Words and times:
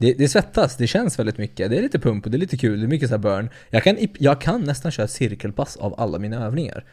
det, 0.00 0.12
det 0.12 0.28
svettas, 0.28 0.76
det 0.76 0.86
känns 0.86 1.18
väldigt 1.18 1.38
mycket. 1.38 1.70
Det 1.70 1.78
är 1.78 1.82
lite 1.82 1.98
pump 1.98 2.24
och 2.24 2.30
det 2.30 2.36
är 2.36 2.38
lite 2.38 2.56
kul, 2.56 2.80
det 2.80 2.86
är 2.86 2.88
mycket 2.88 3.08
så 3.08 3.14
här 3.14 3.22
burn. 3.22 3.50
Jag 3.70 3.82
kan, 3.82 3.96
jag 4.18 4.40
kan 4.40 4.60
nästan 4.60 4.92
köra 4.92 5.08
cirkelpass 5.08 5.76
av 5.76 6.00
alla 6.00 6.18
mina 6.18 6.46
övningar. 6.46 6.84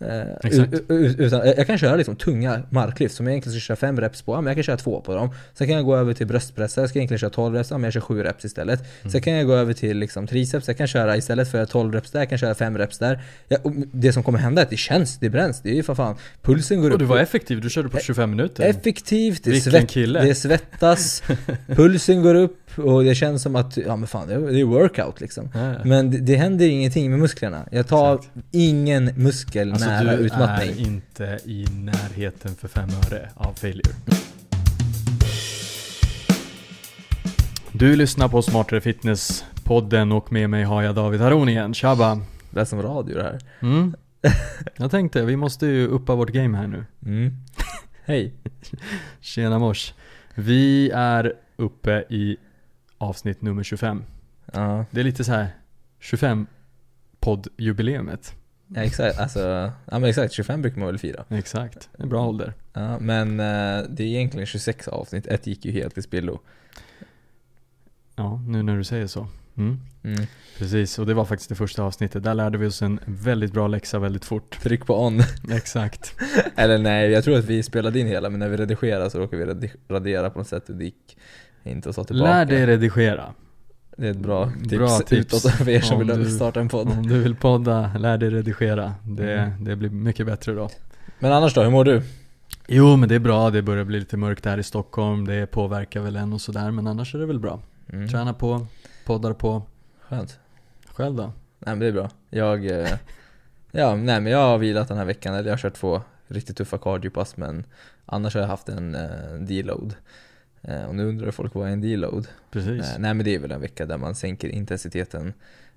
Eh, 0.00 0.20
Exakt. 0.44 0.74
u- 0.74 0.84
u- 0.88 1.14
utan, 1.18 1.46
jag 1.46 1.66
kan 1.66 1.78
köra 1.78 1.96
liksom 1.96 2.16
tunga 2.16 2.62
marklyft 2.70 3.14
som 3.14 3.26
jag 3.26 3.32
egentligen 3.32 3.60
ska 3.60 3.64
köra 3.66 3.76
fem 3.76 4.00
reps 4.00 4.22
på, 4.22 4.32
ja, 4.34 4.40
men 4.40 4.46
jag 4.46 4.56
kan 4.56 4.62
köra 4.64 4.76
två 4.76 5.00
på 5.00 5.14
dem. 5.14 5.30
Sen 5.54 5.66
kan 5.66 5.76
jag 5.76 5.84
gå 5.84 5.96
över 5.96 6.14
till 6.14 6.26
bröstpressar, 6.26 6.82
jag 6.82 6.88
ska 6.90 6.98
egentligen 6.98 7.18
köra 7.18 7.30
12 7.30 7.54
reps, 7.54 7.70
ja, 7.70 7.78
men 7.78 7.84
jag 7.84 7.92
kör 7.92 8.00
7 8.00 8.22
reps 8.22 8.44
istället. 8.44 8.84
Sen 9.12 9.20
kan 9.20 9.32
jag 9.32 9.46
gå 9.46 9.54
över 9.54 9.72
till 9.72 9.96
liksom 9.98 10.26
triceps, 10.26 10.68
jag 10.68 10.76
kan 10.78 10.86
köra 10.86 11.16
istället 11.16 11.50
för 11.50 11.64
12 11.64 11.92
reps 11.94 12.10
där, 12.10 12.18
jag 12.20 12.28
kan 12.28 12.38
köra 12.38 12.54
5 12.54 12.78
reps 12.78 12.98
där. 12.98 13.20
Ja, 13.48 13.56
och 13.62 13.72
det 13.92 14.12
som 14.12 14.22
kommer 14.22 14.38
hända 14.38 14.62
är 14.62 14.64
att 14.64 14.70
det 14.70 14.76
känns, 14.76 15.18
det 15.18 15.30
bränns, 15.30 15.60
det 15.62 15.70
är 15.70 15.74
ju 15.74 15.82
för 15.82 15.94
fan, 15.94 16.16
pulsen 16.42 16.80
går 16.80 16.88
Och 16.88 16.94
upp. 16.94 17.00
du 17.00 17.04
var 17.06 17.18
effektiv, 17.18 17.60
du 17.60 17.70
körde 17.70 17.88
på 17.88 17.98
25 17.98 18.30
minuter. 18.30 18.64
Effektivt, 18.64 19.44
det, 19.44 19.60
svett, 19.60 19.94
det 19.94 20.34
svettas, 20.34 21.22
pulsen 21.66 22.22
går 22.22 22.34
upp 22.34 22.58
och 22.78 23.04
det 23.04 23.14
känns 23.14 23.42
som 23.42 23.56
att, 23.56 23.76
ja 23.76 23.96
men 23.96 24.06
fan 24.08 24.28
det 24.28 24.34
är 24.34 24.58
är 24.60 24.64
workout 24.64 25.20
liksom. 25.20 25.50
Ja. 25.54 25.74
Men 25.84 26.10
det, 26.10 26.18
det 26.18 26.36
händer 26.36 26.66
ingenting 26.68 27.10
med 27.10 27.18
musklerna. 27.20 27.68
Jag 27.70 27.86
tar 27.86 28.14
Exakt. 28.14 28.30
ingen 28.52 29.04
muskel 29.16 29.72
Alltså 29.72 29.85
nära 29.86 30.16
du 30.16 30.22
utmattning. 30.26 30.70
är 30.70 30.80
inte 30.80 31.38
i 31.44 31.66
närheten 31.70 32.54
för 32.54 32.68
fem 32.68 32.88
öre 32.88 33.30
av 33.34 33.52
failure. 33.52 33.92
Du 37.72 37.96
lyssnar 37.96 38.28
på 38.28 38.42
Smartare 38.42 38.80
Fitness 38.80 39.44
podden 39.64 40.12
och 40.12 40.32
med 40.32 40.50
mig 40.50 40.64
har 40.64 40.82
jag 40.82 40.94
David 40.94 41.20
Haron 41.20 41.48
igen. 41.48 41.74
Tjaba! 41.74 42.20
Det 42.50 42.60
är 42.60 42.64
som 42.64 42.82
radio 42.82 43.16
det 43.16 43.22
här. 43.22 43.38
Mm. 43.60 43.94
Jag 44.76 44.90
tänkte, 44.90 45.24
vi 45.24 45.36
måste 45.36 45.66
ju 45.66 45.86
uppa 45.86 46.14
vårt 46.14 46.30
game 46.30 46.58
här 46.58 46.66
nu. 46.66 46.84
Mm. 47.06 47.32
Hej. 48.04 48.34
Tjena 49.20 49.58
mors! 49.58 49.94
Vi 50.34 50.90
är 50.90 51.34
uppe 51.56 52.04
i 52.08 52.36
avsnitt 52.98 53.42
nummer 53.42 53.62
25. 53.62 54.04
Ja, 54.52 54.84
Det 54.90 55.00
är 55.00 55.04
lite 55.04 55.24
så 55.24 55.32
här 55.32 55.48
25 56.00 56.46
poddjubileumet. 57.20 58.34
Ja 58.68 58.82
exakt. 58.82 59.18
Alltså, 59.18 59.72
ja 59.84 59.98
men 59.98 60.04
exakt. 60.04 60.32
25 60.32 60.62
brukar 60.62 60.78
man 60.78 60.86
väl 60.86 60.98
fira. 60.98 61.24
Exakt, 61.28 61.88
en 61.98 62.08
bra 62.08 62.26
ålder. 62.26 62.54
Ja, 62.72 62.98
men 62.98 63.40
eh, 63.40 63.84
det 63.88 64.02
är 64.02 64.06
egentligen 64.06 64.46
26 64.46 64.88
avsnitt. 64.88 65.26
Ett 65.26 65.46
gick 65.46 65.64
ju 65.64 65.72
helt 65.72 65.98
i 65.98 66.02
spillo. 66.02 66.40
Ja, 68.16 68.42
nu 68.46 68.62
när 68.62 68.76
du 68.76 68.84
säger 68.84 69.06
så. 69.06 69.28
Mm. 69.56 69.80
Mm. 70.02 70.26
Precis, 70.58 70.98
och 70.98 71.06
det 71.06 71.14
var 71.14 71.24
faktiskt 71.24 71.48
det 71.48 71.54
första 71.54 71.82
avsnittet. 71.82 72.22
Där 72.22 72.34
lärde 72.34 72.58
vi 72.58 72.66
oss 72.66 72.82
en 72.82 73.00
väldigt 73.04 73.52
bra 73.52 73.68
läxa 73.68 73.98
väldigt 73.98 74.24
fort. 74.24 74.58
Tryck 74.62 74.86
på 74.86 75.04
on. 75.06 75.20
Exakt. 75.50 76.14
Eller 76.56 76.78
nej, 76.78 77.10
jag 77.10 77.24
tror 77.24 77.38
att 77.38 77.44
vi 77.44 77.62
spelade 77.62 78.00
in 78.00 78.06
hela 78.06 78.30
men 78.30 78.38
när 78.40 78.48
vi 78.48 78.56
redigerade 78.56 79.10
så 79.10 79.18
råkade 79.18 79.54
vi 79.54 79.70
radera 79.88 80.30
på 80.30 80.38
något 80.38 80.48
sätt 80.48 80.68
och 80.68 80.76
det 80.76 80.84
gick 80.84 81.18
inte 81.64 81.88
att 81.88 81.96
ta 81.96 82.04
tillbaka. 82.04 82.30
Lär 82.30 82.44
dig 82.44 82.66
redigera. 82.66 83.34
Det 83.96 84.06
är 84.06 84.10
ett 84.10 84.16
bra 84.16 84.50
tips, 84.62 84.68
Bra 84.78 84.98
tips. 84.98 85.12
utåt 85.34 85.52
för 85.52 85.68
er 85.68 85.80
som 85.80 86.00
Om 86.00 86.06
vill 86.06 86.24
du- 86.24 86.30
starta 86.30 86.60
en 86.60 86.68
podd. 86.68 86.88
Om 86.88 87.06
du 87.06 87.18
vill 87.22 87.34
podda, 87.36 87.90
lär 87.98 88.18
dig 88.18 88.30
redigera. 88.30 88.94
Det, 89.04 89.32
Mm. 89.38 89.64
det 89.64 89.76
blir 89.76 89.90
mycket 89.90 90.26
bättre 90.26 90.52
då. 90.54 90.68
Men 91.18 91.32
annars 91.32 91.54
då, 91.54 91.62
hur 91.62 91.70
mår 91.70 91.84
du? 91.84 92.02
Jo 92.68 92.96
men 92.96 93.08
det 93.08 93.14
är 93.14 93.18
bra, 93.18 93.50
det 93.50 93.62
börjar 93.62 93.84
bli 93.84 93.98
lite 93.98 94.16
mörkt 94.16 94.44
här 94.44 94.58
i 94.58 94.62
Stockholm. 94.62 95.24
Det 95.26 95.46
påverkar 95.46 96.00
väl 96.00 96.16
en 96.16 96.32
och 96.32 96.40
sådär. 96.40 96.70
Men 96.70 96.86
annars 96.86 97.14
är 97.14 97.18
det 97.18 97.26
väl 97.26 97.38
bra. 97.40 97.60
Mm. 97.92 98.08
Träna 98.08 98.34
på, 98.34 98.66
poddar 99.06 99.32
på. 99.32 99.62
Skönt. 100.08 100.38
Själv 100.88 101.14
då? 101.16 101.22
Nej 101.22 101.32
men 101.58 101.78
det 101.78 101.86
är 101.86 101.92
bra. 101.92 102.10
Jag, 102.30 102.66
eh, 102.66 102.88
ja 103.70 103.94
nej 103.94 104.20
men 104.20 104.26
jag 104.32 104.38
har 104.38 104.58
vilat 104.58 104.88
den 104.88 104.96
här 104.98 105.04
veckan, 105.04 105.34
eller 105.34 105.44
jag 105.48 105.52
har 105.52 105.58
kört 105.58 105.74
två 105.74 106.00
riktigt 106.28 106.56
tuffa 106.56 106.78
cardiopass 106.78 107.36
men 107.36 107.64
annars 108.06 108.34
har 108.34 108.40
jag 108.40 108.48
haft 108.48 108.68
en 108.68 108.94
eh, 108.94 109.34
deload. 109.40 109.94
Eh, 110.68 110.84
och 110.84 110.94
nu 110.94 111.04
undrar 111.04 111.30
folk 111.30 111.54
vad 111.54 111.68
är 111.68 111.72
en 111.72 111.80
deload? 111.80 112.28
Precis. 112.50 112.92
Eh, 112.92 112.98
nej 112.98 113.14
men 113.14 113.24
det 113.24 113.34
är 113.34 113.38
väl 113.38 113.52
en 113.52 113.60
vecka 113.60 113.86
där 113.86 113.98
man 113.98 114.14
sänker 114.14 114.48
intensiteten, 114.48 115.32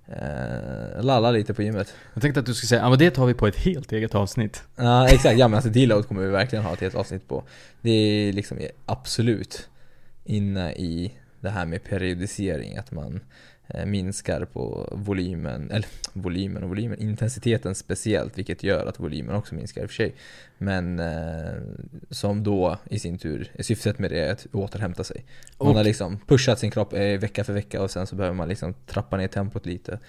eh, 0.07 1.03
lallar 1.03 1.31
lite 1.31 1.53
på 1.53 1.63
gymmet. 1.63 1.93
Jag 2.13 2.21
tänkte 2.21 2.39
att 2.39 2.45
du 2.45 2.53
skulle 2.53 2.67
säga, 2.67 2.81
ja 2.81 2.89
men 2.89 2.99
det 2.99 3.11
tar 3.11 3.25
vi 3.25 3.33
på 3.33 3.47
ett 3.47 3.55
helt 3.55 3.91
eget 3.91 4.15
avsnitt. 4.15 4.63
Ja 4.75 5.07
exakt, 5.07 5.39
ja 5.39 5.47
men 5.47 5.55
alltså 5.55 5.69
deload 5.69 6.07
kommer 6.07 6.21
vi 6.21 6.27
verkligen 6.27 6.65
ha 6.65 6.73
ett 6.73 6.81
helt 6.81 6.95
avsnitt 6.95 7.27
på. 7.27 7.43
Det 7.81 7.89
är 7.89 8.33
liksom 8.33 8.57
absolut 8.85 9.69
inne 10.23 10.73
i 10.73 11.13
det 11.39 11.49
här 11.49 11.65
med 11.65 11.83
periodisering, 11.83 12.77
att 12.77 12.91
man 12.91 13.19
minskar 13.85 14.45
på 14.45 14.89
volymen, 14.91 15.71
eller 15.71 15.87
volymen 16.13 16.63
och 16.63 16.69
volymen, 16.69 16.99
intensiteten 17.01 17.75
speciellt, 17.75 18.37
vilket 18.37 18.63
gör 18.63 18.85
att 18.85 18.99
volymen 18.99 19.35
också 19.35 19.55
minskar 19.55 19.81
i 19.81 19.85
och 19.85 19.89
för 19.89 19.95
sig. 19.95 20.15
Men 20.57 20.99
eh, 20.99 21.53
som 22.09 22.43
då 22.43 22.77
i 22.89 22.99
sin 22.99 23.17
tur, 23.17 23.51
syftet 23.59 23.99
med 23.99 24.11
det 24.11 24.19
är 24.19 24.31
att 24.31 24.47
återhämta 24.51 25.03
sig. 25.03 25.25
Man 25.59 25.67
Och- 25.67 25.75
har 25.75 25.83
liksom 25.83 26.19
pushat 26.27 26.59
sin 26.59 26.71
kropp 26.71 26.93
eh, 26.93 26.99
vecka 26.99 27.43
för 27.43 27.53
vecka 27.53 27.81
och 27.81 27.91
sen 27.91 28.07
så 28.07 28.15
behöver 28.15 28.35
man 28.35 28.49
liksom 28.49 28.73
trappa 28.87 29.17
ner 29.17 29.27
tempot 29.27 29.65
lite 29.65 29.99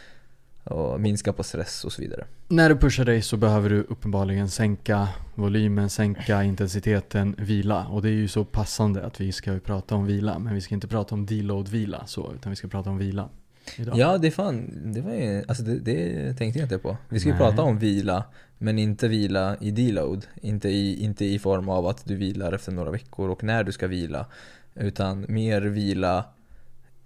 och 0.65 1.01
minska 1.01 1.33
på 1.33 1.43
stress 1.43 1.85
och 1.85 1.93
så 1.93 2.03
vidare. 2.03 2.25
När 2.49 2.69
du 2.69 2.77
pushar 2.77 3.05
dig 3.05 3.23
så 3.23 3.37
behöver 3.37 3.71
du 3.71 3.81
uppenbarligen 3.83 4.49
sänka 4.49 5.09
volymen, 5.35 5.91
sänka 5.91 6.43
intensiteten, 6.45 7.35
vila. 7.39 7.87
Och 7.87 8.03
det 8.03 8.09
är 8.09 8.13
ju 8.13 8.29
så 8.29 8.45
passande 8.45 9.07
att 9.07 9.21
vi 9.21 9.33
ska 9.33 9.59
prata 9.59 9.95
om 9.95 10.07
vila. 10.07 10.39
Men 10.39 10.55
vi 10.55 10.61
ska 10.61 10.75
inte 10.75 10.89
prata 10.89 11.15
om 11.15 11.27
deload-vila 11.27 12.07
så, 12.07 12.33
utan 12.35 12.51
vi 12.51 12.57
ska 12.57 12.69
prata 12.69 12.91
om 12.91 12.99
vila. 12.99 13.29
Idag. 13.77 13.99
Ja, 13.99 14.19
det 14.19 14.31
fan, 14.31 14.71
det 14.93 15.01
var 15.01 15.13
ju, 15.13 15.45
alltså 15.49 15.63
det, 15.63 15.79
det 15.79 16.35
tänkte 16.35 16.59
jag 16.59 16.65
inte 16.65 16.79
på. 16.79 16.97
Vi 17.09 17.21
ska 17.21 17.29
ju 17.29 17.37
prata 17.37 17.63
om 17.63 17.79
vila, 17.79 18.25
men 18.59 18.79
inte 18.79 19.09
vila 19.09 19.57
i 19.61 19.71
deload. 19.71 20.27
Inte 20.43 20.69
i, 20.69 21.05
inte 21.05 21.25
i 21.25 21.39
form 21.39 21.69
av 21.69 21.87
att 21.87 22.05
du 22.05 22.17
vilar 22.17 22.53
efter 22.53 22.73
några 22.73 22.91
veckor 22.91 23.29
och 23.31 23.45
när 23.45 23.65
du 23.65 23.73
ska 23.73 23.87
vila. 23.87 24.27
Utan 24.75 25.27
mer 25.29 25.63
vila 25.63 26.25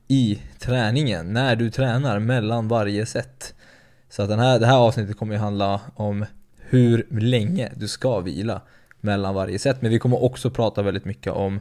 i 0.08 0.38
träningen, 0.58 1.32
när 1.32 1.56
du 1.56 1.70
tränar 1.70 2.18
mellan 2.18 2.68
varje 2.68 3.06
set. 3.06 3.54
Så 4.08 4.22
att 4.22 4.28
den 4.28 4.38
här, 4.38 4.58
det 4.58 4.66
här 4.66 4.78
avsnittet 4.78 5.16
kommer 5.16 5.34
ju 5.34 5.40
handla 5.40 5.80
om 5.94 6.24
hur 6.56 7.06
länge 7.10 7.72
du 7.76 7.88
ska 7.88 8.20
vila 8.20 8.60
mellan 9.00 9.34
varje 9.34 9.58
set. 9.58 9.82
Men 9.82 9.90
vi 9.90 9.98
kommer 9.98 10.22
också 10.22 10.50
prata 10.50 10.82
väldigt 10.82 11.04
mycket 11.04 11.32
om 11.32 11.60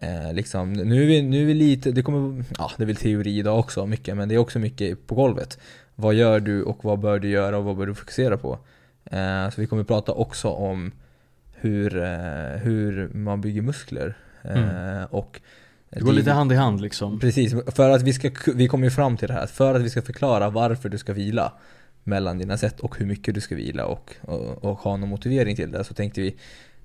Eh, 0.00 0.32
liksom, 0.32 0.72
nu, 0.72 1.02
är 1.02 1.06
vi, 1.06 1.22
nu 1.22 1.50
är 1.50 1.54
lite, 1.54 1.90
det 1.90 2.02
kommer, 2.02 2.44
ja 2.58 2.70
det 2.76 2.84
är 2.84 2.86
väl 2.86 2.96
teori 2.96 3.38
idag 3.38 3.58
också 3.58 3.86
mycket, 3.86 4.16
men 4.16 4.28
det 4.28 4.34
är 4.34 4.38
också 4.38 4.58
mycket 4.58 5.06
på 5.06 5.14
golvet. 5.14 5.58
Vad 5.94 6.14
gör 6.14 6.40
du 6.40 6.62
och 6.62 6.84
vad 6.84 6.98
bör 6.98 7.18
du 7.18 7.28
göra 7.28 7.58
och 7.58 7.64
vad 7.64 7.76
bör 7.76 7.86
du 7.86 7.94
fokusera 7.94 8.36
på? 8.36 8.58
Eh, 9.04 9.50
så 9.50 9.60
vi 9.60 9.66
kommer 9.66 9.84
prata 9.84 10.12
också 10.12 10.48
om 10.48 10.92
hur, 11.52 12.02
eh, 12.02 12.60
hur 12.62 13.08
man 13.14 13.40
bygger 13.40 13.62
muskler. 13.62 14.14
Eh, 14.42 15.02
och 15.10 15.40
Det 15.90 16.00
går 16.00 16.12
lite 16.12 16.32
hand 16.32 16.52
i 16.52 16.54
hand 16.54 16.80
liksom. 16.80 17.20
Precis, 17.20 17.54
för 17.66 17.90
att 17.90 18.02
vi 18.02 18.12
ska, 18.12 18.30
vi 18.54 18.68
kommer 18.68 18.84
ju 18.84 18.90
fram 18.90 19.16
till 19.16 19.28
det 19.28 19.34
här, 19.34 19.46
för 19.46 19.74
att 19.74 19.82
vi 19.82 19.90
ska 19.90 20.02
förklara 20.02 20.50
varför 20.50 20.88
du 20.88 20.98
ska 20.98 21.12
vila 21.12 21.52
mellan 22.04 22.38
dina 22.38 22.56
set 22.56 22.80
och 22.80 22.98
hur 22.98 23.06
mycket 23.06 23.34
du 23.34 23.40
ska 23.40 23.54
vila 23.54 23.86
och, 23.86 24.14
och, 24.20 24.64
och 24.64 24.78
ha 24.78 24.96
någon 24.96 25.08
motivering 25.08 25.56
till 25.56 25.72
det 25.72 25.84
så 25.84 25.94
tänkte 25.94 26.20
vi 26.20 26.36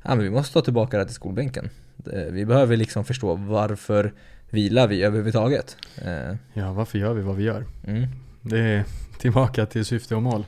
Ja 0.03 0.15
men 0.15 0.23
vi 0.23 0.29
måste 0.29 0.53
ta 0.53 0.61
tillbaka 0.61 0.97
det 0.97 1.03
här 1.03 1.05
till 1.05 1.15
skolbänken. 1.15 1.69
Det- 1.97 2.31
Vi 2.31 2.45
behöver 2.45 2.77
liksom 2.77 3.05
förstå 3.05 3.35
varför 3.35 4.13
vilar 4.49 4.87
vi 4.87 5.03
överhuvudtaget. 5.03 5.77
Eh, 6.01 6.35
Ja, 6.53 6.73
varför 6.73 6.97
gör 6.99 7.13
vi 7.13 7.21
vad 7.21 7.35
vi 7.35 7.43
gör? 7.43 7.65
Mm. 7.87 8.07
Det 8.41 8.59
är 8.59 8.83
tillbaka 9.19 9.65
till 9.65 9.85
syfte 9.85 10.15
och 10.15 10.23
mål. 10.23 10.45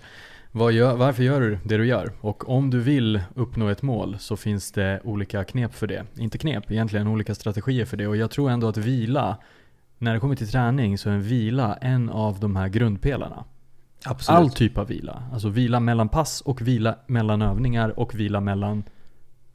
Gör, 0.74 0.96
varför 0.96 1.24
gör 1.24 1.42
du 1.42 1.58
det 1.64 1.78
du 1.78 1.86
gör? 1.86 2.12
Och 2.22 2.50
om 2.50 2.70
du 2.70 2.80
vill 2.80 3.22
uppnå 3.36 3.68
ett 3.70 3.82
mål 3.82 4.16
så 4.20 4.38
finns 4.38 4.72
det 4.72 5.02
olika 5.04 5.44
knep 5.44 5.74
för 5.74 5.88
det. 5.88 6.04
Inte 6.18 6.38
knep, 6.38 6.72
egentligen 6.72 7.08
olika 7.08 7.36
strategier 7.36 7.86
för 7.86 7.98
det. 7.98 8.08
Och 8.08 8.18
jag 8.18 8.32
tror 8.32 8.50
ändå 8.50 8.68
att 8.68 8.78
vila, 8.78 9.38
när 9.98 10.14
det 10.14 10.20
kommer 10.20 10.36
till 10.36 10.48
träning 10.52 10.98
så 10.98 11.10
är 11.10 11.14
en 11.14 11.22
vila 11.22 11.76
en 11.82 12.10
av 12.10 12.40
de 12.40 12.56
här 12.56 12.68
grundpelarna. 12.68 13.44
Absolut. 14.06 14.40
All 14.40 14.50
typ 14.50 14.78
av 14.78 14.88
vila. 14.88 15.24
Alltså 15.34 15.50
vila 15.50 15.80
mellan 15.80 16.10
pass 16.10 16.42
och 16.42 16.62
vila 16.62 16.96
mellan 17.08 17.42
övningar 17.42 18.00
och 18.00 18.16
vila 18.20 18.40
mellan 18.42 18.84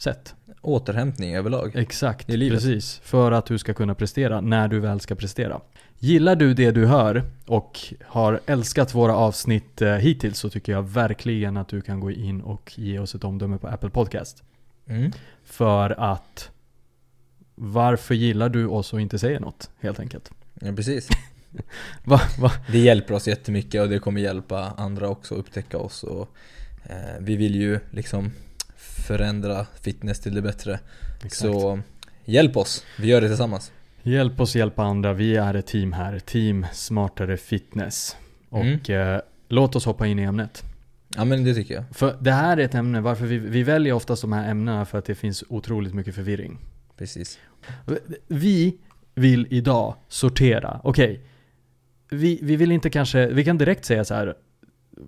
set. 0.02 0.34
Återhämtning 0.60 1.36
överlag. 1.36 1.72
Exakt, 1.76 2.30
I 2.30 2.36
livet. 2.36 2.58
precis. 2.58 3.00
För 3.04 3.32
att 3.32 3.46
du 3.46 3.58
ska 3.58 3.74
kunna 3.74 3.94
prestera 3.94 4.40
när 4.40 4.68
du 4.68 4.80
väl 4.80 5.00
ska 5.00 5.14
prestera. 5.14 5.60
Gillar 5.98 6.36
du 6.36 6.54
det 6.54 6.70
du 6.70 6.86
hör 6.86 7.24
och 7.46 7.78
har 8.06 8.40
älskat 8.46 8.94
våra 8.94 9.16
avsnitt 9.16 9.82
eh, 9.82 9.94
hittills 9.94 10.38
så 10.38 10.50
tycker 10.50 10.72
jag 10.72 10.82
verkligen 10.82 11.56
att 11.56 11.68
du 11.68 11.80
kan 11.80 12.00
gå 12.00 12.10
in 12.10 12.40
och 12.40 12.72
ge 12.76 12.98
oss 12.98 13.14
ett 13.14 13.24
omdöme 13.24 13.58
på 13.58 13.68
Apple 13.68 13.90
Podcast. 13.90 14.42
Mm. 14.86 15.12
För 15.44 15.90
att 16.00 16.50
varför 17.54 18.14
gillar 18.14 18.48
du 18.48 18.66
oss 18.66 18.92
och 18.92 19.00
inte 19.00 19.18
säger 19.18 19.40
något 19.40 19.70
helt 19.80 20.00
enkelt? 20.00 20.30
Ja 20.54 20.72
precis. 20.72 21.08
Va, 22.04 22.20
va? 22.38 22.52
Det 22.68 22.78
hjälper 22.78 23.14
oss 23.14 23.28
jättemycket 23.28 23.82
och 23.82 23.88
det 23.88 23.98
kommer 23.98 24.20
hjälpa 24.20 24.74
andra 24.76 25.08
också 25.08 25.34
att 25.34 25.40
upptäcka 25.40 25.78
oss. 25.78 26.02
Och, 26.02 26.28
eh, 26.84 27.20
vi 27.20 27.36
vill 27.36 27.54
ju 27.54 27.80
liksom 27.90 28.30
förändra 28.92 29.66
fitness 29.80 30.20
till 30.20 30.34
det 30.34 30.42
bättre. 30.42 30.80
Exakt. 31.24 31.36
Så 31.36 31.80
hjälp 32.24 32.56
oss, 32.56 32.84
vi 32.98 33.06
gör 33.06 33.20
det 33.20 33.28
tillsammans. 33.28 33.72
Hjälp 34.02 34.40
oss 34.40 34.56
hjälpa 34.56 34.82
andra, 34.82 35.12
vi 35.12 35.36
är 35.36 35.54
ett 35.54 35.66
team 35.66 35.92
här. 35.92 36.18
Team 36.18 36.66
Smartare 36.72 37.36
Fitness. 37.36 38.16
Och 38.48 38.90
eh, 38.90 39.20
låt 39.48 39.76
oss 39.76 39.84
hoppa 39.84 40.06
in 40.06 40.18
i 40.18 40.22
ämnet. 40.22 40.62
Ja 41.16 41.24
men 41.24 41.44
det 41.44 41.54
tycker 41.54 41.74
jag. 41.74 41.84
För 41.92 42.16
det 42.20 42.32
här 42.32 42.56
är 42.56 42.64
ett 42.64 42.74
ämne, 42.74 43.00
varför 43.00 43.26
vi, 43.26 43.38
vi 43.38 43.62
väljer 43.62 43.92
oftast 43.92 44.22
de 44.22 44.32
här 44.32 44.50
ämnena 44.50 44.84
för 44.84 44.98
att 44.98 45.04
det 45.04 45.14
finns 45.14 45.44
otroligt 45.48 45.94
mycket 45.94 46.14
förvirring. 46.14 46.58
Precis. 46.96 47.38
Vi 48.28 48.78
vill 49.14 49.46
idag 49.50 49.94
sortera. 50.08 50.80
Okej, 50.84 51.20
vi, 52.10 52.38
vi 52.42 52.56
vill 52.56 52.72
inte 52.72 52.90
kanske, 52.90 53.26
vi 53.26 53.44
kan 53.44 53.58
direkt 53.58 53.84
säga 53.84 54.04
så 54.04 54.14
här. 54.14 54.34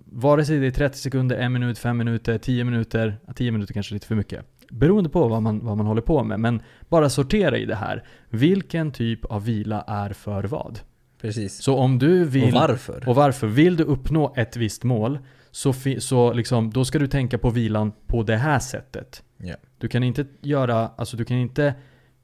Vare 0.05 0.45
sig 0.45 0.59
det 0.59 0.67
är 0.67 0.71
30 0.71 0.97
sekunder, 0.97 1.37
1 1.37 1.51
minut, 1.51 1.77
5 1.77 1.97
minuter, 1.97 2.37
10 2.37 2.63
minuter, 2.63 3.19
ja, 3.27 3.33
10 3.33 3.51
minuter 3.51 3.73
kanske 3.73 3.91
är 3.91 3.95
lite 3.95 4.07
för 4.07 4.15
mycket. 4.15 4.45
Beroende 4.69 5.09
på 5.09 5.27
vad 5.27 5.41
man, 5.41 5.65
vad 5.65 5.77
man 5.77 5.85
håller 5.85 6.01
på 6.01 6.23
med. 6.23 6.39
Men 6.39 6.61
bara 6.89 7.09
sortera 7.09 7.57
i 7.57 7.65
det 7.65 7.75
här. 7.75 8.03
Vilken 8.29 8.91
typ 8.91 9.25
av 9.25 9.45
vila 9.45 9.81
är 9.87 10.09
för 10.09 10.43
vad? 10.43 10.79
Precis. 11.21 11.61
Så 11.61 11.77
om 11.77 11.99
du 11.99 12.25
vill... 12.25 12.43
Och 12.43 12.51
varför? 12.51 13.09
Och 13.09 13.15
varför? 13.15 13.47
Vill 13.47 13.75
du 13.75 13.83
uppnå 13.83 14.33
ett 14.37 14.57
visst 14.57 14.83
mål 14.83 15.19
så, 15.51 15.73
så 15.99 16.33
liksom, 16.33 16.69
då 16.69 16.85
ska 16.85 16.99
du 16.99 17.07
tänka 17.07 17.37
på 17.37 17.49
vilan 17.49 17.91
på 18.07 18.23
det 18.23 18.37
här 18.37 18.59
sättet. 18.59 19.23
Ja. 19.37 19.55
Du 19.77 19.87
kan 19.87 20.03
inte 20.03 20.25
göra, 20.41 20.91
alltså 20.95 21.17
du 21.17 21.25
kan 21.25 21.37
inte 21.37 21.73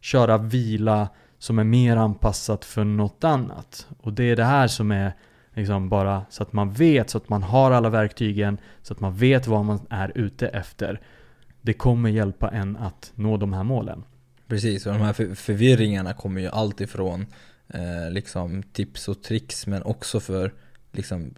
köra 0.02 0.38
vila 0.38 1.10
som 1.38 1.60
är 1.60 1.64
mer 1.64 1.98
anpassat 1.98 2.66
för 2.66 2.84
något 2.84 3.24
annat. 3.24 3.88
Och 3.98 4.14
det 4.14 4.24
är 4.24 4.36
det 4.36 4.44
här 4.44 4.68
som 4.68 4.92
är 4.92 5.14
liksom 5.53 5.89
bara 5.89 6.25
så 6.30 6.44
att 6.44 6.53
man 6.53 6.74
vet, 6.74 7.09
så 7.09 7.18
att 7.18 7.30
man 7.30 7.44
har 7.44 7.71
alla 7.71 7.89
verktygen, 7.89 8.57
så 8.81 8.94
att 8.94 9.00
man 9.00 9.15
vet 9.15 9.48
vad 9.48 9.65
man 9.65 9.80
är 9.89 10.12
ute 10.15 10.48
efter. 10.48 11.01
Det 11.62 11.74
kommer 11.74 12.09
hjälpa 12.09 12.50
en 12.50 12.77
att 12.77 13.12
nå 13.15 13.38
de 13.38 13.53
här 13.53 13.63
målen. 13.63 14.03
Precis, 14.48 14.86
och 14.86 14.94
de 14.94 15.01
här 15.01 15.13
för- 15.13 15.36
förvirringarna 15.36 16.13
kommer 16.13 16.42
ju 16.42 16.48
allt 16.48 16.81
ifrån 16.81 17.25
eh, 17.68 18.12
liksom 18.12 18.63
tips 18.63 19.07
och 19.07 19.24
tricks 19.24 19.68
men 19.68 19.83
också 19.83 20.19
för 20.19 20.53
liksom, 20.92 21.33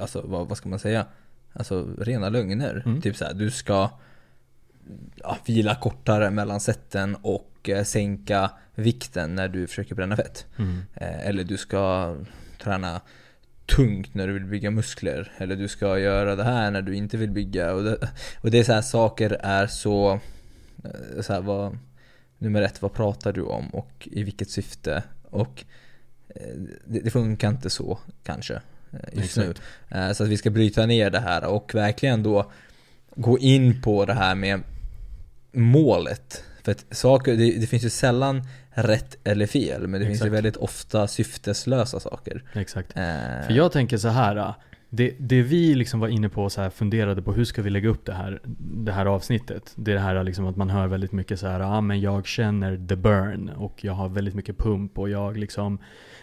alltså 0.00 0.22
vad, 0.24 0.48
vad 0.48 0.58
ska 0.58 0.68
man 0.68 0.78
säga? 0.78 1.06
Alltså 1.52 1.88
rena 1.98 2.28
lögner. 2.28 2.82
Mm. 2.86 3.00
Typ 3.00 3.16
så 3.16 3.24
här, 3.24 3.34
du 3.34 3.50
ska 3.50 3.90
ja, 5.14 5.38
vila 5.46 5.74
kortare 5.74 6.30
mellan 6.30 6.60
sätten 6.60 7.16
och 7.22 7.68
eh, 7.68 7.84
sänka 7.84 8.50
vikten 8.74 9.34
när 9.34 9.48
du 9.48 9.66
försöker 9.66 9.94
bränna 9.94 10.16
fett. 10.16 10.46
Eh, 10.94 11.28
eller 11.28 11.44
du 11.44 11.56
ska 11.56 12.16
träna 12.62 13.00
tungt 13.66 14.14
när 14.14 14.26
du 14.26 14.32
vill 14.32 14.44
bygga 14.44 14.70
muskler. 14.70 15.32
Eller 15.38 15.56
du 15.56 15.68
ska 15.68 15.98
göra 15.98 16.36
det 16.36 16.44
här 16.44 16.70
när 16.70 16.82
du 16.82 16.94
inte 16.94 17.16
vill 17.16 17.30
bygga. 17.30 17.72
Och 17.72 17.84
det, 17.84 18.08
och 18.40 18.50
det 18.50 18.58
är 18.58 18.64
så 18.64 18.72
här, 18.72 18.82
saker 18.82 19.30
är 19.40 19.66
så... 19.66 20.20
eh, 20.84 21.20
så 21.20 21.32
här, 21.32 21.40
vad, 21.40 21.78
nummer 22.38 22.62
ett, 22.62 22.82
vad 22.82 22.92
pratar 22.92 23.32
du 23.32 23.42
om 23.42 23.68
och 23.68 24.08
i 24.10 24.22
vilket 24.22 24.50
syfte? 24.50 25.02
Och 25.30 25.64
eh, 26.28 26.56
det, 26.84 27.00
det 27.00 27.10
funkar 27.10 27.48
inte 27.48 27.70
så 27.70 27.98
kanske 28.22 28.54
eh, 28.90 29.20
just 29.22 29.36
nu. 29.36 29.50
Exakt. 29.50 30.16
Så 30.16 30.24
att 30.24 30.28
vi 30.28 30.36
ska 30.36 30.50
bryta 30.50 30.86
ner 30.86 31.10
det 31.10 31.20
här 31.20 31.44
och 31.44 31.74
verkligen 31.74 32.22
då 32.22 32.50
gå 33.14 33.38
in 33.38 33.82
på 33.82 34.04
det 34.04 34.14
här 34.14 34.34
med 34.34 34.60
målet. 35.52 36.44
För 36.62 36.72
att 36.72 36.84
saker, 36.90 37.36
det, 37.36 37.58
det 37.58 37.66
finns 37.66 37.84
ju 37.84 37.90
sällan 37.90 38.42
rätt 38.74 39.16
eller 39.24 39.46
fel, 39.46 39.86
men 39.88 40.00
det 40.00 40.06
finns 40.06 40.20
ju 40.20 40.26
Exakt. 40.26 40.32
väldigt 40.32 40.56
ofta 40.56 41.06
syfteslösa 41.06 42.00
saker. 42.00 42.42
Exakt. 42.52 42.96
Eh, 42.96 43.02
För 43.46 43.52
jag 43.52 43.72
tänker 43.72 43.96
så 43.96 44.08
här. 44.08 44.36
äh, 44.36 44.54
Det, 44.94 45.16
det 45.18 45.42
vi 45.42 45.74
liksom 45.74 46.00
var 46.00 46.08
inne 46.08 46.28
på 46.28 46.42
och 46.44 46.52
så 46.52 46.60
här 46.62 46.70
funderade 46.70 47.22
på 47.22 47.32
hur 47.32 47.44
ska 47.44 47.62
vi 47.62 47.70
lägga 47.70 47.88
upp 47.88 48.04
det 48.06 48.12
här, 48.12 48.40
det 48.84 48.92
här 48.92 49.06
avsnittet. 49.06 49.72
Det 49.76 49.90
är 49.90 49.94
det 49.94 50.00
här 50.00 50.24
liksom 50.24 50.46
att 50.46 50.56
man 50.56 50.70
hör 50.70 50.86
väldigt 50.86 51.12
mycket 51.12 51.40
så 51.40 51.46
här, 51.46 51.60
ah, 51.60 51.80
men 51.80 52.00
jag 52.00 52.26
känner 52.26 52.76
the 52.88 52.96
burn 52.96 53.48
och 53.48 53.84
jag 53.84 53.92
har 53.92 54.08
väldigt 54.08 54.34
mycket 54.34 54.58
pump 54.58 54.98
och 54.98 55.10
jag 55.10 55.36
liksom, 55.36 55.78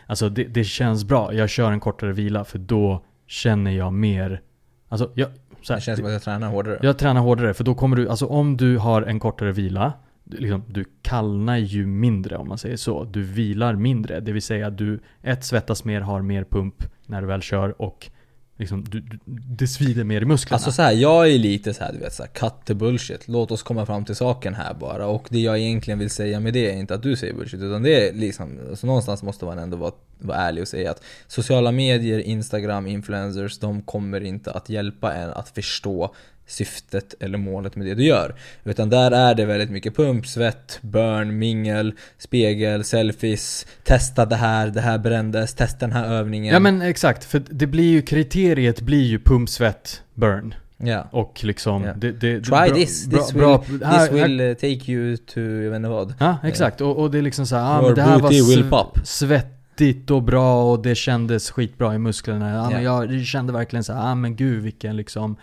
alltså 0.08 0.30
det, 0.30 0.44
det 0.44 0.64
känns 0.64 1.04
bra. 1.04 1.34
Jag 1.34 1.50
kör 1.50 1.72
en 1.72 1.80
kortare 1.80 2.14
vila 2.14 2.44
för 2.46 2.60
då 2.60 3.04
känner 3.28 3.72
jag 3.72 3.94
mer, 3.94 4.42
alltså 4.90 5.12
jag, 5.16 5.30
så 5.62 5.74
här, 5.74 5.80
det 5.80 5.84
känns 5.84 5.98
som 6.00 6.06
att 6.08 6.12
jag 6.14 6.22
tränar 6.22 6.50
hårdare. 6.50 6.80
jag 6.82 6.98
tränar 6.98 7.22
hårdare 7.22 7.54
för 7.54 7.64
då 7.64 7.76
kommer 7.76 7.96
du, 7.98 8.10
alltså 8.10 8.26
om 8.26 8.58
du 8.58 8.78
har 8.78 9.02
en 9.02 9.20
kortare 9.20 9.52
vila 9.52 9.94
Liksom, 10.30 10.64
du 10.68 10.86
kallnar 11.02 11.58
ju 11.58 11.86
mindre 11.86 12.38
om 12.38 12.48
man 12.48 12.58
säger 12.58 12.78
så. 12.78 13.04
Du 13.04 13.24
vilar 13.24 13.76
mindre. 13.76 14.20
Det 14.20 14.32
vill 14.32 14.42
säga 14.42 14.70
du 14.70 15.00
ett 15.22 15.44
svettas 15.44 15.84
mer, 15.84 16.02
har 16.02 16.22
mer 16.22 16.44
pump 16.44 16.84
när 17.06 17.22
du 17.22 17.28
väl 17.28 17.42
kör 17.42 17.82
och 17.82 18.12
liksom, 18.60 18.84
du, 18.84 19.00
du, 19.00 19.20
det 19.26 19.68
svider 19.68 20.04
mer 20.04 20.22
i 20.22 20.26
musklerna. 20.26 20.56
Alltså 20.56 20.72
så 20.72 20.82
här, 20.82 20.92
jag 20.92 21.32
är 21.32 21.40
lite 21.40 21.74
så 21.74 21.84
här, 21.84 21.94
du 21.94 22.00
vet 22.00 22.14
så 22.14 22.24
här, 22.24 22.30
cut 22.30 22.54
the 22.66 22.74
bullshit. 22.74 23.28
Låt 23.28 23.52
oss 23.52 23.64
komma 23.64 23.86
fram 23.86 24.06
till 24.06 24.16
saken 24.16 24.54
här 24.54 24.74
bara. 24.74 25.08
Och 25.08 25.28
det 25.30 25.40
jag 25.40 25.60
egentligen 25.60 26.00
vill 26.00 26.10
säga 26.10 26.40
med 26.40 26.54
det 26.54 26.72
är 26.72 26.78
inte 26.78 26.94
att 26.94 27.04
du 27.04 27.16
säger 27.16 27.34
bullshit, 27.34 27.62
utan 27.62 27.84
det 27.84 28.08
är 28.08 28.14
liksom, 28.14 28.60
alltså 28.70 28.88
någonstans 28.88 29.24
måste 29.24 29.46
man 29.46 29.60
ändå 29.60 29.78
vara, 29.78 29.92
vara 30.18 30.38
ärlig 30.38 30.62
och 30.62 30.68
säga 30.68 30.92
att 30.92 31.04
sociala 31.28 31.72
medier, 31.72 32.20
Instagram, 32.20 32.88
influencers, 32.88 33.60
de 33.60 33.82
kommer 33.82 34.22
inte 34.22 34.52
att 34.52 34.70
hjälpa 34.70 35.14
en 35.14 35.30
att 35.30 35.50
förstå 35.50 36.14
syftet 36.50 37.14
eller 37.20 37.38
målet 37.38 37.76
med 37.76 37.86
det 37.88 37.96
du 37.96 38.04
gör. 38.04 38.36
Utan 38.64 38.90
där 38.90 39.12
är 39.12 39.36
det 39.36 39.46
väldigt 39.46 39.70
mycket 39.72 39.96
pump, 39.96 40.28
svett, 40.28 40.80
burn, 40.82 41.38
mingel, 41.40 41.94
spegel, 42.18 42.84
selfies, 42.84 43.66
testa 43.84 44.26
det 44.26 44.36
här, 44.36 44.68
det 44.68 44.82
här 44.82 44.98
brändes, 44.98 45.54
testa 45.54 45.78
den 45.88 45.92
här 45.92 46.06
övningen. 46.08 46.54
ja 46.54 46.60
men 46.60 46.82
exakt, 46.82 47.24
för 47.24 47.42
det 47.50 47.68
blir 47.68 47.92
ju, 47.92 48.02
kriteriet 48.02 48.82
blir 48.82 49.04
ju 49.04 49.20
pump, 49.20 49.50
svett, 49.50 50.02
burn. 50.14 50.54
ja. 50.78 51.08
Och 51.12 51.40
liksom, 51.44 51.84
Ja. 51.84 51.94
det, 51.98 52.12
det, 52.12 52.42
Try 52.42 52.50
bra, 52.50 52.68
this, 52.70 53.08
bra, 53.08 53.20
this 53.22 53.34
bra, 53.34 53.64
will, 53.68 53.84
här- 53.84 54.08
this 54.08 54.18
här- 54.20 54.28
will 54.28 54.42
uh, 54.42 54.54
take 54.54 54.92
you 54.92 55.18
to, 55.18 55.40
jag 55.40 55.70
vet 55.70 55.76
inte 55.76 55.90
vad. 55.90 56.14
Ja, 56.20 56.38
exakt. 56.44 56.82
Och, 56.82 56.98
och 57.00 57.12
det 57.12 57.18
är 57.18 57.22
liksom 57.22 57.46
så 57.46 57.56
här, 57.56 57.78
ah, 57.78 57.82
men 57.82 57.96
det 57.96 58.02
här 58.02 58.20
var 58.20 58.32
sv- 58.32 58.70
pop. 58.70 59.00
svettigt 59.04 60.12
och 60.12 60.24
bra 60.24 60.72
och 60.72 60.82
det 60.82 60.96
kändes 60.96 61.52
skitbra 61.52 61.96
i 61.96 61.98
musklerna. 61.98 62.50
Ja, 62.54 62.70
men 62.70 62.84
Ja. 62.84 63.06
jag 63.06 63.26
kände 63.26 63.54
verkligen 63.54 63.84
så 63.84 63.94
här, 63.94 64.12
ah, 64.12 64.16
men 64.16 64.36
gud 64.36 64.64
vilken 64.64 64.98
liksom, 64.98 65.36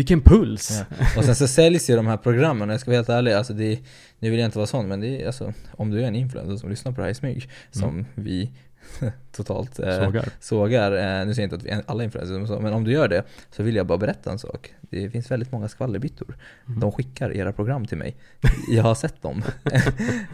vilken 0.00 0.20
puls. 0.20 0.82
Ja. 0.88 1.06
Och 1.16 1.24
sen 1.24 1.34
så 1.34 1.48
säljs 1.48 1.90
ju 1.90 1.96
de 1.96 2.06
här 2.06 2.16
programmen, 2.16 2.68
och 2.68 2.74
jag 2.74 2.80
ska 2.80 2.90
vara 2.90 2.98
helt 2.98 3.08
ärlig, 3.08 3.32
alltså 3.32 3.52
det, 3.52 3.78
nu 4.18 4.30
vill 4.30 4.38
jag 4.38 4.46
inte 4.46 4.58
vara 4.58 4.66
sån, 4.66 4.88
men 4.88 5.00
det 5.00 5.22
är 5.22 5.26
alltså, 5.26 5.52
om 5.72 5.90
du 5.90 6.02
är 6.02 6.06
en 6.06 6.16
influencer 6.16 6.56
som 6.56 6.70
lyssnar 6.70 6.92
på 6.92 7.00
det 7.00 7.04
här 7.04 7.10
i 7.10 7.14
smyg, 7.14 7.50
som 7.70 8.06
vi 8.14 8.50
totalt 9.32 9.78
eh, 9.78 10.04
Sågar. 10.04 10.28
sågar, 10.40 10.92
eh, 10.92 11.26
nu 11.26 11.34
säger 11.34 11.42
jag 11.42 11.46
inte 11.46 11.56
att 11.56 11.62
vi 11.62 11.70
är 11.70 11.82
alla 11.86 12.04
influencers, 12.04 12.48
så, 12.48 12.60
men 12.60 12.72
om 12.72 12.84
du 12.84 12.92
gör 12.92 13.08
det, 13.08 13.24
så 13.50 13.62
vill 13.62 13.76
jag 13.76 13.86
bara 13.86 13.98
berätta 13.98 14.30
en 14.30 14.38
sak. 14.38 14.74
Det 14.80 15.10
finns 15.10 15.30
väldigt 15.30 15.52
många 15.52 15.68
skvallerbyttor. 15.68 16.36
Mm. 16.68 16.80
De 16.80 16.92
skickar 16.92 17.36
era 17.36 17.52
program 17.52 17.86
till 17.86 17.98
mig. 17.98 18.16
Jag 18.68 18.82
har 18.82 18.94
sett 18.94 19.22
dem. 19.22 19.42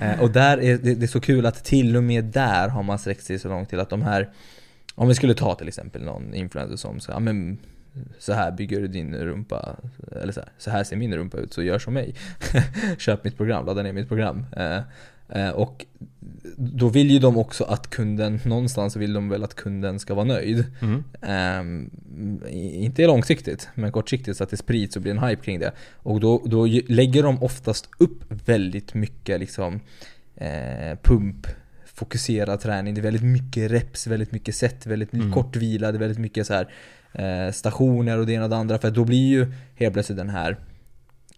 Eh, 0.00 0.20
och 0.20 0.30
där 0.30 0.62
är 0.62 0.78
det, 0.78 0.94
det 0.94 1.06
är 1.06 1.08
så 1.08 1.20
kul 1.20 1.46
att 1.46 1.64
till 1.64 1.96
och 1.96 2.02
med 2.02 2.24
där 2.24 2.68
har 2.68 2.82
man 2.82 2.98
sträckt 2.98 3.24
sig 3.24 3.38
så 3.38 3.48
långt 3.48 3.68
till 3.68 3.80
att 3.80 3.90
de 3.90 4.02
här 4.02 4.30
Om 4.94 5.08
vi 5.08 5.14
skulle 5.14 5.34
ta 5.34 5.54
till 5.54 5.68
exempel 5.68 6.02
någon 6.04 6.34
influencer 6.34 6.76
som 6.76 7.00
säger 7.00 7.16
ja, 7.16 7.20
men 7.20 7.58
så 8.18 8.32
här 8.32 8.52
bygger 8.52 8.80
du 8.80 8.86
din 8.88 9.14
rumpa 9.14 9.76
Eller 10.22 10.32
så 10.32 10.40
här, 10.40 10.48
så 10.58 10.70
här 10.70 10.84
ser 10.84 10.96
min 10.96 11.14
rumpa 11.16 11.38
ut, 11.38 11.52
så 11.52 11.62
gör 11.62 11.78
som 11.78 11.94
mig 11.94 12.14
Köp 12.98 13.24
mitt 13.24 13.36
program, 13.36 13.66
ladda 13.66 13.82
ner 13.82 13.92
mitt 13.92 14.08
program 14.08 14.46
eh, 14.56 14.80
eh, 15.28 15.50
Och 15.50 15.86
då 16.56 16.88
vill 16.88 17.10
ju 17.10 17.18
de 17.18 17.38
också 17.38 17.64
att 17.64 17.90
kunden, 17.90 18.40
någonstans 18.44 18.96
vill 18.96 19.12
de 19.12 19.28
väl 19.28 19.44
att 19.44 19.54
kunden 19.54 19.98
ska 19.98 20.14
vara 20.14 20.24
nöjd 20.24 20.64
Mm. 20.82 21.04
I- 22.48 22.84
inte 22.84 23.06
långsiktigt, 23.06 23.68
men 23.74 23.92
kortsiktigt 23.92 24.36
så 24.36 24.44
att 24.44 24.50
det 24.50 24.56
sprids 24.56 24.96
och 24.96 25.02
blir 25.02 25.12
en 25.12 25.22
hype 25.28 25.42
kring 25.42 25.58
det. 25.60 25.72
Och 25.96 26.20
då, 26.20 26.42
då 26.46 26.66
lägger 26.88 27.22
de 27.22 27.42
oftast 27.42 27.88
upp 27.98 28.24
väldigt 28.46 28.94
mycket 28.94 29.40
liksom 29.40 29.80
eh, 30.36 30.98
pump, 31.02 31.46
fokuserad 31.84 32.60
träning. 32.60 32.94
Det 32.94 33.00
är 33.00 33.02
väldigt 33.02 33.22
mycket 33.22 33.70
reps, 33.70 34.06
väldigt 34.06 34.32
mycket 34.32 34.54
set, 34.54 34.86
väldigt 34.86 35.12
Mm. 35.14 35.32
kort 35.32 35.56
är 35.56 35.92
väldigt 35.92 36.18
mycket 36.18 36.46
så 36.46 36.54
här 36.54 36.62
eh, 36.62 37.05
stationer 37.52 38.18
och 38.18 38.26
det 38.26 38.32
ena 38.32 38.44
och 38.44 38.50
det 38.50 38.56
andra. 38.56 38.78
För 38.78 38.90
då 38.90 39.04
blir 39.04 39.28
ju 39.28 39.46
helt 39.74 39.92
plötsligt 39.92 40.18
den 40.18 40.30
här 40.30 40.56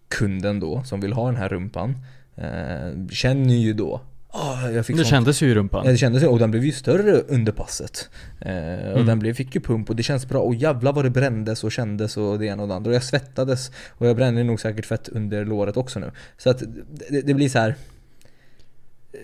kunden 0.07 0.59
då, 0.59 0.83
som 0.83 0.99
vill 1.01 1.13
ha 1.13 1.25
den 1.25 1.35
här 1.35 1.49
rumpan, 1.49 1.97
eh, 2.35 3.07
känner 3.11 3.53
ju 3.55 3.73
då 3.73 4.01
"Ah, 4.31 4.69
jag 4.69 4.85
fick 4.85 4.95
Det 4.95 5.01
sånt 5.03 5.09
kändes 5.09 5.41
ju 5.43 5.49
i 5.51 5.53
rumpan. 5.55 5.81
Ja 5.85 5.91
det 5.91 5.97
kändes 5.97 6.23
så, 6.23 6.29
och 6.31 6.39
den 6.39 6.51
blev 6.51 6.63
ju 6.65 6.71
större 6.71 7.11
under 7.13 7.51
passet. 7.51 8.09
Eh, 8.41 8.51
och 8.91 8.93
Mm. 8.93 9.05
den 9.05 9.19
blev, 9.19 9.33
fick 9.33 9.55
ju 9.55 9.61
pump 9.61 9.89
och 9.89 9.95
det 9.95 10.03
känns 10.03 10.27
bra. 10.29 10.39
Och 10.41 10.55
jävlar 10.55 10.93
vad 10.93 11.05
det 11.05 11.09
brändes 11.09 11.63
och 11.63 11.71
kändes 11.71 12.17
och 12.17 12.39
det 12.39 12.45
ena 12.45 12.61
och 12.63 12.67
det 12.69 12.75
andra. 12.75 12.89
Och 12.89 12.95
jag 12.95 13.03
svettades 13.03 13.71
och 13.89 14.07
jag 14.07 14.15
brände 14.15 14.43
nog 14.43 14.59
säkert 14.59 14.85
fett 14.85 15.09
under 15.09 15.45
låret 15.45 15.77
också 15.77 15.99
nu. 15.99 16.11
Så 16.37 16.49
att 16.49 16.63
det, 17.09 17.21
det 17.21 17.33
blir 17.33 17.49
så 17.49 17.59
här. 17.59 17.75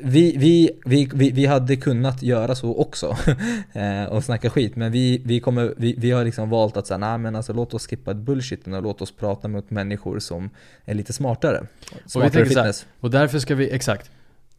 Vi, 0.02 0.38
vi, 0.38 0.72
vi, 0.86 1.10
vi, 1.14 1.32
vi 1.32 1.46
hade 1.46 1.76
kunnat 1.76 2.24
göra 2.24 2.56
så 2.56 2.76
också 2.76 3.18
eh, 3.74 4.04
och 4.04 4.24
snacka 4.24 4.50
skit 4.50 4.76
men 4.76 4.92
vi, 4.92 5.22
vi, 5.26 5.40
kommer, 5.40 5.74
vi, 5.78 5.96
vi 5.98 6.12
har 6.12 6.24
liksom 6.24 6.50
valt 6.50 6.78
att 6.78 6.88
säga 6.88 6.98
nej 6.98 7.18
men 7.18 7.36
alltså 7.36 7.54
låt 7.54 7.74
oss 7.74 7.88
skippa 7.88 8.14
bullshiten 8.14 8.74
och 8.74 8.84
låt 8.84 9.02
oss 9.02 9.12
prata 9.12 9.48
med 9.48 9.64
människor 9.68 10.20
som 10.20 10.50
är 10.86 10.94
lite 10.94 11.14
smartare. 11.14 11.68
Smartare 12.06 12.32
så 12.32 12.38
här, 12.38 12.46
fitness. 12.46 12.86
Och 13.00 13.12
därför 13.12 13.40
ska 13.40 13.56
vi, 13.56 13.72
exakt. 13.72 14.12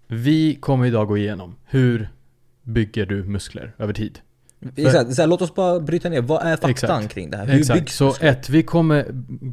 Vi 0.07 0.55
kommer 0.55 0.87
idag 0.87 1.09
gå 1.09 1.19
igenom 1.19 1.57
hur 1.65 2.09
bygger 2.63 3.07
du 3.07 3.25
muskler 3.25 3.75
över 3.79 3.93
tid. 3.93 4.19
Exakt, 4.77 5.15
så 5.15 5.23
här, 5.23 5.27
låt 5.27 5.43
oss 5.43 5.55
bara 5.55 5.81
bryta 5.81 6.09
ner, 6.09 6.23
vad 6.23 6.43
är 6.43 6.57
faktan 6.57 6.71
Exakt. 6.71 7.15
kring 7.15 7.31
det 7.31 7.37
här? 7.37 7.47
Hur 7.47 7.59
Exakt. 7.59 7.81
byggs 7.81 7.97
Så 7.97 8.05
muskler? 8.05 8.29
ett, 8.29 8.49
vi 8.49 8.63
kommer 8.63 9.07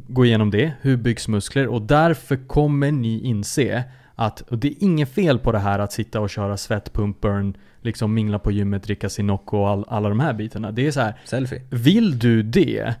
gå 0.08 0.24
igenom 0.24 0.50
det. 0.50 0.72
Hur 0.80 0.96
byggs 0.96 1.28
muskler? 1.28 1.66
Och 1.66 1.82
därför 1.82 2.36
kommer 2.46 2.92
ni 2.92 3.20
inse 3.20 3.84
att, 4.14 4.40
och 4.40 4.58
det 4.58 4.68
är 4.68 4.74
inget 4.80 5.08
fel 5.14 5.38
på 5.38 5.52
det 5.52 5.58
här 5.58 5.78
att 5.78 5.92
sitta 5.92 6.20
och 6.20 6.30
köra 6.30 6.56
svett, 6.56 6.92
pump, 6.92 7.20
burn, 7.20 7.56
liksom 7.82 8.14
mingla 8.14 8.38
på 8.38 8.52
gymmet, 8.52 8.82
dricka 8.82 9.08
sin 9.08 9.26
Nocco 9.26 9.56
och 9.56 9.68
all, 9.68 9.84
alla 9.88 10.08
de 10.08 10.20
här 10.20 10.32
bitarna. 10.32 10.72
Det 10.72 10.86
är 10.86 10.90
så 10.90 11.00
här, 11.00 11.14
Selfie. 11.24 11.62
vill 11.70 12.18
du 12.18 12.42
det 12.42 12.94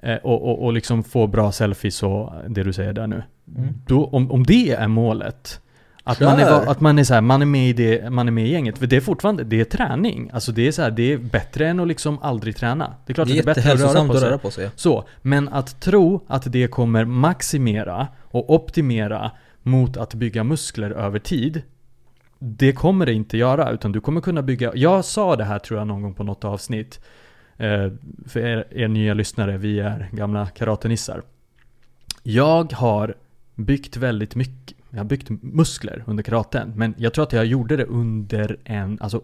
eh, 0.00 0.16
och, 0.16 0.42
och, 0.42 0.64
och 0.64 0.72
liksom 0.72 1.04
få 1.04 1.26
bra 1.26 1.52
selfies 1.52 2.02
och 2.02 2.32
det 2.48 2.62
du 2.62 2.72
säger 2.72 2.92
där 2.92 3.06
nu. 3.06 3.22
Mm. 3.56 3.74
Då, 3.86 4.06
om, 4.06 4.30
om 4.30 4.44
det 4.44 4.70
är 4.70 4.88
målet, 4.88 5.60
Att 6.04 6.20
man, 6.20 6.38
är, 6.38 6.70
att 6.70 6.80
man 6.80 6.98
är 6.98 7.04
så 7.04 7.14
här, 7.14 7.20
man 7.20 7.42
är 7.42 7.46
med 7.46 7.68
i 7.68 7.72
det, 7.72 8.10
man 8.10 8.28
är 8.28 8.32
med 8.32 8.46
i 8.46 8.50
gänget. 8.50 8.78
För 8.78 8.86
det 8.86 8.96
är 8.96 9.00
fortfarande, 9.00 9.44
det 9.44 9.60
är 9.60 9.64
träning. 9.64 10.30
Alltså 10.32 10.52
det 10.52 10.68
är 10.68 10.72
så 10.72 10.82
här, 10.82 10.90
det 10.90 11.12
är 11.12 11.18
bättre 11.18 11.68
än 11.68 11.80
att 11.80 11.88
liksom 11.88 12.18
aldrig 12.22 12.56
träna. 12.56 12.94
Det 13.06 13.12
är 13.12 13.14
klart 13.14 13.28
Det 13.28 13.34
är 13.34 13.40
att 13.40 13.44
det 13.44 13.50
är 13.50 13.54
bättre 13.54 13.72
att 13.72 13.94
röra 13.94 14.06
på 14.06 14.14
sig. 14.18 14.28
röra 14.28 14.38
på 14.38 14.50
sig. 14.50 14.70
Så, 14.76 15.04
men 15.22 15.48
att 15.48 15.80
tro 15.80 16.20
att 16.26 16.52
det 16.52 16.66
kommer 16.66 17.04
maximera 17.04 18.08
och 18.22 18.54
optimera 18.54 19.30
mot 19.64 19.96
att 19.96 20.14
bygga 20.14 20.44
muskler 20.44 20.90
över 20.90 21.18
tid 21.18 21.62
Det 22.38 22.72
kommer 22.72 23.06
det 23.06 23.12
inte 23.12 23.36
göra, 23.36 23.70
utan 23.70 23.92
du 23.92 24.00
kommer 24.00 24.20
kunna 24.20 24.42
bygga. 24.42 24.72
Jag 24.74 25.04
sa 25.04 25.36
det 25.36 25.44
här 25.44 25.58
tror 25.58 25.78
jag 25.78 25.86
någon 25.86 26.02
gång 26.02 26.14
på 26.14 26.24
något 26.24 26.44
avsnitt 26.44 27.00
eh, 27.56 27.92
För 28.26 28.40
er, 28.40 28.66
er 28.70 28.88
nya 28.88 29.14
lyssnare, 29.14 29.58
vi 29.58 29.80
är 29.80 30.08
gamla 30.12 30.46
karatenissar. 30.46 31.22
Jag 32.22 32.72
har 32.72 33.14
byggt 33.54 33.96
väldigt 33.96 34.34
mycket 34.34 34.76
Jag 34.90 34.98
har 34.98 35.04
byggt 35.04 35.30
muskler 35.30 36.04
under 36.06 36.22
karaten 36.22 36.72
Men 36.76 36.94
jag 36.98 37.14
tror 37.14 37.22
att 37.22 37.32
jag 37.32 37.46
gjorde 37.46 37.76
det 37.76 37.84
under 37.84 38.56
en 38.64 38.98
Alltså, 39.00 39.22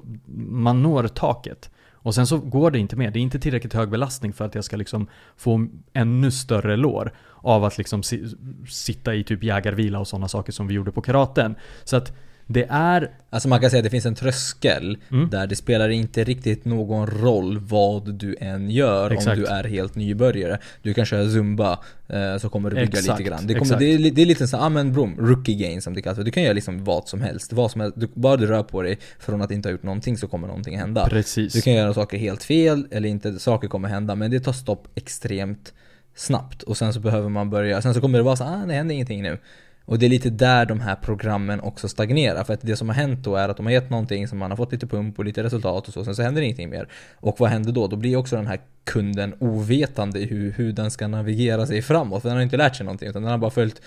man 0.48 0.82
når 0.82 1.08
taket 1.08 1.70
och 2.02 2.14
sen 2.14 2.26
så 2.26 2.38
går 2.38 2.70
det 2.70 2.78
inte 2.78 2.96
mer. 2.96 3.10
Det 3.10 3.18
är 3.18 3.22
inte 3.22 3.38
tillräckligt 3.38 3.72
hög 3.74 3.90
belastning 3.90 4.32
för 4.32 4.44
att 4.44 4.54
jag 4.54 4.64
ska 4.64 4.76
liksom 4.76 5.06
få 5.36 5.66
ännu 5.92 6.30
större 6.30 6.76
lår 6.76 7.12
av 7.36 7.64
att 7.64 7.78
liksom 7.78 8.02
si- 8.02 8.34
sitta 8.68 9.14
i 9.14 9.24
typ 9.24 9.42
jägarvila 9.42 9.98
och 9.98 10.08
sådana 10.08 10.28
saker 10.28 10.52
som 10.52 10.66
vi 10.66 10.74
gjorde 10.74 10.92
på 10.92 11.02
karaten. 11.02 11.54
Så 11.84 11.96
att 11.96 12.12
det 12.52 12.66
är... 12.70 13.10
Alltså 13.30 13.48
man 13.48 13.60
kan 13.60 13.70
säga 13.70 13.78
att 13.78 13.84
det 13.84 13.90
finns 13.90 14.06
en 14.06 14.14
tröskel 14.14 14.98
Mm. 15.10 15.30
där 15.30 15.46
det 15.46 15.56
spelar 15.56 15.88
inte 15.88 16.24
riktigt 16.24 16.64
någon 16.64 17.06
roll 17.06 17.58
vad 17.58 18.14
du 18.14 18.36
än 18.40 18.70
gör 18.70 19.10
Exakt. 19.10 19.38
om 19.38 19.44
du 19.44 19.46
är 19.46 19.64
helt 19.64 19.94
nybörjare. 19.94 20.58
Du 20.82 20.94
kan 20.94 21.04
köra 21.04 21.28
zumba 21.28 21.78
eh, 22.08 22.38
så 22.38 22.48
kommer 22.48 22.70
du 22.70 22.76
bygga 22.76 22.88
Exakt, 22.98 23.18
lite 23.18 23.30
grann. 23.30 23.46
Det, 23.46 23.54
kommer, 23.54 23.78
det, 23.78 23.84
är, 23.84 24.10
det 24.10 24.22
är 24.22 24.26
lite 24.26 24.48
så 24.48 24.56
ah 24.56 24.68
men 24.68 24.92
brom, 24.92 25.16
rookie 25.18 25.54
gain 25.54 25.82
som 25.82 25.94
det 25.94 26.02
kallas. 26.02 26.18
Du 26.18 26.30
kan 26.30 26.42
göra 26.42 26.52
liksom 26.52 26.84
vad 26.84 27.08
som 27.08 27.20
helst. 27.20 27.52
Vad 27.52 27.70
som 27.70 27.80
helst. 27.80 28.00
Du, 28.00 28.08
bara 28.14 28.36
du 28.36 28.46
rör 28.46 28.62
på 28.62 28.82
dig 28.82 28.98
från 29.18 29.42
att 29.42 29.50
inte 29.50 29.68
ha 29.68 29.72
gjort 29.72 29.82
någonting 29.82 30.18
så 30.18 30.28
kommer 30.28 30.46
någonting 30.46 30.78
hända. 30.78 31.06
Precis. 31.06 31.52
Du 31.52 31.60
kan 31.60 31.72
göra 31.72 31.94
saker 31.94 32.18
helt 32.18 32.42
fel 32.42 32.86
eller 32.90 33.08
inte, 33.08 33.38
saker 33.38 33.68
kommer 33.68 33.88
hända 33.88 34.14
men 34.14 34.30
det 34.30 34.40
tar 34.40 34.52
stopp 34.52 34.88
extremt 34.94 35.72
snabbt 36.14 36.62
och 36.62 36.76
sen 36.76 36.92
så 36.92 37.00
behöver 37.00 37.28
man 37.28 37.50
börja, 37.50 37.82
sen 37.82 37.94
så 37.94 38.00
kommer 38.00 38.18
det 38.18 38.24
vara 38.24 38.36
så 38.36 38.44
ah 38.44 38.64
det 38.66 38.74
händer 38.74 38.94
ingenting 38.94 39.22
nu. 39.22 39.38
Och 39.84 39.98
det 39.98 40.06
är 40.06 40.10
lite 40.10 40.30
där 40.30 40.66
de 40.66 40.80
här 40.80 40.94
programmen 40.94 41.60
också 41.60 41.88
stagnerar 41.88 42.44
för 42.44 42.54
att 42.54 42.60
det 42.62 42.76
som 42.76 42.88
har 42.88 42.96
hänt 42.96 43.24
då 43.24 43.36
är 43.36 43.48
att 43.48 43.56
de 43.56 43.66
har 43.66 43.72
gett 43.72 43.90
någonting 43.90 44.28
som 44.28 44.38
man 44.38 44.50
har 44.50 44.56
fått 44.56 44.72
lite 44.72 44.86
pump 44.86 45.18
och 45.18 45.24
lite 45.24 45.42
resultat 45.42 45.88
och 45.88 45.94
så, 45.94 46.04
sen 46.04 46.16
så 46.16 46.22
händer 46.22 46.42
ingenting 46.42 46.70
mer. 46.70 46.88
Och 47.16 47.40
vad 47.40 47.50
händer 47.50 47.72
då? 47.72 47.86
Då 47.86 47.96
blir 47.96 48.16
också 48.16 48.36
den 48.36 48.46
här 48.46 48.60
kunden 48.84 49.34
ovetande 49.38 50.18
i 50.18 50.26
hur, 50.26 50.52
hur 50.52 50.72
den 50.72 50.90
ska 50.90 51.08
navigera 51.08 51.66
sig 51.66 51.82
framåt. 51.82 52.22
För 52.22 52.28
den 52.28 52.36
har 52.36 52.42
inte 52.42 52.56
lärt 52.56 52.76
sig 52.76 52.86
någonting 52.86 53.08
utan 53.08 53.22
den 53.22 53.30
har 53.30 53.38
bara 53.38 53.50
följt 53.50 53.82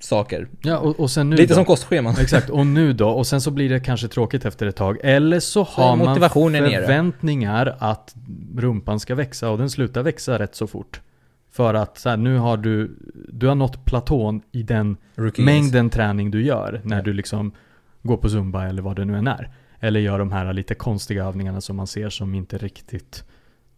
saker. 0.00 0.48
Ja, 0.62 0.78
och, 0.78 1.00
och 1.00 1.10
sen 1.10 1.30
nu 1.30 1.36
Lite 1.36 1.52
då? 1.52 1.54
som 1.54 1.64
kostscheman. 1.64 2.14
Exakt, 2.20 2.50
och 2.50 2.66
nu 2.66 2.92
då? 2.92 3.08
Och 3.08 3.26
sen 3.26 3.40
så 3.40 3.50
blir 3.50 3.68
det 3.68 3.80
kanske 3.80 4.08
tråkigt 4.08 4.44
efter 4.44 4.66
ett 4.66 4.76
tag. 4.76 4.98
Eller 5.02 5.40
så 5.40 5.62
har 5.62 5.96
man 5.96 6.08
motivationen 6.08 6.62
nere. 6.62 6.80
förväntningar 6.80 7.76
att 7.78 8.14
rumpan 8.56 9.00
ska 9.00 9.14
växa 9.14 9.50
och 9.50 9.58
den 9.58 9.70
slutar 9.70 10.02
växa 10.02 10.38
rätt 10.38 10.54
så 10.54 10.66
fort. 10.66 11.00
För 11.60 11.74
att 11.74 11.98
så 11.98 12.08
här, 12.08 12.16
nu 12.16 12.38
har 12.38 12.56
du, 12.56 12.96
du 13.28 13.46
har 13.46 13.54
nått 13.54 13.84
platån 13.84 14.42
i 14.52 14.62
den 14.62 14.96
Rookie 15.14 15.44
mängden 15.44 15.90
träning 15.90 16.30
du 16.30 16.42
gör 16.42 16.80
när 16.84 17.02
du 17.02 17.12
liksom 17.12 17.52
går 18.02 18.16
på 18.16 18.28
zumba 18.28 18.66
eller 18.66 18.82
vad 18.82 18.96
det 18.96 19.04
nu 19.04 19.16
än 19.16 19.26
är. 19.26 19.50
Eller 19.80 20.00
gör 20.00 20.18
de 20.18 20.32
här 20.32 20.52
lite 20.52 20.74
konstiga 20.74 21.24
övningarna 21.24 21.60
som 21.60 21.76
man 21.76 21.86
ser 21.86 22.08
som 22.08 22.34
inte 22.34 22.58
riktigt 22.58 23.24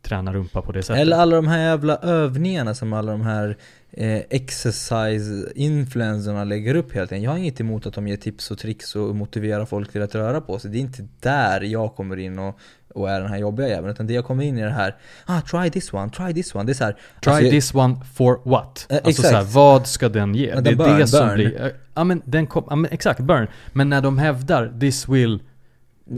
tränar 0.03 0.33
rumpa 0.33 0.63
på 0.63 0.73
det 0.73 0.83
sättet. 0.83 1.01
Eller 1.01 1.17
alla 1.17 1.37
de 1.37 1.47
här 1.47 1.59
jävla 1.59 1.97
övningarna 1.97 2.75
som 2.75 2.93
alla 2.93 3.13
de 3.13 3.21
här 3.21 3.57
eh, 3.91 4.23
exercise-influencerna 4.31 6.45
lägger 6.45 6.75
upp 6.75 6.93
hela 6.93 7.07
tiden. 7.07 7.23
Jag 7.23 7.31
har 7.31 7.39
inget 7.39 7.61
emot 7.61 7.87
att 7.87 7.95
de 7.95 8.09
ger 8.09 8.17
tips 8.17 8.51
och 8.51 8.59
tricks 8.59 8.97
och 8.97 9.17
motiverar 9.17 9.65
folk 9.65 9.93
till 9.93 10.03
att 10.03 10.15
röra 10.15 10.41
på 10.41 10.59
sig. 10.59 10.71
Det 10.71 10.79
är 10.79 10.81
inte 10.81 11.09
där 11.21 11.61
jag 11.61 11.95
kommer 11.95 12.17
in 12.17 12.39
och, 12.39 12.59
och 12.95 13.11
är 13.11 13.21
den 13.21 13.29
här 13.31 13.39
jobbiga 13.39 13.69
jäveln. 13.69 13.91
Utan 13.93 14.07
det 14.07 14.13
jag 14.15 14.25
kommer 14.25 14.45
in 14.45 14.59
i 14.59 14.63
det 14.63 14.71
här, 14.71 14.97
ah 15.27 15.41
try 15.41 15.71
this 15.71 15.93
one, 15.93 16.11
try 16.11 16.35
this 16.35 16.55
one. 16.55 16.65
Det 16.65 16.73
är 16.73 16.75
så 16.75 16.85
här, 16.85 16.97
Try 17.23 17.33
alltså, 17.33 17.51
this 17.51 17.75
one 17.75 17.97
for 18.15 18.41
what? 18.45 18.87
Eh, 18.89 18.97
alltså 18.97 19.11
exakt. 19.11 19.29
så 19.29 19.35
här, 19.35 19.43
vad 19.45 19.87
ska 19.87 20.09
den 20.09 20.35
ge? 20.35 20.47
Ja, 20.55 20.61
det 20.61 20.71
är 20.71 20.75
burn, 20.77 20.99
det 20.99 21.07
som 21.07 21.27
burn. 21.27 21.35
blir... 21.35 21.63
eh, 21.63 21.69
Ja 21.95 22.05
men 22.05 22.23
den 22.25 22.47
kom, 22.47 22.65
ja, 22.71 22.77
men 22.77 22.91
exakt, 22.93 23.21
burn. 23.21 23.47
Men 23.73 23.89
när 23.89 24.01
de 24.01 24.19
hävdar 24.19 24.67
'this 24.67 25.07
will' 25.09 25.41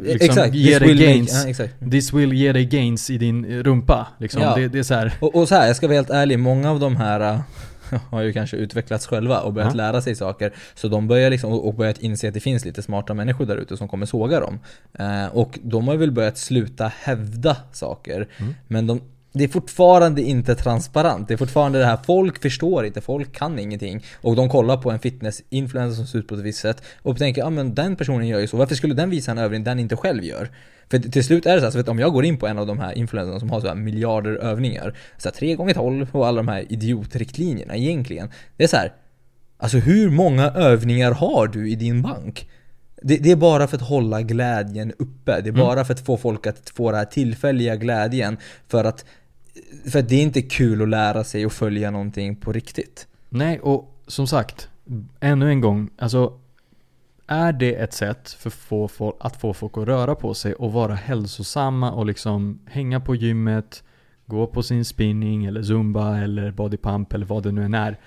liksom, 0.03 0.29
exakt, 0.31 0.55
ge 0.55 0.71
this 0.71 0.79
dig 0.79 0.89
will 0.89 0.99
make- 0.99 1.13
gains. 1.45 1.59
ja. 1.59 1.89
'This 1.91 2.13
will 2.13 2.33
ge 2.33 2.53
dig 2.53 2.65
gains 2.65 3.11
i 3.11 3.19
din 3.19 3.45
eh, 3.45 3.49
rumpa' 3.49 4.05
liksom. 4.19 4.43
Ja. 4.43 4.55
Det, 4.55 4.69
det 4.69 4.79
är 4.79 4.83
så 4.83 4.95
här. 4.95 5.13
Och, 5.21 5.35
och 5.35 5.49
så 5.49 5.55
här, 5.55 5.67
jag 5.67 5.77
ska 5.77 5.87
vara 5.87 5.95
helt 5.97 6.11
ärlig, 6.11 6.39
många 6.39 6.71
av 6.71 6.81
de 6.81 6.97
här 6.97 7.21
äh, 7.21 7.41
har 8.11 8.23
ju 8.23 8.33
kanske 8.33 8.57
utvecklats 8.57 9.07
själva 9.07 9.41
och 9.41 9.53
börjat 9.53 9.73
Ja. 9.75 9.77
lära 9.77 10.01
sig 10.03 10.15
saker. 10.15 10.53
Så 10.75 10.89
de 10.89 11.09
börjar 11.09 11.31
liksom, 11.31 11.53
och 11.53 11.75
börjat 11.75 11.99
inse 11.99 12.29
att 12.29 12.35
det 12.35 12.41
finns 12.41 12.65
lite 12.65 12.83
smarta 12.83 13.15
människor 13.15 13.47
där 13.47 13.57
ute 13.57 13.77
som 13.77 13.89
kommer 13.89 14.07
såga 14.07 14.41
dem. 14.41 14.59
Eh, 14.99 15.27
och 15.27 15.59
de 15.63 15.89
har 15.89 15.97
väl 15.97 16.11
börjat 16.13 16.39
sluta 16.39 16.93
hävda 17.03 17.57
saker. 17.73 18.29
Mm. 18.39 18.55
Men 18.69 18.87
de, 18.87 19.01
det 19.35 19.45
är 19.45 19.49
fortfarande 19.49 20.23
inte 20.23 20.55
transparent. 20.55 21.29
Det 21.29 21.35
är 21.35 21.39
fortfarande 21.39 21.79
det 21.79 21.85
här, 21.85 21.99
folk 22.07 22.43
förstår 22.43 22.87
inte, 22.87 23.01
folk 23.01 23.33
kan 23.33 23.59
ingenting. 23.59 24.05
Och 24.21 24.37
de 24.37 24.49
kollar 24.49 24.77
på 24.77 24.91
en 24.91 24.99
fitness-influencer 24.99 25.97
som 25.97 26.07
ser 26.07 26.19
ut 26.19 26.29
på 26.29 26.35
ett 26.35 26.41
visst 26.41 26.61
sätt 26.61 26.83
och 27.03 27.19
tänker, 27.19 27.43
ja 27.43 27.51
men 27.51 27.75
den 27.75 27.97
personen 27.97 28.29
gör 28.29 28.41
ju 28.41 28.47
så, 28.47 28.57
varför 28.57 28.75
skulle 28.75 28.95
den 28.95 29.11
visa 29.11 29.31
en 29.31 29.39
övning 29.39 29.65
den 29.65 29.79
inte 29.79 29.97
själv 29.97 30.25
gör? 30.25 30.51
För 30.91 30.99
till 30.99 31.25
slut 31.25 31.47
är 31.47 31.55
det 31.55 31.61
så 31.61 31.65
här, 31.65 31.71
så 31.71 31.79
vet, 31.79 31.87
du, 31.87 31.91
om 31.91 31.99
jag 31.99 32.13
går 32.13 32.25
in 32.25 32.37
på 32.37 32.47
en 32.47 32.59
av 32.59 32.67
de 32.67 32.79
här 32.79 32.99
influencerna 32.99 33.41
som 33.41 33.51
har 33.51 33.61
så 33.61 33.67
här 33.67 33.75
miljarder 33.75 34.37
övningar, 34.37 34.97
så 35.19 35.29
här 35.29 35.35
3 35.35 35.55
gånger 35.55 35.75
12 35.75 36.07
och 36.13 36.27
alla 36.27 36.37
de 36.37 36.49
här 36.49 36.73
idiotriktlinjerna 36.73 37.77
egentligen. 37.77 38.31
Det 38.57 38.65
är 38.65 38.69
så 38.69 38.77
här, 38.77 38.93
alltså 39.59 39.79
hur 39.79 40.11
många 40.11 40.51
övningar 40.51 41.13
har 41.13 41.47
du 41.47 41.71
i 41.71 41.75
din 41.75 42.03
bank? 42.03 42.49
Det, 43.03 43.17
det 43.17 43.31
är 43.31 43.37
bara 43.37 43.67
för 43.67 43.77
att 43.77 43.83
hålla 43.83 44.23
glädjen 44.23 44.93
uppe. 44.99 45.41
Det 45.41 45.49
är 45.49 45.53
bara 45.53 45.85
för 45.85 45.93
att 45.93 46.01
få 46.01 46.17
folk 46.17 46.47
att 46.47 46.71
få 46.77 46.91
den 46.91 46.99
här 46.99 47.05
tillfälliga 47.05 47.77
glädjen. 47.77 48.37
För 48.69 48.85
att, 48.85 49.05
för 49.91 50.03
det 50.03 50.17
är 50.17 50.23
inte 50.23 50.43
kul 50.43 50.83
att 50.83 50.89
lära 50.89 51.25
sig 51.25 51.47
och 51.47 51.53
följa 51.53 51.91
någonting 51.91 52.37
på 52.37 52.53
riktigt. 52.53 53.09
Nej, 53.29 53.61
och 53.61 54.01
som 54.07 54.27
sagt, 54.27 54.69
ännu 55.21 55.51
en 55.51 55.61
gång, 55.61 55.91
alltså 55.99 56.39
är 57.27 57.53
det 57.53 57.75
ett 57.75 57.93
sätt 57.93 58.31
för 58.31 58.51
få 58.51 58.89
folk, 58.89 59.17
att 59.21 59.41
få 59.41 59.55
folk 59.55 59.79
att 59.79 59.85
röra 59.85 60.15
på 60.15 60.35
sig 60.35 60.55
och 60.55 60.73
vara 60.73 60.95
hälsosamma 60.95 61.93
och 61.93 62.07
liksom 62.07 62.61
hänga 62.67 63.01
på 63.01 63.15
gymmet, 63.15 63.83
gå 64.27 64.47
på 64.47 64.63
sin 64.63 64.85
spinning 64.85 65.45
eller 65.45 65.63
zumba 65.63 66.19
eller 66.19 66.51
bodypump 66.51 67.13
eller 67.13 67.27
vad 67.27 67.43
det 67.43 67.53
nu 67.53 67.65
än 67.65 67.75
är. 67.75 67.99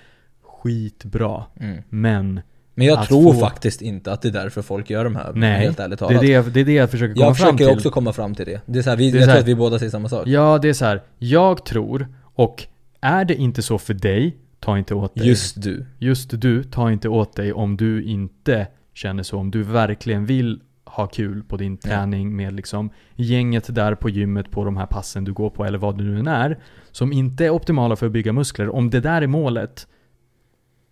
Skitbra. 0.42 1.44
Mm. 1.60 1.82
Men 1.88 2.40
Men 2.78 2.86
jag 2.86 2.98
Att 2.98 3.08
tror 3.08 3.32
få- 3.32 3.40
faktiskt 3.40 3.82
inte 3.82 4.12
att 4.12 4.22
det 4.22 4.28
är 4.28 4.32
därför 4.32 4.62
folk 4.62 4.90
gör 4.90 5.04
de 5.04 5.16
här 5.16 5.32
nej, 5.34 5.60
helt 5.60 5.80
ärligt 5.80 5.98
det 5.98 6.04
talat. 6.06 6.22
är 6.22 6.26
det, 6.26 6.32
jag- 6.32 6.52
det 6.52 6.60
är 6.60 6.64
det 6.64 6.72
jag 6.72 6.90
försöker 6.90 7.14
komma 7.14 7.26
jag 7.26 7.36
fram 7.36 7.46
försöker 7.56 7.64
till. 7.72 7.76
också 7.76 7.90
komma 7.90 8.12
fram 8.12 8.34
till 8.34 8.46
det. 8.46 8.60
Det 8.66 8.78
är 8.78 8.82
så 8.82 8.90
här, 8.90 8.96
vi, 8.96 9.10
Det 9.10 9.16
är 9.16 9.20
jag 9.20 9.22
så 9.22 9.26
tror 9.26 9.32
här- 9.34 9.40
att 9.40 9.48
vi 9.48 9.54
båda 9.54 9.78
säger 9.78 9.90
samma 9.90 10.08
sak. 10.08 10.26
Ja, 10.28 10.58
det 10.58 10.68
är 10.68 10.72
så 10.72 10.84
här. 10.84 11.02
Jag 11.18 11.64
tror, 11.64 12.08
och 12.34 12.64
är 13.00 13.24
det 13.24 13.34
inte 13.34 13.62
så 13.62 13.78
för 13.78 13.94
dig, 13.94 14.36
ta 14.60 14.78
inte 14.78 14.94
åt 14.94 15.14
dig. 15.14 15.28
Just 15.28 15.62
du. 15.62 15.86
Just 15.98 16.40
du, 16.40 16.64
ta 16.64 16.92
inte 16.92 17.08
åt 17.08 17.36
dig 17.36 17.52
om 17.52 17.76
du 17.76 18.02
inte 18.02 18.66
känner 18.94 19.22
så. 19.22 19.38
Om 19.38 19.50
du 19.50 19.62
verkligen 19.62 20.26
vill 20.26 20.60
ha 20.84 21.06
kul 21.06 21.42
på 21.42 21.56
din 21.56 21.76
träning 21.76 22.36
med 22.36 22.52
liksom 22.52 22.90
gänget 23.16 23.74
där 23.74 23.94
på 23.94 24.08
gymmet 24.10 24.50
på 24.50 24.64
de 24.64 24.76
här 24.76 24.86
passen 24.86 25.24
du 25.24 25.32
går 25.32 25.50
på 25.50 25.64
eller 25.64 25.78
vad 25.78 25.98
det 25.98 26.04
nu 26.04 26.18
än 26.18 26.26
är. 26.26 26.58
Som 26.92 27.12
inte 27.12 27.44
är 27.44 27.50
optimala 27.50 27.96
för 27.96 28.06
att 28.06 28.12
bygga 28.12 28.32
muskler. 28.32 28.68
Om 28.74 28.90
det 28.90 29.00
där 29.00 29.22
är 29.22 29.26
målet, 29.26 29.86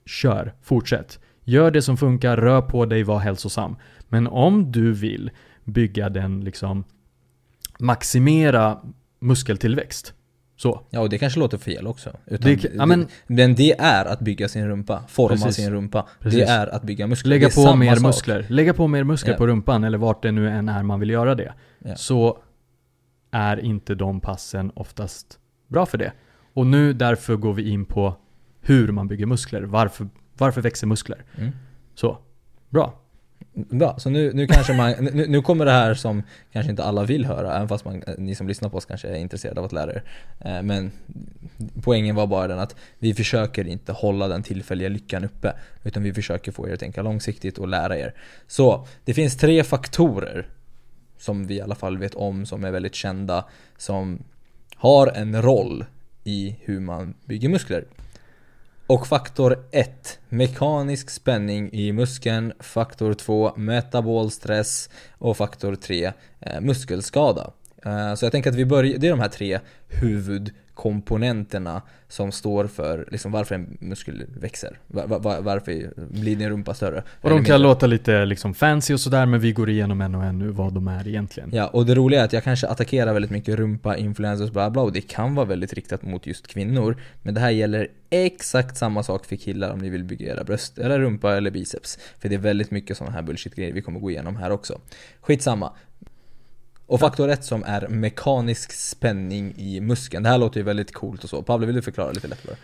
kör, 0.07 0.53
fortsätt. 0.63 1.19
Gör 1.49 1.71
det 1.71 1.83
som 1.83 1.97
funkar, 1.97 2.37
rör 2.37 2.63
på 2.63 2.87
dig, 2.87 3.03
var 3.03 3.19
hälsosam. 3.19 3.77
Men 4.09 4.27
om 4.27 4.73
du 4.73 4.93
vill 4.93 5.31
bygga 5.65 6.09
den 6.09 6.41
liksom 6.41 6.85
maximera 7.79 8.79
muskeltillväxt. 9.21 10.13
Så. 10.57 10.81
Ja, 10.91 11.01
och 11.01 11.09
det 11.09 11.19
kanske 11.19 11.41
låter 11.41 11.59
fel 11.59 11.87
också. 11.87 12.11
Utan 12.27 12.51
Det- 12.53 12.65
ja, 12.75 12.87
men- 12.87 13.07
men 13.27 13.55
det 13.55 13.73
är 13.81 14.05
att 14.05 14.21
bygga 14.21 14.49
sin 14.49 14.69
rumpa, 14.69 15.03
forma 15.09 15.29
Precis. 15.37 15.55
sin 15.57 15.71
rumpa. 15.73 16.07
Precis. 16.21 16.41
Det 16.41 16.47
är 16.47 16.67
att 16.67 16.83
bygga 16.83 17.07
muskler. 17.07 17.29
Lägga 17.31 17.49
det 17.49 17.55
på 17.55 17.77
mer 17.77 17.95
sak. 17.95 18.03
muskler. 18.03 18.47
Lägga 18.49 18.75
på 18.75 18.87
mer 18.87 19.05
muskler 19.05 19.33
Ja. 19.33 19.39
på 19.39 19.47
rumpan 19.47 19.85
eller 19.85 19.99
vart 19.99 20.23
det 20.23 20.33
nu 20.33 20.49
än 20.49 20.69
är 20.69 20.83
man 20.83 21.01
vill 21.01 21.11
göra 21.11 21.35
det. 21.35 21.55
Ja. 21.79 21.97
Så 21.97 22.39
är 23.31 23.61
inte 23.65 23.95
de 23.95 24.21
passen 24.21 24.73
oftast 24.75 25.39
bra 25.69 25.87
för 25.87 25.99
det. 25.99 26.13
Och 26.55 26.67
nu 26.67 26.93
därför 26.93 27.37
går 27.37 27.53
vi 27.55 27.71
in 27.71 27.85
på 27.85 28.15
hur 28.61 28.93
man 28.93 29.09
bygger 29.09 29.27
muskler. 29.27 29.63
Varför, 29.63 30.09
varför 30.39 30.61
växer 30.61 30.87
muskler? 30.87 31.25
Mm. 31.39 31.53
Så, 31.95 32.19
bra. 32.71 32.95
Bra, 33.53 33.99
så 33.99 34.11
nu, 34.11 34.33
nu 34.33 34.47
kanske 34.47 34.73
man, 34.73 34.93
nu, 34.93 35.27
nu 35.29 35.43
kommer 35.43 35.65
det 35.65 35.71
här 35.71 35.95
som 35.95 36.23
kanske 36.53 36.71
inte 36.71 36.85
alla 36.85 37.05
vill 37.05 37.25
höra, 37.25 37.57
även 37.57 37.69
fast 37.69 37.85
man, 37.85 38.03
ni 38.19 38.35
som 38.35 38.49
lyssnar 38.49 38.69
på 38.69 38.77
oss 38.77 38.85
kanske 38.85 39.09
är 39.09 39.15
intresserade 39.17 39.61
av 39.61 39.67
att 39.67 39.73
lära 39.73 39.93
er. 39.93 40.03
Eh, 40.41 40.63
Men 40.63 40.93
poängen 41.83 42.15
var 42.17 42.27
bara 42.27 42.49
den 42.49 42.59
att 42.59 42.77
vi 42.99 43.15
försöker 43.15 43.67
inte 43.67 43.93
hålla 43.93 44.29
den 44.29 44.43
tillfälliga 44.43 44.89
lyckan 44.89 45.25
uppe, 45.25 45.53
utan 45.85 46.03
vi 46.03 46.15
försöker 46.15 46.53
få 46.53 46.69
er 46.69 46.73
att 46.73 46.81
tänka 46.81 47.03
långsiktigt 47.03 47.59
och 47.59 47.69
lära 47.69 47.99
er. 47.99 48.15
Så, 48.47 48.87
det 49.05 49.15
finns 49.15 49.37
tre 49.37 49.65
faktorer 49.65 50.49
som 51.19 51.47
vi 51.47 51.55
i 51.55 51.61
alla 51.61 51.75
fall 51.75 51.99
vet 51.99 52.15
om, 52.15 52.47
som 52.47 52.65
är 52.65 52.71
väldigt 52.71 52.95
kända, 52.95 53.45
som 53.77 54.23
har 54.77 55.07
en 55.07 55.43
roll 55.43 55.85
i 56.25 56.57
hur 56.61 56.81
man 56.81 57.15
bygger 57.25 57.49
muskler. 57.49 57.85
Och 58.89 59.07
faktor 59.07 59.67
1, 59.73 60.19
mekanisk 60.29 61.11
spänning 61.11 61.73
i 61.73 61.93
muskeln. 61.93 62.53
Faktor 62.61 63.15
2, 63.15 63.53
metabol 63.57 64.31
stress. 64.31 64.91
Och 65.19 65.37
faktor 65.37 65.75
3, 65.75 66.13
eh, 66.41 66.61
muskelskada. 66.61 67.51
Eh, 67.87 68.15
så 68.15 68.25
jag 68.25 68.33
tänker 68.33 68.51
att 68.51 68.57
vi 68.57 68.65
börjar, 68.65 68.99
det 68.99 69.07
är 69.07 69.11
de 69.11 69.21
här 69.21 69.29
tre 69.29 69.61
huvudkomponenterna 69.89 71.83
som 72.09 72.33
står 72.33 72.67
för 72.67 73.09
liksom 73.11 73.33
varför 73.33 73.55
en 73.55 73.77
muskel 73.81 74.25
växer. 74.41 74.79
Var, 74.87 75.07
var, 75.07 75.41
varför 75.41 75.91
blir 75.97 76.37
din 76.37 76.51
rumpa 76.51 76.75
större? 76.75 77.03
Och 77.21 77.31
de 77.31 77.45
kan 77.45 77.63
låta 77.63 77.87
lite 77.87 78.25
liksom 78.25 78.55
fancy 78.55 78.95
och 78.95 79.01
sådär 79.01 79.27
men 79.27 79.41
vi 79.41 79.53
går 79.53 79.71
igenom 79.71 80.01
en 80.01 80.15
och 80.15 80.25
en 80.25 80.39
nu 80.39 80.49
vad 80.49 80.73
de 80.73 80.89
är 80.89 81.09
egentligen. 81.09 81.51
Ja, 81.53 81.67
och 81.67 81.87
det 81.87 81.95
roliga 81.95 82.21
är 82.21 82.25
att 82.25 82.33
jag 82.33 82.45
kanske 82.45 82.69
attackerar 82.69 83.13
väldigt 83.13 83.31
mycket 83.31 83.55
rumpa, 83.55 83.97
influencers, 83.97 84.51
bla 84.51 84.71
bla 84.71 84.83
och 84.83 84.93
det 84.93 85.01
kan 85.01 85.35
vara 85.35 85.47
väldigt 85.47 85.73
riktat 85.73 86.03
mot 86.03 86.27
just 86.27 86.47
kvinnor. 86.47 86.97
Men 87.23 87.35
det 87.35 87.41
här 87.41 87.51
gäller 87.51 87.89
exakt 88.11 88.77
samma 88.77 89.03
sak 89.03 89.27
för 89.27 89.37
killar 89.37 89.71
om 89.73 89.79
ni 89.79 89.89
vill 89.89 90.05
bygga 90.05 90.33
era 90.33 90.45
bröst, 90.45 90.79
eller 90.79 90.99
rumpa 90.99 91.37
eller 91.37 91.51
biceps. 91.51 91.99
För 92.19 92.29
det 92.29 92.35
är 92.35 92.39
väldigt 92.39 92.71
mycket 92.71 92.97
sådana 92.97 93.15
här 93.15 93.23
bullshit-grejer 93.23 93.73
vi 93.73 93.83
kommer 93.83 94.01
gå 94.01 94.11
igenom 94.11 94.37
här 94.37 94.51
också. 94.51 94.81
Skitsamma. 95.21 95.73
Och 96.87 97.01
faktor 97.01 97.29
1 97.29 97.45
som 97.45 97.65
är 97.65 97.89
mekanisk 97.89 98.73
spänning 98.73 99.55
i 99.57 99.81
muskeln. 99.81 100.23
Det 100.23 100.29
här 100.29 100.39
låter 100.39 100.61
ju 100.61 100.65
väldigt 100.65 100.93
coolt 100.93 101.25
och 101.25 101.31
så. 101.31 101.43
Pavle, 101.43 101.67
vill 101.67 101.77
du 101.77 101.83
förklara 101.83 102.13
lite 102.13 102.29
lätt 102.29 102.47
bara? 102.47 102.57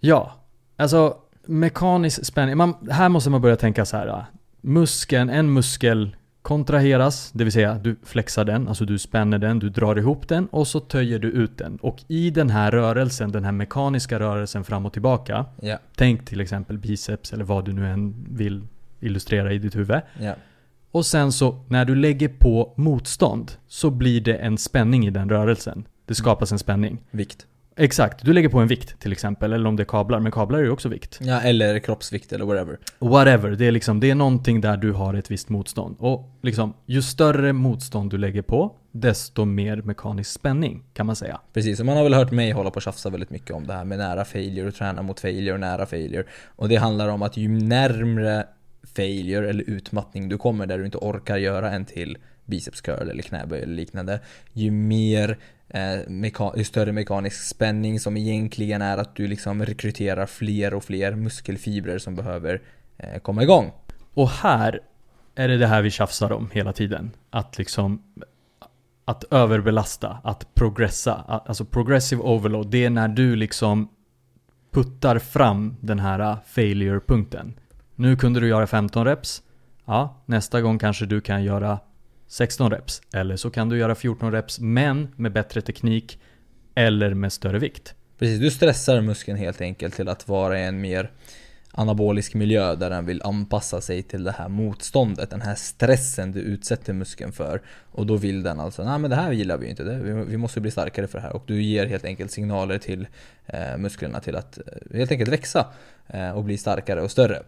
Ja, 0.00 0.32
alltså 0.76 1.16
mekanisk 1.46 2.24
spänning. 2.24 2.56
Man, 2.56 2.74
här 2.90 3.08
måste 3.08 3.30
man 3.30 3.40
börja 3.40 3.56
tänka 3.56 3.84
så 3.84 3.96
här. 3.96 4.24
Muskeln, 4.60 5.30
en 5.30 5.52
muskel 5.52 6.16
kontraheras, 6.42 7.30
det 7.32 7.44
vill 7.44 7.52
säga 7.52 7.74
du 7.74 7.96
flexar 8.02 8.44
den, 8.44 8.68
alltså 8.68 8.84
du 8.84 8.98
spänner 8.98 9.38
den, 9.38 9.58
du 9.58 9.68
drar 9.68 9.98
ihop 9.98 10.28
den 10.28 10.46
och 10.46 10.68
så 10.68 10.80
töjer 10.80 11.18
du 11.18 11.28
ut 11.28 11.58
den. 11.58 11.76
Och 11.76 12.04
i 12.08 12.30
den 12.30 12.50
här 12.50 12.70
rörelsen, 12.70 13.32
den 13.32 13.44
här 13.44 13.52
mekaniska 13.52 14.18
rörelsen 14.18 14.64
fram 14.64 14.86
och 14.86 14.92
tillbaka. 14.92 15.46
Ja. 15.60 15.78
Tänk 15.96 16.26
till 16.26 16.40
exempel 16.40 16.78
biceps 16.78 17.32
eller 17.32 17.44
vad 17.44 17.64
du 17.64 17.72
nu 17.72 17.86
än 17.86 18.26
vill 18.30 18.62
illustrera 19.00 19.52
i 19.52 19.58
ditt 19.58 19.76
huvud. 19.76 20.00
Ja. 20.20 20.34
Och 20.94 21.06
sen 21.06 21.32
så 21.32 21.64
när 21.68 21.84
du 21.84 21.94
lägger 21.94 22.28
på 22.28 22.74
motstånd 22.76 23.52
så 23.68 23.90
blir 23.90 24.20
det 24.20 24.34
en 24.34 24.58
spänning 24.58 25.06
i 25.06 25.10
den 25.10 25.28
rörelsen. 25.28 25.86
Det 26.06 26.14
skapas 26.14 26.52
en 26.52 26.58
spänning. 26.58 26.98
Vikt. 27.10 27.46
Exakt, 27.76 28.24
du 28.24 28.32
lägger 28.32 28.48
på 28.48 28.58
en 28.58 28.68
vikt 28.68 29.00
till 29.00 29.12
exempel, 29.12 29.52
eller 29.52 29.66
om 29.66 29.76
det 29.76 29.82
är 29.82 29.84
kablar, 29.84 30.20
men 30.20 30.32
kablar 30.32 30.58
är 30.58 30.62
ju 30.62 30.70
också 30.70 30.88
vikt. 30.88 31.18
Ja, 31.22 31.40
eller 31.40 31.78
kroppsvikt 31.78 32.32
eller 32.32 32.44
whatever. 32.44 32.78
Whatever, 32.98 33.50
det 33.50 33.66
är 33.66 33.72
liksom, 33.72 34.00
det 34.00 34.10
är 34.10 34.14
någonting 34.14 34.60
där 34.60 34.76
du 34.76 34.92
har 34.92 35.14
ett 35.14 35.30
visst 35.30 35.48
motstånd. 35.48 35.96
Och 35.98 36.38
liksom, 36.42 36.74
ju 36.86 37.02
större 37.02 37.52
motstånd 37.52 38.10
du 38.10 38.18
lägger 38.18 38.42
på, 38.42 38.72
desto 38.92 39.44
mer 39.44 39.82
mekanisk 39.82 40.30
spänning 40.30 40.82
kan 40.92 41.06
man 41.06 41.16
säga. 41.16 41.40
Precis, 41.52 41.80
och 41.80 41.86
man 41.86 41.96
har 41.96 42.04
väl 42.04 42.14
hört 42.14 42.30
mig 42.30 42.52
hålla 42.52 42.70
på 42.70 42.76
och 42.76 42.82
tjafsa 42.82 43.10
väldigt 43.10 43.30
mycket 43.30 43.50
om 43.50 43.66
det 43.66 43.72
här 43.72 43.84
med 43.84 43.98
nära 43.98 44.24
failure 44.24 44.68
och 44.68 44.74
träna 44.74 45.02
mot 45.02 45.20
failure 45.20 45.54
och 45.54 45.60
nära 45.60 45.86
failure. 45.86 46.24
Och 46.56 46.68
det 46.68 46.76
handlar 46.76 47.08
om 47.08 47.22
att 47.22 47.36
ju 47.36 47.48
närmre 47.48 48.46
failure 48.96 49.50
eller 49.50 49.64
utmattning 49.64 50.28
du 50.28 50.38
kommer 50.38 50.66
där 50.66 50.78
du 50.78 50.84
inte 50.84 50.98
orkar 50.98 51.36
göra 51.36 51.70
en 51.70 51.84
till 51.84 52.18
biceps 52.44 52.80
curl 52.80 53.10
eller 53.10 53.22
knäböj 53.22 53.62
eller 53.62 53.74
liknande. 53.74 54.20
Ju 54.52 54.70
mer 54.70 55.38
eh, 55.68 55.80
meka- 56.06 56.58
ju 56.58 56.64
större 56.64 56.92
mekanisk 56.92 57.42
spänning 57.42 58.00
som 58.00 58.16
egentligen 58.16 58.82
är 58.82 58.98
att 58.98 59.16
du 59.16 59.26
liksom 59.26 59.66
rekryterar 59.66 60.26
fler 60.26 60.74
och 60.74 60.84
fler 60.84 61.14
muskelfibrer 61.14 61.98
som 61.98 62.14
behöver 62.14 62.62
eh, 62.98 63.18
komma 63.18 63.42
igång. 63.42 63.72
Och 64.14 64.28
här 64.28 64.80
är 65.34 65.48
det 65.48 65.56
det 65.56 65.66
här 65.66 65.82
vi 65.82 65.90
tjafsar 65.90 66.32
om 66.32 66.50
hela 66.52 66.72
tiden. 66.72 67.10
Att 67.30 67.58
liksom 67.58 68.02
att 69.04 69.24
överbelasta, 69.30 70.18
att 70.24 70.54
progressa, 70.54 71.42
alltså 71.46 71.64
progressive 71.64 72.22
overload, 72.22 72.70
det 72.70 72.84
är 72.84 72.90
när 72.90 73.08
du 73.08 73.36
liksom 73.36 73.88
puttar 74.72 75.18
fram 75.18 75.76
den 75.80 75.98
här 75.98 76.20
ah, 76.20 76.38
failure-punkten. 76.46 77.54
Nu 77.96 78.16
kunde 78.16 78.40
du 78.40 78.48
göra 78.48 78.66
15 78.66 79.04
reps. 79.04 79.42
Ja, 79.84 80.22
nästa 80.26 80.60
gång 80.60 80.78
kanske 80.78 81.06
du 81.06 81.20
kan 81.20 81.44
göra 81.44 81.78
16 82.26 82.70
reps. 82.70 83.02
Eller 83.14 83.36
så 83.36 83.50
kan 83.50 83.68
du 83.68 83.78
göra 83.78 83.94
14 83.94 84.32
reps 84.32 84.60
men 84.60 85.08
med 85.16 85.32
bättre 85.32 85.60
teknik 85.60 86.18
eller 86.74 87.14
med 87.14 87.32
större 87.32 87.58
vikt. 87.58 87.94
Precis, 88.18 88.40
du 88.40 88.50
stressar 88.50 89.00
muskeln 89.00 89.38
helt 89.38 89.60
enkelt 89.60 89.94
till 89.94 90.08
att 90.08 90.28
vara 90.28 90.60
i 90.60 90.64
en 90.64 90.80
mer 90.80 91.10
anabolisk 91.76 92.34
miljö 92.34 92.74
där 92.74 92.90
den 92.90 93.06
vill 93.06 93.22
anpassa 93.22 93.80
sig 93.80 94.02
till 94.02 94.24
det 94.24 94.32
här 94.32 94.48
motståndet, 94.48 95.30
den 95.30 95.40
här 95.40 95.54
stressen 95.54 96.32
du 96.32 96.40
utsätter 96.40 96.92
muskeln 96.92 97.32
för. 97.32 97.62
Och 97.90 98.06
då 98.06 98.16
vill 98.16 98.42
den 98.42 98.60
alltså, 98.60 98.84
nej 98.84 98.98
men 98.98 99.10
det 99.10 99.16
här 99.16 99.32
gillar 99.32 99.56
vi 99.58 99.68
inte, 99.68 99.84
vi 100.28 100.36
måste 100.36 100.60
bli 100.60 100.70
starkare 100.70 101.06
för 101.06 101.18
det 101.18 101.22
här. 101.22 101.36
Och 101.36 101.44
du 101.46 101.62
ger 101.62 101.86
helt 101.86 102.04
enkelt 102.04 102.30
signaler 102.30 102.78
till 102.78 103.06
eh, 103.46 103.76
musklerna 103.78 104.20
till 104.20 104.36
att 104.36 104.58
eh, 104.58 104.96
helt 104.98 105.10
enkelt 105.10 105.30
växa 105.30 105.66
eh, 106.06 106.30
och 106.30 106.44
bli 106.44 106.58
starkare 106.58 107.02
och 107.02 107.10
större. 107.10 107.42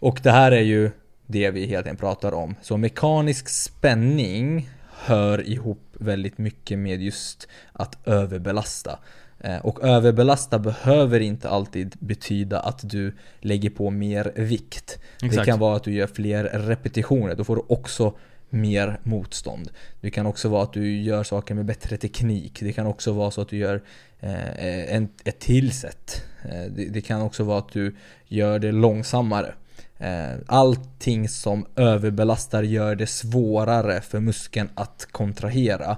Och 0.00 0.20
det 0.22 0.30
här 0.30 0.52
är 0.52 0.60
ju 0.60 0.90
det 1.26 1.50
vi 1.50 1.66
helt 1.66 1.86
enkelt 1.86 2.00
pratar 2.00 2.34
om. 2.34 2.54
Så 2.62 2.76
mekanisk 2.76 3.48
spänning 3.48 4.68
hör 4.90 5.48
ihop 5.48 5.82
väldigt 5.92 6.38
mycket 6.38 6.78
med 6.78 7.02
just 7.02 7.48
att 7.72 8.08
överbelasta. 8.08 8.98
Eh, 9.40 9.58
och 9.58 9.82
överbelasta 9.82 10.58
behöver 10.58 11.20
inte 11.20 11.48
alltid 11.48 11.96
betyda 11.98 12.60
att 12.60 12.90
du 12.90 13.12
lägger 13.40 13.70
på 13.70 13.90
mer 13.90 14.32
vikt. 14.36 14.98
Exakt. 15.22 15.36
Det 15.36 15.44
kan 15.44 15.58
vara 15.58 15.76
att 15.76 15.84
du 15.84 15.92
gör 15.92 16.06
fler 16.06 16.44
repetitioner, 16.44 17.34
då 17.34 17.44
får 17.44 17.56
du 17.56 17.62
också 17.68 18.14
mer 18.50 19.00
motstånd. 19.02 19.70
Det 20.00 20.10
kan 20.10 20.26
också 20.26 20.48
vara 20.48 20.62
att 20.62 20.72
du 20.72 21.00
gör 21.00 21.22
saker 21.22 21.54
med 21.54 21.64
bättre 21.64 21.96
teknik. 21.96 22.60
Det 22.60 22.72
kan 22.72 22.86
också 22.86 23.12
vara 23.12 23.30
så 23.30 23.40
att 23.40 23.48
du 23.48 23.56
gör 23.56 23.82
eh, 24.20 24.94
en, 24.94 25.08
ett 25.24 25.38
tillsätt. 25.38 26.24
Eh, 26.44 26.72
det, 26.76 26.84
det, 26.84 27.00
kan 27.00 27.22
också 27.22 27.44
vara 27.44 27.58
att 27.58 27.72
du 27.72 27.96
gör 28.26 28.58
det 28.58 28.72
långsammare. 28.72 29.54
Eh, 30.00 30.38
allting 30.46 31.28
som 31.28 31.66
överbelastar 31.76 32.62
gör 32.62 32.94
det 32.94 33.06
svårare 33.06 34.00
för 34.00 34.20
muskeln 34.20 34.68
att 34.74 35.08
kontrahera 35.10 35.96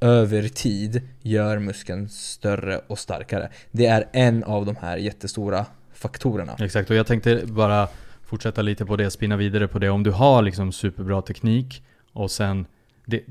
över 0.00 0.48
tid 0.48 1.02
gör 1.22 1.58
muskeln 1.58 2.08
större 2.08 2.80
och 2.86 2.98
starkare. 2.98 3.48
Det 3.70 3.86
är 3.86 4.08
en 4.12 4.44
av 4.44 4.66
de 4.66 4.76
här 4.76 4.96
jättestora 4.96 5.66
faktorerna. 5.92 6.56
Exakt, 6.58 6.90
och 6.90 6.96
jag 6.96 7.06
tänkte 7.06 7.42
bara 7.46 7.88
fortsätta 8.24 8.62
lite 8.62 8.86
på 8.86 8.96
det, 8.96 9.10
spinna 9.10 9.36
vidare 9.36 9.68
på 9.68 9.78
det. 9.78 9.90
Om 9.90 10.02
du 10.02 10.10
har 10.10 10.42
liksom 10.42 10.72
superbra 10.72 11.22
teknik 11.22 11.82
och 12.12 12.30
sen 12.30 12.66
det, 13.06 13.22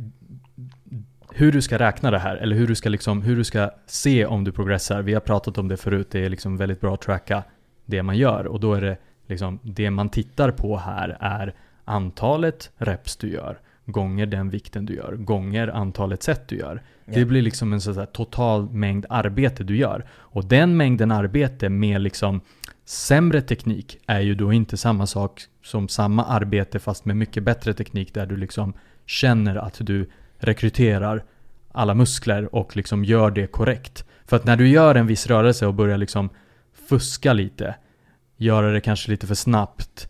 hur 1.31 1.51
du 1.51 1.61
ska 1.61 1.79
räkna 1.79 2.11
det 2.11 2.19
här, 2.19 2.35
eller 2.35 2.55
hur 2.55 2.67
du 2.67 2.75
ska, 2.75 2.89
liksom, 2.89 3.21
hur 3.21 3.35
du 3.35 3.43
ska 3.43 3.71
se 3.85 4.25
om 4.25 4.43
du 4.43 4.51
progressar. 4.51 5.01
Vi 5.01 5.13
har 5.13 5.21
pratat 5.21 5.57
om 5.57 5.67
det 5.67 5.77
förut, 5.77 6.07
det 6.11 6.25
är 6.25 6.29
liksom 6.29 6.57
väldigt 6.57 6.81
bra 6.81 6.93
att 6.93 7.01
tracka 7.01 7.43
det 7.85 8.03
man 8.03 8.17
gör 8.17 8.47
och 8.47 8.59
då 8.59 8.73
är 8.73 8.81
det 8.81 8.97
liksom, 9.27 9.59
det 9.63 9.91
man 9.91 10.09
tittar 10.09 10.51
på 10.51 10.77
här 10.77 11.17
är 11.19 11.53
antalet 11.85 12.71
reps 12.77 13.15
du 13.15 13.29
gör 13.29 13.59
gånger 13.85 14.25
den 14.25 14.49
vikten 14.49 14.85
du 14.85 14.95
gör, 14.95 15.15
gånger 15.15 15.67
antalet 15.67 16.23
set 16.23 16.47
du 16.47 16.57
gör. 16.57 16.71
Yeah. 17.05 17.19
Det 17.19 17.25
blir 17.25 17.41
liksom 17.41 17.73
en 17.73 17.81
sån 17.81 18.07
total 18.07 18.69
mängd 18.69 19.05
arbete 19.09 19.63
du 19.63 19.77
gör. 19.77 20.05
Och 20.11 20.45
den 20.45 20.77
mängden 20.77 21.11
arbete 21.11 21.69
med 21.69 22.01
liksom 22.01 22.41
sämre 22.85 23.41
teknik 23.41 23.97
är 24.05 24.19
ju 24.19 24.35
då 24.35 24.53
inte 24.53 24.77
samma 24.77 25.07
sak 25.07 25.41
som 25.63 25.87
samma 25.87 26.25
arbete 26.25 26.79
fast 26.79 27.05
med 27.05 27.17
mycket 27.17 27.43
bättre 27.43 27.73
teknik 27.73 28.13
där 28.13 28.25
du 28.25 28.37
liksom 28.37 28.73
känner 29.05 29.55
att 29.55 29.77
du 29.79 30.09
rekryterar 30.37 31.23
alla 31.71 31.93
muskler 31.93 32.55
och 32.55 32.75
liksom 32.75 33.05
gör 33.05 33.31
det 33.31 33.47
korrekt. 33.47 34.05
För 34.25 34.35
att 34.35 34.45
när 34.45 34.57
du 34.57 34.67
gör 34.67 34.95
en 34.95 35.07
viss 35.07 35.27
rörelse 35.27 35.67
och 35.67 35.73
börjar 35.73 35.97
liksom 35.97 36.29
fuska 36.87 37.33
lite 37.33 37.75
göra 38.43 38.71
det 38.71 38.81
kanske 38.81 39.11
lite 39.11 39.27
för 39.27 39.35
snabbt, 39.35 40.07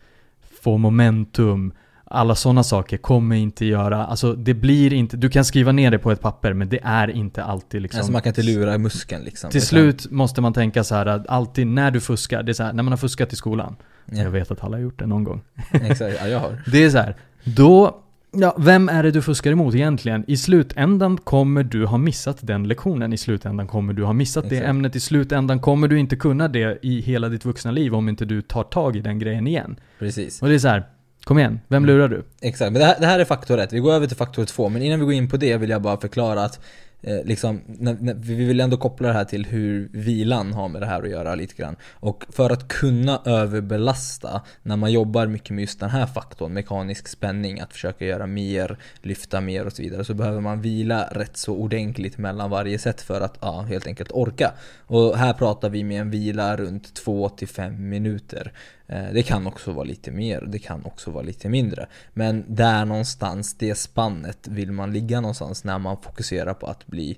få 0.61 0.77
momentum, 0.77 1.73
alla 2.05 2.35
sådana 2.35 2.63
saker 2.63 2.97
kommer 2.97 3.35
inte 3.35 3.65
göra, 3.65 4.05
alltså 4.05 4.33
det 4.33 4.53
blir 4.53 4.93
inte, 4.93 5.17
du 5.17 5.29
kan 5.29 5.45
skriva 5.45 5.71
ner 5.71 5.91
det 5.91 5.99
på 5.99 6.11
ett 6.11 6.21
papper 6.21 6.53
men 6.53 6.69
det 6.69 6.79
är 6.83 7.07
inte 7.09 7.43
alltid 7.43 7.81
liksom 7.81 7.99
Alltså 7.99 8.11
man 8.11 8.21
kan 8.21 8.29
inte 8.29 8.43
lura 8.43 8.77
muskeln 8.77 9.23
liksom. 9.23 9.49
Till 9.49 9.61
slut 9.61 10.11
måste 10.11 10.41
man 10.41 10.53
tänka 10.53 10.83
så 10.83 10.95
här 10.95 11.05
att 11.05 11.27
alltid 11.27 11.67
när 11.67 11.91
du 11.91 11.99
fuskar, 12.01 12.43
det 12.43 12.51
är 12.51 12.53
så 12.53 12.63
här, 12.63 12.73
när 12.73 12.83
man 12.83 12.93
har 12.93 12.97
fuskat 12.97 13.33
i 13.33 13.35
skolan. 13.35 13.75
Ja. 14.05 14.23
Jag 14.23 14.31
vet 14.31 14.51
att 14.51 14.63
alla 14.63 14.77
har 14.77 14.81
gjort 14.81 14.99
det 14.99 15.05
någon 15.05 15.23
gång. 15.23 15.41
Exakt, 15.71 16.17
ja 16.19 16.27
jag 16.27 16.39
har. 16.39 16.63
Det 16.71 16.83
är 16.83 16.89
så 16.89 16.97
här, 16.97 17.15
då 17.43 18.03
Ja, 18.35 18.55
vem 18.59 18.89
är 18.89 19.03
det 19.03 19.11
du 19.11 19.21
fuskar 19.21 19.51
emot 19.51 19.75
egentligen? 19.75 20.23
I 20.27 20.37
slutändan 20.37 21.17
kommer 21.17 21.63
du 21.63 21.85
ha 21.85 21.97
missat 21.97 22.37
den 22.41 22.67
lektionen. 22.67 23.13
I 23.13 23.17
slutändan 23.17 23.67
kommer 23.67 23.93
du 23.93 24.03
ha 24.03 24.13
missat 24.13 24.45
Exakt. 24.45 24.61
det 24.61 24.67
ämnet. 24.67 24.95
I 24.95 24.99
slutändan 24.99 25.59
kommer 25.59 25.87
du 25.87 25.99
inte 25.99 26.15
kunna 26.15 26.47
det 26.47 26.79
i 26.81 27.01
hela 27.01 27.29
ditt 27.29 27.45
vuxna 27.45 27.71
liv 27.71 27.95
om 27.95 28.09
inte 28.09 28.25
du 28.25 28.41
tar 28.41 28.63
tag 28.63 28.95
i 28.95 28.99
den 28.99 29.19
grejen 29.19 29.47
igen. 29.47 29.79
Precis. 29.99 30.41
Och 30.41 30.47
det 30.47 30.55
är 30.55 30.59
så 30.59 30.67
här, 30.67 30.83
kom 31.23 31.39
igen, 31.39 31.59
vem 31.67 31.83
mm. 31.83 31.95
lurar 31.95 32.09
du? 32.09 32.23
Exakt, 32.41 32.71
men 32.71 32.81
det 32.81 32.85
här, 32.85 32.99
det 32.99 33.05
här 33.05 33.19
är 33.19 33.25
faktor 33.25 33.57
1. 33.57 33.73
Vi 33.73 33.79
går 33.79 33.93
över 33.93 34.07
till 34.07 34.17
faktor 34.17 34.45
2. 34.45 34.69
Men 34.69 34.81
innan 34.81 34.99
vi 34.99 35.05
går 35.05 35.13
in 35.13 35.29
på 35.29 35.37
det 35.37 35.57
vill 35.57 35.69
jag 35.69 35.81
bara 35.81 35.97
förklara 35.97 36.43
att 36.43 36.59
Eh, 37.03 37.23
liksom, 37.25 37.61
när, 37.65 37.97
när, 37.99 38.13
vi 38.13 38.35
vill 38.35 38.59
ändå 38.59 38.77
koppla 38.77 39.07
det 39.07 39.13
här 39.13 39.25
till 39.25 39.45
hur 39.45 39.89
vilan 39.93 40.53
har 40.53 40.67
med 40.67 40.81
det 40.81 40.85
här 40.85 41.01
att 41.01 41.09
göra 41.09 41.35
lite 41.35 41.55
grann. 41.55 41.75
Och 41.93 42.25
för 42.29 42.49
att 42.49 42.67
kunna 42.67 43.21
överbelasta 43.25 44.41
när 44.61 44.75
man 44.75 44.91
jobbar 44.91 45.27
mycket 45.27 45.49
med 45.49 45.61
just 45.61 45.79
den 45.79 45.89
här 45.89 46.05
faktorn, 46.05 46.53
mekanisk 46.53 47.07
spänning, 47.07 47.59
att 47.59 47.73
försöka 47.73 48.05
göra 48.05 48.27
mer, 48.27 48.77
lyfta 49.01 49.41
mer 49.41 49.65
och 49.65 49.73
så 49.73 49.81
vidare, 49.81 50.03
så 50.03 50.13
behöver 50.13 50.41
man 50.41 50.61
vila 50.61 51.07
rätt 51.11 51.37
så 51.37 51.55
ordentligt 51.55 52.17
mellan 52.17 52.49
varje 52.49 52.79
set 52.79 53.01
för 53.01 53.21
att 53.21 53.37
ja, 53.41 53.61
helt 53.61 53.87
enkelt 53.87 54.11
orka. 54.11 54.51
Och 54.87 55.17
här 55.17 55.33
pratar 55.33 55.69
vi 55.69 55.83
med 55.83 56.01
en 56.01 56.11
vila 56.11 56.57
runt 56.57 57.01
2-5 57.05 57.77
minuter. 57.77 58.53
Eh, 58.87 59.13
det 59.13 59.23
kan 59.23 59.47
också 59.47 59.71
vara 59.71 59.85
lite 59.85 60.11
mer, 60.11 60.41
det 60.41 60.59
kan 60.59 60.85
också 60.85 61.11
vara 61.11 61.23
lite 61.23 61.49
mindre. 61.49 61.87
Men 62.13 62.45
där 62.47 62.85
någonstans, 62.85 63.53
det 63.53 63.75
spannet 63.75 64.47
vill 64.47 64.71
man 64.71 64.93
ligga 64.93 65.21
någonstans 65.21 65.63
när 65.63 65.79
man 65.79 65.97
fokuserar 66.01 66.53
på 66.53 66.67
att 66.67 66.87
bli 66.87 67.17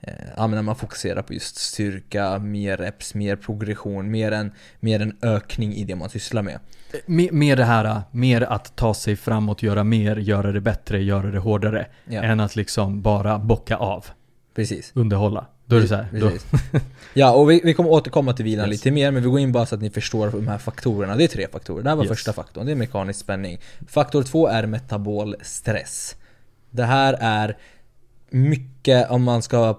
eh, 0.00 0.12
Ja 0.36 0.46
men 0.46 0.50
när 0.50 0.62
man 0.62 0.76
fokuserar 0.76 1.22
på 1.22 1.34
just 1.34 1.56
styrka, 1.56 2.38
mer 2.38 2.76
reps, 2.76 3.14
mer 3.14 3.36
progression, 3.36 4.10
mer 4.10 4.32
en, 4.32 4.52
mer 4.80 5.00
en 5.00 5.16
ökning 5.22 5.74
i 5.74 5.84
det 5.84 5.96
man 5.96 6.08
sysslar 6.08 6.42
med. 6.42 6.58
Mer, 7.06 7.32
mer 7.32 7.56
det 7.56 7.64
här, 7.64 8.02
mer 8.10 8.42
att 8.42 8.76
ta 8.76 8.94
sig 8.94 9.16
framåt, 9.16 9.62
göra 9.62 9.84
mer, 9.84 10.16
göra 10.16 10.52
det 10.52 10.60
bättre, 10.60 11.02
göra 11.02 11.30
det 11.30 11.38
hårdare. 11.38 11.86
Ja. 12.04 12.22
Än 12.22 12.40
att 12.40 12.56
liksom 12.56 13.02
bara 13.02 13.38
bocka 13.38 13.76
av, 13.76 14.06
Precis. 14.58 14.92
underhålla. 14.94 15.46
Då 15.66 15.76
är 15.76 15.80
det 15.80 15.88
så 15.88 15.94
här, 15.94 16.06
då, 16.12 16.30
Precis. 16.30 16.46
ja, 17.14 17.32
och 17.32 17.50
vi, 17.50 17.60
vi 17.64 17.74
kommer 17.74 17.90
återkomma 17.90 18.32
till 18.32 18.44
vilan 18.44 18.66
Yes. 18.68 18.70
lite 18.84 18.90
mer, 18.90 19.10
men 19.10 19.22
vi 19.22 19.28
går 19.28 19.40
in 19.40 19.52
bara 19.52 19.66
så 19.66 19.74
att 19.74 19.80
ni 19.82 19.90
förstår 19.90 20.30
de 20.30 20.48
här 20.48 20.58
faktorerna. 20.58 21.16
Det 21.16 21.24
är 21.24 21.28
tre 21.28 21.46
faktorer. 21.52 21.82
Det 21.82 21.88
här 21.88 21.96
var 21.96 22.04
Yes. 22.04 22.10
första 22.10 22.32
faktorn, 22.32 22.66
det 22.66 22.72
är 22.72 22.76
mekanisk 22.76 23.20
spänning. 23.20 23.58
Faktor 23.88 24.22
två 24.22 24.46
är 24.48 24.66
metabol 24.66 25.36
stress. 25.42 26.16
Det 26.70 26.84
här 26.84 27.16
är 27.20 27.56
mycket, 28.30 29.10
om 29.10 29.22
man 29.22 29.42
ska 29.42 29.78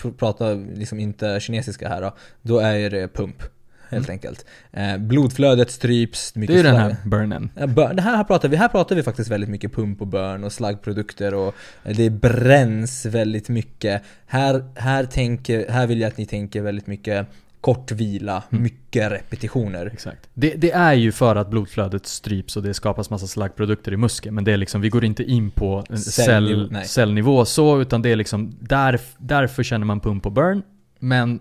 pr- 0.00 0.12
prata 0.16 0.52
liksom 0.54 1.00
inte 1.00 1.40
kinesiska 1.40 1.88
här 1.88 2.00
då, 2.02 2.14
då 2.42 2.58
är 2.58 2.90
det 2.90 3.08
pump. 3.08 3.42
Helt 3.90 4.10
enkelt. 4.10 4.44
Eh, 4.72 4.96
blodflödet 4.98 5.70
stryps. 5.70 6.34
mycket 6.34 6.54
Mm. 6.60 6.62
det 6.64 6.68
är 6.70 6.72
den 6.72 6.82
här 6.82 6.96
burnen. 7.04 7.50
Ja, 7.54 7.66
bur- 7.66 7.94
Det 7.94 8.02
här, 8.02 8.24
pratar 8.24 8.48
vi, 8.48 8.56
här 8.56 8.68
pratar 8.68 8.96
vi 8.96 9.02
faktiskt 9.02 9.30
väldigt 9.30 9.50
mycket 9.50 9.72
pump 9.74 10.00
och 10.00 10.06
burn 10.06 10.44
och 10.44 10.52
slaggprodukter 10.52 11.34
och 11.34 11.54
det 11.82 12.10
bränns 12.10 13.06
väldigt 13.06 13.48
mycket. 13.48 14.02
Här, 14.26 14.64
här, 14.74 15.04
tänker, 15.04 15.70
här 15.70 15.86
vill 15.86 16.00
jag 16.00 16.08
att 16.08 16.16
ni 16.18 16.26
tänker 16.26 16.62
väldigt 16.62 16.86
mycket 16.86 17.26
kort 17.60 17.90
vila, 17.92 18.42
Mm. 18.52 18.62
mycket 18.62 19.12
repetitioner. 19.12 19.86
Exakt. 19.92 20.28
Det, 20.34 20.54
det 20.54 20.70
är 20.72 20.92
ju 20.94 21.12
för 21.12 21.36
att 21.36 21.50
blodflödet 21.50 22.06
stryps 22.06 22.56
och 22.56 22.62
det 22.62 22.74
skapas 22.74 23.10
massa 23.10 23.26
slaggprodukter 23.26 23.92
i 23.92 23.96
muskeln. 23.96 24.34
Men 24.34 24.44
det 24.44 24.52
är 24.52 24.56
liksom, 24.56 24.80
vi 24.80 24.88
går 24.88 25.04
inte 25.04 25.24
in 25.24 25.50
på 25.50 25.84
Cellnivå, 25.96 26.58
cell, 26.60 26.68
nej. 26.72 26.84
cellnivå 26.84 27.44
så, 27.44 27.80
utan 27.80 28.02
det 28.02 28.08
är 28.12 28.16
liksom, 28.16 28.56
där, 28.60 29.00
därför 29.18 29.62
känner 29.62 29.86
man 29.86 30.00
pump 30.00 30.26
och 30.26 30.32
burn. 30.32 30.62
Men 30.98 31.40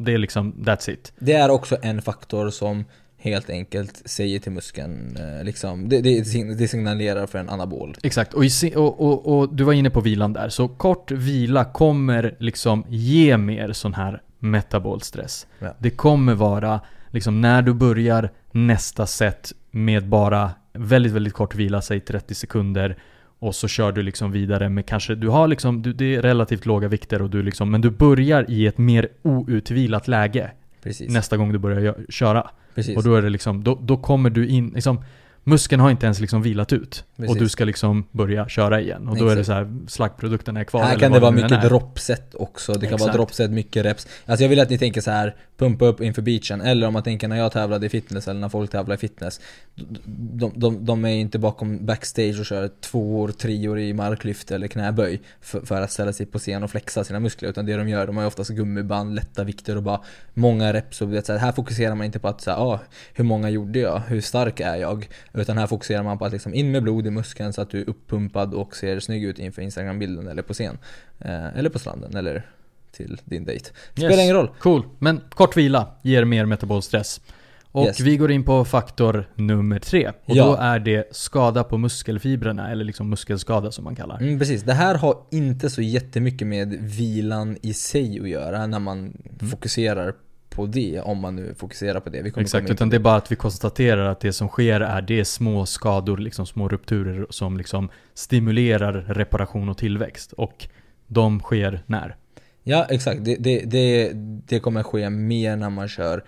det 0.00 0.12
är 0.12 0.18
liksom, 0.18 0.52
that's 0.52 0.90
it. 0.90 1.12
Det 1.18 1.32
är 1.32 1.50
också 1.50 1.76
en 1.82 2.02
faktor 2.02 2.50
som 2.50 2.84
helt 3.18 3.50
enkelt 3.50 4.02
säger 4.04 4.38
till 4.38 4.52
muskeln, 4.52 5.16
eh, 5.16 5.44
liksom, 5.44 5.88
det, 5.88 6.00
det, 6.00 6.68
signalerar 6.68 7.26
för 7.26 7.38
en 7.38 7.48
anabol. 7.48 7.96
Exakt, 8.02 8.34
och, 8.34 8.44
i, 8.44 8.50
och, 8.76 9.00
och, 9.00 9.38
och 9.38 9.54
du 9.54 9.64
var 9.64 9.72
inne 9.72 9.90
på 9.90 10.00
vilan 10.00 10.32
där. 10.32 10.48
Så 10.48 10.68
kort 10.68 11.10
vila 11.10 11.64
kommer 11.64 12.36
liksom 12.38 12.84
ge 12.88 13.36
mer 13.36 13.72
sån 13.72 13.94
här 13.94 14.22
metabolstress. 14.38 15.46
Ja. 15.58 15.76
Det 15.78 15.90
kommer 15.90 16.34
vara 16.34 16.80
liksom 17.10 17.40
när 17.40 17.62
du 17.62 17.74
börjar 17.74 18.30
nästa 18.52 19.06
set 19.06 19.52
med 19.70 20.08
bara 20.08 20.50
väldigt, 20.72 21.12
väldigt 21.12 21.34
kort 21.34 21.54
vila, 21.54 21.82
säg 21.82 22.00
30 22.00 22.34
sekunder. 22.34 22.96
Och 23.40 23.54
så 23.54 23.68
kör 23.68 23.92
du 23.92 24.02
liksom 24.02 24.32
vidare 24.32 24.68
med 24.68 24.86
kanske, 24.86 25.14
du 25.14 25.28
har 25.28 25.48
liksom, 25.48 25.82
du, 25.82 25.92
det 25.92 26.14
är 26.14 26.22
relativt 26.22 26.66
låga 26.66 26.88
vikter 26.88 27.22
och 27.22 27.30
du 27.30 27.42
liksom, 27.42 27.70
men 27.70 27.80
du 27.80 27.90
börjar 27.90 28.50
i 28.50 28.66
ett 28.66 28.78
mer 28.78 29.08
outvilat 29.22 30.08
läge 30.08 30.50
Precis. 30.82 31.12
nästa 31.12 31.36
gång 31.36 31.52
du 31.52 31.58
börjar 31.58 31.96
köra. 32.08 32.50
Precis. 32.74 32.96
Och 32.96 33.02
då 33.02 33.14
är 33.14 33.22
det 33.22 33.30
liksom, 33.30 33.64
då, 33.64 33.78
då 33.82 33.96
kommer 33.96 34.30
du 34.30 34.48
in, 34.48 34.68
liksom 34.68 35.04
Muskeln 35.50 35.80
har 35.80 35.90
inte 35.90 36.06
ens 36.06 36.20
liksom 36.20 36.42
vilat 36.42 36.72
ut. 36.72 37.04
Precis. 37.16 37.30
Och 37.30 37.36
du 37.36 37.48
ska 37.48 37.64
liksom 37.64 38.04
börja 38.10 38.48
köra 38.48 38.80
igen. 38.80 39.08
Och 39.08 39.16
då 39.16 39.28
är 39.28 39.36
det 39.36 39.44
så 39.44 39.52
här, 39.52 39.72
slaggprodukterna 39.88 40.60
är 40.60 40.64
kvar. 40.64 40.82
Här 40.82 40.98
kan 40.98 41.12
det 41.12 41.20
vara 41.20 41.30
mycket 41.30 41.62
droppset 41.62 42.34
också. 42.34 42.72
Det 42.72 42.80
kan 42.80 42.90
vara 42.90 42.94
Exakt. 42.94 43.14
droppset, 43.14 43.50
mycket 43.50 43.84
reps. 43.84 44.06
Alltså 44.26 44.44
jag 44.44 44.48
vill 44.48 44.60
att 44.60 44.70
ni 44.70 44.78
tänker 44.78 45.00
så 45.00 45.10
här, 45.10 45.36
pumpa 45.56 45.84
upp 45.84 46.00
inför 46.00 46.22
beachen. 46.22 46.60
Eller 46.60 46.86
om 46.86 46.92
man 46.92 47.02
tänker 47.02 47.28
när 47.28 47.36
jag 47.36 47.52
tävlade 47.52 47.86
i 47.86 47.88
fitness 47.88 48.28
eller 48.28 48.40
när 48.40 48.48
folk 48.48 48.70
tävlar 48.70 48.94
i 48.94 48.98
fitness. 48.98 49.40
De, 50.04 50.52
de, 50.54 50.84
de 50.84 51.04
är 51.04 51.08
inte 51.08 51.38
bakom 51.38 51.86
backstage 51.86 52.40
och 52.40 52.46
kör 52.46 52.70
tvåor, 52.80 53.28
treor 53.28 53.78
i 53.78 53.92
marklyft 53.92 54.50
eller 54.50 54.68
knäböj 54.68 55.20
för, 55.40 55.60
för 55.60 55.80
att 55.80 55.92
ställa 55.92 56.12
sig 56.12 56.26
på 56.26 56.38
scen 56.38 56.62
och 56.62 56.70
flexa 56.70 57.04
sina 57.04 57.20
muskler. 57.20 57.48
Utan 57.48 57.66
det 57.66 57.76
de 57.76 57.88
gör, 57.88 58.06
de 58.06 58.16
har 58.16 58.22
ju 58.22 58.28
oftast 58.28 58.50
gummiband, 58.50 59.14
lätta 59.14 59.44
vikter 59.44 59.76
och 59.76 59.82
bara 59.82 60.00
många 60.34 60.72
reps. 60.72 61.00
Och 61.00 61.08
du 61.08 61.14
vet, 61.14 61.26
så 61.26 61.32
här, 61.32 61.38
här 61.38 61.52
fokuserar 61.52 61.94
man 61.94 62.06
inte 62.06 62.18
på 62.18 62.28
att 62.28 62.40
så 62.40 62.50
här, 62.50 62.58
ah, 62.58 62.80
hur 63.14 63.24
många 63.24 63.50
gjorde 63.50 63.78
jag? 63.78 64.02
Hur 64.06 64.20
stark 64.20 64.60
är 64.60 64.76
jag? 64.76 65.08
Utan 65.40 65.58
här 65.58 65.66
fokuserar 65.66 66.02
man 66.02 66.18
på 66.18 66.24
att 66.24 66.32
liksom 66.32 66.54
in 66.54 66.70
med 66.72 66.82
blod 66.82 67.06
i 67.06 67.10
muskeln 67.10 67.52
så 67.52 67.60
att 67.62 67.70
du 67.70 67.80
är 67.80 67.88
uppumpad 67.90 68.54
och 68.54 68.76
ser 68.76 69.00
snygg 69.00 69.24
ut 69.24 69.38
inför 69.38 69.62
Instagram-bilden 69.62 70.28
eller 70.28 70.42
på 70.42 70.52
scen. 70.54 70.78
Eh, 71.18 71.58
eller 71.58 71.70
på 71.70 71.78
stranden 71.78 72.16
eller 72.16 72.46
till 72.92 73.20
din 73.24 73.44
dejt. 73.44 73.70
Spelar 73.92 74.10
Yes. 74.10 74.20
ingen 74.20 74.34
roll. 74.36 74.50
Cool. 74.58 74.82
Men 74.98 75.20
kort 75.30 75.56
vila 75.56 75.88
ger 76.02 76.24
mer 76.24 76.44
metabolstress. 76.44 77.20
Och 77.72 77.84
Yes. 77.86 78.00
vi 78.00 78.16
går 78.16 78.30
in 78.30 78.44
på 78.44 78.64
faktor 78.64 79.28
nummer 79.34 79.78
tre. 79.78 80.08
Och 80.08 80.36
Ja. 80.36 80.44
då 80.46 80.54
är 80.54 80.78
det 80.78 81.08
skada 81.16 81.64
på 81.64 81.78
muskelfibrerna, 81.78 82.70
eller 82.70 82.84
liksom 82.84 83.10
muskelskada 83.10 83.72
som 83.72 83.84
man 83.84 83.96
kallar. 83.96 84.20
Mm, 84.20 84.38
precis, 84.38 84.62
det 84.62 84.72
här 84.74 84.94
har 84.94 85.18
inte 85.30 85.70
så 85.70 85.82
jättemycket 85.82 86.46
med 86.46 86.68
vilan 86.80 87.56
i 87.62 87.74
sig 87.74 88.20
att 88.20 88.28
göra 88.28 88.66
när 88.66 88.78
man 88.78 89.12
fokuserar 89.50 90.14
på 90.50 90.66
det, 90.66 91.00
om 91.00 91.18
man 91.18 91.36
nu 91.36 91.54
fokuserar 91.54 92.00
på 92.00 92.10
det. 92.10 92.18
Exakt, 92.36 92.70
utan 92.70 92.90
det 92.90 92.96
är 92.96 93.00
bara 93.00 93.16
att 93.16 93.32
vi 93.32 93.36
konstaterar 93.36 94.04
att 94.04 94.20
det 94.20 94.32
som 94.32 94.48
sker 94.48 94.80
är 94.80 95.02
det 95.02 95.20
är 95.20 95.24
små 95.24 95.66
skador, 95.66 96.16
liksom 96.16 96.46
små 96.46 96.68
rupturer 96.68 97.26
som 97.30 97.56
liksom 97.56 97.88
stimulerar 98.14 98.92
reparation 98.92 99.68
och 99.68 99.78
tillväxt. 99.78 100.32
Och 100.32 100.68
de 101.06 101.40
sker 101.40 101.82
när? 101.86 102.16
Ja, 102.62 102.86
exakt. 102.88 103.24
Det, 103.24 103.36
det, 103.36 103.60
det, 103.66 104.10
det 104.46 104.60
kommer 104.60 104.82
ske 104.82 105.10
mer 105.10 105.56
när 105.56 105.70
man 105.70 105.88
kör 105.88 106.24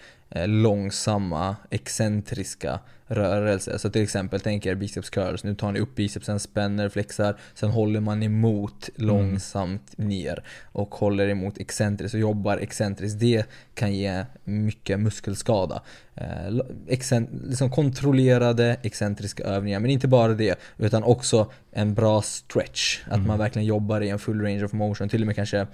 långsamma, 0.46 1.56
excentriska 1.70 2.80
rörelser. 3.06 3.78
Så 3.78 3.90
till 3.90 4.02
exempel, 4.02 4.40
tänk 4.40 4.66
er 4.66 4.74
biceps 4.74 5.10
curls. 5.10 5.44
Nu 5.44 5.54
tar 5.54 5.72
ni 5.72 5.80
upp 5.80 5.94
bicepsen, 5.94 6.40
spänner, 6.40 6.88
flexar. 6.88 7.36
Sen 7.54 7.70
håller 7.70 8.00
man 8.00 8.22
emot 8.22 8.90
långsamt 8.96 9.98
ner. 9.98 10.44
Och 10.72 10.94
håller 10.94 11.28
emot 11.28 11.58
excentriskt 11.58 12.14
och 12.14 12.20
jobbar 12.20 12.56
excentriskt. 12.56 13.20
Det 13.20 13.46
kan 13.74 13.94
ge 13.94 14.24
mycket 14.44 15.00
muskelskada. 15.00 15.82
Eh, 16.14 16.60
liksom 17.48 17.70
kontrollerade 17.70 18.76
excentriska 18.82 19.44
övningar. 19.44 19.80
Men 19.80 19.90
inte 19.90 20.08
bara 20.08 20.34
det, 20.34 20.58
utan 20.78 21.02
också 21.02 21.50
en 21.72 21.94
bra 21.94 22.22
stretch. 22.22 23.00
Att 23.10 23.26
man 23.26 23.38
verkligen 23.38 23.66
jobbar 23.66 24.00
i 24.00 24.08
en 24.08 24.18
full 24.18 24.40
range 24.40 24.64
of 24.64 24.72
motion. 24.72 25.08
Till 25.08 25.20
och 25.20 25.26
med 25.26 25.36
kanske 25.36 25.58
eh, 25.58 25.66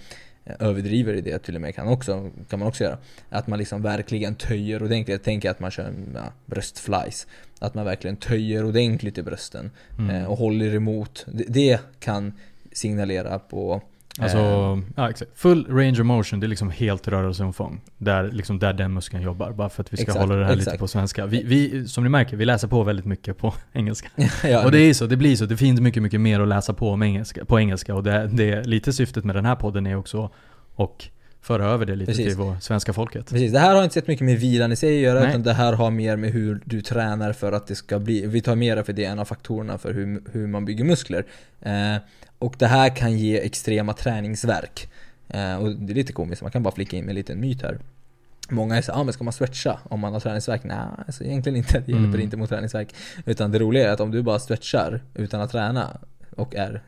överdriver 0.58 1.14
i 1.14 1.20
det 1.20 1.38
till 1.38 1.54
och 1.54 1.60
med 1.60 1.74
kan, 1.74 1.88
också, 1.88 2.30
kan 2.48 2.58
man 2.58 2.68
också 2.68 2.84
göra. 2.84 2.98
Att 3.28 3.46
man 3.46 3.58
liksom 3.58 3.82
verkligen 3.82 4.34
töjer 4.34 4.82
ordentligt. 4.82 5.22
Tänk 5.24 5.44
att 5.44 5.60
man 5.60 5.70
kör 5.70 5.92
ja, 6.14 6.32
bröstflies. 6.46 7.26
Att 7.58 7.74
man 7.74 7.84
verkligen 7.84 8.16
töjer 8.16 8.64
ordentligt 8.64 9.18
i 9.18 9.22
brösten 9.22 9.70
Mm. 9.98 10.16
eh, 10.16 10.24
och 10.24 10.38
håller 10.38 10.74
emot. 10.74 11.26
Det, 11.28 11.44
det 11.48 11.80
kan 12.00 12.32
signalera 12.72 13.38
på 13.38 13.82
Alltså, 14.18 14.38
eh, 14.38 14.78
ja 14.96 15.10
exakt. 15.10 15.30
Full 15.34 15.66
range 15.66 16.00
of 16.00 16.06
motion, 16.06 16.40
det 16.40 16.46
är 16.46 16.48
liksom 16.48 16.70
helt 16.70 17.08
rörelseomfång. 17.08 17.80
Där, 17.98 18.30
liksom 18.32 18.58
där 18.58 18.72
den 18.72 18.94
muskeln 18.94 19.22
jobbar. 19.22 19.52
Bara 19.52 19.68
för 19.68 19.82
att 19.82 19.92
vi 19.92 19.96
ska 19.96 20.02
Exakt, 20.02 20.20
hålla 20.20 20.34
det 20.34 20.44
här 20.44 20.52
lite 20.52 20.62
exakt. 20.62 20.78
på 20.78 20.88
svenska. 20.88 21.26
Vi, 21.26 21.42
vi, 21.42 21.88
som 21.88 22.04
ni 22.04 22.10
märker, 22.10 22.36
vi 22.36 22.44
läser 22.44 22.68
på 22.68 22.82
väldigt 22.82 23.06
mycket 23.06 23.38
på 23.38 23.54
engelska. 23.72 24.08
ja, 24.44 24.64
Och 24.64 24.72
det 24.72 24.78
är 24.78 24.94
så, 24.94 25.06
det 25.06 25.16
blir 25.16 25.36
så. 25.36 25.44
Det 25.44 25.56
finns 25.56 25.80
mycket, 25.80 26.02
mycket 26.02 26.20
mer 26.20 26.40
att 26.40 26.48
läsa 26.48 26.74
på 26.74 27.04
engelska, 27.04 27.44
på 27.44 27.60
engelska. 27.60 27.94
Och 27.94 28.02
det, 28.02 28.30
det 28.32 28.50
är 28.50 28.64
lite 28.64 28.92
syftet 28.92 29.24
med 29.24 29.34
den 29.36 29.44
här 29.44 29.56
podden 29.56 29.86
är 29.86 29.96
också 29.96 30.30
och 30.74 31.08
föra 31.40 31.66
över 31.66 31.86
det 31.86 31.94
lite 31.94 32.10
Precis. 32.12 32.26
till 32.26 32.36
vår 32.36 32.56
svenska 32.60 32.92
folket. 32.92 33.30
Precis, 33.30 33.52
det 33.52 33.58
här 33.58 33.74
har 33.74 33.82
inte 33.82 33.94
sett 33.94 34.06
mycket 34.06 34.24
med 34.24 34.38
vilan 34.38 34.72
i 34.72 34.76
sig 34.76 34.96
att 34.96 35.02
göra 35.02 35.20
Nej. 35.20 35.28
utan 35.28 35.42
det 35.42 35.52
här 35.52 35.72
har 35.72 35.90
mer 35.90 36.16
med 36.16 36.30
hur 36.30 36.60
du 36.64 36.80
tränar 36.80 37.32
för 37.32 37.52
att 37.52 37.66
det 37.66 37.74
ska 37.74 37.98
bli, 37.98 38.26
vi 38.26 38.40
tar 38.40 38.56
mera 38.56 38.84
för 38.84 38.92
det 38.92 39.04
är 39.04 39.10
en 39.10 39.18
av 39.18 39.24
faktorerna 39.24 39.78
för 39.78 39.94
hur, 39.94 40.22
hur 40.32 40.46
man 40.46 40.64
bygger 40.64 40.84
muskler. 40.84 41.24
Eh, 41.60 41.96
och 42.38 42.54
det 42.58 42.66
här 42.66 42.96
kan 42.96 43.18
ge 43.18 43.38
extrema 43.40 43.92
träningsverk. 43.92 44.88
Eh, 45.28 45.56
och 45.56 45.76
det 45.76 45.92
är 45.92 45.94
lite 45.94 46.12
komiskt, 46.12 46.42
man 46.42 46.50
kan 46.50 46.62
bara 46.62 46.74
flika 46.74 46.96
in 46.96 47.04
med 47.04 47.10
en 47.10 47.16
liten 47.16 47.40
myt 47.40 47.62
här. 47.62 47.78
Många 48.50 48.76
är 48.76 48.82
såhär, 48.82 49.00
ah, 49.00 49.04
men 49.04 49.12
ska 49.12 49.24
man 49.24 49.32
stretcha 49.32 49.78
om 49.84 50.00
man 50.00 50.12
har 50.12 50.20
träningsverk? 50.20 50.64
Nej, 50.64 50.76
alltså 51.06 51.24
egentligen 51.24 51.56
inte. 51.56 51.72
Det 51.86 51.92
hjälper 51.92 52.08
Mm. 52.08 52.20
inte 52.20 52.36
mot 52.36 52.48
träningsverk. 52.48 52.94
Utan 53.26 53.52
det 53.52 53.58
roliga 53.58 53.88
är 53.88 53.92
att 53.92 54.00
om 54.00 54.10
du 54.10 54.22
bara 54.22 54.38
stretchar 54.38 55.00
utan 55.14 55.40
att 55.40 55.50
träna 55.50 55.98
och 56.36 56.54
är 56.54 56.82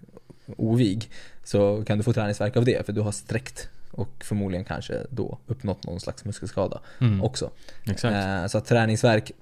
ovig 0.57 1.11
så 1.45 1.85
kan 1.87 1.99
du 1.99 2.05
få 2.05 2.13
träningsverk 2.13 2.57
av 2.57 2.65
det 2.65 2.87
för 2.87 2.93
du 2.93 3.01
har 3.01 3.13
sträckt 3.13 3.69
och 3.91 4.09
förmodligen 4.25 4.65
kanske 4.65 5.07
då 5.11 5.39
uppnått 5.47 5.85
någon 5.87 6.01
slags 6.01 6.25
muskelskada 6.25 6.81
Mm, 7.01 7.23
också. 7.23 7.51
exakt. 7.85 8.15
Eh, 8.15 8.47
så 8.47 8.59
att 8.59 8.67
träningsverk 8.67 9.33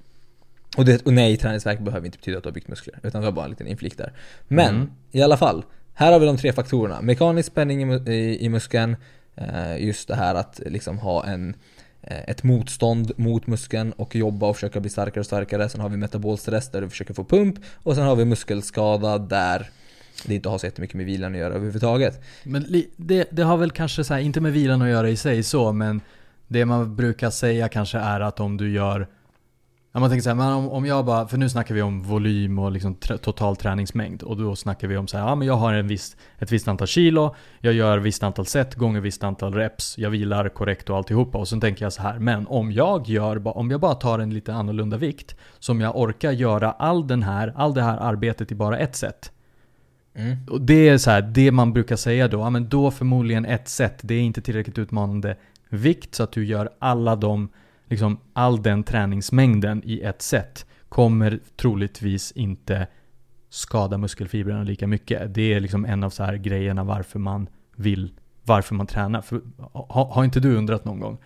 och, 0.76 0.84
det, 0.84 1.06
och 1.06 1.12
nej, 1.12 1.36
träningsverk 1.36 1.80
behöver 1.80 2.06
inte 2.06 2.18
betyda 2.18 2.36
att 2.38 2.42
du 2.44 2.48
har 2.48 2.54
byggt 2.54 2.68
muskler. 2.68 2.98
Utan 3.02 3.20
det 3.20 3.24
var 3.26 3.32
bara 3.32 3.44
en 3.44 3.50
liten 3.50 3.66
inflik 3.66 3.98
där. 3.98 4.12
Men 4.48 4.74
Mm. 4.74 4.90
i 5.10 5.22
alla 5.22 5.36
fall 5.36 5.64
här 5.98 6.12
har 6.12 6.20
vi 6.20 6.26
de 6.26 6.36
tre 6.36 6.52
faktorerna. 6.52 7.00
Mekanisk 7.00 7.48
spänning 7.48 7.92
i, 7.92 8.10
i, 8.12 8.44
i 8.44 8.48
muskeln, 8.48 8.96
eh, 9.36 9.86
just 9.86 10.08
det 10.08 10.14
här 10.14 10.34
att 10.34 10.60
liksom 10.66 10.98
ha 10.98 11.26
en 11.26 11.54
eh, 12.02 12.22
ett 12.26 12.42
motstånd 12.42 13.12
mot 13.16 13.46
muskeln 13.46 13.92
och 13.92 14.16
jobba 14.16 14.46
och 14.46 14.56
försöka 14.56 14.80
bli 14.80 14.90
starkare 14.90 15.20
och 15.20 15.26
starkare. 15.26 15.68
Sen 15.68 15.80
har 15.80 15.88
vi 15.88 15.96
metabolstress 15.96 16.70
där 16.70 16.80
du 16.80 16.90
försöker 16.90 17.14
få 17.14 17.24
pump. 17.24 17.58
Och 17.82 17.94
sen 17.94 18.04
har 18.04 18.16
vi 18.16 18.24
muskelskada 18.24 19.18
där 19.18 19.70
det 20.26 20.34
inte 20.34 20.48
har 20.48 20.58
så 20.58 20.66
jättemycket 20.66 20.96
med 20.96 21.06
vilan 21.06 21.32
att 21.32 21.38
göra 21.38 21.54
överhuvudtaget. 21.54 22.20
Men 22.42 22.82
det, 22.96 23.28
det 23.30 23.42
har 23.42 23.56
väl 23.56 23.70
kanske 23.70 24.04
så 24.04 24.14
här, 24.14 24.20
inte 24.20 24.40
med 24.40 24.52
vilan 24.52 24.82
att 24.82 24.88
göra 24.88 25.10
i 25.10 25.16
sig 25.16 25.42
så, 25.42 25.72
men 25.72 26.00
det 26.48 26.64
man 26.64 26.96
brukar 26.96 27.30
säga 27.30 27.68
kanske 27.68 27.98
är 27.98 28.20
att 28.20 28.40
om 28.40 28.56
du 28.56 28.72
gör 28.72 29.06
Ja, 29.98 30.00
man 30.00 30.10
tänker 30.10 30.22
så 30.22 30.28
här, 30.30 30.36
men 30.36 30.52
om, 30.52 30.68
om 30.68 30.86
jag 30.86 31.04
bara, 31.04 31.28
för 31.28 31.38
nu 31.38 31.48
snackar 31.48 31.74
vi 31.74 31.82
om 31.82 32.02
volym 32.02 32.58
och 32.58 32.72
liksom 32.72 32.94
tr- 32.96 33.16
total 33.16 33.56
träningsmängd. 33.56 34.22
Och 34.22 34.36
då 34.36 34.56
snackar 34.56 34.88
vi 34.88 34.96
om 34.96 35.06
så 35.08 35.18
här, 35.18 35.24
ja 35.28 35.34
men 35.34 35.46
jag 35.48 35.54
har 35.54 35.72
en 35.72 35.88
viss, 35.88 36.16
ett 36.38 36.52
visst 36.52 36.68
antal 36.68 36.86
kilo, 36.86 37.34
jag 37.60 37.74
gör 37.74 37.98
visst 37.98 38.22
antal 38.22 38.46
set 38.46 38.74
gånger 38.74 39.00
visst 39.00 39.24
antal 39.24 39.54
reps, 39.54 39.98
jag 39.98 40.10
vilar 40.10 40.48
korrekt 40.48 40.90
och 40.90 40.96
alltihopa. 40.96 41.38
Och 41.38 41.48
så 41.48 41.60
tänker 41.60 41.84
jag 41.84 41.92
så 41.92 42.02
här, 42.02 42.18
men 42.18 42.46
om 42.46 42.72
jag 42.72 43.08
gör, 43.08 43.56
om 43.58 43.70
jag 43.70 43.80
bara 43.80 43.94
tar 43.94 44.18
en 44.18 44.34
lite 44.34 44.54
annorlunda 44.54 44.96
vikt, 44.96 45.36
som 45.58 45.80
jag 45.80 45.96
orkar 45.96 46.32
göra 46.32 46.72
all 46.72 47.06
den 47.06 47.22
här, 47.22 47.52
all 47.56 47.74
det 47.74 47.82
här 47.82 47.96
arbetet 47.98 48.52
i 48.52 48.54
bara 48.54 48.78
ett 48.78 48.96
set, 48.96 49.32
Mm. 50.14 50.36
och 50.50 50.60
det 50.60 50.88
är 50.88 50.98
så 50.98 51.10
här, 51.10 51.22
det 51.22 51.50
man 51.52 51.72
brukar 51.72 51.96
säga 51.96 52.28
då, 52.28 52.38
ja 52.38 52.50
men 52.50 52.68
då 52.68 52.90
förmodligen 52.90 53.44
ett 53.44 53.68
set, 53.68 53.98
det 54.02 54.14
är 54.14 54.20
inte 54.20 54.40
tillräckligt 54.40 54.78
utmanande 54.78 55.36
vikt 55.68 56.14
så 56.14 56.22
att 56.22 56.32
du 56.32 56.46
gör 56.46 56.70
alla 56.78 57.16
de, 57.16 57.48
liksom 57.88 58.20
all 58.32 58.62
den 58.62 58.82
träningsmängden 58.84 59.82
i 59.84 60.00
ett 60.00 60.22
set 60.22 60.66
kommer 60.88 61.38
troligtvis 61.56 62.32
inte 62.32 62.86
skada 63.50 63.98
muskelfibrerna 63.98 64.62
lika 64.62 64.86
mycket. 64.86 65.34
Det 65.34 65.54
är 65.54 65.60
liksom 65.60 65.84
en 65.84 66.04
av 66.04 66.10
så 66.10 66.24
här 66.24 66.36
grejerna 66.36 66.84
varför 66.84 67.18
man 67.18 67.48
vill, 67.76 68.12
varför 68.44 68.74
man 68.74 68.86
tränar. 68.86 69.20
För, 69.22 69.40
ha, 69.72 70.12
har 70.14 70.24
inte 70.24 70.40
du 70.40 70.56
undrat 70.56 70.84
någon 70.84 71.00
gång 71.00 71.18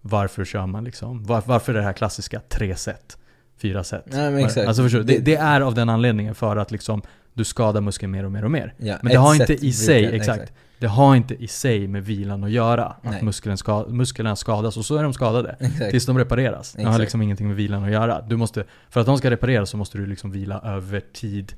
varför 0.00 0.44
kör 0.44 0.66
man 0.66 0.84
liksom, 0.84 1.24
var, 1.24 1.42
varför 1.46 1.72
är 1.74 1.78
det 1.78 1.82
här 1.84 1.92
klassiska 1.92 2.40
tre 2.48 2.76
set, 2.76 3.18
fyra 3.56 3.84
set? 3.84 4.04
Nej, 4.06 4.30
men 4.30 4.44
exakt. 4.44 4.68
Alltså 4.68 4.82
förstår? 4.82 5.02
Det, 5.02 5.18
Det- 5.18 5.34
är 5.36 5.60
av 5.60 5.74
den 5.74 5.88
anledningen 5.88 6.34
för 6.34 6.56
att 6.56 6.70
liksom 6.70 7.02
du 7.34 7.44
skadar 7.44 7.80
muskeln 7.80 8.12
mer 8.12 8.24
och 8.24 8.32
mer 8.32 8.44
och 8.44 8.50
mer. 8.50 8.74
Ja, 8.76 8.98
Men 9.02 9.12
det 9.12 9.18
har 9.18 9.34
inte 9.34 9.66
i 9.66 9.72
sig, 9.72 10.02
brukar- 10.02 10.16
exakt. 10.16 10.52
Det 10.80 10.86
har 10.86 11.16
inte 11.16 11.34
i 11.34 11.46
sig 11.46 11.88
med 11.88 12.04
vilan 12.04 12.44
att 12.44 12.50
göra. 12.50 12.96
Nej. 13.02 13.16
Att 13.16 13.22
muskeln 13.22 13.56
ska, 13.56 13.86
musklerna 13.88 14.36
skadas 14.36 14.76
och 14.76 14.84
så 14.84 14.96
är 14.96 15.02
de 15.02 15.12
skadade. 15.12 15.56
Exakt. 15.60 15.90
Tills 15.90 16.06
de 16.06 16.18
repareras. 16.18 16.72
Det 16.72 16.84
har 16.84 16.98
liksom 16.98 17.22
ingenting 17.22 17.46
med 17.46 17.56
vilan 17.56 17.84
att 17.84 17.90
göra. 17.90 18.20
Du 18.20 18.36
måste, 18.36 18.64
för 18.90 19.00
att 19.00 19.06
de 19.06 19.18
ska 19.18 19.30
repareras 19.30 19.70
så 19.70 19.76
måste 19.76 19.98
du 19.98 20.06
liksom 20.06 20.30
vila 20.30 20.60
över 20.60 21.00
tid 21.12 21.52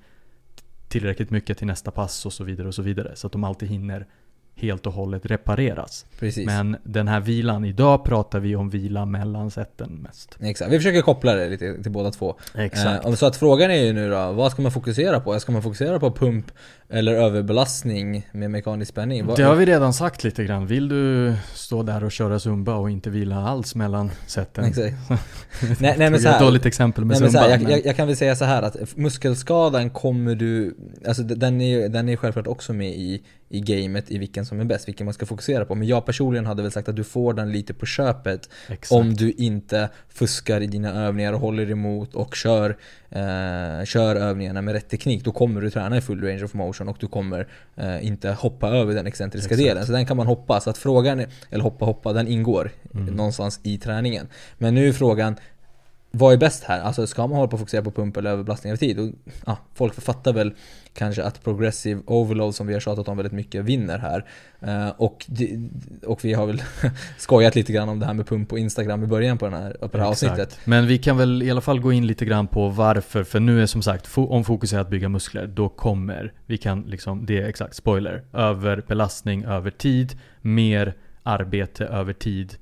tillräckligt 0.88 1.30
mycket 1.30 1.58
till 1.58 1.66
nästa 1.66 1.90
pass 1.90 2.26
och 2.26 2.32
så 2.32 2.44
vidare 2.44 2.68
och 2.68 2.74
så 2.74 2.82
vidare. 2.82 3.12
Så 3.14 3.26
att 3.26 3.32
de 3.32 3.44
alltid 3.44 3.68
hinner 3.68 4.06
helt 4.54 4.86
och 4.86 4.92
hållet 4.92 5.26
repareras. 5.26 6.06
Precis. 6.18 6.46
Men 6.46 6.76
den 6.82 7.08
här 7.08 7.20
vilan, 7.20 7.64
idag 7.64 8.04
pratar 8.04 8.40
vi 8.40 8.56
om 8.56 8.70
vila 8.70 9.06
mellan 9.06 9.50
sätten 9.50 9.94
mest. 9.94 10.36
Exakt. 10.40 10.72
Vi 10.72 10.76
försöker 10.76 11.02
koppla 11.02 11.34
det 11.34 11.48
lite 11.48 11.82
till 11.82 11.92
båda 11.92 12.10
två. 12.10 12.38
Exakt. 12.54 13.04
Eh, 13.04 13.14
så 13.14 13.26
att 13.26 13.36
frågan 13.36 13.70
är 13.70 13.84
ju 13.84 13.92
nu 13.92 14.10
då, 14.10 14.32
vad 14.32 14.52
ska 14.52 14.62
man 14.62 14.72
fokusera 14.72 15.20
på? 15.20 15.40
Ska 15.40 15.52
man 15.52 15.62
fokusera 15.62 16.00
på 16.00 16.12
pump 16.12 16.46
eller 16.92 17.14
överbelastning 17.14 18.28
med 18.32 18.50
mekanisk 18.50 18.90
spänning? 18.90 19.26
Det 19.36 19.42
har 19.42 19.54
vi 19.54 19.66
redan 19.66 19.92
sagt 19.92 20.24
lite 20.24 20.44
grann. 20.44 20.66
Vill 20.66 20.88
du 20.88 21.34
stå 21.54 21.82
där 21.82 22.04
och 22.04 22.12
köra 22.12 22.38
zumba 22.38 22.74
och 22.74 22.90
inte 22.90 23.10
vila 23.10 23.36
alls 23.36 23.74
mellan 23.74 24.10
sätten? 24.26 24.64
Exakt. 24.64 24.94
nej, 25.80 25.94
nej 25.98 26.10
men 26.10 26.20
så 26.20 26.28
här, 26.28 26.34
ett 26.34 26.42
dåligt 26.42 26.66
exempel 26.66 27.04
med 27.04 27.14
Nej, 27.14 27.20
men 27.20 27.30
zumba. 27.30 27.44
här, 27.44 27.50
jag, 27.50 27.62
men- 27.62 27.70
jag, 27.70 27.86
jag 27.86 27.96
kan 27.96 28.06
väl 28.06 28.16
säga 28.16 28.36
så 28.36 28.44
här 28.44 28.62
att 28.62 28.96
muskelskadan 28.96 29.90
kommer 29.90 30.34
du, 30.34 30.76
alltså 31.06 31.22
den 31.22 31.60
är 31.60 31.88
den 31.88 32.08
är 32.08 32.16
självklart 32.16 32.46
också 32.46 32.72
med 32.72 32.90
i, 32.90 33.22
i 33.48 33.60
gamet 33.60 34.10
i 34.10 34.18
vilken 34.18 34.46
som 34.46 34.60
är 34.60 34.64
bäst, 34.64 34.88
vilken 34.88 35.04
man 35.04 35.14
ska 35.14 35.26
fokusera 35.26 35.64
på. 35.64 35.74
Men 35.74 35.88
jag 35.88 36.06
personligen 36.06 36.46
hade 36.46 36.62
väl 36.62 36.72
sagt 36.72 36.88
att 36.88 36.96
du 36.96 37.04
får 37.04 37.34
den 37.34 37.52
lite 37.52 37.74
på 37.74 37.86
köpet 37.86 38.48
Exakt. 38.68 38.92
om 38.92 39.14
du 39.14 39.32
inte 39.32 39.88
fuskar 40.08 40.60
i 40.60 40.66
dina 40.66 40.92
övningar 41.06 41.32
och 41.32 41.40
håller 41.40 41.70
emot 41.70 42.14
och 42.14 42.34
kör, 42.34 42.76
eh, 43.10 43.84
kör 43.84 44.16
övningarna 44.16 44.62
med 44.62 44.74
rätt 44.74 44.88
teknik. 44.88 45.24
Då 45.24 45.32
kommer 45.32 45.60
du 45.60 45.70
träna 45.70 45.96
i 45.96 46.00
full 46.00 46.22
range 46.22 46.44
of 46.44 46.54
motion 46.54 46.81
och 46.88 46.96
du 47.00 47.06
kommer 47.06 47.48
eh, 47.76 48.06
inte 48.06 48.30
hoppa 48.32 48.68
över 48.68 48.94
den 48.94 49.06
excentriska 49.06 49.54
Exakt. 49.54 49.68
delen. 49.68 49.86
Så 49.86 49.92
den 49.92 50.06
kan 50.06 50.16
man 50.16 50.26
hoppa. 50.26 50.60
Så 50.60 50.70
att 50.70 50.78
frågan, 50.78 51.20
är, 51.20 51.26
eller 51.50 51.62
hoppa 51.64 51.84
hoppa, 51.84 52.12
den 52.12 52.28
ingår 52.28 52.70
Mm. 52.94 53.14
någonstans 53.14 53.60
i 53.62 53.78
träningen. 53.78 54.28
Men 54.58 54.74
nu 54.74 54.88
är 54.88 54.92
frågan, 54.92 55.36
vad 56.14 56.32
är 56.32 56.36
bäst 56.36 56.64
här? 56.64 56.80
Alltså 56.80 57.06
ska 57.06 57.26
man 57.26 57.36
hålla 57.36 57.48
på 57.48 57.54
och 57.54 57.60
fokusera 57.60 57.82
på 57.82 57.90
pump 57.90 58.16
eller 58.16 58.30
överbelastning 58.30 58.70
över 58.70 58.78
tid? 58.78 58.98
Och, 58.98 59.10
ja, 59.46 59.58
folk 59.74 60.00
fattar 60.00 60.32
väl 60.32 60.54
kanske 60.94 61.24
att 61.24 61.44
progressive 61.44 62.02
overload 62.06 62.54
som 62.54 62.66
vi 62.66 62.72
har 62.72 62.80
tjatat 62.80 63.08
om 63.08 63.16
väldigt 63.16 63.32
mycket 63.32 63.64
vinner 63.64 63.98
här. 63.98 64.24
Eh, 64.60 64.88
och, 64.96 65.26
och 66.06 66.24
vi 66.24 66.32
har 66.32 66.46
väl 66.46 66.62
skojat 67.18 67.54
lite 67.54 67.72
grann 67.72 67.88
om 67.88 67.98
det 67.98 68.06
här 68.06 68.14
med 68.14 68.26
pump 68.26 68.48
på 68.48 68.58
Instagram 68.58 69.04
i 69.04 69.06
början 69.06 69.38
på, 69.38 69.44
den 69.44 69.54
här, 69.54 69.70
på 69.80 69.96
det 69.96 70.02
här 70.02 70.12
Exakt. 70.12 70.32
avsnittet. 70.32 70.58
Men 70.64 70.86
vi 70.86 70.98
kan 70.98 71.16
väl 71.16 71.42
i 71.42 71.50
alla 71.50 71.60
fall 71.60 71.80
gå 71.80 71.92
in 71.92 72.06
lite 72.06 72.24
grann 72.24 72.46
på 72.46 72.68
varför, 72.68 73.24
för 73.24 73.40
nu 73.40 73.62
är 73.62 73.66
som 73.66 73.82
sagt, 73.82 74.08
om 74.16 74.44
fokus 74.44 74.72
är 74.72 74.78
att 74.78 74.90
bygga 74.90 75.08
muskler, 75.08 75.46
då 75.46 75.68
kommer, 75.68 76.32
vi 76.46 76.58
kan 76.58 76.82
liksom, 76.82 77.26
det 77.26 77.38
är 77.38 77.48
exakt, 77.48 77.76
spoiler, 77.76 78.24
överbelastning 78.32 79.44
över 79.44 79.70
tid, 79.70 80.18
mer 80.40 80.94
arbete 81.22 81.84
över 81.84 82.12
tid 82.12 82.54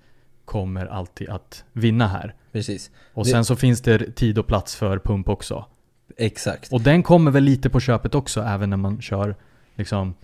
kommer 0.44 0.86
alltid 0.86 1.28
att 1.28 1.64
vinna 1.72 2.08
här. 2.08 2.34
Precis. 2.52 2.90
Och 3.14 3.24
Det- 3.24 3.30
sen 3.30 3.44
så 3.44 3.56
finns 3.56 3.80
det 3.80 4.16
tid 4.16 4.38
och 4.38 4.46
plats 4.46 4.76
för 4.76 4.98
pump 4.98 5.28
också. 5.28 5.64
Exakt. 6.16 6.72
Och 6.72 6.80
den 6.80 7.02
kommer 7.02 7.30
väl 7.30 7.44
lite 7.44 7.70
på 7.70 7.80
köpet 7.80 8.14
också, 8.14 8.40
även 8.42 8.70
när 8.70 8.76
man 8.76 9.00
kör 9.00 9.36
liksom 9.76 10.14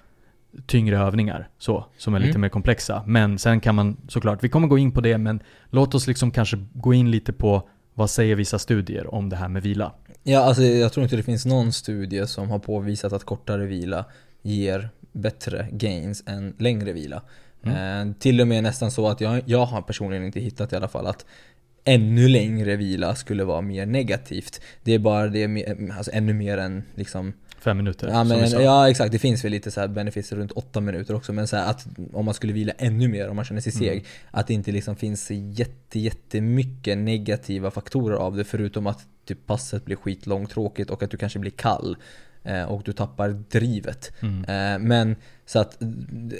tyngre 0.67 0.99
övningar 0.99 1.49
så, 1.59 1.87
som 1.99 2.15
är 2.15 2.19
lite 2.19 2.31
Mm. 2.31 2.41
mer 2.41 2.49
komplexa. 2.49 3.03
Men 3.07 3.39
sen 3.39 3.61
kan 3.61 3.75
man 3.75 3.97
såklart, 4.09 4.45
vi 4.45 4.49
kommer 4.49 4.69
gå 4.69 4.79
in 4.79 4.93
på 4.93 5.01
det, 5.01 5.19
men 5.19 5.41
låt 5.71 5.95
oss 5.95 6.07
liksom 6.07 6.31
kanske 6.31 6.65
gå 6.73 6.95
in 6.95 7.11
lite 7.11 7.33
på 7.33 7.69
vad 7.95 8.11
säger 8.11 8.35
vissa 8.37 8.59
studier 8.59 9.15
om 9.15 9.29
det 9.29 9.37
här 9.37 9.49
med 9.49 9.62
vila? 9.62 9.93
Ja, 10.23 10.41
alltså 10.41 10.62
jag 10.62 10.93
tror 10.93 11.05
inte 11.05 11.17
det 11.17 11.23
finns 11.23 11.47
någon 11.47 11.73
studie 11.73 12.27
som 12.27 12.51
har 12.51 12.59
påvisat 12.59 13.12
att 13.12 13.25
kortare 13.25 13.67
vila 13.67 14.05
ger 14.43 14.89
bättre 15.12 15.69
gains 15.73 16.23
än 16.27 16.55
längre 16.59 16.93
vila. 16.93 17.23
Mm. 17.62 18.09
Eh, 18.11 18.15
till 18.19 18.41
och 18.41 18.49
med 18.49 18.62
nästan 18.62 18.91
så 18.91 19.09
att 19.09 19.21
jag, 19.21 19.43
jag 19.47 19.67
har 19.67 19.83
personligen 19.83 20.25
inte 20.25 20.41
hittat 20.41 20.73
i 20.73 20.77
alla 20.77 20.89
fall 20.89 21.07
att 21.07 21.27
ännu 21.87 22.29
längre 22.29 22.77
vila 22.77 23.14
skulle 23.14 23.44
vara 23.44 23.61
mer 23.61 23.87
negativt. 23.87 24.61
Det 24.83 24.94
är 24.94 24.99
bara 24.99 25.29
det, 25.29 25.64
alltså 25.96 26.11
ännu 26.14 26.35
mer 26.35 26.59
än 26.59 26.83
liksom 26.94 27.33
Fem 27.59 27.77
minuter, 27.77 28.09
Ja, 28.09 28.25
men, 28.25 28.51
ja 28.51 28.90
exakt, 28.90 29.12
det 29.12 29.18
finns 29.18 29.44
väl 29.44 29.51
lite 29.51 29.70
så 29.70 29.81
här 29.81 29.88
benefits 29.88 30.33
runt 30.33 30.53
8 30.53 30.81
minuter 30.81 31.14
också 31.14 31.33
men 31.33 31.49
så 31.49 31.57
att 31.57 31.87
om 32.12 32.25
man 32.25 32.35
skulle 32.35 32.53
vila 32.53 32.72
ännu 32.79 33.09
mer 33.09 33.29
om 33.29 33.37
man 33.37 33.44
känner 33.44 33.61
sig 33.61 33.72
seg 33.72 33.92
Mm. 33.92 34.05
Att 34.31 34.46
det 34.46 34.55
inte 34.55 34.72
liksom 34.72 34.96
finns 34.96 35.31
jätte, 35.31 35.99
jättemycket 35.99 36.99
negativa 36.99 37.70
faktorer 37.70 38.16
av 38.16 38.37
det 38.37 38.44
förutom 38.44 38.87
att 38.87 39.07
typ 39.25 39.46
passet 39.46 39.85
blir 39.85 39.96
skitlångtråkigt 39.96 40.90
och 40.90 41.03
att 41.03 41.11
du 41.11 41.16
kanske 41.16 41.38
blir 41.38 41.51
kall 41.51 41.96
och 42.68 42.82
du 42.85 42.92
tappar 42.92 43.28
drivet. 43.50 44.12
Mm. 44.22 44.44
Eh, 44.44 44.78
Men 44.88 45.16
så 45.46 45.59
att 45.59 45.82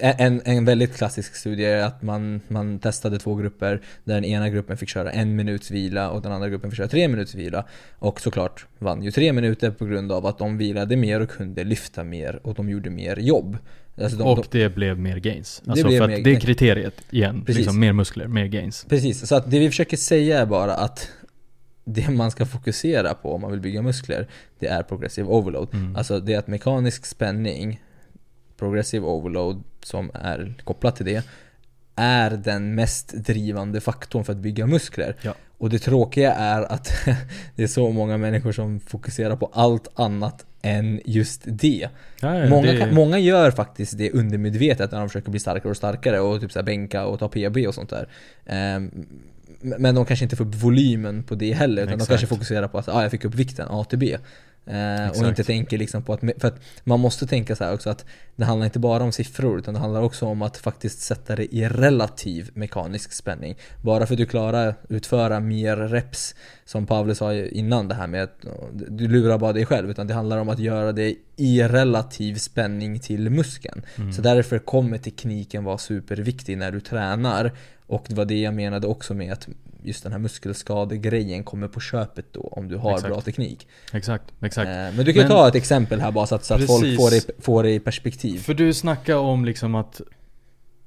eh, 0.01 0.21
en, 0.21 0.41
en 0.45 0.65
väldigt 0.65 0.97
klassisk 0.97 1.35
studie 1.37 1.65
är 1.65 1.83
att 1.85 2.03
man, 2.03 2.41
man 2.49 2.79
testade 2.79 3.19
två 3.19 3.35
grupper 3.35 3.81
där 4.05 4.15
den 4.15 4.25
ena 4.25 4.49
gruppen 4.49 4.77
fick 4.77 4.89
köra 4.89 5.11
en 5.11 5.37
minuts 5.37 5.71
vila 5.71 6.11
och 6.11 6.23
den 6.23 6.33
andra 6.33 6.49
gruppen 6.49 6.71
fick 6.71 6.77
köra 6.77 6.89
tre 6.89 7.09
minuters 7.09 7.35
vila. 7.35 7.65
Och 7.99 8.21
såklart 8.21 8.67
vann 8.79 9.03
ju 9.03 9.11
tre 9.11 9.33
minuter 9.33 9.71
på 9.71 9.87
grund 9.87 10.13
av 10.13 10.27
att 10.27 10.39
de 10.39 10.59
vilade 10.59 10.97
mer 10.97 11.21
och 11.21 11.31
kunde 11.31 11.65
lyfta 11.65 12.05
mer 12.05 12.41
och 12.43 12.55
de 12.55 12.69
gjorde 12.71 12.91
mer 12.91 13.17
jobb. 13.17 13.59
Alltså 14.03 14.19
de, 14.19 14.25
och 14.29 14.47
de, 14.51 14.59
det 14.63 14.75
blev 14.75 14.99
mer 14.99 15.17
gains. 15.17 15.63
Det 15.65 15.71
Alltså 15.71 15.87
blev 15.87 15.99
för 15.99 16.05
att 16.05 16.11
mer- 16.11 16.25
det 16.25 16.31
är 16.37 16.41
kriteriet 16.41 16.95
igen. 17.11 17.45
Precis. 17.47 17.57
Liksom 17.61 17.81
mer 17.81 17.93
muskler, 17.93 18.27
mer 18.27 18.47
gains. 18.47 18.87
Precis, 18.89 19.27
så 19.29 19.35
att 19.37 19.51
det 19.51 19.59
vi 19.59 19.69
försöker 19.69 19.97
säga 19.97 20.41
är 20.41 20.47
bara 20.47 20.75
att 20.75 21.09
det 21.89 22.09
man 22.11 22.31
ska 22.31 22.47
fokusera 22.47 23.15
på 23.15 23.35
om 23.35 23.41
man 23.41 23.51
vill 23.51 23.61
bygga 23.61 23.83
muskler, 23.83 24.29
det 24.59 24.67
är 24.67 24.83
progressive 24.83 25.29
overload. 25.29 25.75
Mm. 25.75 25.97
Alltså 25.97 26.21
det 26.21 26.35
är 26.35 26.39
att 26.39 26.47
mekanisk 26.47 27.07
spänning, 27.07 27.81
progressive 28.59 29.07
overload 29.07 29.63
som 29.83 30.11
är 30.15 30.55
kopplat 30.65 30.97
till 30.97 31.07
det, 31.07 31.25
är 31.97 32.31
den 32.31 32.75
mest 32.75 33.13
drivande 33.13 33.81
faktorn 33.81 34.25
för 34.25 34.33
att 34.33 34.39
bygga 34.39 34.67
muskler. 34.67 35.17
Ja. 35.23 35.35
Och 35.59 35.71
det 35.71 35.79
tråkiga 35.79 36.35
är 36.35 36.63
att 36.63 36.93
det 37.57 37.63
är 37.63 37.67
så 37.67 37.91
många 37.91 38.17
människor 38.17 38.53
som 38.53 38.81
fokuserar 38.81 39.37
på 39.37 39.51
allt 39.53 39.89
annat 40.01 40.47
än 40.63 41.01
just 41.05 41.43
det. 41.45 41.89
Ja, 42.21 42.49
Många, 42.49 42.73
det- 42.73 42.93
många 42.93 43.19
gör 43.19 43.51
faktiskt 43.51 43.99
det 43.99 44.11
undermedvetet 44.11 44.93
när 44.93 44.99
de 44.99 45.09
försöker 45.09 45.31
bli 45.31 45.41
starkare 45.41 45.71
och 45.71 45.77
starkare 45.77 46.21
och 46.21 46.41
typ 46.41 46.53
så 46.53 46.63
bänka 46.63 47.07
och 47.07 47.19
ta 47.19 47.29
PB 47.29 47.57
och 47.69 47.75
sånt 47.75 47.91
där. 47.91 48.09
Ehm, 48.47 49.07
men 49.61 49.95
de 49.95 50.05
kanske 50.05 50.25
inte 50.25 50.37
får 50.37 50.45
upp 50.45 50.55
volymen 50.55 51.23
på 51.23 51.35
det 51.35 51.53
heller 51.53 51.83
utan 51.83 51.95
Exakt. 51.95 52.09
de 52.09 52.13
kanske 52.13 52.27
fokuserar 52.27 52.69
på 52.69 52.79
att 52.79 52.89
ah, 52.89 53.03
jag 53.03 53.11
fick 53.11 53.25
upp 53.25 53.35
vikten 53.35 53.67
A 53.71 53.85
till 53.85 53.99
B. 53.99 54.17
Eh, 54.67 55.11
och 55.11 55.29
inte 55.29 55.45
tänker 55.45 55.79
liksom 55.79 56.03
på 56.03 56.13
att, 56.13 56.21
för 56.21 56.49
att 56.49 56.61
man 56.85 57.01
måste 57.01 57.27
tänka 57.27 57.57
så 57.57 57.65
här 57.65 57.75
också 57.75 57.91
att 57.91 58.05
det 58.37 58.45
handlar 58.45 58.65
inte 58.65 58.79
bara 58.79 59.05
om 59.05 59.13
siffror 59.13 59.59
utan 59.59 59.75
det 59.75 59.81
handlar 59.81 60.03
också 60.03 60.27
om 60.27 60.43
att 60.43 60.57
faktiskt 60.57 61.01
sätta 61.01 61.37
det 61.37 61.55
i 61.55 61.69
relativ 61.69 62.51
mekanisk 62.55 63.13
spänning. 63.13 63.57
Bara 63.83 64.07
för 64.07 64.15
att 64.15 64.19
du 64.19 64.27
klarar 64.27 64.75
utföra 64.89 65.41
mer 65.41 65.77
reps, 65.77 66.35
som 66.65 66.87
Pavle 66.87 67.15
sa 67.15 67.35
innan 67.35 67.89
det 67.89 67.95
här 67.95 68.07
med 68.07 68.23
att 68.23 68.47
du 68.75 69.09
lurar 69.09 69.39
bara 69.39 69.53
dig 69.53 69.67
själv, 69.67 69.91
utan 69.91 70.07
det 70.07 70.15
handlar 70.15 70.39
om 70.39 70.49
att 70.49 70.59
göra 70.59 70.93
det 70.93 71.15
i 71.37 71.63
relativ 71.63 72.35
spänning 72.35 73.01
till 73.01 73.31
muskeln. 73.31 73.83
Mm. 73.97 74.13
Så 74.13 74.23
därför 74.23 74.59
kommer 74.59 74.99
tekniken 74.99 75.65
vara 75.65 75.79
superviktig 75.79 76.59
när 76.59 76.73
du 76.73 76.81
tränar. 76.81 77.53
Och 77.87 78.05
det 78.09 78.15
var 78.15 78.25
det 78.25 78.41
jag 78.41 78.55
menade 78.55 78.87
också 78.87 79.15
med 79.15 79.33
att 79.33 79.49
just 79.83 80.03
den 80.03 80.13
här 80.13 80.19
muskelskadegrejen 80.19 81.45
kommer 81.45 81.69
på 81.69 81.81
köpet 81.81 82.27
då 82.33 82.41
om 82.41 82.69
du 82.69 82.77
har 82.77 82.95
Exakt. 82.95 83.13
bra 83.13 83.21
teknik. 83.21 83.69
Exakt, 83.93 84.25
exakt. 84.41 84.69
Eh, 84.69 84.75
Men 84.75 85.05
du 85.05 85.13
kan 85.13 85.23
ju 85.23 85.29
ta 85.29 85.49
ett 85.49 85.55
exempel 85.55 86.01
här 86.01 86.13
bara 86.13 86.27
så 86.27 86.35
att, 86.35 86.45
så 86.45 86.55
att 86.55 86.67
folk 86.67 86.97
får 86.97 87.11
det, 87.11 87.45
får 87.45 87.63
det 87.63 87.71
i 87.71 87.81
perspektiv. 87.81 88.39
För 88.39 88.55
du 88.55 88.75
snackar 88.75 89.17
om 89.17 89.45
liksom 89.45 89.75
att 89.75 90.01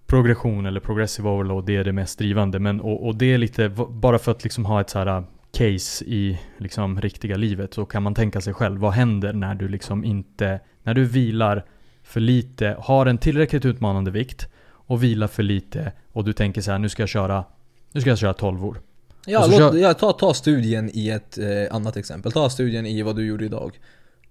progression 0.08 0.66
eller 0.66 0.80
progressive 0.80 1.30
overload, 1.30 1.66
det 1.66 1.76
är 1.76 1.84
det 1.84 1.94
mest 1.94 2.20
drivande. 2.20 2.60
Men, 2.60 2.82
och, 2.82 3.08
och 3.08 3.16
det 3.16 3.34
är 3.34 3.38
lite, 3.38 3.70
bara 3.90 4.20
för 4.20 4.32
att 4.32 4.44
liksom 4.44 4.66
ha 4.66 4.82
ett 4.82 4.90
så 4.90 5.00
här 5.00 5.18
uh, 5.18 5.24
case 5.52 6.06
i 6.06 6.40
liksom 6.58 7.02
riktiga 7.02 7.38
livet 7.38 7.74
så 7.74 7.86
kan 7.86 8.04
man 8.04 8.14
tänka 8.14 8.42
sig 8.42 8.54
själv, 8.54 8.80
vad 8.80 8.94
händer 8.94 9.34
när 9.34 9.56
du 9.56 9.68
liksom 9.68 10.06
inte, 10.06 10.60
när 10.84 10.94
du 10.94 11.06
vilar 11.06 11.66
för 12.04 12.20
lite, 12.20 12.76
har 12.80 13.06
en 13.06 13.18
tillräckligt 13.18 13.66
utmanande 13.66 14.12
vikt 14.12 14.48
och 14.90 15.04
vilar 15.04 15.28
för 15.28 15.44
lite 15.44 15.92
och 16.14 16.24
du 16.24 16.34
tänker 16.34 16.62
så 16.62 16.72
här, 16.72 16.80
nu 16.80 16.90
ska 16.90 17.02
jag 17.02 17.10
köra, 17.10 17.44
nu 17.92 18.02
ska 18.02 18.10
jag 18.10 18.20
köra 18.20 18.34
12 18.34 18.66
år. 18.66 18.80
Ja, 19.26 19.46
låt, 19.48 19.58
kör- 19.58 19.76
ja 19.78 19.94
ta, 19.94 20.14
ta 20.14 20.34
studien 20.34 20.90
i 20.94 21.10
ett 21.10 21.38
eh, 21.38 21.76
annat 21.76 21.98
exempel. 21.98 22.32
Ta 22.32 22.50
studien 22.50 22.86
i 22.86 23.02
vad 23.02 23.16
du 23.16 23.26
gjorde 23.26 23.46
idag. 23.46 23.80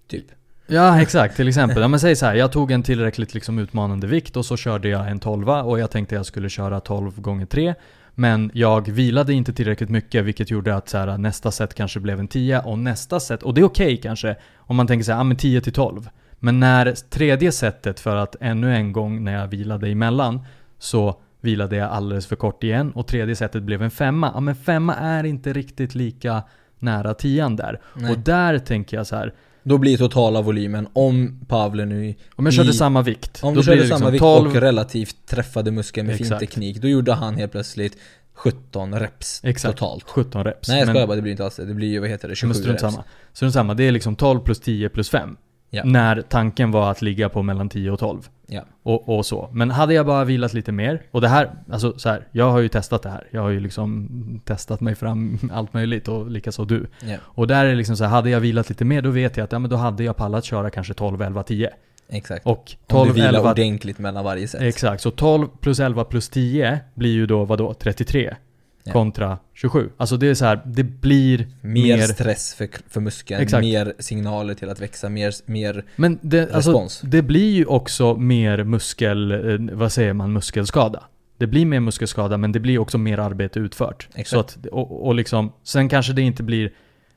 Typ. 0.07 0.25
Ja 0.67 1.01
exakt, 1.01 1.35
till 1.35 1.47
exempel. 1.47 1.81
Ja, 1.81 1.87
men 1.87 1.99
säg 1.99 2.15
så 2.15 2.25
här, 2.25 2.35
jag 2.35 2.51
tog 2.51 2.71
en 2.71 2.83
tillräckligt 2.83 3.33
liksom 3.33 3.59
utmanande 3.59 4.07
vikt 4.07 4.37
och 4.37 4.45
så 4.45 4.57
körde 4.57 4.89
jag 4.89 5.09
en 5.09 5.19
12 5.19 5.49
och 5.49 5.79
jag 5.79 5.91
tänkte 5.91 6.15
jag 6.15 6.25
skulle 6.25 6.49
köra 6.49 6.79
12 6.79 7.21
gånger 7.21 7.45
3 7.45 7.75
Men 8.15 8.51
jag 8.53 8.89
vilade 8.89 9.33
inte 9.33 9.53
tillräckligt 9.53 9.89
mycket 9.89 10.25
vilket 10.25 10.51
gjorde 10.51 10.75
att 10.75 10.89
så 10.89 10.97
här, 10.97 11.17
nästa 11.17 11.51
set 11.51 11.73
kanske 11.73 11.99
blev 11.99 12.19
en 12.19 12.27
10 12.27 12.59
och 12.59 12.79
nästa 12.79 13.19
set, 13.19 13.43
och 13.43 13.53
det 13.53 13.61
är 13.61 13.65
okej 13.65 13.97
kanske 13.97 14.35
om 14.57 14.75
man 14.75 14.87
tänker 14.87 15.03
så 15.03 15.11
här, 15.11 15.19
ja 15.19 15.23
men 15.23 15.37
10 15.37 15.61
till 15.61 15.73
12 15.73 16.09
Men 16.39 16.59
när 16.59 16.93
tredje 17.09 17.51
setet 17.51 17.99
för 17.99 18.15
att 18.15 18.35
ännu 18.39 18.75
en 18.75 18.91
gång 18.93 19.23
när 19.23 19.33
jag 19.33 19.47
vilade 19.47 19.87
emellan 19.87 20.45
så 20.79 21.21
vilade 21.41 21.75
jag 21.75 21.89
alldeles 21.91 22.27
för 22.27 22.35
kort 22.35 22.63
igen 22.63 22.91
och 22.91 23.07
tredje 23.07 23.35
setet 23.35 23.63
blev 23.63 23.81
en 23.81 23.91
femma. 23.91 24.31
Ja 24.33 24.39
men 24.39 24.55
femma 24.55 24.95
är 24.95 25.23
inte 25.23 25.53
riktigt 25.53 25.95
lika 25.95 26.43
nära 26.79 27.13
tian 27.13 27.55
där. 27.55 27.81
Nej. 27.95 28.11
Och 28.11 28.19
där 28.19 28.59
tänker 28.59 28.97
jag 28.97 29.07
så 29.07 29.15
här, 29.15 29.33
Då 29.63 29.77
blir 29.77 29.97
totala 29.97 30.41
volymen, 30.41 30.87
om 30.93 31.39
Pavle 31.47 31.85
nu 31.85 32.15
om 32.35 32.45
jag 32.45 32.53
körde 32.53 32.69
i- 32.69 32.73
samma 32.73 33.01
vikt. 33.01 33.39
Om 33.43 33.53
du 33.55 33.63
körde 33.63 33.81
det 33.81 33.87
samma 33.87 33.95
liksom 33.97 34.11
vikt 34.11 34.21
12, 34.21 34.49
och 34.49 34.55
relativt 34.61 35.15
träffade 35.27 35.71
muskeln 35.71 36.07
med 36.07 36.15
fin 36.17 36.25
Exakt. 36.25 36.39
teknik, 36.39 36.81
då 36.81 36.87
gjorde 36.87 37.13
han 37.13 37.35
helt 37.35 37.51
plötsligt 37.51 37.97
17 38.33 38.99
reps 38.99 39.41
Exakt. 39.43 39.77
totalt. 39.77 40.03
17 40.09 40.43
reps. 40.43 40.69
Nej 40.69 40.79
jag 40.79 40.87
skojar 40.89 41.07
bara, 41.07 41.15
det 41.15 41.21
blir 41.21 41.31
inte 41.31 41.43
alls 41.45 41.55
det. 41.55 41.65
Det 41.65 41.73
blir 41.73 41.87
ju, 41.87 41.99
vad 41.99 42.09
heter 42.09 42.27
det, 42.29 42.35
27 42.35 42.47
Men 42.47 42.55
strunt 42.55 42.81
reps. 42.83 42.93
samma. 42.93 43.03
Strunt 43.33 43.53
samma. 43.53 43.73
Det 43.73 43.83
är 43.83 43.91
liksom 43.91 44.15
12 44.15 44.39
plus 44.39 44.59
10 44.59 44.89
plus 44.89 45.09
5. 45.09 45.37
Ja. 45.69 45.83
När 45.85 46.21
tanken 46.21 46.71
var 46.71 46.91
att 46.91 47.01
ligga 47.01 47.29
på 47.29 47.41
mellan 47.43 47.69
10 47.69 47.91
och 47.91 47.99
12. 47.99 48.29
Ja. 48.49 48.61
Och, 48.83 49.17
och 49.17 49.25
så. 49.25 49.49
Men 49.51 49.71
hade 49.71 49.93
jag 49.93 50.05
bara 50.05 50.25
vilat 50.25 50.53
lite 50.53 50.71
mer, 50.71 51.01
och 51.11 51.21
det 51.21 51.27
här, 51.27 51.51
alltså 51.71 51.99
så 51.99 52.09
här, 52.09 52.27
jag 52.31 52.51
har 52.51 52.59
ju 52.59 52.67
testat 52.67 53.03
det 53.03 53.09
här. 53.09 53.27
Jag 53.31 53.41
har 53.41 53.49
ju 53.49 53.59
liksom 53.59 54.09
testat 54.45 54.81
mig 54.81 54.95
fram 54.95 55.39
allt 55.53 55.73
möjligt 55.73 56.07
och 56.07 56.31
likaså 56.31 56.65
du. 56.65 56.87
Ja, 57.07 57.17
Och 57.23 57.47
där 57.47 57.65
är 57.65 57.69
det 57.69 57.75
liksom 57.75 57.97
så 57.97 58.03
här, 58.03 58.11
hade 58.11 58.29
jag 58.29 58.39
vilat 58.39 58.69
lite 58.69 58.85
mer 58.85 59.01
då 59.01 59.09
vet 59.09 59.37
jag 59.37 59.43
att 59.43 59.51
ja, 59.51 59.59
men 59.59 59.69
då 59.69 59.75
hade 59.75 60.03
jag 60.03 60.15
pallat 60.15 60.45
köra 60.45 60.69
kanske 60.69 60.93
12, 60.93 61.21
11, 61.21 61.43
10. 61.43 61.69
exakt. 62.09 62.45
Och 62.45 62.51
Om 62.51 62.65
12, 62.87 63.07
du 63.07 63.13
vilar 63.13 63.27
11, 63.33 63.51
ordentligt 63.51 63.99
mellan 63.99 64.23
varje 64.23 64.47
set. 64.47 64.61
Exakt, 64.61 65.01
så 65.01 65.11
12 65.11 65.47
plus 65.61 65.79
11 65.79 66.03
plus 66.03 66.29
10 66.29 66.79
blir 66.93 67.13
ju 67.13 67.25
då 67.25 67.45
vadå? 67.45 67.73
33. 67.73 68.35
Ja. 68.83 68.93
Kontra 68.93 69.37
27. 69.53 69.89
Alltså 69.97 70.17
det 70.17 70.27
är 70.27 70.33
så 70.33 70.45
här, 70.45 70.61
det 70.65 70.83
blir 70.83 71.47
Mer, 71.61 71.97
mer 71.97 72.07
stress 72.07 72.53
för, 72.53 72.69
för 72.89 73.01
muskeln, 73.01 73.41
Exakt. 73.41 73.61
mer 73.61 73.93
signaler 73.99 74.53
till 74.53 74.69
att 74.69 74.81
växa, 74.81 75.09
mer, 75.09 75.33
mer 75.45 75.85
Men 75.95 76.19
det, 76.21 76.41
alltså, 76.41 76.71
respons. 76.71 77.01
det 77.03 77.21
blir 77.21 77.55
ju 77.55 77.65
också 77.65 78.15
mer 78.15 78.63
muskel, 78.63 79.31
eh, 79.31 79.77
vad 79.77 79.91
säger 79.91 80.13
man, 80.13 80.33
muskelskada. 80.33 81.03
Det 81.37 81.47
blir 81.47 81.65
mer 81.65 81.79
muskelskada 81.79 82.37
men 82.37 82.51
det 82.51 82.59
blir 82.59 82.79
också 82.79 82.97
mer 82.97 83.17
arbete 83.17 83.59
utfört. 83.59 84.07
Exakt. 84.15 84.29
Så 84.29 84.39
att, 84.59 84.65
och, 84.65 85.07
och 85.07 85.15
liksom, 85.15 85.51
sen 85.63 85.89
kanske 85.89 86.13
det 86.13 86.21
inte 86.21 86.43
blir 86.43 86.71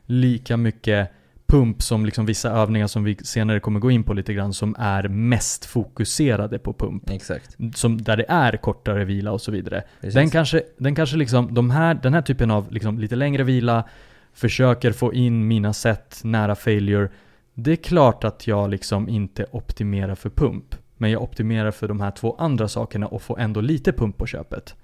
lika 0.07 0.57
mycket 0.57 1.11
pump 1.53 1.83
som 1.83 2.07
liksom 2.07 2.27
vissa 2.27 2.51
övningar 2.51 2.87
som 2.87 3.05
vi 3.05 3.17
senare 3.17 3.61
kommer 3.61 3.81
gå 3.81 3.91
in 3.91 4.05
på 4.05 4.13
lite 4.15 4.35
grann 4.35 4.53
som 4.53 4.77
är 4.79 5.09
mest 5.09 5.65
fokuserade 5.65 6.59
på 6.59 6.73
pump. 6.73 7.11
Exakt. 7.11 7.57
Som, 7.75 8.03
där 8.03 8.17
det 8.17 8.25
är 8.29 8.57
kortare 8.57 9.05
vila 9.05 9.33
och 9.33 9.41
så 9.41 9.53
vidare. 9.53 9.83
Precis. 10.01 10.15
Den 10.15 10.31
kanske, 10.31 10.63
den 10.79 10.95
kanske 10.95 11.17
liksom, 11.17 11.55
de 11.55 11.71
här, 11.71 11.95
den 11.95 12.15
här 12.15 12.23
typen 12.23 12.51
av 12.51 12.73
liksom 12.73 12.99
lite 12.99 13.17
längre 13.17 13.43
vila, 13.43 13.85
försöker 14.33 14.93
få 14.93 15.15
in 15.15 15.49
mina 15.49 15.73
set 15.73 16.21
nära 16.25 16.55
failure. 16.55 17.09
Det 17.55 17.73
är 17.73 17.77
klart 17.77 18.25
att 18.25 18.47
jag 18.47 18.71
liksom 18.71 19.09
inte 19.09 19.47
optimerar 19.51 20.15
för 20.15 20.31
pump. 20.31 20.75
Men 20.97 21.11
jag 21.11 21.23
optimerar 21.23 21.71
för 21.71 21.89
de 21.89 22.01
här 22.01 22.11
två 22.11 22.37
andra 22.39 22.69
sakerna 22.69 23.07
och 23.07 23.23
får 23.23 23.41
ändå 23.41 23.61
lite 23.61 23.93
pump 23.93 24.19
på 24.19 24.27
köpet. 24.27 24.75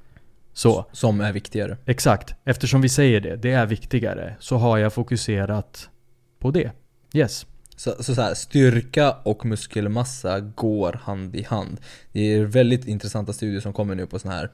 Så, 0.52 0.86
Som 0.92 1.20
är 1.20 1.32
viktigare. 1.32 1.76
exakt. 1.86 2.34
Eftersom 2.44 2.80
vi 2.80 2.88
säger 2.88 3.20
det, 3.20 3.36
det 3.36 3.52
är 3.52 3.66
viktigare, 3.66 4.34
så 4.38 4.56
har 4.56 4.78
jag 4.78 4.92
fokuserat 4.92 5.90
på 6.38 6.50
det. 6.50 6.70
Yes. 7.14 7.46
Så, 7.76 7.94
så, 8.02 8.14
så 8.14 8.22
här, 8.22 8.34
styrka 8.34 9.16
och 9.22 9.46
muskelmassa 9.46 10.40
går 10.40 10.92
hand 10.92 11.36
i 11.36 11.42
hand. 11.42 11.80
Det 12.12 12.20
är 12.20 12.44
väldigt 12.44 12.86
intressanta 12.88 13.32
studier 13.32 13.60
som 13.60 13.72
kommer 13.72 13.94
nu 13.94 14.06
på 14.06 14.18
såna 14.18 14.34
här 14.34 14.50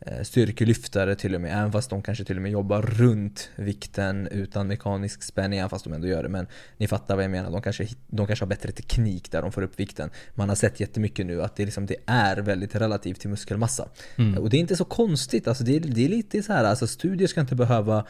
eh, 0.00 0.22
styrkelyftare 0.22 1.14
till 1.14 1.34
och 1.34 1.40
med, 1.40 1.52
även 1.58 1.72
fast 1.72 1.90
de 1.90 2.02
kanske 2.02 2.24
till 2.24 2.36
och 2.36 2.42
med 2.42 2.52
jobbar 2.52 2.82
runt 2.82 3.50
vikten 3.56 4.26
utan 4.26 4.66
mekanisk 4.66 5.22
spänning, 5.22 5.58
även 5.58 5.70
fast 5.70 5.84
de 5.84 5.92
ändå 5.92 6.06
gör 6.06 6.22
det. 6.22 6.28
Men 6.28 6.46
ni 6.76 6.86
fattar 6.86 7.14
vad 7.14 7.24
jag 7.24 7.30
menar, 7.30 7.50
de 7.50 7.62
kanske, 7.62 7.88
de 8.06 8.26
kanske 8.26 8.44
har 8.44 8.48
bättre 8.48 8.72
teknik 8.72 9.30
där 9.30 9.42
de 9.42 9.52
får 9.52 9.62
upp 9.62 9.80
vikten. 9.80 10.10
Man 10.34 10.48
har 10.48 10.56
sett 10.56 10.80
jättemycket 10.80 11.26
nu 11.26 11.42
att 11.42 11.56
det, 11.56 11.64
liksom, 11.64 11.86
det 11.86 11.96
är 12.06 12.36
väldigt 12.36 12.74
relativt 12.74 13.20
till 13.20 13.30
muskelmassa. 13.30 13.88
Mm. 14.16 14.38
Och 14.38 14.50
det 14.50 14.56
är 14.56 14.60
inte 14.60 14.76
så 14.76 14.84
konstigt, 14.84 15.48
alltså 15.48 15.64
det, 15.64 15.76
är, 15.76 15.80
det 15.80 16.04
är 16.04 16.08
lite 16.08 16.42
så 16.42 16.52
här, 16.52 16.64
alltså 16.64 16.86
studier 16.86 17.28
ska 17.28 17.40
inte 17.40 17.54
behöva 17.54 18.06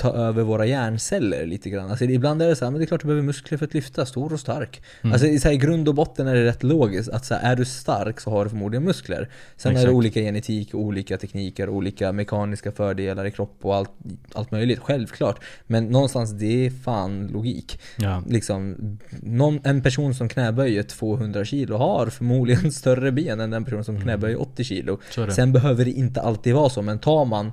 ta 0.00 0.12
över 0.12 0.42
våra 0.42 0.66
hjärnceller 0.66 1.46
lite 1.46 1.70
grann. 1.70 1.90
Alltså 1.90 2.04
ibland 2.04 2.42
är 2.42 2.48
det 2.48 2.56
så 2.56 2.64
här, 2.64 2.70
men 2.70 2.78
det 2.80 2.84
är 2.84 2.86
klart 2.86 3.00
du 3.00 3.06
behöver 3.06 3.22
muskler 3.22 3.58
för 3.58 3.66
att 3.66 3.74
lyfta, 3.74 4.06
stor 4.06 4.32
och 4.32 4.40
stark. 4.40 4.82
Mm. 5.02 5.12
Alltså 5.12 5.28
i, 5.28 5.40
så 5.40 5.48
här, 5.48 5.54
i 5.54 5.58
grund 5.58 5.88
och 5.88 5.94
botten 5.94 6.26
är 6.26 6.34
det 6.34 6.44
rätt 6.44 6.62
logiskt 6.62 7.10
att 7.10 7.24
så 7.24 7.34
här, 7.34 7.52
är 7.52 7.56
du 7.56 7.64
stark 7.64 8.20
så 8.20 8.30
har 8.30 8.44
du 8.44 8.50
förmodligen 8.50 8.84
muskler. 8.84 9.28
Sen 9.56 9.70
är 9.70 9.74
det 9.74 9.80
Exakt. 9.80 9.94
olika 9.94 10.20
genetik, 10.20 10.74
olika 10.74 11.18
tekniker, 11.18 11.68
olika 11.68 12.12
mekaniska 12.12 12.72
fördelar 12.72 13.24
i 13.24 13.30
kropp 13.30 13.56
och 13.62 13.76
allt, 13.76 13.90
allt 14.32 14.50
möjligt, 14.50 14.78
självklart. 14.78 15.40
Men 15.66 15.86
någonstans, 15.86 16.30
det 16.30 16.66
är 16.66 16.70
fan 16.70 17.26
logik. 17.26 17.80
Ja. 17.96 18.22
Liksom, 18.28 18.76
någon, 19.10 19.60
en 19.64 19.82
person 19.82 20.14
som 20.14 20.28
knäböjer 20.28 20.82
200 20.82 21.44
kilo 21.44 21.76
har 21.76 22.06
förmodligen 22.06 22.72
större 22.80 23.12
ben 23.12 23.40
än 23.40 23.50
den 23.50 23.64
person 23.64 23.84
som 23.84 24.00
knäböjer 24.00 24.40
80 24.40 24.64
kilo. 24.64 24.98
Sen 25.30 25.52
behöver 25.52 25.84
det 25.84 25.90
inte 25.92 26.20
alltid 26.20 26.54
vara 26.54 26.70
så, 26.70 26.82
men 26.82 26.98
tar 26.98 27.24
man 27.24 27.52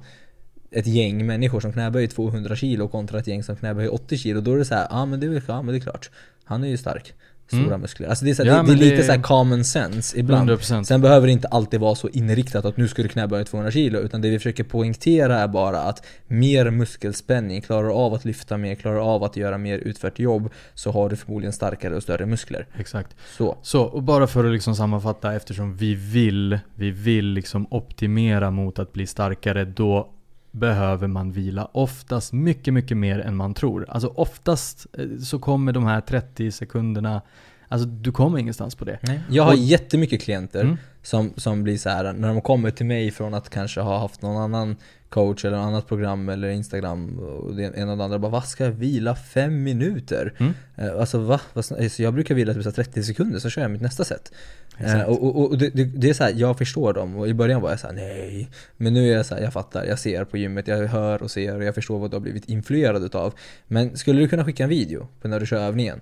ett 0.72 0.88
gäng 0.88 1.26
människor 1.26 1.60
som 1.60 1.74
knäböjer 1.74 2.08
200 2.08 2.56
kilo 2.56 2.88
kontra 2.88 3.20
ett 3.20 3.28
gäng 3.28 3.44
som 3.44 3.56
knäböjer 3.56 3.94
80 3.94 4.18
kilo, 4.18 4.42
då 4.42 4.54
är 4.54 4.58
det 4.58 4.66
så 4.66 4.76
här, 4.76 4.88
ja 4.90 5.06
men 5.06 5.20
det 5.20 5.26
är, 5.28 5.42
ja, 5.48 5.62
men 5.62 5.74
det 5.74 5.78
är 5.78 5.82
klart. 5.82 6.10
Han 6.44 6.64
är 6.64 6.68
ju 6.68 6.78
stark. 6.78 7.14
Stora 7.50 7.66
Mm. 7.66 7.82
muskler. 7.82 8.08
Alltså 8.08 8.26
det 8.26 8.32
är, 8.32 8.36
så 8.36 8.44
här, 8.44 8.50
Ja, 8.52 8.62
det, 8.64 8.68
det 8.68 8.74
är 8.74 8.78
lite 8.78 8.96
det- 8.96 9.04
så 9.04 9.12
här 9.12 9.22
common 9.22 9.64
sense 9.64 10.20
ibland. 10.20 10.50
100%. 10.50 10.84
Sen 10.88 11.02
behöver 11.02 11.28
det 11.28 11.34
inte 11.34 11.48
alltid 11.48 11.80
vara 11.80 11.96
så 11.96 12.10
inriktat 12.10 12.66
att 12.66 12.78
nu 12.78 12.88
ska 12.88 13.02
du 13.04 13.08
knäböja 13.08 13.44
200 13.46 13.72
kilo, 13.72 14.00
utan 14.00 14.22
det 14.22 14.30
vi 14.30 14.40
försöker 14.40 14.64
poängtera 14.64 15.40
är 15.40 15.48
bara 15.48 15.80
att 15.82 16.06
mer 16.28 16.70
muskelspänning, 16.70 17.62
klarar 17.62 17.84
du 17.88 17.94
av 17.94 18.14
att 18.14 18.26
lyfta 18.26 18.58
mer, 18.58 18.76
klarar 18.76 18.96
du 18.96 19.02
av 19.02 19.24
att 19.24 19.38
göra 19.38 19.58
mer 19.58 19.78
utfört 19.78 20.20
jobb, 20.20 20.50
så 20.74 20.92
har 20.92 21.10
du 21.10 21.16
förmodligen 21.16 21.54
starkare 21.54 21.96
och 21.96 22.04
större 22.04 22.26
muskler. 22.26 22.68
Exakt. 22.80 23.16
Så. 23.38 23.58
Så, 23.62 23.84
och 23.84 24.04
bara 24.04 24.28
för 24.28 24.46
att 24.46 24.52
liksom 24.54 24.76
sammanfatta, 24.76 25.34
eftersom 25.36 25.76
vi 25.76 25.96
vill, 25.96 26.60
vi 26.76 26.92
vill 26.92 27.26
liksom 27.26 27.68
optimera 27.72 28.52
mot 28.52 28.80
att 28.80 28.94
bli 28.94 29.08
starkare, 29.08 29.66
då 29.66 30.10
behöver 30.52 31.08
man 31.08 31.32
vila 31.32 31.66
oftast 31.74 32.34
mycket, 32.34 32.74
mycket 32.74 32.98
mer 32.98 33.20
än 33.20 33.36
man 33.36 33.54
tror. 33.54 33.86
Alltså 33.90 34.08
oftast 34.08 34.88
eh, 34.98 35.18
så 35.24 35.40
kommer 35.40 35.72
de 35.74 35.86
här 35.86 36.02
30 36.02 36.52
sekunderna, 36.52 37.22
alltså 37.68 37.88
du 37.88 38.12
kommer 38.12 38.38
ingenstans 38.40 38.76
på 38.76 38.86
det. 38.86 39.00
Jag 39.30 39.44
har 39.44 39.52
Och- 39.52 39.58
jättemycket 39.58 40.22
klienter 40.22 40.62
Mm. 40.62 40.78
som, 41.02 41.34
som 41.38 41.64
blir 41.64 41.78
så 41.78 41.90
här 41.90 42.14
när 42.14 42.28
de 42.28 42.42
kommer 42.42 42.72
till 42.72 42.86
mig 42.86 43.12
från 43.12 43.34
att 43.34 43.50
kanske 43.50 43.82
ha 43.82 44.00
haft 44.00 44.22
någon 44.22 44.38
annan 44.38 44.76
coach 45.10 45.46
eller 45.46 45.58
något 45.58 45.66
annat 45.68 45.88
program 45.88 46.30
eller 46.30 46.50
Instagram 46.50 47.20
och 47.20 47.56
det 47.56 47.64
ena 47.78 47.92
och 47.92 47.98
det 47.98 48.04
andra 48.04 48.20
bara 48.20 48.32
Vad 48.32 48.46
ska 48.46 48.64
jag 48.64 48.72
vila 48.72 49.16
fem 49.16 49.64
minuter? 49.64 50.34
Mm. 50.38 50.54
Eh, 50.76 51.00
Alltså 51.00 51.20
va? 51.20 51.42
Vad 51.54 51.64
sn- 51.64 51.90
Så 51.90 52.04
jag 52.04 52.14
brukar 52.14 52.36
vila 52.36 52.54
typ 52.54 52.64
så 52.64 52.70
här 52.70 52.74
30 52.76 53.04
sekunder 53.04 53.40
så 53.40 53.50
kör 53.50 53.62
jag 53.62 53.72
mitt 53.72 53.82
nästa 53.82 54.04
set. 54.04 54.32
Eh, 54.80 55.02
och 55.02 55.24
och, 55.24 55.50
och 55.50 55.58
det, 55.58 55.70
det, 55.70 56.10
är 56.10 56.14
så 56.14 56.24
här, 56.24 56.34
jag 56.36 56.58
förstår 56.58 56.94
dem 56.94 57.16
och 57.16 57.28
i 57.28 57.34
början 57.34 57.62
var 57.62 57.70
jag 57.70 57.80
så 57.80 57.88
här: 57.88 57.94
nej. 57.94 58.50
Men 58.78 58.94
nu 58.94 59.12
är 59.12 59.16
jag 59.16 59.26
så 59.26 59.36
här, 59.36 59.42
jag 59.42 59.54
fattar, 59.54 59.86
jag 59.86 60.00
ser 60.00 60.24
på 60.24 60.38
gymmet, 60.38 60.68
jag 60.68 60.88
hör 60.88 61.24
och 61.24 61.32
ser 61.32 61.56
och 61.56 61.64
jag 61.64 61.76
förstår 61.76 62.00
vad 62.00 62.12
du 62.12 62.16
har 62.16 62.22
blivit 62.22 62.50
influerad 62.50 63.04
utav. 63.04 63.34
Men 63.68 63.98
skulle 63.98 64.20
du 64.20 64.28
kunna 64.28 64.46
skicka 64.46 64.64
en 64.64 64.70
video 64.70 65.08
på 65.22 65.28
när 65.28 65.40
du 65.40 65.46
kör 65.46 65.58
övningen? 65.58 66.02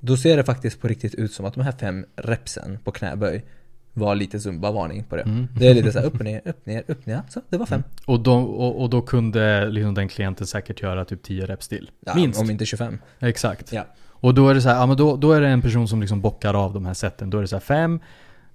Då 0.00 0.16
ser 0.16 0.36
det 0.36 0.44
faktiskt 0.44 0.80
på 0.80 0.88
riktigt 0.88 1.14
ut 1.14 1.32
som 1.32 1.46
att 1.46 1.54
de 1.54 1.60
här 1.60 1.72
fem 1.72 2.06
repsen 2.16 2.78
på 2.84 2.92
knäböj 2.92 3.44
var 3.92 4.14
lite 4.14 4.40
zumba-varning 4.40 5.04
på 5.04 5.16
det. 5.16 5.22
Mm. 5.22 5.48
Det 5.58 5.68
är 5.68 5.74
lite 5.74 5.92
så 5.92 5.98
här 5.98 6.06
upp 6.06 6.14
och 6.14 6.24
ner, 6.24 6.40
upp 6.44 6.66
ner, 6.66 6.82
upp 6.86 7.06
ner. 7.06 7.22
Så 7.28 7.40
det 7.48 7.56
var 7.56 7.66
fem. 7.66 7.82
Och, 8.06 8.20
då, 8.20 8.34
och, 8.34 8.82
och 8.82 8.90
då 8.90 9.02
kunde 9.02 9.70
liksom 9.70 9.94
den 9.94 10.08
klienten 10.08 10.46
säkert 10.46 10.82
göra 10.82 11.04
typ 11.04 11.22
10 11.22 11.46
reps 11.46 11.68
till. 11.68 11.90
Ja, 12.00 12.14
Minst. 12.14 12.40
Om 12.40 12.50
inte 12.50 12.66
25. 12.66 12.98
Exakt. 13.20 13.72
Ja. 13.72 13.86
Och 14.20 14.34
då 14.34 14.48
är 14.48 14.54
det 14.54 14.60
så 14.60 14.68
här, 14.68 14.76
ja 14.76 14.86
men 14.86 14.96
då, 14.96 15.16
då 15.16 15.32
är 15.32 15.40
det 15.40 15.48
en 15.48 15.62
person 15.62 15.88
som 15.88 16.00
liksom 16.00 16.20
bockar 16.20 16.54
av 16.54 16.72
de 16.74 16.86
här 16.86 16.94
sätten. 16.94 17.30
Då 17.30 17.38
är 17.38 17.42
det 17.42 17.48
så 17.48 17.56
här 17.56 17.60
fem, 17.60 18.00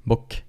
bock, 0.03 0.43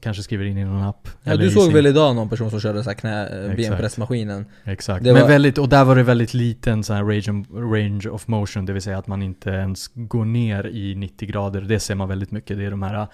kanske 0.00 0.22
skriver 0.22 0.44
in 0.44 0.58
i 0.58 0.64
någon 0.64 0.82
app. 0.82 1.08
Ja, 1.22 1.36
du 1.36 1.50
såg 1.50 1.62
sin- 1.64 1.74
väl 1.74 1.86
idag 1.86 2.16
någon 2.16 2.28
person 2.28 2.50
som 2.50 2.60
körde 2.60 2.84
så 2.84 2.90
här 2.90 2.94
knä, 2.94 3.28
eh, 3.46 3.56
benpressmaskinen? 3.56 4.44
Exakt. 4.64 5.04
Det 5.04 5.12
men 5.12 5.22
var- 5.22 5.28
väldigt, 5.28 5.58
och 5.58 5.68
där 5.68 5.84
var 5.84 5.96
det 5.96 6.02
väldigt 6.02 6.34
liten 6.34 6.84
så 6.84 6.92
här 6.94 7.02
range, 7.04 7.44
range 7.76 8.08
of 8.08 8.28
motion, 8.28 8.66
det 8.66 8.72
vill 8.72 8.82
säga 8.82 8.98
att 8.98 9.06
man 9.06 9.22
inte 9.22 9.50
ens 9.50 9.90
går 9.94 10.24
ner 10.24 10.66
i 10.66 10.94
90 10.94 11.28
grader. 11.28 11.60
Det 11.60 11.80
ser 11.80 11.94
man 11.94 12.08
väldigt 12.08 12.30
mycket. 12.30 12.58
Det 12.58 12.64
är 12.64 12.70
de 12.70 12.82
här, 12.82 13.06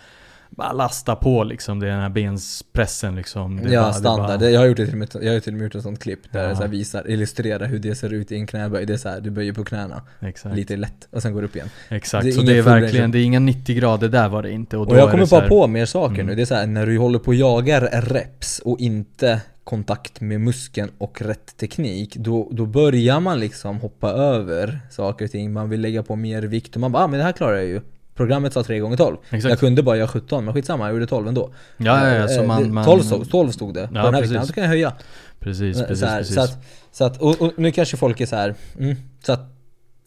bara 0.57 0.73
lasta 0.73 1.17
på 1.17 1.45
liksom, 1.45 1.81
det 1.81 1.87
är 1.87 1.91
den 1.91 2.01
här 2.01 2.09
benspressen 2.09 3.17
liksom. 3.17 3.57
Det 3.63 3.73
ja, 3.73 3.83
bara- 3.83 3.93
standard. 3.93 4.41
bara- 4.41 4.51
Jag 4.51 4.61
har 4.61 4.67
gjort 4.67 4.77
till 4.77 4.97
med, 4.97 5.09
jag 5.23 5.33
har 5.33 5.41
till 5.41 5.53
och 5.53 5.59
med 5.59 5.65
gjort 5.65 5.75
ett 5.75 5.83
sånt 5.83 5.99
klipp 6.03 6.21
där 6.33 6.43
Ja. 6.43 6.49
det 6.49 6.57
så 6.57 6.63
här 6.63 6.69
visar, 6.69 7.11
illustrerar 7.11 7.67
hur 7.67 7.79
det 7.79 7.95
ser 7.95 8.13
ut 8.13 8.33
i 8.33 8.37
en 8.37 8.47
knäböj. 8.47 8.87
Det 8.87 8.93
är 8.93 8.97
så 8.97 9.09
här, 9.09 9.21
du 9.21 9.31
böjer 9.31 9.53
på 9.53 9.65
knäna 9.65 10.03
Exakt. 10.21 10.57
lite 10.57 10.77
lätt 10.77 11.09
och 11.11 11.23
sen 11.23 11.33
går 11.33 11.41
du 11.41 11.47
upp 11.47 11.57
igen. 11.57 11.69
Exakt, 11.89 12.25
Det 12.25 12.33
så 12.33 12.43
det 12.43 12.59
är 12.59 12.63
verkligen, 12.63 13.11
det 13.11 13.19
är 13.19 13.25
inga 13.25 13.39
90 13.41 13.77
grader 13.77 14.09
där 14.09 14.29
var 14.29 14.43
det 14.43 14.51
inte. 14.51 14.77
Och, 14.77 14.89
Och, 14.89 14.97
jag 14.97 15.11
kommer 15.11 15.27
bara 15.27 15.41
här- 15.41 15.49
på 15.49 15.67
mer 15.67 15.87
saker 15.87 16.15
Mm. 16.15 16.27
nu. 16.27 16.35
Det 16.35 16.43
är 16.43 16.47
så 16.47 16.55
här, 16.55 16.67
när 16.67 16.87
du 16.87 16.99
håller 16.99 17.19
på 17.19 17.27
och 17.29 17.35
jagar 17.35 18.03
reps 18.03 18.59
och 18.59 18.81
inte 18.81 19.41
kontakt 19.65 20.21
med 20.21 20.41
muskeln 20.41 20.91
och 20.99 21.23
rätt 21.23 21.57
teknik, 21.57 22.17
då, 22.17 22.49
då 22.53 22.67
börjar 22.67 23.21
man 23.21 23.41
liksom 23.41 23.77
hoppa 23.81 24.11
över 24.11 24.81
saker 24.91 25.25
och 25.25 25.31
ting. 25.31 25.53
Man 25.53 25.69
vill 25.71 25.81
lägga 25.81 26.03
på 26.03 26.17
mer 26.17 26.43
vikt 26.43 26.75
och 26.75 26.81
man 26.81 26.93
bara 26.93 27.05
ah, 27.05 27.07
men 27.07 27.19
det 27.19 27.25
här 27.25 27.33
klarar 27.33 27.55
jag 27.57 27.65
ju. 27.67 27.81
Programmet 28.15 28.53
sa 28.53 28.63
3 28.63 28.79
gånger 28.79 28.97
12 28.97 29.17
Exakt. 29.31 29.51
Jag 29.51 29.59
kunde 29.59 29.83
bara 29.83 29.97
göra 29.97 30.09
17, 30.09 30.45
men 30.45 30.55
skitsamma, 30.55 30.85
jag 30.85 30.95
gjorde 30.95 31.07
12 31.07 31.29
ändå. 31.29 31.55
Ja, 31.77 32.09
ja, 32.09 32.15
ja, 32.15 32.29
så 32.29 32.41
Eh, 32.41 32.47
man, 32.47 32.75
man 32.75 32.85
12, 32.85 33.03
stod, 33.03 33.31
12 33.31 33.51
stod 33.51 33.75
det 33.75 33.89
på 33.89 33.95
Ja, 33.95 34.05
den 34.05 34.15
här 34.15 34.23
vikten, 34.23 34.47
så 34.47 34.53
kan 34.53 34.63
jag 34.63 34.71
höja. 34.71 34.93
Precis, 35.39 35.79
precis, 35.79 36.01
så, 36.01 36.07
här, 36.07 36.19
precis. 36.19 36.35
så 36.35 36.41
att, 36.41 36.65
så 36.93 37.05
att 37.05 37.21
och, 37.21 37.43
och 37.43 37.53
nu 37.57 37.71
kanske 37.71 37.97
folk 37.97 38.21
är 38.21 38.27
så 38.27 38.37
här, 38.37 38.55
mm, 38.79 38.97
så 39.23 39.33
att 39.33 39.41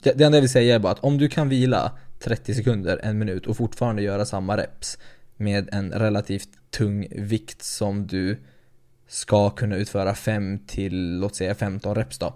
det 0.03 0.13
det 0.13 0.23
enda 0.23 0.37
jag 0.37 0.41
vill 0.41 0.49
säga 0.49 0.75
är 0.75 0.79
bara 0.79 0.91
att 0.91 0.99
om 0.99 1.17
du 1.17 1.27
kan 1.27 1.49
vila 1.49 1.91
30 2.19 2.53
sekunder, 2.53 2.99
en 3.03 3.17
minut 3.17 3.47
och 3.47 3.57
fortfarande 3.57 4.01
göra 4.01 4.25
samma 4.25 4.57
reps 4.57 4.97
med 5.37 5.69
en 5.71 5.91
relativt 5.91 6.49
tung 6.69 7.07
vikt 7.11 7.63
som 7.63 8.07
du 8.07 8.39
ska 9.07 9.49
kunna 9.49 9.75
utföra 9.75 10.15
5 10.15 10.59
till, 10.67 11.19
låt 11.19 11.35
säga 11.35 11.55
15 11.55 11.95
reps 11.95 12.19
då. 12.19 12.33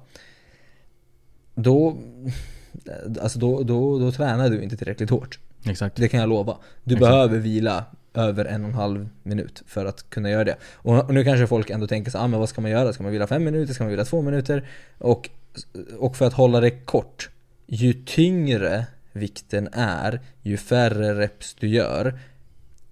Då, 1.55 1.97
alltså 3.21 3.39
då, 3.39 3.63
då, 3.63 3.99
då 3.99 4.11
tränar 4.11 4.49
du 4.49 4.63
inte 4.63 4.77
tillräckligt 4.77 5.09
hårt. 5.09 5.39
Exakt. 5.65 5.95
Det 5.95 6.07
kan 6.07 6.19
jag 6.19 6.29
lova. 6.29 6.57
Du 6.83 6.95
Exakt. 6.95 7.11
behöver 7.11 7.37
vila 7.37 7.85
över 8.13 8.45
en 8.45 8.63
och 8.63 8.69
en 8.69 8.75
halv 8.75 9.09
minut 9.23 9.63
för 9.67 9.85
att 9.85 10.09
kunna 10.09 10.29
göra 10.29 10.43
det. 10.43 10.55
Och, 10.73 11.13
nu 11.13 11.23
kanske 11.23 11.47
folk 11.47 11.69
ändå 11.69 11.87
tänker 11.87 12.11
så 12.11 12.17
ah, 12.17 12.27
men 12.27 12.39
vad 12.39 12.49
ska 12.49 12.61
man 12.61 12.71
göra? 12.71 12.93
Ska 12.93 13.03
man 13.03 13.11
vila 13.11 13.27
fem 13.27 13.43
minuter? 13.43 13.73
Ska 13.73 13.83
man 13.83 13.91
vila 13.91 14.05
två 14.05 14.21
minuter? 14.21 14.67
Och, 14.97 15.29
och 15.97 16.15
för 16.15 16.27
att 16.27 16.33
hålla 16.33 16.59
det 16.59 16.71
kort, 16.71 17.29
ju 17.67 17.93
tyngre 17.93 18.85
vikten 19.11 19.69
är, 19.73 20.19
ju 20.41 20.57
färre 20.57 21.19
reps 21.19 21.53
du 21.59 21.67
gör, 21.67 22.19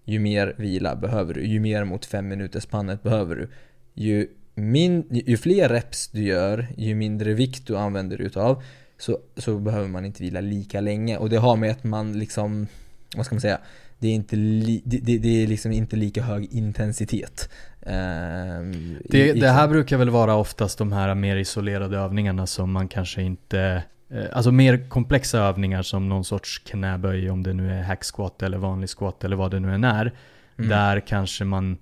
ju 0.06 0.20
mer 0.20 0.54
vila 0.58 0.96
behöver 0.96 1.34
du. 1.34 1.46
Ju 1.46 1.60
mer 1.60 1.84
mot 1.84 2.06
fem 2.06 2.28
minuters 2.28 2.64
spannet 2.64 3.04
behöver 3.04 3.36
du. 3.36 3.50
Ju, 3.94 4.28
min, 4.56 5.06
ju 5.10 5.38
fler 5.38 5.70
reps 5.70 6.08
du 6.08 6.24
gör, 6.24 6.68
ju 6.78 6.96
mindre 6.96 7.34
vikt 7.34 7.68
du 7.68 7.78
använder 7.78 8.22
utav, 8.22 8.64
så, 9.00 9.18
så 9.38 9.58
behöver 9.60 9.88
man 9.88 10.06
inte 10.06 10.24
vila 10.24 10.42
lika 10.42 10.82
länge. 10.82 11.18
Och 11.18 11.30
det 11.30 11.38
har 11.38 11.56
med 11.56 11.72
att 11.72 11.84
man 11.84 12.20
liksom, 12.20 12.68
vad 13.16 13.26
ska 13.26 13.36
man 13.36 13.42
säga? 13.42 13.60
Det 14.00 14.08
är, 14.08 14.12
inte 14.14 14.36
li, 14.36 14.82
det, 14.86 15.18
det, 15.18 15.44
är 15.44 15.48
liksom 15.48 15.72
inte 15.72 15.96
lika 15.96 16.22
hög 16.22 16.48
intensitet. 16.52 17.50
Ehm, 17.82 18.98
Det, 19.10 19.28
i- 19.30 19.40
det 19.40 19.50
här 19.50 19.68
brukar 19.68 19.98
väl 19.98 20.10
vara 20.10 20.36
oftast 20.36 20.78
de 20.78 20.92
här 20.92 21.16
mer 21.16 21.36
isolerade 21.36 21.98
övningarna 21.98 22.48
som 22.48 22.72
man 22.72 22.88
kanske 22.88 23.22
inte 23.22 23.84
eh, 24.12 24.24
Alltså 24.34 24.52
mer 24.52 24.90
komplexa 24.90 25.40
övningar 25.40 25.82
som 25.82 26.10
någon 26.10 26.26
sorts 26.26 26.60
knäböj 26.60 27.30
om 27.30 27.44
det 27.44 27.54
nu 27.54 27.72
är 27.72 27.84
hack 27.84 28.04
squat 28.16 28.44
eller 28.44 28.58
vanlig 28.58 28.90
squat 28.90 29.24
eller 29.24 29.36
vad 29.36 29.52
det 29.52 29.60
nu 29.60 29.74
än 29.74 29.84
är. 29.84 30.14
Mm. 30.58 30.70
Där 30.70 31.00
kanske 31.00 31.44
man 31.46 31.78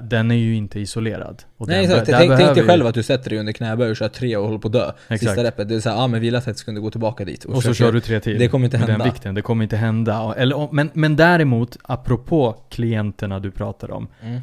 Den 0.00 0.30
är 0.30 0.34
ju 0.34 0.54
inte 0.54 0.80
isolerad. 0.80 1.42
Och 1.56 1.68
Nej 1.68 1.84
exakt, 1.84 2.06
tänk, 2.06 2.36
tänk 2.36 2.54
dig 2.54 2.66
själv 2.66 2.86
att 2.86 2.94
du 2.94 3.02
sätter 3.02 3.30
dig 3.30 3.38
under 3.38 3.52
knäböj 3.52 3.90
och 3.90 3.96
kör 3.96 4.08
tre 4.08 4.36
och 4.36 4.46
håller 4.46 4.58
på 4.58 4.68
att 4.68 4.72
dö. 4.72 4.92
Exakt. 5.08 5.20
Sista 5.20 5.44
repet, 5.44 5.68
det 5.68 5.74
är 5.74 5.80
såhär, 5.80 5.96
ja 5.96 6.02
ah, 6.02 6.06
men 6.06 6.20
vila 6.20 6.40
30 6.40 6.58
sekunder, 6.58 6.82
gå 6.82 6.90
tillbaka 6.90 7.24
dit. 7.24 7.44
Och 7.44 7.54
så 7.54 7.60
försöka- 7.60 7.74
kör 7.74 7.92
du 7.92 8.00
tre 8.00 8.20
till. 8.20 8.38
Det 8.38 8.48
kommer 8.48 8.64
inte 8.64 8.78
med 8.78 8.88
hända. 8.88 9.04
den 9.04 9.12
vikten. 9.12 9.34
Det 9.34 9.42
kommer 9.42 9.62
inte 9.62 9.76
hända. 9.76 10.20
Och- 10.20 10.38
Eller, 10.38 10.68
men, 10.72 10.90
men 10.92 11.16
däremot, 11.16 11.76
apropå 11.82 12.56
klienterna 12.70 13.40
du 13.40 13.50
pratar 13.50 13.90
om. 13.90 14.08
Mm. 14.22 14.40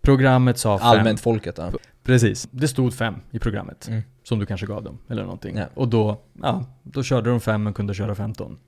Programmet 0.00 0.58
sa 0.58 0.78
fem. 0.78 0.86
Allmänt 0.86 1.20
folket 1.20 1.56
då. 1.56 1.70
Precis. 2.04 2.48
Det 2.50 2.68
stod 2.68 2.94
fem 2.94 3.14
i 3.30 3.38
programmet. 3.38 3.88
Mm. 3.88 4.02
Som 4.22 4.38
du 4.38 4.46
kanske 4.46 4.66
gav 4.66 4.82
dem, 4.82 4.98
eller 5.10 5.22
någonting. 5.22 5.56
Ja. 5.56 5.64
Och 5.74 5.88
då, 5.88 6.20
ja, 6.42 6.64
då 6.82 7.02
körde 7.02 7.30
de 7.30 7.40
fem 7.40 7.62
men 7.62 7.74
kunde 7.74 7.94
köra 7.94 8.14
15. 8.14 8.58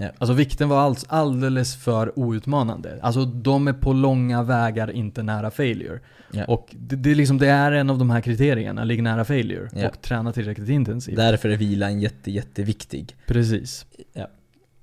Ja. 0.00 0.08
Alltså 0.18 0.32
vikten 0.34 0.68
var 0.68 0.78
alls 0.80 1.04
alldeles 1.08 1.76
för 1.76 2.18
outmanande. 2.18 2.98
Alltså 3.02 3.24
de 3.24 3.68
är 3.68 3.72
på 3.72 3.92
långa 3.92 4.42
vägar 4.42 4.90
inte 4.90 5.22
nära 5.22 5.50
failure. 5.50 6.00
Ja. 6.32 6.44
Och 6.44 6.68
det, 6.78 6.96
det, 6.96 7.10
är 7.10 7.14
liksom, 7.14 7.38
det 7.38 7.48
är 7.48 7.72
en 7.72 7.90
av 7.90 7.98
de 7.98 8.10
här 8.10 8.20
kriterierna, 8.20 8.84
ligg 8.84 9.02
nära 9.02 9.24
failure. 9.24 9.68
Ja. 9.72 9.88
Och 9.88 10.02
träna 10.02 10.32
tillräckligt 10.32 10.68
intensivt. 10.68 11.16
Därför 11.16 11.48
är 11.48 11.56
vilan 11.56 12.00
jätte, 12.00 12.30
jätteviktig. 12.30 13.16
Precis. 13.26 13.86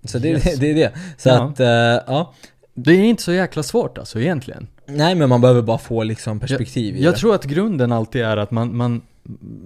Så 0.03 0.19
det, 0.19 0.27
Yes. 0.29 0.59
det 0.59 0.71
är 0.71 0.75
det. 0.75 0.91
Så 1.17 1.29
Ja. 1.29 1.43
att, 1.43 1.59
eh, 1.59 1.67
ja. 1.67 2.33
Det 2.73 2.91
är 2.91 3.03
inte 3.03 3.23
så 3.23 3.33
jäkla 3.33 3.63
svårt 3.63 3.97
alltså 3.97 4.19
egentligen. 4.19 4.67
Nej 4.85 5.15
men 5.15 5.29
man 5.29 5.41
behöver 5.41 5.61
bara 5.61 5.77
få 5.77 6.03
liksom 6.03 6.39
perspektiv 6.39 6.95
i 6.95 7.03
Jag 7.03 7.13
det. 7.13 7.17
tror 7.17 7.35
att 7.35 7.45
grunden 7.45 7.91
alltid 7.91 8.21
är 8.21 8.37
att 8.37 8.51
man, 8.51 8.77
man 8.77 9.01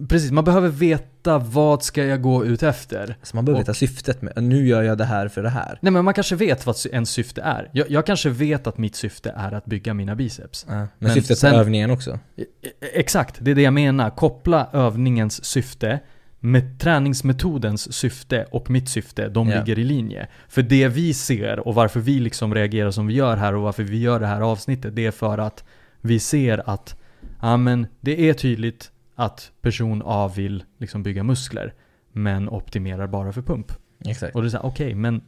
Precis, 0.09 0.31
man 0.31 0.43
behöver 0.43 0.69
veta 0.69 1.37
vad 1.37 1.83
ska 1.83 2.05
jag 2.05 2.21
gå 2.21 2.45
ut 2.45 2.63
efter. 2.63 3.15
Så 3.23 3.35
man 3.35 3.45
behöver 3.45 3.57
Och- 3.61 3.67
veta 3.67 3.73
syftet 3.73 4.21
med, 4.21 4.43
nu 4.43 4.67
gör 4.67 4.81
jag 4.83 4.97
det 4.97 5.05
här 5.05 5.27
för 5.27 5.43
det 5.43 5.49
här. 5.49 5.77
Nej 5.81 5.91
men 5.91 6.05
man 6.05 6.13
kanske 6.13 6.35
vet 6.35 6.65
vad 6.65 6.75
ens 6.91 7.09
syfte 7.09 7.41
är. 7.41 7.69
Jag, 7.73 7.91
jag 7.91 8.05
kanske 8.05 8.29
vet 8.29 8.67
att 8.67 8.77
mitt 8.77 8.95
syfte 8.95 9.33
är 9.37 9.51
att 9.51 9.65
bygga 9.65 9.93
mina 9.93 10.15
biceps. 10.15 10.65
Ja. 10.69 10.73
Men, 10.75 10.87
Men 10.99 11.13
syftet 11.13 11.37
sen- 11.37 11.51
med 11.51 11.59
övningen 11.59 11.91
också. 11.91 12.11
E- 12.37 12.43
e- 12.61 12.69
Exakt, 12.93 13.35
det 13.39 13.51
är 13.51 13.55
det 13.55 13.61
jag 13.61 13.73
menar. 13.73 14.09
Koppla 14.09 14.67
övningens 14.73 15.45
syfte 15.45 15.99
med 16.39 16.79
träningsmetodens 16.79 17.93
syfte 17.93 18.45
och 18.51 18.69
mitt 18.69 18.89
syfte, 18.89 19.29
de 19.29 19.49
Ja. 19.49 19.59
ligger 19.59 19.79
i 19.79 19.83
linje. 19.83 20.27
För 20.49 20.61
det 20.61 20.87
vi 20.87 21.13
ser 21.13 21.59
och 21.67 21.75
varför 21.75 21.99
vi 21.99 22.19
liksom 22.19 22.55
reagerar 22.55 22.91
som 22.91 23.07
vi 23.07 23.13
gör 23.13 23.37
här 23.37 23.55
och 23.55 23.61
varför 23.61 23.83
vi 23.83 23.99
gör 23.99 24.19
det 24.19 24.27
här 24.27 24.41
avsnittet, 24.41 24.95
det 24.95 25.05
är 25.05 25.11
för 25.11 25.37
att 25.37 25.63
vi 26.01 26.19
ser 26.19 26.69
att 26.69 26.95
ja, 27.41 27.57
men 27.57 27.87
det 28.01 28.29
är 28.29 28.33
tydligt 28.33 28.91
att 29.15 29.51
person 29.61 30.01
A 30.05 30.31
vill 30.35 30.63
liksom 30.77 31.03
bygga 31.03 31.23
muskler, 31.23 31.73
men 32.11 32.49
optimerar 32.49 33.07
bara 33.07 33.33
för 33.33 33.41
pump. 33.41 33.71
Exakt. 34.05 34.35
Och 34.35 34.41
det 34.41 34.47
är 34.47 34.49
såhär, 34.49 34.65
okej, 34.65 34.95
men 34.95 35.21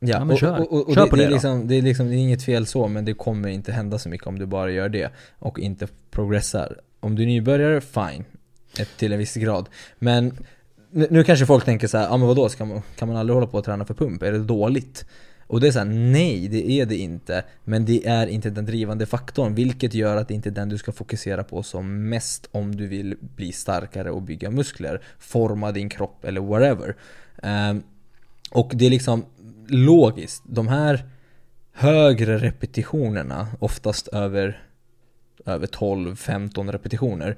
Ja, 0.00 0.08
Ja, 0.08 0.24
men 0.24 0.30
och, 0.30 0.38
kör. 0.38 0.60
och, 0.60 0.72
och, 0.72 0.88
och 0.88 0.94
Kör 0.94 1.04
det, 1.04 1.10
på 1.10 1.16
det, 1.16 1.22
det 1.22 1.26
är 1.26 1.30
liksom, 1.30 1.68
det, 1.68 1.74
är 1.74 1.82
liksom, 1.82 2.08
det 2.08 2.14
är 2.14 2.18
inget 2.18 2.42
fel 2.42 2.66
så, 2.66 2.88
men 2.88 3.04
det 3.04 3.14
kommer 3.14 3.48
inte 3.48 3.72
hända 3.72 3.98
så 3.98 4.08
mycket 4.08 4.26
om 4.26 4.38
du 4.38 4.46
bara 4.46 4.70
gör 4.70 4.88
det 4.88 5.12
och 5.38 5.58
inte 5.58 5.88
progressar. 6.10 6.80
Om 7.00 7.14
du 7.14 7.22
är 7.22 7.26
nybörjare, 7.26 7.80
fine. 7.80 8.24
Till 8.96 9.12
en 9.12 9.18
viss 9.18 9.34
grad. 9.34 9.68
Men 9.98 10.38
nu, 10.90 11.06
nu 11.10 11.24
kanske 11.24 11.46
folk 11.46 11.64
tänker 11.64 11.88
så 11.88 11.98
här, 11.98 12.04
ja 12.04 12.10
ah, 12.10 12.16
men 12.16 12.28
vadå, 12.28 12.48
ska 12.48 12.64
man, 12.64 12.82
kan 12.98 13.08
man 13.08 13.16
aldrig 13.16 13.34
hålla 13.34 13.46
på 13.46 13.58
och 13.58 13.64
träna 13.64 13.84
för 13.84 13.94
pump? 13.94 14.22
Är 14.22 14.32
det 14.32 14.38
dåligt? 14.38 15.06
Och 15.46 15.60
det 15.60 15.66
är 15.66 15.72
såhär, 15.72 15.86
nej 15.86 16.48
det 16.48 16.70
är 16.70 16.86
det 16.86 16.96
inte. 16.96 17.44
Men 17.64 17.84
det 17.84 18.06
är 18.06 18.26
inte 18.26 18.50
den 18.50 18.66
drivande 18.66 19.06
faktorn, 19.06 19.54
vilket 19.54 19.94
gör 19.94 20.16
att 20.16 20.28
det 20.28 20.34
inte 20.34 20.48
är 20.48 20.50
den 20.50 20.68
du 20.68 20.78
ska 20.78 20.92
fokusera 20.92 21.44
på 21.44 21.62
som 21.62 22.08
mest 22.08 22.48
om 22.52 22.76
du 22.76 22.86
vill 22.86 23.16
bli 23.20 23.52
starkare 23.52 24.10
och 24.10 24.22
bygga 24.22 24.50
muskler, 24.50 25.02
forma 25.18 25.72
din 25.72 25.88
kropp 25.88 26.24
eller 26.24 26.40
whatever. 26.40 26.96
Um, 27.42 27.82
och 28.50 28.72
det 28.74 28.86
är 28.86 28.90
liksom 28.90 29.24
logiskt, 29.68 30.42
de 30.46 30.68
här 30.68 31.04
högre 31.72 32.38
repetitionerna, 32.38 33.48
oftast 33.58 34.08
över, 34.08 34.62
över 35.44 35.66
12-15 35.66 36.72
repetitioner, 36.72 37.36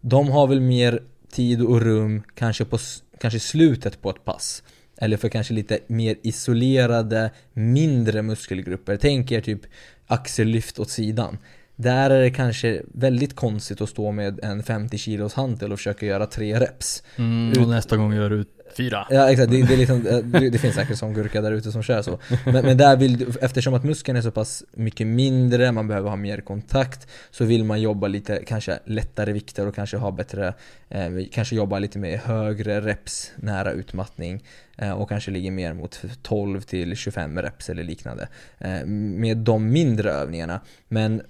de 0.00 0.28
har 0.28 0.46
väl 0.46 0.60
mer 0.60 1.02
tid 1.30 1.62
och 1.62 1.80
rum 1.80 2.22
kanske 2.34 2.64
på 2.64 2.78
kanske 3.18 3.40
slutet 3.40 4.02
på 4.02 4.10
ett 4.10 4.24
pass. 4.24 4.62
Eller 4.98 5.16
för 5.16 5.28
kanske 5.28 5.54
lite 5.54 5.78
mer 5.86 6.16
isolerade, 6.22 7.30
mindre 7.52 8.22
muskelgrupper. 8.22 8.96
Tänk 8.96 9.32
er 9.32 9.40
typ 9.40 9.60
axellyft 10.06 10.78
åt 10.78 10.90
sidan. 10.90 11.38
Där 11.76 12.10
är 12.10 12.20
det 12.20 12.30
kanske 12.30 12.82
väldigt 12.94 13.36
konstigt 13.36 13.80
att 13.80 13.88
stå 13.88 14.12
med 14.12 14.40
en 14.44 14.62
50 14.62 14.98
kilos 14.98 15.34
hantel 15.34 15.72
och 15.72 15.78
försöka 15.78 16.06
göra 16.06 16.26
tre 16.26 16.60
reps. 16.60 17.02
mm, 17.16 17.62
och 17.62 17.68
nästa 17.68 17.96
gång 17.96 18.14
gör 18.14 18.30
du 18.30 18.44
fyra. 18.76 19.06
Ja 19.10 19.30
exakt, 19.30 19.50
det, 19.50 19.62
det, 19.62 19.74
är 19.74 19.78
liksom, 19.78 20.06
eh, 20.06 20.40
det, 20.40 20.58
finns 20.58 20.74
säkert 20.74 20.98
sån 20.98 21.14
gurka 21.14 21.40
där 21.40 21.52
ute 21.52 21.72
som 21.72 21.82
kör 21.82 22.02
så. 22.02 22.18
Men, 22.44 22.64
men 22.64 22.76
där 22.76 22.96
vill 22.96 23.18
du, 23.18 23.26
eftersom 23.40 23.74
att 23.74 23.84
muskeln 23.84 24.18
är 24.18 24.22
så 24.22 24.30
pass 24.30 24.64
mycket 24.72 25.06
mindre, 25.06 25.72
man 25.72 25.88
behöver 25.88 26.08
ha 26.08 26.16
mer 26.16 26.40
kontakt, 26.40 27.08
så 27.30 27.44
vill 27.44 27.64
man 27.64 27.80
jobba 27.80 28.08
lite, 28.08 28.42
kanske 28.46 28.78
lättare 28.84 29.32
vikter 29.32 29.66
och 29.66 29.74
kanske 29.74 29.96
ha 29.96 30.10
bättre, 30.10 30.54
eh, 30.88 31.08
kanske 31.32 31.56
jobba 31.56 31.78
lite 31.78 31.98
med 31.98 32.18
högre 32.20 32.80
reps 32.80 33.32
nära 33.36 33.72
utmattning. 33.72 34.44
eh, 34.78 34.92
och 34.92 35.08
kanske 35.08 35.30
ligger 35.30 35.50
mer 35.50 35.74
mot 35.74 36.02
12 36.22 36.60
till 36.60 36.96
25 36.96 37.42
reps 37.42 37.70
eller 37.70 37.82
liknande. 37.82 38.28
Eh, 38.58 38.86
med 38.86 39.36
de 39.36 39.72
mindre 39.72 40.12
övningarna. 40.12 40.60
Men 40.88 41.22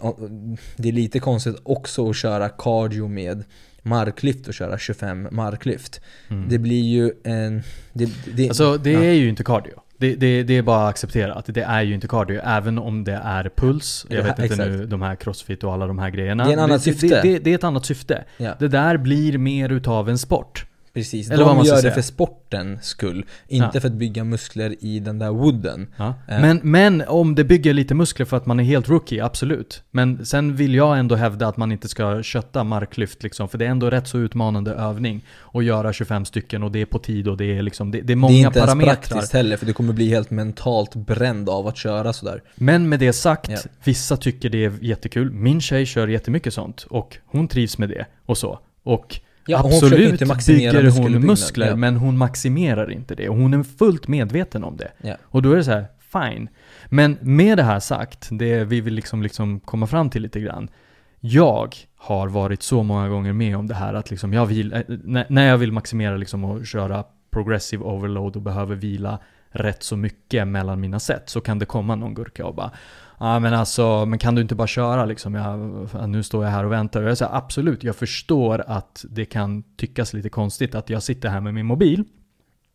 det 0.77 0.89
är 0.89 0.93
lite 0.93 1.19
konstigt 1.19 1.57
också 1.63 2.11
att 2.11 2.17
köra 2.17 2.49
cardio 2.49 3.09
med 3.09 3.45
marklyft 3.87 4.49
och 4.49 4.55
köra 4.55 4.79
25 4.79 5.29
marklyft. 5.31 6.01
Mm. 6.29 6.49
Det 6.49 6.59
blir 6.59 6.83
ju 6.83 7.13
en... 7.25 7.63
Det, 7.93 8.09
det, 8.35 8.49
alltså 8.49 8.77
det 8.79 8.93
ja. 8.93 9.01
är 9.01 9.13
ju 9.13 9.29
inte 9.29 9.45
cardio. 9.45 9.83
Det, 9.99 10.15
det, 10.15 10.43
det, 10.43 10.57
är 10.57 10.63
bara 10.63 10.85
att 10.85 10.91
acceptera 10.91 11.35
att 11.35 11.47
det 11.47 11.63
är 11.63 11.83
ju 11.83 11.95
inte 11.95 12.09
cardio, 12.09 12.41
även 12.45 12.79
om 12.79 13.05
det 13.05 13.21
är 13.25 13.51
puls. 13.57 14.07
Jag 14.11 14.23
vet 14.23 14.31
inte 14.39 14.43
exakt. 14.43 14.71
nu, 14.71 14.87
de 14.87 15.03
här 15.03 15.17
crossfit 15.17 15.65
och 15.65 15.73
alla 15.73 15.87
de 15.87 15.99
här 15.99 16.11
grejerna. 16.11 16.45
Det 16.45 16.51
är 16.51 16.53
en 16.53 16.59
annat 16.59 16.83
syfte. 16.83 17.21
Det, 17.23 17.39
det, 17.39 17.51
är 17.51 17.55
ett 17.55 17.65
annat 17.65 17.87
syfte. 17.87 18.25
Ja. 18.37 18.55
Det 18.59 18.69
där 18.69 18.97
blir 18.97 19.39
mer 19.39 19.73
utav 19.73 20.09
en 20.09 20.19
sport. 20.19 20.67
Precis, 20.97 21.31
Eller 21.31 21.45
de 21.45 21.65
gör 21.65 21.83
det 21.83 21.93
för 21.93 22.03
sportens 22.03 22.85
skull. 22.85 23.25
Inte 23.49 23.71
ja. 23.75 23.81
för 23.81 23.89
att 23.89 23.95
bygga 23.95 24.25
muskler 24.25 24.75
i 24.81 25.01
den 25.01 25.19
där 25.19 25.31
wooden. 25.31 25.87
Ja. 25.97 26.15
Eh. 26.29 26.41
Men, 26.41 26.61
men 26.63 27.05
om 27.09 27.35
det 27.35 27.45
bygger 27.45 27.75
lite 27.75 27.95
muskler 27.95 28.27
för 28.27 28.37
att 28.37 28.47
man 28.47 28.61
är 28.61 28.65
helt 28.65 28.89
rookie, 28.89 29.25
absolut. 29.25 29.83
Men 29.91 30.27
sen 30.27 30.57
vill 30.57 30.75
jag 30.75 30.99
ändå 30.99 31.15
hävda 31.15 31.49
att 31.49 31.57
man 31.57 31.73
inte 31.73 31.89
ska 31.89 32.23
kötta 32.23 32.65
marklyft 32.65 33.23
liksom. 33.23 33.49
För 33.49 33.59
det 33.59 33.67
är 33.67 33.71
ändå 33.71 33.91
rätt 33.91 34.09
så 34.09 34.19
utmanande 34.19 34.71
övning. 34.71 35.25
Att 35.53 35.65
göra 35.65 35.93
25 35.93 36.25
stycken 36.25 36.63
och 36.63 36.73
det 36.73 36.81
är 36.81 36.87
på 36.87 36.99
tid 36.99 37.29
och 37.29 37.37
det 37.37 37.59
är 37.59 37.63
liksom, 37.63 37.91
det, 37.91 38.01
det 38.01 38.13
är 38.13 38.17
många 38.17 38.33
parametrar. 38.33 38.53
Det 38.53 38.59
är 38.59 38.63
inte 38.63 38.67
parametrar. 38.67 38.93
ens 38.93 39.09
praktiskt 39.09 39.33
heller 39.33 39.57
för 39.57 39.67
du 39.67 39.73
kommer 39.73 39.93
bli 39.93 40.09
helt 40.09 40.31
mentalt 40.31 40.95
bränd 40.95 41.49
av 41.49 41.67
att 41.67 41.77
köra 41.77 42.13
sådär. 42.13 42.43
Men 42.55 42.89
med 42.89 43.01
det 43.01 43.13
sagt, 43.13 43.51
ja. 43.51 43.59
vissa 43.85 44.17
tycker 44.17 44.51
det 44.51 44.65
är 44.65 44.73
jättekul. 44.81 45.31
Min 45.31 45.61
tjej 45.61 45.87
kör 45.87 46.09
jättemycket 46.09 46.55
sånt 46.55 46.87
och 46.91 47.17
hon 47.27 47.49
trivs 47.49 47.79
med 47.79 47.89
det 47.89 48.07
och 48.27 48.39
så. 48.39 48.59
Och 48.83 49.21
Ja, 49.47 49.59
Absolut 49.59 50.21
hon 50.21 50.37
bygger 50.47 50.91
hon 50.91 51.27
muskler, 51.27 51.67
ja. 51.67 51.77
men 51.77 51.97
hon 51.97 52.19
maximerar 52.19 52.91
inte 52.91 53.15
det. 53.15 53.29
Och 53.29 53.37
hon 53.37 53.55
är 53.55 53.63
fullt 53.63 54.09
medveten 54.09 54.65
om 54.65 54.77
det. 54.77 54.93
Ja. 55.03 55.17
Och 55.23 55.43
då 55.43 55.53
är 55.53 55.57
det 55.57 55.65
så 55.65 55.71
här, 55.71 55.87
fine. 56.13 56.49
Men 56.87 57.19
med 57.21 57.59
det 57.59 57.63
här 57.63 57.81
sagt, 57.81 58.29
det 58.31 58.65
vi 58.65 58.81
vill 58.81 58.95
liksom, 58.95 59.23
liksom 59.23 59.61
komma 59.61 59.87
fram 59.87 60.11
till 60.11 60.23
lite 60.23 60.41
grann. 60.41 60.69
Jag 61.21 61.77
har 61.97 62.29
varit 62.29 62.63
så 62.63 62.83
många 62.83 63.09
gånger 63.09 63.33
med 63.33 63.57
om 63.57 63.67
det 63.67 63.75
här 63.75 63.95
att 63.95 64.11
liksom 64.11 64.33
jag 64.33 64.47
vill, 64.47 64.73
eh, 64.73 64.81
när 65.29 65.49
jag 65.49 65.59
vill 65.59 65.73
maximera 65.73 66.17
liksom 66.17 66.45
och 66.45 66.67
köra 66.67 67.05
progressive 67.31 67.85
overload 67.85 68.37
och 68.37 68.43
behöver 68.43 68.75
vila 68.75 69.19
rätt 69.51 69.83
så 69.83 69.97
mycket 69.97 70.49
mellan 70.49 70.81
mina 70.81 71.01
set 71.01 71.29
så 71.29 71.41
kan 71.41 71.59
det 71.59 71.67
komma 71.67 71.95
någon 71.95 72.15
gurka 72.15 72.47
och 72.47 72.55
bara 72.55 72.71
Ja 73.19 73.39
men 73.39 73.55
alltså, 73.55 74.07
men 74.07 74.19
kan 74.19 74.35
du 74.35 74.43
inte 74.43 74.55
bara 74.55 74.67
köra 74.67 75.05
liksom? 75.05 75.35
Jag, 75.35 76.09
nu 76.09 76.23
står 76.23 76.45
jag 76.45 76.51
här 76.51 76.65
och 76.65 76.73
väntar. 76.73 77.03
Och 77.03 77.11
jag 77.11 77.19
säger 77.19 77.37
absolut, 77.37 77.85
jag 77.85 77.97
förstår 77.97 78.65
att 78.67 79.05
det 79.11 79.25
kan 79.25 79.63
tyckas 79.77 80.13
lite 80.13 80.29
konstigt 80.29 80.75
att 80.75 80.91
jag 80.91 81.03
sitter 81.03 81.29
här 81.29 81.41
med 81.41 81.55
min 81.55 81.67
mobil 81.67 82.05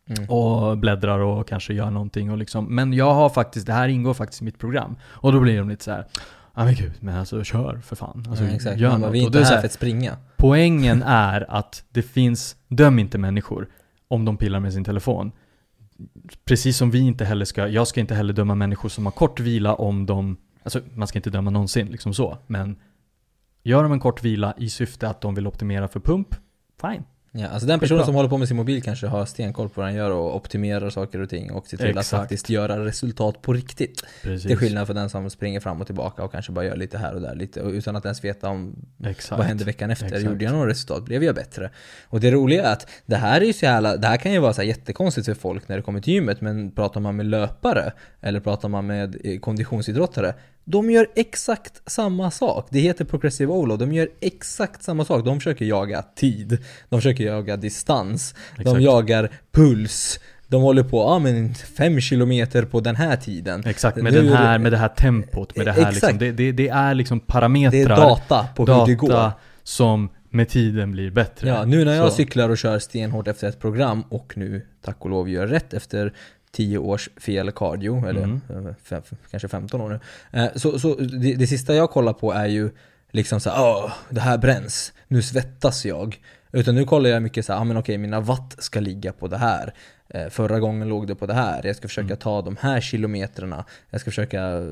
mm. 0.08 0.30
och 0.30 0.78
bläddrar 0.78 1.18
och 1.18 1.48
kanske 1.48 1.74
gör 1.74 1.90
någonting 1.90 2.30
och 2.30 2.38
liksom. 2.38 2.74
Men 2.74 2.92
jag 2.92 3.14
har 3.14 3.28
faktiskt, 3.28 3.66
det 3.66 3.72
här 3.72 3.88
ingår 3.88 4.14
faktiskt 4.14 4.42
i 4.42 4.44
mitt 4.44 4.58
program. 4.58 4.96
Och 5.04 5.32
då 5.32 5.40
blir 5.40 5.58
de 5.58 5.68
lite 5.68 5.84
så 5.84 5.90
här. 5.90 6.06
Ja 6.54 6.64
men 6.64 6.74
gud, 6.74 6.92
men 7.00 7.16
alltså 7.16 7.44
kör 7.44 7.80
för 7.84 7.96
fan. 7.96 8.26
Alltså, 8.28 8.44
ja, 8.44 8.50
exakt. 8.50 8.80
Gör 8.80 8.98
något. 8.98 9.12
Vi 9.12 9.18
är 9.18 9.22
inte 9.22 9.38
här, 9.38 9.44
här 9.44 9.60
för 9.60 9.66
att 9.66 9.72
springa. 9.72 10.16
Poängen 10.36 11.02
är 11.02 11.46
att 11.48 11.84
det 11.88 12.02
finns, 12.02 12.56
döm 12.68 12.98
inte 12.98 13.18
människor 13.18 13.68
om 14.08 14.24
de 14.24 14.36
pillar 14.36 14.60
med 14.60 14.72
sin 14.72 14.84
telefon 14.84 15.32
precis 16.44 16.76
som 16.76 16.90
vi 16.90 16.98
inte 16.98 17.24
heller 17.24 17.44
ska, 17.44 17.68
jag 17.68 17.88
ska 17.88 18.00
inte 18.00 18.14
heller 18.14 18.32
döma 18.32 18.54
människor 18.54 18.88
som 18.88 19.06
har 19.06 19.12
kort 19.12 19.40
vila 19.40 19.74
om 19.74 20.06
de, 20.06 20.36
alltså 20.62 20.80
man 20.94 21.08
ska 21.08 21.18
inte 21.18 21.30
döma 21.30 21.50
någonsin 21.50 21.86
liksom 21.86 22.14
så, 22.14 22.38
men 22.46 22.76
gör 23.62 23.82
de 23.82 23.92
en 23.92 24.00
kort 24.00 24.24
vila 24.24 24.54
i 24.58 24.70
syfte 24.70 25.08
att 25.08 25.20
de 25.20 25.34
vill 25.34 25.46
optimera 25.46 25.88
för 25.88 26.00
pump, 26.00 26.34
fine. 26.80 27.04
Ja, 27.34 27.48
alltså 27.48 27.66
den 27.66 27.80
personen 27.80 28.04
som 28.04 28.14
håller 28.14 28.28
på 28.28 28.38
med 28.38 28.48
sin 28.48 28.56
mobil 28.56 28.82
kanske 28.82 29.06
har 29.06 29.26
stenkoll 29.26 29.68
på 29.68 29.80
vad 29.80 29.88
den 29.88 29.96
gör 29.96 30.10
och 30.10 30.36
optimerar 30.36 30.90
saker 30.90 31.20
och 31.20 31.28
ting 31.28 31.52
och 31.52 31.66
ser 31.66 31.76
till 31.76 31.86
Exakt. 31.86 32.12
att 32.12 32.20
faktiskt 32.20 32.50
göra 32.50 32.84
resultat 32.84 33.42
på 33.42 33.52
riktigt. 33.52 34.04
Precis. 34.22 34.46
Till 34.46 34.56
skillnad 34.56 34.86
från 34.86 34.96
den 34.96 35.10
som 35.10 35.30
springer 35.30 35.60
fram 35.60 35.80
och 35.80 35.86
tillbaka 35.86 36.24
och 36.24 36.32
kanske 36.32 36.52
bara 36.52 36.64
gör 36.64 36.76
lite 36.76 36.98
här 36.98 37.14
och 37.14 37.20
där 37.20 37.34
lite 37.34 37.60
utan 37.60 37.96
att 37.96 38.04
ens 38.04 38.24
veta 38.24 38.48
om 38.48 38.76
Exakt. 39.04 39.38
vad 39.38 39.46
hände 39.46 39.64
veckan 39.64 39.90
efter. 39.90 40.06
Exakt. 40.06 40.24
Gjorde 40.24 40.44
jag 40.44 40.54
något 40.54 40.68
resultat? 40.68 41.04
Blev 41.04 41.24
jag 41.24 41.34
bättre? 41.34 41.70
Och 42.08 42.20
det 42.20 42.30
roliga 42.30 42.64
är 42.64 42.72
att 42.72 42.90
det 43.06 43.16
här 43.16 43.40
är 43.40 43.44
ju 43.44 43.52
så 43.52 43.64
jävla, 43.64 43.96
det 43.96 44.06
här 44.06 44.16
kan 44.16 44.32
ju 44.32 44.38
vara 44.38 44.52
så 44.52 44.62
jättekonstigt 44.62 45.26
för 45.26 45.34
folk 45.34 45.68
när 45.68 45.76
det 45.76 45.82
kommer 45.82 46.00
till 46.00 46.14
gymmet 46.14 46.40
men 46.40 46.70
pratar 46.70 47.00
man 47.00 47.16
med 47.16 47.26
löpare 47.26 47.92
eller 48.20 48.40
pratar 48.40 48.68
man 48.68 48.86
med 48.86 49.16
eh, 49.24 49.38
konditionsidrottare 49.38 50.34
de 50.64 50.90
gör 50.90 51.06
exakt 51.14 51.90
samma 51.90 52.30
sak. 52.30 52.66
Det 52.70 52.80
heter 52.80 53.04
progressive 53.04 53.52
overload. 53.52 53.78
De 53.78 53.92
gör 53.92 54.08
exakt 54.20 54.82
samma 54.82 55.04
sak. 55.04 55.24
De 55.24 55.40
försöker 55.40 55.64
jaga 55.64 56.02
tid. 56.02 56.58
De 56.88 57.00
försöker 57.00 57.24
jaga 57.24 57.56
distans. 57.56 58.34
Exakt. 58.50 58.64
De 58.64 58.80
jagar 58.80 59.30
puls. 59.52 60.20
De 60.48 60.62
håller 60.62 60.82
på, 60.82 60.98
ja 60.98 61.18
men 61.18 61.54
5 61.54 62.00
km 62.00 62.46
på 62.70 62.80
den 62.80 62.96
här 62.96 63.16
tiden. 63.16 63.62
Exakt, 63.66 63.96
med, 63.96 64.12
den 64.12 64.28
här, 64.28 64.58
med 64.58 64.72
det 64.72 64.78
här 64.78 64.88
tempot. 64.88 65.56
Med 65.56 65.66
det, 65.66 65.72
här 65.72 65.92
liksom, 65.92 66.18
det, 66.18 66.32
det, 66.32 66.52
det, 66.52 66.68
är 66.68 66.94
liksom 66.94 67.20
parametrar. 67.20 67.70
Det 67.70 67.82
är 67.82 67.88
data 67.88 68.46
på 68.56 68.64
data 68.64 68.80
hur 68.80 68.86
det 68.86 68.94
går. 68.94 69.30
som 69.62 70.08
med 70.30 70.48
tiden 70.48 70.92
blir 70.92 71.10
bättre. 71.10 71.48
Ja, 71.48 71.64
nu 71.64 71.84
när 71.84 71.94
jag 71.94 72.10
Så. 72.10 72.16
cyklar 72.16 72.48
och 72.48 72.58
kör 72.58 72.78
stenhårt 72.78 73.28
efter 73.28 73.48
ett 73.48 73.60
program 73.60 74.04
och 74.08 74.32
nu 74.36 74.66
tack 74.84 74.96
och 74.98 75.10
lov 75.10 75.30
gör 75.30 75.46
rätt 75.46 75.74
efter 75.74 76.12
10 76.52 76.78
års 76.78 77.08
fel 77.16 77.52
cardio, 77.52 78.06
eller 78.08 78.22
mm. 78.22 78.74
fem, 78.84 79.02
kanske 79.30 79.48
15 79.48 79.80
år 79.80 79.88
nu. 79.88 80.00
Eh, 80.40 80.48
så, 80.54 80.78
så 80.78 80.94
det, 80.94 81.34
det, 81.34 81.46
sista 81.46 81.74
jag 81.74 81.90
kollar 81.90 82.12
på 82.12 82.32
är 82.32 82.46
ju 82.46 82.70
liksom 83.10 83.40
så 83.40 83.50
åh, 83.50 83.92
det 84.10 84.20
här 84.20 84.38
bränns, 84.38 84.92
nu 85.08 85.22
svettas 85.22 85.84
jag. 85.86 86.20
Utan 86.52 86.74
nu 86.74 86.84
kollar 86.84 87.10
jag 87.10 87.22
mycket 87.22 87.46
så 87.46 87.52
här, 87.52 87.60
ah, 87.60 87.64
men 87.64 87.76
okej, 87.76 87.98
mina 87.98 88.20
watt 88.20 88.56
ska 88.58 88.80
ligga 88.80 89.12
på 89.12 89.28
det 89.28 89.36
här. 89.36 89.74
Eh, 90.08 90.28
förra 90.28 90.60
gången 90.60 90.88
låg 90.88 91.06
det 91.06 91.14
på 91.14 91.26
det 91.26 91.34
här. 91.34 91.66
Jag 91.66 91.76
ska 91.76 91.88
försöka 91.88 92.06
mm. 92.06 92.16
ta 92.16 92.42
de 92.42 92.56
här 92.60 92.80
kilometrarna. 92.80 93.64
Jag 93.90 94.00
ska 94.00 94.10
försöka 94.10 94.62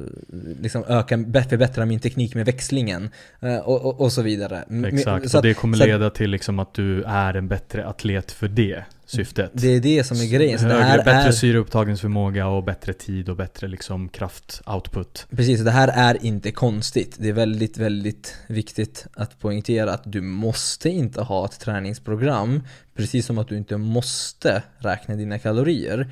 liksom 0.60 0.84
öka, 0.88 1.16
förbättra 1.48 1.86
min 1.86 2.00
teknik 2.00 2.34
med 2.34 2.46
växlingen. 2.46 3.10
Eh, 3.40 3.58
och, 3.58 3.84
och, 3.84 4.00
och 4.00 4.12
så 4.12 4.22
vidare. 4.22 4.64
Exakt, 4.84 5.30
så 5.30 5.38
och 5.38 5.42
det 5.42 5.54
kommer 5.54 5.78
leda 5.78 6.10
till 6.10 6.30
liksom 6.30 6.58
att 6.58 6.74
du 6.74 7.02
är 7.02 7.34
en 7.34 7.48
bättre 7.48 7.86
atlet 7.86 8.32
för 8.32 8.48
det 8.48 8.84
syftet. 9.10 9.50
Det 9.54 9.68
är 9.68 9.80
det 9.80 10.04
som 10.04 10.16
är 10.16 10.26
grejen. 10.26 10.58
Så 10.58 10.66
Högre, 10.66 10.96
bättre 10.96 11.28
är... 11.28 11.32
syreupptagningsförmåga 11.32 12.46
och 12.46 12.64
bättre 12.64 12.92
tid 12.92 13.28
och 13.28 13.36
bättre 13.36 13.68
liksom 13.68 14.08
kraft-output. 14.08 15.26
Precis, 15.30 15.60
det 15.60 15.70
här 15.70 15.88
är 15.94 16.24
inte 16.24 16.52
konstigt. 16.52 17.16
Det 17.18 17.28
är 17.28 17.32
väldigt, 17.32 17.78
väldigt 17.78 18.36
viktigt 18.46 19.06
att 19.14 19.38
poängtera 19.38 19.92
att 19.92 20.02
du 20.04 20.20
måste 20.20 20.88
inte 20.88 21.22
ha 21.22 21.44
ett 21.44 21.60
träningsprogram. 21.60 22.62
Precis 22.96 23.26
som 23.26 23.38
att 23.38 23.48
du 23.48 23.56
inte 23.56 23.76
måste 23.76 24.62
räkna 24.78 25.14
dina 25.14 25.38
kalorier. 25.38 26.10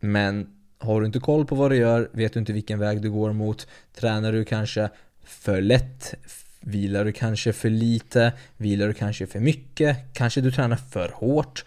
Men 0.00 0.46
har 0.78 1.00
du 1.00 1.06
inte 1.06 1.20
koll 1.20 1.46
på 1.46 1.54
vad 1.54 1.70
du 1.70 1.76
gör, 1.76 2.10
vet 2.12 2.32
du 2.32 2.40
inte 2.40 2.52
vilken 2.52 2.78
väg 2.78 3.02
du 3.02 3.10
går 3.10 3.32
mot, 3.32 3.66
tränar 3.94 4.32
du 4.32 4.44
kanske 4.44 4.88
för 5.24 5.60
lätt, 5.60 6.14
Vilar 6.60 7.04
du 7.04 7.12
kanske 7.12 7.52
för 7.52 7.70
lite? 7.70 8.32
Vilar 8.56 8.88
du 8.88 8.94
kanske 8.94 9.26
för 9.26 9.40
mycket? 9.40 9.98
Kanske 10.12 10.40
du 10.40 10.50
tränar 10.50 10.76
för 10.76 11.12
hårt? 11.14 11.64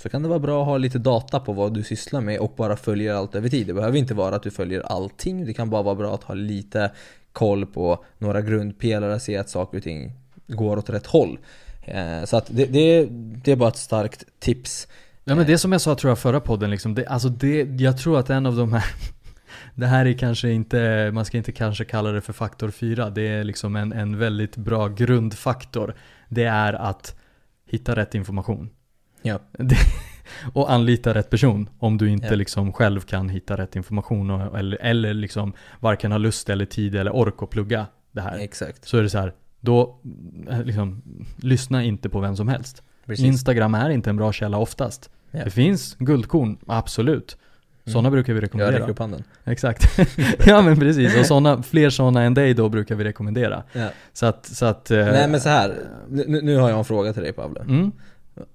Så 0.00 0.08
kan 0.08 0.22
det 0.22 0.28
vara 0.28 0.38
bra 0.38 0.62
att 0.62 0.66
ha 0.66 0.78
lite 0.78 0.98
data 0.98 1.40
på 1.40 1.52
vad 1.52 1.74
du 1.74 1.82
sysslar 1.82 2.20
med 2.20 2.38
och 2.38 2.54
bara 2.56 2.76
följer 2.76 3.14
allt 3.14 3.34
över 3.34 3.48
tid. 3.48 3.66
Det 3.66 3.74
behöver 3.74 3.98
inte 3.98 4.14
vara 4.14 4.36
att 4.36 4.42
du 4.42 4.50
följer 4.50 4.80
allting, 4.80 5.44
det 5.44 5.54
kan 5.54 5.70
bara 5.70 5.82
vara 5.82 5.94
bra 5.94 6.14
att 6.14 6.24
ha 6.24 6.34
lite 6.34 6.90
koll 7.32 7.66
på 7.66 8.04
några 8.18 8.40
grundpelare, 8.40 9.20
se 9.20 9.36
att 9.36 9.50
saker 9.50 9.78
och 9.78 9.84
ting 9.84 10.12
går 10.46 10.76
åt 10.76 10.90
rätt 10.90 11.06
håll. 11.06 11.38
Eh, 11.82 12.24
så 12.24 12.36
att 12.36 12.46
det, 12.50 12.66
det, 12.66 13.06
det 13.44 13.52
är 13.52 13.56
bara 13.56 13.68
ett 13.68 13.76
starkt 13.76 14.24
tips. 14.38 14.88
Ja 15.24 15.34
men 15.34 15.46
det 15.46 15.58
som 15.58 15.72
jag 15.72 15.80
sa 15.80 15.94
tror 15.94 16.10
jag 16.10 16.18
förra 16.18 16.40
podden 16.40 16.70
liksom, 16.70 16.94
det, 16.94 17.06
alltså 17.06 17.28
det, 17.28 17.80
jag 17.80 17.98
tror 17.98 18.18
att 18.18 18.30
en 18.30 18.46
av 18.46 18.56
de 18.56 18.72
här 18.72 18.84
Det 19.74 19.86
här 19.86 20.06
är 20.06 20.12
kanske 20.12 20.50
inte, 20.50 21.10
man 21.12 21.24
ska 21.24 21.36
inte 21.36 21.52
kanske 21.52 21.84
kalla 21.84 22.12
det 22.12 22.20
för 22.20 22.32
faktor 22.32 22.70
4, 22.70 23.10
det 23.10 23.28
är 23.28 23.44
liksom 23.44 23.76
en, 23.76 23.92
en 23.92 24.18
väldigt 24.18 24.56
bra 24.56 24.88
grundfaktor. 24.88 25.94
Det 26.28 26.44
är 26.44 26.72
att 26.72 27.16
hitta 27.66 27.96
rätt 27.96 28.14
information. 28.14 28.70
Ja. 29.22 29.38
och 30.52 30.72
anlita 30.72 31.14
rätt 31.14 31.30
person 31.30 31.68
om 31.78 31.98
du 31.98 32.10
inte 32.10 32.26
ja. 32.26 32.34
liksom 32.34 32.72
själv 32.72 33.00
kan 33.00 33.28
hitta 33.28 33.56
rätt 33.56 33.76
information 33.76 34.30
och, 34.30 34.58
eller, 34.58 34.78
eller 34.80 35.14
liksom 35.14 35.52
varken 35.80 36.12
har 36.12 36.18
lust 36.18 36.50
eller 36.50 36.64
tid 36.64 36.94
eller 36.94 37.14
ork 37.14 37.42
att 37.42 37.50
plugga 37.50 37.86
det 38.12 38.20
här. 38.20 38.38
Exakt. 38.38 38.88
Så 38.88 38.96
är 38.96 39.02
det 39.02 39.10
så 39.10 39.18
här, 39.18 39.32
då 39.60 40.00
eh, 40.50 40.62
liksom, 40.62 41.02
lyssna 41.36 41.84
inte 41.84 42.08
på 42.08 42.20
vem 42.20 42.36
som 42.36 42.48
helst. 42.48 42.82
Precis. 43.06 43.24
Instagram 43.24 43.74
är 43.74 43.90
inte 43.90 44.10
en 44.10 44.16
bra 44.16 44.32
källa 44.32 44.58
oftast. 44.58 45.10
Ja. 45.30 45.44
Det 45.44 45.50
finns 45.50 45.96
guldkorn, 45.98 46.58
absolut. 46.66 47.36
Sådana 47.84 48.08
mm. 48.08 48.12
brukar 48.12 48.32
vi 48.32 48.40
rekommendera. 48.40 48.72
Jag 48.72 48.80
räcker 48.80 48.92
upp 48.92 48.98
handen. 48.98 49.24
Exakt. 49.44 49.98
ja 50.46 50.62
men 50.62 50.78
precis, 50.78 51.18
och 51.18 51.26
såna, 51.26 51.62
fler 51.62 51.90
sådana 51.90 52.22
än 52.22 52.34
dig 52.34 52.54
då 52.54 52.68
brukar 52.68 52.94
vi 52.94 53.04
rekommendera. 53.04 53.62
Ja. 53.72 53.88
Så 54.12 54.26
att, 54.26 54.46
så 54.46 54.66
att... 54.66 54.90
Nej 54.90 55.28
men 55.28 55.40
så 55.40 55.48
här. 55.48 55.74
Nu, 56.08 56.40
nu 56.42 56.56
har 56.56 56.68
jag 56.70 56.78
en 56.78 56.84
fråga 56.84 57.12
till 57.12 57.22
dig 57.22 57.32
Pavle. 57.32 57.60
Mm. 57.60 57.92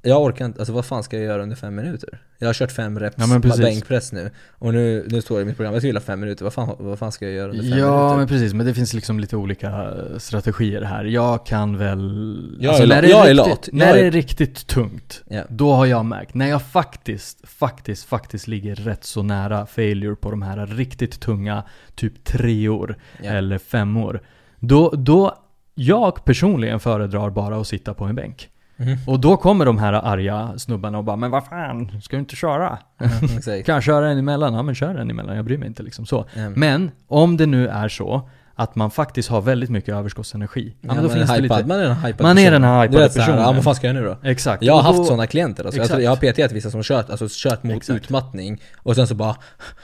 Jag 0.01 0.21
orkar 0.23 0.45
inte, 0.45 0.59
alltså 0.59 0.73
vad 0.73 0.85
fan 0.85 1.03
ska 1.03 1.17
jag 1.17 1.25
göra 1.25 1.43
under 1.43 1.55
fem 1.55 1.75
minuter? 1.75 2.21
Jag 2.39 2.47
har 2.47 2.53
kört 2.53 2.71
fem 2.71 2.99
reps 2.99 3.15
Ja, 3.19 3.39
bänkpress 3.57 4.11
nu 4.11 4.31
Och 4.51 4.73
nu, 4.73 5.05
nu 5.09 5.21
står 5.21 5.35
det 5.35 5.41
i 5.41 5.45
mitt 5.45 5.55
program, 5.55 5.73
jag 5.73 5.81
vilja 5.81 6.01
fem 6.01 6.19
minuter, 6.19 6.43
vad 6.43 6.53
fan, 6.53 6.75
vad 6.79 6.99
fan 6.99 7.11
ska 7.11 7.25
jag 7.25 7.33
göra 7.33 7.51
under 7.51 7.63
fem 7.63 7.79
Ja 7.79 7.97
minuter? 7.99 8.17
men 8.17 8.27
precis, 8.27 8.53
men 8.53 8.65
det 8.65 8.73
finns 8.73 8.93
liksom 8.93 9.19
lite 9.19 9.37
olika 9.37 9.67
eh, 9.69 10.17
strategier 10.17 10.81
här. 10.81 11.03
Jag 11.05 11.45
kan 11.45 11.77
väl... 11.77 12.57
Jag 12.59 12.75
är 12.79 12.85
la- 12.85 12.95
när 12.95 13.01
det 13.01 13.07
jag 13.07 13.19
är 13.29 13.33
riktigt, 13.33 13.47
lat. 13.47 13.69
När 13.71 13.85
Jag 13.87 13.97
är- 13.97 14.01
det 14.01 14.07
är 14.07 14.11
riktigt 14.11 14.67
tungt, 14.67 15.23
Ja. 15.27 15.41
då 15.49 15.73
har 15.73 15.85
jag 15.85 16.05
märkt, 16.05 16.33
när 16.33 16.47
jag 16.47 16.61
faktiskt, 16.63 17.47
faktiskt, 17.49 18.05
faktiskt 18.05 18.47
ligger 18.47 18.75
rätt 18.75 19.03
så 19.03 19.23
nära 19.23 19.65
failure 19.65 20.15
på 20.15 20.31
de 20.31 20.41
här 20.41 20.65
riktigt 20.67 21.19
tunga, 21.19 21.63
typ 21.95 22.23
treor 22.23 22.95
Ja. 23.23 23.29
eller 23.31 23.57
femmor. 23.57 24.21
Då, 24.59 24.89
då, 24.89 25.37
jag 25.75 26.25
personligen 26.25 26.79
föredrar 26.79 27.29
bara 27.29 27.57
att 27.57 27.67
sitta 27.67 27.93
på 27.93 28.03
en 28.05 28.15
bänk. 28.15 28.49
Mhm. 28.77 28.97
Och 29.07 29.19
då 29.19 29.37
kommer 29.37 29.65
de 29.65 29.77
här 29.77 29.93
arga 29.93 30.53
snubbarna 30.57 30.97
och 30.97 31.03
bara 31.03 31.15
'Men 31.15 31.31
vad 31.31 31.45
fan, 31.45 32.01
ska 32.01 32.15
du 32.15 32.19
inte 32.19 32.35
köra?' 32.35 32.77
Exakt. 33.37 33.65
Kan 33.65 33.73
jag 33.75 33.83
köra 33.83 34.09
en 34.09 34.17
emellan? 34.17 34.53
Ja 34.53 34.61
men 34.63 34.75
kör 34.75 34.95
en 34.95 35.09
emellan, 35.09 35.35
jag 35.35 35.45
bryr 35.45 35.57
mig 35.57 35.67
inte 35.67 35.83
liksom 35.83 36.05
så. 36.05 36.25
Mm. 36.35 36.53
Men 36.53 36.91
om 37.07 37.37
det 37.37 37.45
nu 37.45 37.67
är 37.67 37.87
så 37.89 38.29
att 38.57 38.75
man 38.75 38.91
faktiskt 38.91 39.29
har 39.29 39.41
väldigt 39.41 39.69
mycket 39.69 39.95
överskottsenergi. 39.95 40.75
Ja, 40.81 40.87
men 40.87 40.95
då 40.95 41.01
man, 41.01 41.11
finns 41.17 41.29
är 41.29 41.35
det 41.37 41.41
hypad, 41.43 41.57
lite... 41.57 41.67
man 41.67 41.79
är 41.79 41.83
den 41.83 41.95
hypad 41.97 42.21
Man 42.21 42.31
är 42.31 42.35
personen. 42.35 42.61
den 42.61 42.63
här 42.71 42.81
Du 42.81 42.87
hypade 42.87 43.03
vet 43.03 43.13
såhär, 43.13 43.29
ja 43.29 43.35
personen. 43.35 43.55
vad 43.55 43.63
fan 43.63 43.75
ska 43.75 43.87
jag 43.87 43.95
nu 43.95 44.03
då? 44.03 44.17
Exakt. 44.23 44.63
Jag 44.63 44.73
har 44.73 44.81
haft 44.81 44.97
då- 44.97 45.03
sådana 45.03 45.27
klienter 45.27 45.65
alltså. 45.65 45.81
Exakt. 45.81 46.03
jag 46.03 46.11
har 46.11 46.17
PTat 46.33 46.51
vissa 46.51 46.71
som 46.71 46.83
kört, 46.83 47.09
alltså 47.09 47.27
kört 47.29 47.63
mot 47.63 47.75
Exakt. 47.75 48.03
utmattning 48.05 48.61
Och 48.77 48.95
sen 48.95 49.07
så 49.07 49.15
bara, 49.15 49.35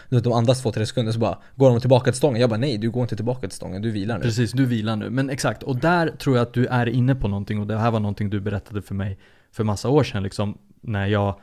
de 0.10 0.34
andas 0.34 0.62
två, 0.62 0.72
tre 0.72 0.86
sekunder 0.86 1.12
så 1.12 1.20
bara 1.20 1.38
Går 1.56 1.70
de 1.70 1.80
tillbaka 1.80 2.12
till 2.12 2.18
stången? 2.18 2.42
Jag 2.42 2.50
bara 2.50 2.60
nej, 2.60 2.78
du 2.78 2.92
går 2.92 3.02
inte 3.04 3.16
tillbaka 3.16 3.48
till 3.48 3.56
stången, 3.58 3.82
du 3.82 3.92
vilar 3.92 4.18
nu 4.18 4.22
Precis, 4.24 4.52
du 4.52 4.66
vilar 4.66 4.96
nu. 4.96 5.10
Men 5.10 5.30
exakt, 5.30 5.64
och 5.64 5.76
där 5.76 6.08
tror 6.08 6.36
jag 6.38 6.44
att 6.44 6.54
du 6.54 6.66
är 6.66 6.90
inne 6.90 7.16
på 7.16 7.28
någonting 7.28 7.60
och 7.60 7.68
det 7.68 7.78
här 7.78 7.92
var 7.92 8.00
någonting 8.00 8.30
du 8.30 8.40
berättade 8.40 8.82
för 8.82 8.96
mig 8.96 9.20
för 9.52 9.64
massa 9.64 9.90
år 9.90 10.04
sedan 10.04 10.24
liksom 10.24 10.58
när 10.82 11.08
jag 11.08 11.36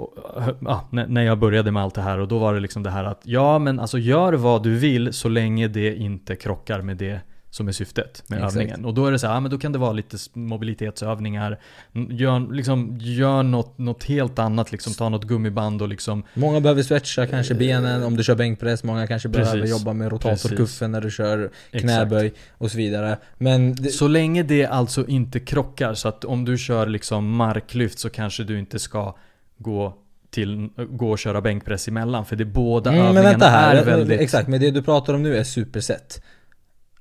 och, 0.00 0.14
ja, 0.60 0.88
när 0.90 1.22
jag 1.22 1.38
började 1.38 1.70
med 1.70 1.82
allt 1.82 1.94
det 1.94 2.02
här 2.02 2.18
och 2.18 2.28
då 2.28 2.38
var 2.38 2.54
det 2.54 2.60
liksom 2.60 2.82
det 2.82 2.90
här 2.90 3.04
att 3.04 3.20
ja 3.24 3.58
men 3.58 3.80
alltså 3.80 3.98
gör 3.98 4.32
vad 4.32 4.62
du 4.62 4.76
vill 4.76 5.12
så 5.12 5.28
länge 5.28 5.68
det 5.68 5.96
inte 5.96 6.36
krockar 6.36 6.82
med 6.82 6.96
det 6.96 7.20
som 7.50 7.68
är 7.68 7.72
syftet 7.72 8.22
med 8.26 8.38
Exakt. 8.38 8.56
övningen. 8.56 8.84
Och 8.84 8.94
då 8.94 9.06
är 9.06 9.12
det 9.12 9.18
så 9.18 9.26
här, 9.26 9.34
ja, 9.34 9.40
men 9.40 9.50
då 9.50 9.58
kan 9.58 9.72
det 9.72 9.78
vara 9.78 9.92
lite 9.92 10.16
mobilitetsövningar. 10.32 11.60
Gör, 11.92 12.52
liksom, 12.54 12.98
gör 13.00 13.42
något, 13.42 13.78
något 13.78 14.04
helt 14.04 14.38
annat, 14.38 14.72
liksom 14.72 14.94
ta 14.94 15.08
något 15.08 15.24
gummiband 15.24 15.82
och 15.82 15.88
liksom 15.88 16.22
Många 16.34 16.60
behöver 16.60 16.82
stretcha 16.82 17.26
kanske 17.26 17.54
benen 17.54 18.02
om 18.02 18.16
du 18.16 18.24
kör 18.24 18.34
bänkpress, 18.34 18.84
många 18.84 19.06
kanske 19.06 19.28
behöver 19.28 19.60
Precis. 19.60 19.78
jobba 19.78 19.92
med 19.92 20.12
rotatorkuffen 20.12 20.92
när 20.92 21.00
du 21.00 21.10
kör 21.10 21.50
Exakt. 21.70 21.82
knäböj 21.82 22.32
och 22.50 22.70
så 22.70 22.76
vidare 22.78 23.18
Men 23.38 23.74
det, 23.74 23.88
Så 23.88 24.08
länge 24.08 24.42
det 24.42 24.66
alltså 24.66 25.06
inte 25.06 25.40
krockar, 25.40 25.94
så 25.94 26.08
att 26.08 26.24
om 26.24 26.44
du 26.44 26.58
kör 26.58 26.86
liksom 26.86 27.30
marklyft 27.36 27.98
så 27.98 28.10
kanske 28.10 28.44
du 28.44 28.58
inte 28.58 28.78
ska 28.78 29.14
gå 29.62 29.94
till, 30.30 30.68
gå 30.90 31.10
och 31.10 31.18
köra 31.18 31.40
bänkpress 31.40 31.88
emellan. 31.88 32.26
För 32.26 32.36
det 32.36 32.44
båda 32.44 32.90
mm, 32.90 32.98
men 33.00 33.08
övningarna 33.08 33.30
vänta 33.30 33.48
här, 33.48 33.76
är 33.76 33.84
väldigt... 33.84 34.20
exakt, 34.20 34.48
men 34.48 34.60
det 34.60 34.70
du 34.70 34.82
pratar 34.82 35.14
om 35.14 35.22
nu 35.22 35.36
är 35.36 35.44
superset 35.44 36.22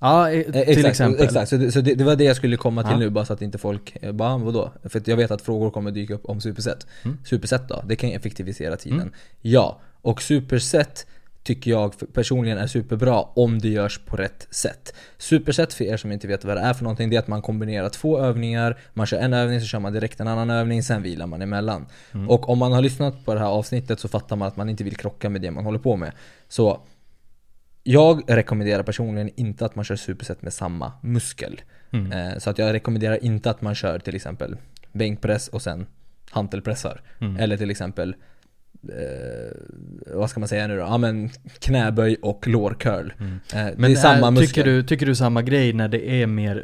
Ja, 0.02 0.32
eh, 0.32 0.40
Eh, 0.40 0.44
till 0.44 0.56
exakt, 0.56 0.88
exempel. 0.88 1.26
Exakt, 1.26 1.50
så, 1.50 1.58
det, 1.58 1.72
så 1.72 1.82
det, 1.82 1.96
det 1.96 2.04
var 2.04 2.16
det 2.16 2.24
jag 2.24 2.36
skulle 2.36 2.58
komma 2.58 2.84
till 2.84 2.92
Ja. 2.92 2.98
nu 2.98 3.10
bara 3.10 3.26
så 3.26 3.34
att 3.34 3.42
inte 3.42 3.58
folk 3.58 3.98
eh, 4.02 4.12
bara 4.12 4.38
vadå? 4.38 4.72
För 4.84 5.02
jag 5.06 5.18
vet 5.18 5.32
att 5.32 5.42
frågor 5.42 5.72
kommer 5.72 5.92
dyka 5.92 6.14
upp 6.14 6.26
om 6.26 6.42
superset 6.42 6.88
Mm. 7.06 7.18
Superset 7.26 7.68
då, 7.70 7.84
det 7.88 7.96
kan 7.96 8.10
effektivisera 8.10 8.76
tiden 8.78 9.00
Mm. 9.02 9.14
Ja, 9.42 9.80
och 10.02 10.22
superset 10.22 11.08
tycker 11.50 11.72
jag 11.72 12.14
personligen 12.14 12.58
är 12.58 12.68
superbra 12.68 13.22
om 13.22 13.60
det 13.60 13.70
görs 13.70 14.00
på 14.06 14.16
rätt 14.18 14.48
sätt. 14.50 14.94
Superset 15.18 15.74
för 15.74 15.84
er 15.86 15.98
som 15.98 16.12
inte 16.12 16.28
vet 16.28 16.46
vad 16.46 16.58
det 16.58 16.62
är 16.62 16.74
för 16.74 16.84
någonting, 16.84 17.10
det 17.10 17.16
är 17.16 17.20
att 17.20 17.28
man 17.28 17.42
kombinerar 17.42 17.90
två 17.90 18.20
övningar, 18.20 18.78
man 18.94 19.06
kör 19.06 19.18
en 19.18 19.34
övning 19.34 19.62
så 19.62 19.68
kör 19.68 19.80
man 19.80 19.94
direkt 19.94 20.20
en 20.20 20.28
annan 20.28 20.50
övning, 20.50 20.84
sen 20.84 21.02
vilar 21.02 21.28
man 21.28 21.42
emellan. 21.42 21.86
Mm. 22.14 22.30
Och 22.30 22.50
om 22.50 22.58
man 22.60 22.72
har 22.72 22.82
lyssnat 22.82 23.26
på 23.26 23.34
det 23.34 23.40
här 23.40 23.48
avsnittet 23.48 24.00
så 24.00 24.08
fattar 24.08 24.36
man 24.36 24.48
att 24.48 24.58
man 24.58 24.70
inte 24.70 24.84
vill 24.84 24.96
krocka 24.96 25.30
med 25.30 25.42
det 25.42 25.52
man 25.52 25.66
håller 25.66 25.80
på 25.80 25.96
med. 25.96 26.12
Så 26.48 26.82
jag 27.84 28.24
rekommenderar 28.28 28.84
personligen 28.84 29.30
inte 29.36 29.66
att 29.66 29.76
man 29.76 29.86
kör 29.86 29.96
superset 29.96 30.42
med 30.42 30.54
samma 30.54 30.92
muskel. 31.02 31.62
Mm. 31.92 32.12
Eh, 32.12 32.38
Så 32.38 32.50
att 32.50 32.58
jag 32.58 32.74
rekommenderar 32.74 33.24
inte 33.24 33.50
att 33.50 33.62
man 33.62 33.76
kör 33.76 34.00
till 34.00 34.16
exempel 34.16 34.58
bänkpress 34.92 35.48
och 35.48 35.62
sen 35.62 35.88
hantelpressar. 36.30 37.02
Mm. 37.22 37.38
Eller 37.38 37.58
till 37.58 37.72
exempel 37.72 38.16
eh, 38.84 40.14
vad 40.16 40.30
ska 40.30 40.40
man 40.40 40.50
säga 40.50 40.68
nu 40.68 40.76
då? 40.76 40.82
Ja 40.82 40.98
men 40.98 41.30
knäböj 41.60 42.16
och 42.22 42.48
lårcurl. 42.48 43.12
Mm. 43.20 43.34
Eh, 43.54 43.78
det 43.78 43.92
är 43.92 43.96
samma 43.96 44.28
är, 44.28 44.32
muskel. 44.32 44.48
tycker, 44.48 44.64
du, 44.64 44.84
tycker 44.84 45.06
du 45.06 45.16
samma 45.16 45.42
grej 45.42 45.74
när 45.74 45.88
det 45.88 46.10
är 46.22 46.28
mer 46.28 46.64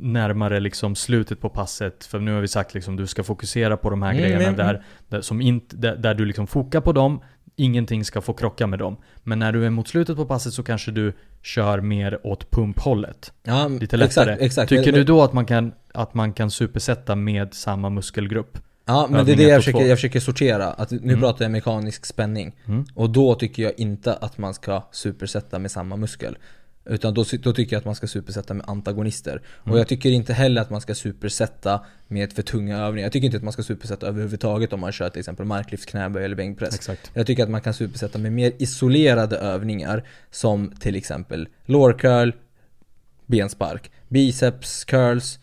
närmare 0.00 0.60
liksom 0.60 0.94
slutet 0.96 1.40
på 1.40 1.48
passet? 1.48 2.04
För 2.04 2.18
nu 2.18 2.34
har 2.34 2.40
vi 2.40 2.48
sagt 2.48 2.74
liksom 2.74 2.96
du 2.96 3.06
ska 3.06 3.22
fokusera 3.22 3.76
på 3.76 3.90
de 3.90 4.02
här 4.02 4.10
Mm, 4.10 4.22
grejerna 4.22 4.44
men- 4.46 4.56
där, 4.56 4.84
där, 5.08 5.20
som 5.20 5.40
inte, 5.40 5.76
där, 5.76 5.96
där 5.96 6.14
du 6.14 6.24
liksom 6.24 6.46
fokar 6.46 6.80
på 6.80 6.92
dem, 6.92 7.20
ingenting 7.56 8.04
ska 8.04 8.20
få 8.20 8.32
krocka 8.32 8.66
med 8.66 8.78
dem. 8.78 8.96
Men 9.22 9.38
när 9.38 9.52
du 9.52 9.66
är 9.66 9.70
mot 9.70 9.88
slutet 9.88 10.16
på 10.16 10.26
passet 10.26 10.52
så 10.52 10.62
kanske 10.62 10.90
du 10.90 11.12
kör 11.42 11.80
mer 11.80 12.26
åt 12.26 12.50
pumphållet. 12.50 13.32
ja, 13.42 13.68
Lite 13.68 13.96
lättare. 13.96 14.30
Exakt, 14.30 14.42
exakt. 14.42 14.68
Tycker 14.68 14.92
men, 14.92 14.94
du 14.94 15.04
då 15.04 15.22
att 15.22 15.32
man 15.32 15.46
kan, 15.46 15.72
att 15.94 16.14
man 16.14 16.32
kan 16.32 16.50
supersätta 16.50 17.14
med 17.16 17.54
samma 17.54 17.90
muskelgrupp? 17.90 18.58
Ja 18.84 19.06
men 19.10 19.26
det 19.26 19.32
är 19.32 19.36
det 19.36 19.42
jag 19.42 19.64
försöker, 19.64 19.86
jag 19.86 19.98
försöker 19.98 20.20
sortera. 20.20 20.66
Att 20.66 20.90
nu 20.90 20.98
Mm. 20.98 21.20
pratar 21.20 21.44
jag 21.44 21.52
mekanisk 21.52 22.06
spänning. 22.06 22.56
Mm. 22.66 22.84
Och 22.94 23.10
då 23.10 23.34
tycker 23.34 23.62
jag 23.62 23.72
inte 23.78 24.14
att 24.14 24.38
man 24.38 24.54
ska 24.54 24.82
supersätta 24.92 25.58
med 25.58 25.70
samma 25.70 25.96
muskel. 25.96 26.38
Utan 26.84 27.14
då, 27.14 27.24
då 27.42 27.52
tycker 27.52 27.76
jag 27.76 27.78
att 27.78 27.84
man 27.84 27.94
ska 27.94 28.06
supersätta 28.06 28.54
med 28.54 28.68
antagonister. 28.68 29.32
Mm. 29.32 29.72
Och 29.72 29.78
jag 29.78 29.88
tycker 29.88 30.10
inte 30.10 30.32
heller 30.32 30.62
att 30.62 30.70
man 30.70 30.80
ska 30.80 30.94
supersätta 30.94 31.84
med 32.08 32.32
för 32.32 32.42
tunga 32.42 32.78
övningar. 32.78 33.06
Jag 33.06 33.12
tycker 33.12 33.26
inte 33.26 33.36
att 33.36 33.42
man 33.42 33.52
ska 33.52 33.62
supersätta 33.62 34.06
överhuvudtaget 34.06 34.72
om 34.72 34.80
man 34.80 34.92
kör 34.92 35.10
till 35.10 35.18
exempel 35.18 35.46
marklyft, 35.46 35.86
knäböj 35.86 36.24
eller 36.24 36.36
bänkpress. 36.36 36.74
Exakt. 36.74 37.10
Jag 37.14 37.26
tycker 37.26 37.42
att 37.42 37.50
man 37.50 37.60
kan 37.60 37.74
supersätta 37.74 38.18
med 38.18 38.32
mer 38.32 38.52
isolerade 38.58 39.36
övningar 39.36 40.04
som 40.30 40.72
till 40.80 40.96
exempel 40.96 41.48
lår 41.64 41.92
curl, 41.92 42.32
benspark, 43.26 43.90
biceps 44.08 44.84
curls, 44.84 45.38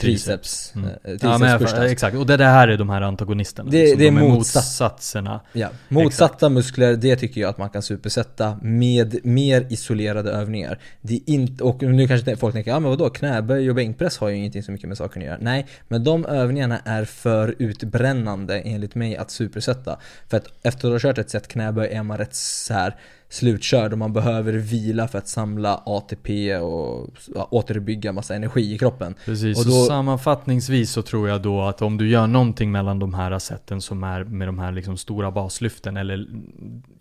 triceps. 0.00 0.72
Mm. 0.76 0.88
eh, 0.88 0.94
triceps 1.02 1.22
Ja, 1.22 1.38
men 1.38 1.90
exakt, 1.90 2.16
och 2.16 2.26
det, 2.26 2.36
det 2.36 2.44
här 2.44 2.68
är 2.68 2.76
de 2.76 2.90
här 2.90 3.00
antagonisterna. 3.00 3.70
Det- 3.70 3.80
liksom. 3.80 3.98
det 3.98 4.06
är 4.06 4.10
de 4.10 4.16
är 4.16 4.28
motsatserna. 4.28 5.40
Ja, 5.52 5.68
motsatta 5.88 6.48
muskler, 6.48 6.96
det 6.96 7.16
tycker 7.16 7.40
jag 7.40 7.50
att 7.50 7.58
man 7.58 7.70
kan 7.70 7.82
supersätta 7.82 8.58
med 8.62 9.24
mer 9.24 9.66
isolerade 9.70 10.30
övningar. 10.30 10.78
Det 11.00 11.14
är 11.14 11.20
inte, 11.26 11.64
och 11.64 11.82
nu 11.82 12.08
kanske 12.08 12.36
folk 12.36 12.54
tänker, 12.54 12.70
ja 12.70 12.80
men 12.80 12.90
vadå, 12.90 13.10
knäböj 13.10 13.70
och 13.70 13.76
bänkpress 13.76 14.18
har 14.18 14.28
ju 14.28 14.36
ingenting 14.36 14.62
så 14.62 14.72
mycket 14.72 14.88
med 14.88 14.98
saken 14.98 15.22
att 15.22 15.26
göra. 15.26 15.38
Nej, 15.40 15.66
men 15.88 16.04
de 16.04 16.26
övningarna 16.26 16.80
är 16.84 17.04
för 17.04 17.54
utbrännande 17.58 18.60
enligt 18.60 18.94
mig 18.94 19.16
att 19.16 19.30
supersätta. 19.30 19.98
För 20.28 20.36
att 20.36 20.46
efter 20.62 20.88
att 20.88 20.94
ha 20.94 20.98
kört 20.98 21.18
ett 21.18 21.30
set 21.30 21.48
knäböj 21.48 21.88
är 21.88 22.02
man 22.02 22.18
rätt 22.18 22.34
så 22.34 22.74
här 22.74 22.96
slutkörd 23.30 23.92
och 23.92 23.98
man 23.98 24.12
behöver 24.12 24.52
vila 24.52 25.08
för 25.08 25.18
att 25.18 25.28
samla 25.28 25.82
ATP 25.86 26.56
och 26.56 27.10
återbygga 27.50 28.12
massa 28.12 28.34
energi 28.34 28.74
i 28.74 28.78
kroppen. 28.78 29.14
Precis, 29.24 29.58
Och 29.58 29.64
då- 29.72 29.84
sammanfattningsvis 29.84 30.90
så 30.92 31.02
tror 31.02 31.28
jag 31.28 31.42
då 31.42 31.62
att 31.62 31.82
om 31.82 31.96
du 31.96 32.08
gör 32.08 32.26
någonting 32.26 32.72
mellan 32.72 32.98
de 32.98 33.14
här 33.14 33.38
sätten 33.38 33.80
som 33.80 34.04
är 34.04 34.24
med 34.24 34.48
de 34.48 34.58
här 34.58 34.72
liksom 34.72 34.96
stora 34.96 35.30
baslyften 35.30 35.96
eller 35.96 36.26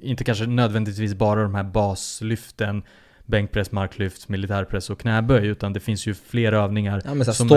inte 0.01 0.23
kanske 0.23 0.45
nödvändigtvis 0.45 1.13
bara 1.13 1.43
de 1.43 1.55
här 1.55 1.63
baslyften 1.63 2.83
bänkpress, 3.25 3.71
marklyft, 3.71 4.29
militärpress 4.29 4.89
och 4.89 4.99
knäböj 4.99 5.47
utan 5.47 5.73
det 5.73 5.79
finns 5.79 6.07
ju 6.07 6.13
fler 6.13 6.51
övningar 6.53 7.01
Ja 7.05 7.13
men 7.13 7.25
så 7.25 7.33
Som 7.33 7.47
det 7.47 7.55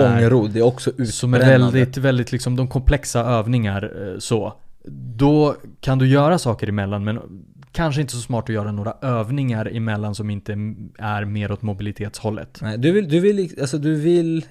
är 0.59 0.61
också 0.61 0.91
som 1.05 1.33
är 1.33 1.37
utbrännande. 1.37 1.79
väldigt, 1.79 1.97
väldigt 1.97 2.31
liksom 2.31 2.55
de 2.55 2.67
komplexa 2.67 3.19
övningar 3.19 4.11
eh, 4.13 4.19
så. 4.19 4.53
Då 5.15 5.55
kan 5.79 5.97
du 5.99 6.07
göra 6.07 6.37
saker 6.39 6.67
emellan 6.67 7.03
men 7.03 7.19
kanske 7.71 8.01
inte 8.01 8.13
så 8.13 8.21
smart 8.21 8.43
att 8.43 8.55
göra 8.55 8.71
några 8.71 8.93
övningar 9.01 9.65
emellan 9.65 10.15
som 10.15 10.29
inte 10.29 10.51
är 10.97 11.25
mer 11.25 11.51
åt 11.51 11.61
mobilitetshållet. 11.61 12.59
Nej, 12.61 12.77
du 12.77 12.91
vill, 12.91 13.09
du 13.09 13.19
vill, 13.19 13.61
alltså 13.61 13.77
du 13.77 13.95
vill 13.95 14.45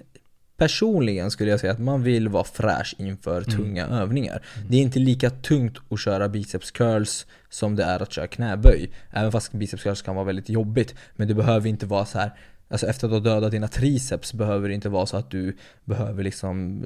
Personligen 0.56 1.30
skulle 1.30 1.50
jag 1.50 1.60
säga 1.60 1.72
att 1.72 1.78
man 1.78 2.02
vill 2.02 2.28
vara 2.28 2.44
fräsch 2.44 2.94
inför 2.98 3.36
Mm. 3.36 3.44
tunga 3.58 3.86
övningar. 3.86 4.42
Det 4.68 4.76
är 4.76 4.80
inte 4.80 4.98
lika 4.98 5.30
tungt 5.30 5.78
att 5.90 6.00
köra 6.00 6.28
biceps 6.28 6.70
curls 6.70 7.26
som 7.48 7.76
det 7.76 7.84
är 7.84 8.02
att 8.02 8.12
köra 8.12 8.26
knäböj. 8.26 8.90
Även 9.10 9.32
fast 9.32 9.52
biceps 9.52 9.82
curls 9.82 10.02
kan 10.02 10.14
vara 10.14 10.24
väldigt 10.24 10.48
jobbigt. 10.48 10.94
Men 11.16 11.28
det 11.28 11.34
behöver 11.34 11.68
inte 11.68 11.86
vara 11.86 12.04
så 12.04 12.18
här. 12.18 12.30
Alltså 12.72 12.86
efter 12.86 13.06
att 13.06 13.12
ha 13.12 13.20
dödat 13.20 13.50
dina 13.50 13.68
triceps 13.68 14.32
behöver 14.32 14.68
det 14.68 14.74
inte 14.74 14.88
vara 14.88 15.06
så 15.06 15.16
att 15.16 15.30
du 15.30 15.56
behöver 15.84 16.24
liksom 16.24 16.82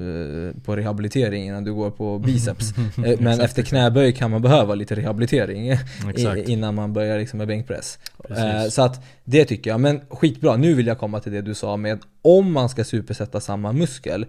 eh, 0.57 0.63
på 0.63 0.77
rehabilitering 0.77 1.45
innan 1.47 1.65
du 1.65 1.75
går 1.75 1.91
på 1.91 2.19
biceps. 2.19 2.73
Eh, 3.07 3.21
Men 3.21 3.41
efter 3.41 3.63
knäböj 3.63 4.13
kan 4.13 4.31
man 4.31 4.43
behöva 4.43 4.75
lite 4.75 4.95
rehabilitering 4.95 5.69
Exakt. 6.09 6.37
i- 6.49 6.53
innan 6.53 6.75
man 6.75 6.93
börjar 6.93 7.19
liksom 7.19 7.39
med 7.39 7.49
bänkpress. 7.49 7.99
Eh, 8.31 8.69
Så 8.71 8.83
att 8.83 9.05
det 9.25 9.45
tycker 9.45 9.71
jag, 9.71 9.81
men 9.81 10.01
skitbra. 10.09 10.57
Nu 10.57 10.75
vill 10.75 10.87
jag 10.87 10.99
komma 10.99 11.21
till 11.21 11.33
det 11.33 11.43
du 11.43 11.55
sa 11.55 11.77
med 11.77 11.99
om 12.23 12.53
man 12.53 12.69
ska 12.69 12.85
supersätta 12.85 13.41
samma 13.41 13.73
muskel 13.73 14.27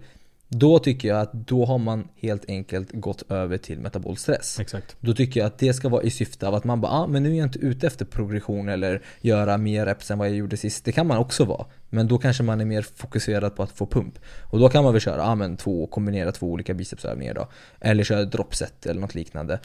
Då 0.48 0.78
tycker 0.78 1.08
jag 1.08 1.20
att 1.20 1.32
då 1.32 1.64
har 1.64 1.78
man 1.78 2.08
helt 2.16 2.44
enkelt 2.48 2.92
gått 2.92 3.30
över 3.30 3.58
till 3.58 3.80
metabol 3.80 4.16
stress. 4.16 4.60
Exakt. 4.60 4.96
Då 5.00 5.14
tycker 5.14 5.40
jag 5.40 5.46
att 5.46 5.58
det 5.58 5.74
ska 5.74 5.88
vara 5.88 6.02
i 6.02 6.10
syfte 6.10 6.48
av 6.48 6.54
att 6.54 6.64
man 6.64 6.80
bara, 6.80 6.92
ah, 6.92 7.06
men 7.06 7.22
nu 7.22 7.32
är 7.32 7.34
jag 7.34 7.46
inte 7.46 7.58
ute 7.58 7.86
efter 7.86 8.04
progression 8.04 8.68
eller 8.68 9.02
göra 9.20 9.58
mer 9.58 9.86
reps 9.86 10.10
än 10.10 10.18
vad 10.18 10.28
jag 10.28 10.36
gjorde 10.36 10.56
sist. 10.56 10.84
Det 10.84 10.92
kan 10.92 11.06
man 11.06 11.18
också 11.18 11.44
vara. 11.44 11.66
Men 11.88 12.08
då 12.08 12.18
kanske 12.18 12.42
man 12.42 12.60
är 12.60 12.64
mer 12.64 12.82
fokuserad 12.82 13.56
på 13.56 13.62
att 13.62 13.70
få 13.70 13.86
pump. 13.86 14.18
Och 14.50 14.58
då 14.58 14.68
kan 14.68 14.84
man 14.84 14.92
väl 14.92 15.00
köra, 15.00 15.24
ah, 15.24 15.34
men 15.34 15.56
två, 15.56 15.86
kombinera 15.86 16.32
två 16.32 16.46
olika 16.46 16.74
bicepsövningar 16.74 17.34
då. 17.34 17.48
Eller 17.80 18.04
köra 18.04 18.24
dropset 18.24 18.86
eller 18.86 19.00
något 19.00 19.14
liknande. 19.14 19.60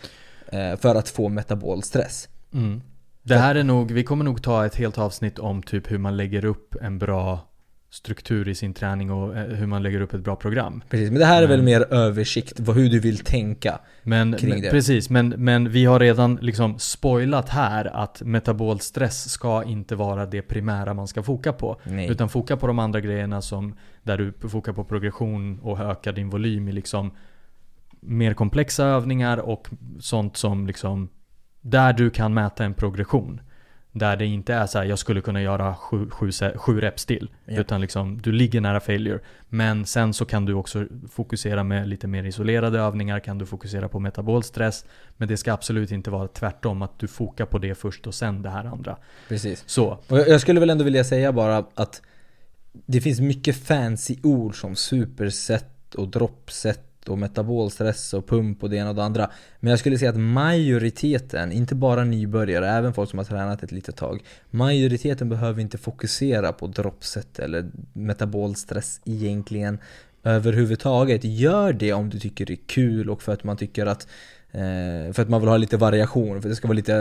Eh, 0.48 0.76
för 0.76 0.96
att 0.96 1.10
få 1.10 1.30
metabol 1.30 1.84
stress. 1.84 2.30
Mm. 2.54 2.82
Det 3.24 3.38
här 3.38 3.56
är 3.56 3.64
nog, 3.64 3.92
vi 3.92 4.04
kommer 4.04 4.26
nog 4.26 4.44
ta 4.44 4.66
ett 4.66 4.76
helt 4.76 4.98
avsnitt 4.98 5.40
om 5.40 5.64
typ 5.64 5.92
hur 5.92 5.98
man 5.98 6.18
lägger 6.18 6.46
upp 6.46 6.76
en 6.82 7.00
bra 7.00 7.51
struktur 7.92 8.48
i 8.48 8.56
sin 8.56 8.74
träning 8.74 9.12
och 9.12 9.38
eh, 9.38 9.44
hur 9.44 9.68
man 9.68 9.84
lägger 9.84 10.02
upp 10.02 10.14
ett 10.14 10.22
bra 10.22 10.36
program. 10.36 10.84
Precis, 10.89 11.12
men 11.12 11.20
det 11.20 11.26
här 11.26 11.44
är 11.44 11.48
väl 11.48 11.62
mer 11.62 11.94
översikt, 11.94 12.60
vad, 12.60 12.76
hur 12.76 12.89
du 12.89 13.00
vill 13.00 13.18
tänka. 13.18 13.80
Men, 14.04 14.38
Kring 14.38 14.62
det. 14.62 14.70
precis, 14.70 15.10
men, 15.10 15.30
men 15.30 15.70
vi 15.70 15.86
har 15.86 16.00
redan 16.00 16.36
liksom 16.42 16.80
spoilat 16.80 17.50
här 17.50 17.86
att 17.86 18.22
metabolstress 18.22 19.30
ska 19.30 19.64
inte 19.64 19.96
vara 19.96 20.26
det 20.26 20.42
primära 20.42 20.94
man 20.94 21.08
ska 21.08 21.24
foka 21.24 21.54
på. 21.54 21.82
Nej. 21.84 22.10
Utan 22.10 22.30
foka 22.30 22.58
på 22.58 22.68
de 22.68 22.80
andra 22.80 23.02
grejerna 23.02 23.42
som 23.42 23.76
där 24.04 24.18
du 24.18 24.50
fokar 24.50 24.74
på 24.74 24.84
progression 24.84 25.60
och 25.60 25.80
ökar 25.80 26.12
din 26.12 26.30
volym 26.30 26.68
i 26.68 26.72
liksom 26.72 27.12
mer 28.00 28.34
komplexa 28.34 28.86
övningar 28.86 29.38
och 29.38 29.70
sånt 30.00 30.38
som 30.38 30.68
liksom 30.68 31.10
där 31.62 31.94
du 31.94 32.10
kan 32.10 32.34
mäta 32.34 32.66
en 32.66 32.74
progression. 32.74 33.42
Där 33.94 34.18
det 34.18 34.26
inte 34.26 34.54
är 34.54 34.68
så 34.68 34.78
här, 34.78 34.86
jag 34.86 35.00
skulle 35.00 35.22
kunna 35.22 35.42
göra 35.42 35.76
sju, 35.76 36.10
sju, 36.10 36.32
sju 36.56 36.82
reps 36.82 37.06
till. 37.06 37.30
Ja. 37.46 37.60
Utan 37.60 37.82
liksom, 37.82 38.22
du 38.22 38.32
ligger 38.32 38.62
nära 38.62 38.80
failure. 38.80 39.20
Men 39.50 39.86
sen 39.86 40.14
så 40.14 40.26
kan 40.26 40.46
du 40.46 40.54
också 40.54 40.86
fokusera 41.12 41.64
med 41.64 41.88
lite 41.88 42.08
mer 42.08 42.24
isolerade 42.24 42.80
övningar, 42.80 43.20
kan 43.20 43.38
du 43.38 43.46
fokusera 43.46 43.89
på 43.89 44.00
metabolstress. 44.00 44.86
Men 45.18 45.28
det 45.28 45.38
ska 45.38 45.54
absolut 45.54 45.92
inte 45.92 46.12
vara 46.12 46.28
tvärtom, 46.28 46.82
att 46.82 47.00
du 47.00 47.08
fokar 47.08 47.46
på 47.46 47.58
det 47.58 47.76
först 47.76 48.08
och 48.08 48.16
sen 48.16 48.42
det 48.42 48.50
här 48.50 48.66
andra. 48.66 48.98
Precis. 49.28 49.64
Så, 49.68 50.00
Och 50.08 50.20
jag 50.20 50.30
jag 50.30 50.42
skulle 50.42 50.60
väl 50.60 50.70
ändå 50.70 50.84
vilja 50.84 51.04
säga 51.04 51.32
bara 51.32 51.66
att 51.76 52.02
det 52.72 53.02
finns 53.02 53.20
mycket 53.20 53.56
fancy 53.56 54.16
ord 54.24 54.62
som 54.62 54.76
superset 54.76 55.96
och 55.96 56.08
droppset 56.08 56.91
och 57.10 57.18
metabolstress 57.18 58.14
och 58.14 58.28
pump 58.28 58.64
och 58.64 58.70
det 58.70 58.76
ena 58.78 58.89
och 58.89 58.95
det 58.95 59.04
andra. 59.04 59.32
Men 59.60 59.70
jag 59.70 59.80
skulle 59.80 59.97
säga 59.97 60.10
att 60.10 60.20
majoriteten, 60.20 61.52
inte 61.52 61.76
bara 61.76 62.04
nybörjare, 62.04 62.70
även 62.70 62.93
folk 62.93 63.10
som 63.10 63.20
har 63.20 63.26
tränat 63.26 63.64
ett 63.64 63.72
litet 63.72 63.95
tag. 63.95 64.24
Majoriteten 64.49 65.30
behöver 65.30 65.62
inte 65.62 65.78
fokusera 65.78 66.54
på 66.54 66.68
droppset 66.68 67.39
eller 67.39 67.72
metabolstress 67.93 69.02
egentligen 69.06 69.80
överhuvudtaget. 70.24 71.24
Gör 71.24 71.74
det 71.74 71.93
om 71.93 72.10
du 72.10 72.20
tycker 72.20 72.45
det 72.45 72.54
är 72.54 72.68
kul 72.68 73.10
och 73.10 73.22
för 73.22 73.34
att 73.34 73.43
man 73.43 73.58
tycker 73.58 73.86
att 73.86 74.08
eh, 74.52 75.14
för 75.14 75.22
att 75.22 75.30
man 75.30 75.41
vill 75.41 75.49
ha 75.49 75.58
lite 75.58 75.78
variation, 75.78 76.41
för 76.41 76.49
det 76.49 76.56
ska 76.56 76.68
vara 76.68 76.76
lite, 76.76 76.93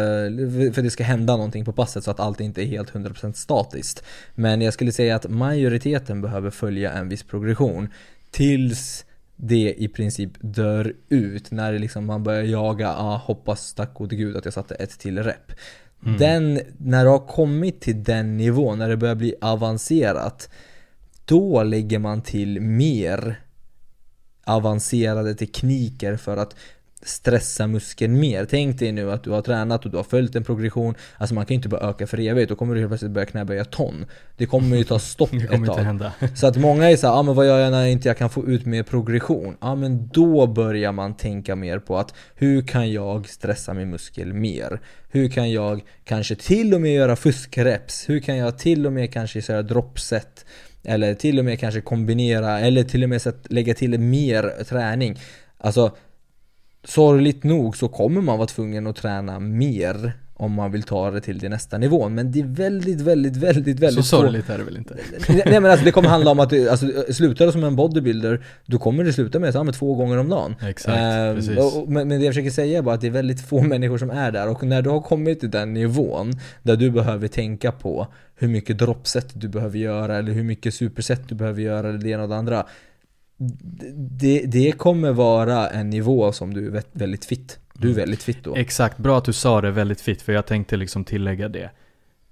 för 0.74 0.82
det 0.82 0.90
ska 0.90 1.04
hända 1.04 1.36
någonting 1.36 1.64
på 1.64 1.72
passet 1.72 2.04
så 2.04 2.10
att 2.10 2.20
allt 2.20 2.40
inte 2.40 2.62
är 2.62 2.66
helt 2.66 2.92
100% 2.92 3.32
statiskt. 3.32 4.04
Men 4.34 4.60
jag 4.60 4.74
skulle 4.74 4.92
säga 4.92 5.16
att 5.16 5.30
majoriteten 5.30 6.20
behöver 6.20 6.50
följa 6.50 6.92
en 6.92 7.08
viss 7.08 7.22
progression 7.22 7.88
tills 8.30 9.04
det 9.42 9.74
i 9.78 9.88
princip 9.88 10.30
dör 10.40 10.94
ut 11.08 11.50
när 11.50 11.78
liksom 11.78 12.06
man 12.06 12.22
börjar 12.22 12.42
jaga, 12.42 12.88
ah, 12.88 13.16
hoppas 13.16 13.74
tack 13.74 13.94
gode 13.94 14.16
gud 14.16 14.36
att 14.36 14.44
jag 14.44 14.54
satte 14.54 14.74
ett 14.74 14.98
till 14.98 15.22
rep. 15.22 15.52
Mm. 16.06 16.18
Den, 16.18 16.60
när 16.78 17.04
du 17.04 17.10
har 17.10 17.26
kommit 17.26 17.80
till 17.80 18.04
den 18.04 18.36
nivån, 18.36 18.78
när 18.78 18.88
det 18.88 18.96
börjar 18.96 19.14
bli 19.14 19.34
avancerat, 19.40 20.50
då 21.24 21.62
lägger 21.62 21.98
man 21.98 22.22
till 22.22 22.60
mer 22.60 23.40
avancerade 24.44 25.34
tekniker 25.34 26.16
för 26.16 26.36
att 26.36 26.56
stressa 27.02 27.66
muskeln 27.66 28.20
mer. 28.20 28.44
Tänk 28.44 28.78
dig 28.78 28.92
nu 28.92 29.12
att 29.12 29.24
du 29.24 29.30
har 29.30 29.42
tränat 29.42 29.84
och 29.84 29.90
du 29.90 29.96
har 29.96 30.04
följt 30.04 30.36
en 30.36 30.44
progression. 30.44 30.94
Alltså 31.16 31.34
man 31.34 31.46
kan 31.46 31.54
ju 31.54 31.56
inte 31.56 31.68
bara 31.68 31.90
öka 31.90 32.06
för 32.06 32.20
evigt, 32.20 32.48
då 32.48 32.56
kommer 32.56 32.74
du 32.74 32.80
helt 32.80 32.90
plötsligt 32.90 33.12
börja 33.12 33.26
knäböja 33.26 33.64
ton. 33.64 34.06
Det 34.36 34.46
kommer 34.46 34.76
ju 34.76 34.84
ta 34.84 34.98
stopp 34.98 35.30
det 35.32 35.36
ett 35.36 35.48
kommer 35.48 35.66
inte 35.66 35.76
tag. 35.76 35.84
hända. 35.84 36.12
Så 36.34 36.46
att 36.46 36.56
många 36.56 36.90
är 36.90 36.96
såhär, 36.96 37.14
ah, 37.14 37.22
men 37.22 37.34
vad 37.34 37.46
gör 37.46 37.58
jag 37.58 37.70
när 37.70 37.86
inte 37.86 38.08
jag 38.08 38.18
kan 38.18 38.30
få 38.30 38.46
ut 38.46 38.66
mer 38.66 38.82
progression? 38.82 39.56
Ja 39.60 39.74
men 39.74 40.08
då 40.08 40.46
börjar 40.46 40.92
man 40.92 41.14
tänka 41.14 41.56
mer 41.56 41.78
på 41.78 41.98
att 41.98 42.14
hur 42.34 42.62
kan 42.62 42.92
jag 42.92 43.28
stressa 43.28 43.74
min 43.74 43.90
muskel 43.90 44.32
mer? 44.32 44.80
Hur 45.08 45.28
kan 45.28 45.50
jag 45.50 45.80
kanske 46.04 46.34
till 46.34 46.74
och 46.74 46.80
med 46.80 46.94
göra 46.94 47.16
fuskreps? 47.16 48.08
Hur 48.08 48.20
kan 48.20 48.36
jag 48.36 48.58
till 48.58 48.86
och 48.86 48.92
med 48.92 49.12
kanske 49.12 49.38
göra 49.38 49.62
dropset? 49.62 50.44
Eller 50.84 51.14
till 51.14 51.38
och 51.38 51.44
med 51.44 51.60
kanske 51.60 51.80
kombinera, 51.80 52.60
eller 52.60 52.84
till 52.84 53.02
och 53.02 53.08
med 53.08 53.22
lägga 53.44 53.74
till 53.74 54.00
mer 54.00 54.64
träning. 54.64 55.18
Alltså 55.58 55.96
sorgligt 56.84 57.44
nog 57.44 57.76
så 57.76 57.88
kommer 57.88 58.20
man 58.20 58.38
vara 58.38 58.46
tvungen 58.48 58.86
att 58.86 58.96
träna 58.96 59.40
mer 59.40 60.12
om 60.34 60.52
man 60.52 60.72
vill 60.72 60.82
ta 60.82 61.10
det 61.10 61.20
till 61.20 61.38
den 61.38 61.50
nästa 61.50 61.78
nivån. 61.78 62.14
Men 62.14 62.32
det 62.32 62.40
är 62.40 62.44
väldigt, 62.44 63.00
väldigt, 63.00 63.36
väldigt, 63.36 63.76
Så 63.78 63.80
väldigt 63.80 64.04
svårt. 64.06 64.20
sorgligt 64.20 64.50
är 64.50 64.58
det 64.58 64.64
väl 64.64 64.76
inte? 64.76 64.96
Nej 65.28 65.60
men 65.60 65.66
alltså 65.66 65.84
det 65.84 65.90
kommer 65.92 66.08
handla 66.08 66.30
om 66.30 66.40
att 66.40 66.50
du, 66.50 66.68
alltså, 66.68 66.86
slutar 67.12 67.46
du 67.46 67.52
som 67.52 67.64
en 67.64 67.76
bodybuilder 67.76 68.44
Då 68.66 68.78
kommer 68.78 69.04
det 69.04 69.12
sluta 69.12 69.38
med, 69.38 69.52
så, 69.52 69.58
ja, 69.66 69.72
två 69.72 69.94
gånger 69.94 70.16
om 70.18 70.28
dagen 70.28 70.54
Exakt, 70.68 70.98
Ehm, 70.98 71.36
precis. 71.36 71.58
och, 71.58 71.88
men, 71.88 72.08
men 72.08 72.18
det 72.20 72.24
jag 72.24 72.34
försöker 72.34 72.50
säga 72.50 72.78
är 72.78 72.82
bara 72.82 72.94
att 72.94 73.00
det 73.00 73.06
är 73.06 73.10
väldigt 73.10 73.40
få 73.40 73.62
människor 73.62 73.98
som 73.98 74.10
är 74.10 74.32
där 74.32 74.48
Och 74.48 74.62
när 74.62 74.82
du 74.82 74.90
har 74.90 75.00
kommit 75.00 75.40
till 75.40 75.50
den 75.50 75.74
nivån 75.74 76.32
Där 76.62 76.76
du 76.76 76.90
behöver 76.90 77.28
tänka 77.28 77.72
på 77.72 78.06
Hur 78.36 78.48
mycket 78.48 78.78
droppset 78.78 79.26
du 79.34 79.48
behöver 79.48 79.78
göra 79.78 80.16
Eller 80.18 80.32
hur 80.32 80.44
mycket 80.44 80.74
superset 80.74 81.28
du 81.28 81.34
behöver 81.34 81.62
göra 81.62 81.88
Eller 81.88 81.98
det 81.98 82.08
ena 82.10 82.22
och 82.22 82.28
det 82.28 82.36
andra 82.36 82.66
det, 83.94 84.44
det 84.46 84.72
kommer 84.72 85.12
vara 85.12 85.68
en 85.70 85.90
nivå 85.90 86.32
som 86.32 86.54
du 86.54 86.66
är 86.66 86.70
vä- 86.70 86.84
väldigt 86.92 87.24
fit 87.24 87.58
Du 87.74 87.88
är 87.88 87.92
Mm. 87.92 88.00
väldigt 88.00 88.22
fit 88.22 88.44
då 88.44 88.56
Exakt, 88.56 88.98
bra 88.98 89.18
att 89.18 89.24
du 89.24 89.32
sa 89.32 89.60
det 89.60 89.70
väldigt 89.70 90.00
fitt 90.00 90.22
för 90.22 90.32
jag 90.32 90.46
tänkte 90.46 90.76
liksom 90.76 91.04
tillägga 91.04 91.48
det. 91.48 91.70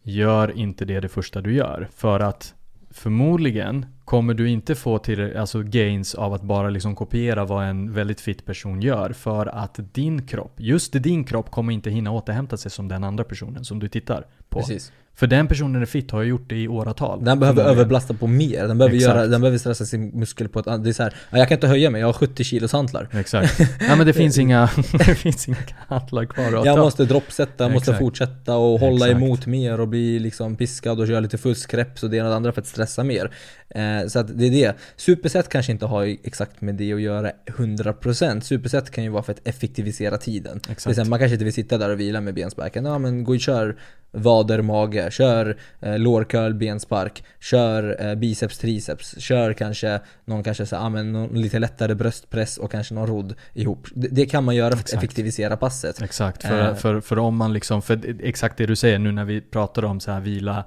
Gör 0.02 0.58
inte 0.58 0.84
det 0.84 1.00
det 1.00 1.08
första 1.08 1.40
du 1.40 1.54
gör. 1.54 1.88
För 1.94 2.20
att 2.20 2.54
förmodligen 2.90 3.86
kommer 4.04 4.34
du 4.34 4.48
inte 4.48 4.74
få 4.74 4.98
till 4.98 5.36
alltså 5.36 5.62
gains 5.62 6.14
av 6.14 6.34
att 6.34 6.42
bara 6.42 6.70
liksom 6.70 6.94
kopiera 6.96 7.44
vad 7.44 7.64
en 7.66 7.92
väldigt 7.92 8.20
fit 8.20 8.44
person 8.46 8.82
gör. 8.82 9.12
För 9.12 9.46
att 9.46 9.80
din 9.94 10.26
kropp, 10.26 10.52
just 10.56 10.92
din 10.92 11.24
kropp 11.24 11.50
kommer 11.50 11.72
inte 11.72 11.90
hinna 11.90 12.10
återhämta 12.10 12.56
sig 12.56 12.70
som 12.70 12.88
den 12.88 13.04
andra 13.04 13.24
personen 13.24 13.64
som 13.64 13.78
du 13.78 13.88
tittar 13.88 14.26
på. 14.48 14.58
Precis 14.60 14.92
För 15.18 15.26
den 15.26 15.48
personen 15.48 15.82
är 15.82 15.86
fit 15.86 16.10
har 16.10 16.22
ju 16.22 16.28
gjort 16.28 16.48
det 16.48 16.56
i 16.56 16.68
åratal. 16.68 17.24
Den 17.24 17.40
behöver 17.40 17.64
överbelasta 17.64 18.14
på 18.14 18.26
mer, 18.26 18.68
den 18.68 18.78
behöver, 18.78 18.96
Exakt. 18.96 19.16
göra, 19.16 19.26
den 19.26 19.40
behöver 19.40 19.58
stressa 19.58 19.84
sin 19.84 20.08
muskel 20.08 20.48
på 20.48 20.58
ett 20.58 20.66
annat... 20.66 20.84
Det 20.84 20.90
är 20.90 20.92
så 20.92 21.02
här, 21.02 21.14
ja, 21.30 21.38
jag 21.38 21.48
kan 21.48 21.56
inte 21.56 21.66
höja 21.66 21.90
mig, 21.90 22.00
jag 22.00 22.08
har 22.08 22.12
70 22.12 22.44
kilos 22.44 22.72
hantlar 22.72 23.08
Exakt. 23.12 23.60
Ja 23.88 23.96
men 23.96 24.06
det 24.06 24.12
finns 24.12 24.38
inga, 24.38 24.70
det 24.92 25.14
finns 25.14 25.48
inga 25.48 25.56
hantlar 25.88 26.24
kvar 26.24 26.58
att 26.58 26.66
Jag 26.66 26.78
måste 26.78 27.04
droppsätta, 27.04 27.64
jag 27.64 27.72
måste 27.72 27.90
Exakt. 27.90 27.98
fortsätta 27.98 28.56
och 28.56 28.80
hålla 28.80 29.06
Exakt. 29.06 29.24
emot 29.24 29.46
mer 29.46 29.80
och 29.80 29.88
bli 29.88 30.18
liksom 30.18 30.56
piskad 30.56 31.00
och 31.00 31.06
köra 31.06 31.20
lite 31.20 31.38
fuskreps 31.38 32.02
och 32.02 32.10
det 32.10 32.16
ena 32.16 32.26
och 32.26 32.30
det 32.30 32.36
andra 32.36 32.52
för 32.52 32.60
att 32.60 32.66
stressa 32.66 33.04
mer. 33.04 33.30
Eh, 33.70 34.06
så 34.08 34.18
att 34.18 34.38
det 34.38 34.46
är 34.46 34.50
det. 34.50 34.76
Superset 34.96 35.48
kanske 35.48 35.72
inte 35.72 35.86
har 35.86 36.04
exakt 36.04 36.60
med 36.60 36.74
det 36.74 36.92
att 36.92 37.00
göra 37.00 37.30
100%. 37.46 38.40
Superset 38.40 38.90
kan 38.90 39.04
ju 39.04 39.10
vara 39.10 39.22
för 39.22 39.32
att 39.32 39.48
effektivisera 39.48 40.18
tiden. 40.18 40.60
Det 40.66 40.86
är 40.90 40.94
så 40.94 41.02
här, 41.02 41.08
man 41.08 41.18
kanske 41.18 41.34
inte 41.34 41.44
vill 41.44 41.54
sitta 41.54 41.78
där 41.78 41.90
och 41.90 42.00
vila 42.00 42.20
med 42.20 42.34
bensparken. 42.34 42.84
Ja 42.84 42.98
men 42.98 43.24
gå 43.24 43.32
och 43.32 43.40
kör 43.40 43.76
vader, 44.10 44.62
mage, 44.62 45.07
kör 45.10 45.56
eh, 45.80 45.98
lårcurl, 45.98 46.54
benspark, 46.54 47.24
kör 47.40 48.06
eh, 48.06 48.14
biceps, 48.14 48.58
triceps, 48.58 49.20
kör 49.20 49.52
kanske 49.52 50.00
någon 50.24 50.42
kanske 50.42 50.66
så, 50.66 50.76
ah, 50.76 50.88
men 50.88 51.12
någon 51.12 51.42
lite 51.42 51.58
lättare 51.58 51.94
bröstpress 51.94 52.58
och 52.58 52.70
kanske 52.72 52.94
någon 52.94 53.06
rodd 53.06 53.34
ihop. 53.54 53.86
Det, 53.94 54.08
det 54.08 54.26
kan 54.26 54.44
man 54.44 54.56
göra 54.56 54.70
för 54.70 54.76
att 54.76 54.80
Exakt. 54.80 55.02
effektivisera 55.02 55.56
passet. 55.56 56.02
Exakt, 56.02 56.42
för, 56.42 56.68
Eh. 56.68 56.74
för, 56.74 57.00
för 57.00 57.18
om 57.18 57.36
man 57.36 57.52
liksom, 57.52 57.82
för 57.82 58.00
exakt 58.22 58.56
det 58.56 58.66
du 58.66 58.76
säger 58.76 58.98
nu 58.98 59.12
när 59.12 59.24
vi 59.24 59.40
pratar 59.40 59.84
om 59.84 60.00
så 60.00 60.10
här 60.10 60.20
vila, 60.20 60.64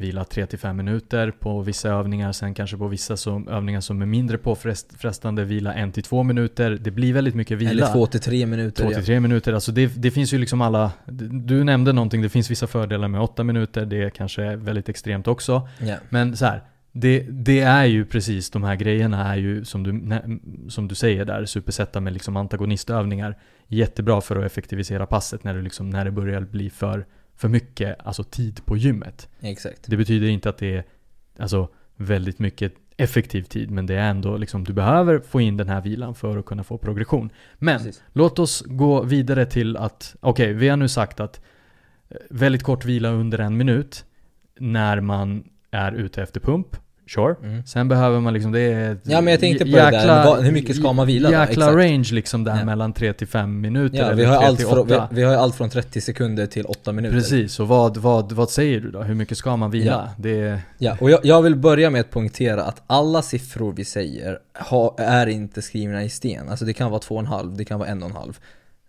vila 0.00 0.22
3-5 0.22 0.72
minuter 0.72 1.30
på 1.30 1.62
vissa 1.62 1.88
övningar, 1.88 2.32
sen 2.32 2.54
kanske 2.54 2.76
på 2.76 2.88
vissa 2.88 3.16
som, 3.16 3.48
övningar 3.48 3.80
som 3.80 4.02
är 4.02 4.06
mindre 4.06 4.38
påfrestande 4.38 5.44
vila 5.44 5.74
1-2 5.74 6.24
minuter. 6.24 6.70
Det 6.70 6.90
blir 6.90 7.12
väldigt 7.12 7.34
mycket 7.34 7.58
vila. 7.58 7.70
Eller 7.70 7.86
2-3 7.86 8.46
minuter. 8.46 8.84
2-3 8.84 9.20
minuter, 9.20 9.52
alltså 9.52 9.72
det, 9.72 9.86
det 9.86 10.10
finns 10.10 10.34
ju 10.34 10.38
liksom 10.38 10.60
alla, 10.60 10.92
du 11.30 11.64
nämnde 11.64 11.92
någonting, 11.92 12.22
det 12.22 12.28
finns 12.28 12.50
vissa 12.50 12.66
fördelar 12.66 13.08
med 13.08 13.20
8 13.20 13.44
minuter, 13.44 13.86
det 13.86 14.10
kanske 14.10 14.42
är 14.42 14.56
väldigt 14.56 14.88
extremt 14.88 15.28
också. 15.28 15.68
Ja. 15.78 15.96
Men 16.08 16.36
så 16.36 16.44
här, 16.44 16.62
det, 16.92 17.20
det 17.30 17.60
är 17.60 17.84
ju 17.84 18.04
precis 18.04 18.50
de 18.50 18.64
här 18.64 18.76
grejerna 18.76 19.32
är 19.32 19.36
ju 19.36 19.64
som 19.64 19.82
du, 19.82 20.20
som 20.68 20.88
du 20.88 20.94
säger 20.94 21.24
där, 21.24 21.44
supersätta 21.44 22.00
med 22.00 22.12
liksom 22.12 22.36
antagonistövningar. 22.36 23.38
Jättebra 23.66 24.20
för 24.20 24.36
att 24.36 24.44
effektivisera 24.44 25.06
passet 25.06 25.44
när 25.44 25.54
det, 25.54 25.62
liksom, 25.62 25.90
när 25.90 26.04
det 26.04 26.10
börjar 26.10 26.40
bli 26.40 26.70
för, 26.70 27.06
för 27.38 27.48
mycket 27.48 28.06
alltså 28.06 28.24
tid 28.24 28.64
på 28.64 28.76
gymmet. 28.76 29.28
Exakt. 29.40 29.80
Det 29.86 29.96
betyder 29.96 30.28
inte 30.28 30.48
att 30.48 30.58
det 30.58 30.76
är 30.76 30.84
alltså, 31.38 31.68
väldigt 31.96 32.38
mycket 32.38 32.72
effektiv 32.96 33.42
tid, 33.42 33.70
men 33.70 33.86
det 33.86 33.94
är 33.94 34.10
ändå 34.10 34.36
liksom, 34.36 34.64
du 34.64 34.72
behöver 34.72 35.18
få 35.18 35.40
in 35.40 35.56
den 35.56 35.68
här 35.68 35.80
vilan 35.80 36.14
för 36.14 36.38
att 36.38 36.44
kunna 36.44 36.64
få 36.64 36.78
progression. 36.78 37.30
Men 37.58 37.78
Precis. 37.78 38.02
låt 38.12 38.38
oss 38.38 38.62
gå 38.66 39.02
vidare 39.02 39.46
till 39.46 39.76
att, 39.76 40.16
okej, 40.20 40.52
vi 40.52 40.68
har 40.68 40.76
nu 40.76 40.88
sagt 40.88 41.20
att 41.20 41.40
eh, 42.08 42.16
väldigt 42.30 42.62
kort 42.62 42.84
vila 42.84 43.08
under 43.08 43.38
en 43.38 43.56
minut 43.56 44.04
när 44.58 45.00
man 45.00 45.44
är 45.70 45.92
ute 45.92 46.22
efter 46.22 46.40
pump. 46.40 46.76
Sure. 47.08 47.34
Mm. 47.42 47.66
Sen 47.66 47.88
behöver 47.88 48.20
man 48.20 48.34
liksom, 48.34 48.52
det 48.52 48.60
är 48.60 48.92
ett 48.92 48.98
Ja, 49.02 49.20
men 49.20 49.30
jag 49.30 49.40
tänkte 49.40 49.64
på 49.64 49.70
det 49.70 49.90
där, 49.90 50.42
hur 50.42 50.52
mycket 50.52 50.76
ska 50.76 50.92
man 50.92 51.06
vila 51.06 51.28
då? 51.28 51.34
Jäkla 51.34 51.64
Exakt. 51.64 51.76
range 51.76 52.08
liksom 52.12 52.44
där 52.44 52.56
Ja. 52.58 52.64
mellan 52.64 52.92
3 52.92 53.12
till 53.12 53.26
5 53.26 53.60
minuter 53.60 53.98
Ja, 53.98 54.12
vi 54.14 54.24
har, 54.24 54.38
3 54.38 54.46
allt 54.46 54.60
från, 54.60 54.78
8. 54.78 55.08
vi, 55.10 55.16
vi 55.16 55.22
har 55.22 55.34
allt 55.34 55.54
från 55.54 55.70
30 55.70 56.00
sekunder 56.00 56.46
till 56.46 56.64
8 56.66 56.92
minuter. 56.92 57.16
Precis, 57.16 57.60
och 57.60 57.68
vad, 57.68 57.96
vad, 57.96 58.32
vad 58.32 58.50
säger 58.50 58.80
du 58.80 58.90
då? 58.90 59.02
Hur 59.02 59.14
mycket 59.14 59.38
ska 59.38 59.56
man 59.56 59.70
vila? 59.70 60.10
Det 60.18 60.40
är, 60.40 60.60
Ja, 60.78 60.96
och 61.00 61.10
jag, 61.10 61.20
jag 61.22 61.42
vill 61.42 61.56
börja 61.56 61.90
med 61.90 62.00
att 62.00 62.10
poängtera 62.10 62.62
att 62.64 62.82
alla 62.86 63.22
siffror 63.22 63.72
vi 63.72 63.84
säger 63.84 64.38
ha, 64.58 64.94
är 64.98 65.26
inte 65.26 65.62
skrivna 65.62 66.04
i 66.04 66.08
sten. 66.08 66.48
Alltså 66.48 66.64
det 66.64 66.72
kan 66.72 66.90
vara 66.90 67.00
2,5, 67.00 67.56
det 67.56 67.64
kan 67.64 67.78
vara 67.78 67.88
1,5. 67.88 68.34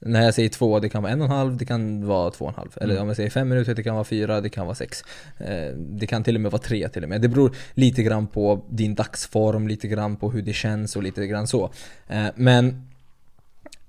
När 0.02 0.24
jag 0.24 0.34
säger 0.34 0.50
2, 0.50 0.80
det 0.80 0.90
kan 0.90 1.04
vara 1.04 1.14
1,5, 1.14 1.58
det 1.58 1.66
kan 1.66 2.08
vara 2.08 2.30
2,5. 2.30 2.78
Eller 2.82 2.94
Mm. 2.94 3.02
om 3.02 3.08
jag 3.08 3.16
säger 3.16 3.30
5 3.30 3.50
minuter, 3.50 3.76
det 3.76 3.84
kan 3.84 3.94
vara 3.94 4.04
4, 4.04 4.42
det 4.42 4.50
kan 4.50 4.66
vara 4.66 4.76
6. 4.76 5.04
Eh, 5.38 5.74
det 5.78 6.08
kan 6.08 6.24
till 6.24 6.36
och 6.36 6.42
med 6.42 6.52
vara 6.52 6.62
3 6.62 6.90
till 6.90 7.04
och 7.04 7.10
med. 7.10 7.22
Det 7.22 7.28
beror 7.28 7.56
lite 7.74 8.04
grann 8.04 8.28
på 8.28 8.66
din 8.70 8.96
dagsform, 8.96 9.68
lite 9.68 9.88
grann 9.88 10.16
på 10.16 10.32
hur 10.32 10.42
det 10.42 10.54
känns 10.54 10.96
och 10.96 11.04
lite 11.04 11.28
grann 11.28 11.48
så. 11.48 11.72
Eh, 12.08 12.28
men 12.36 12.88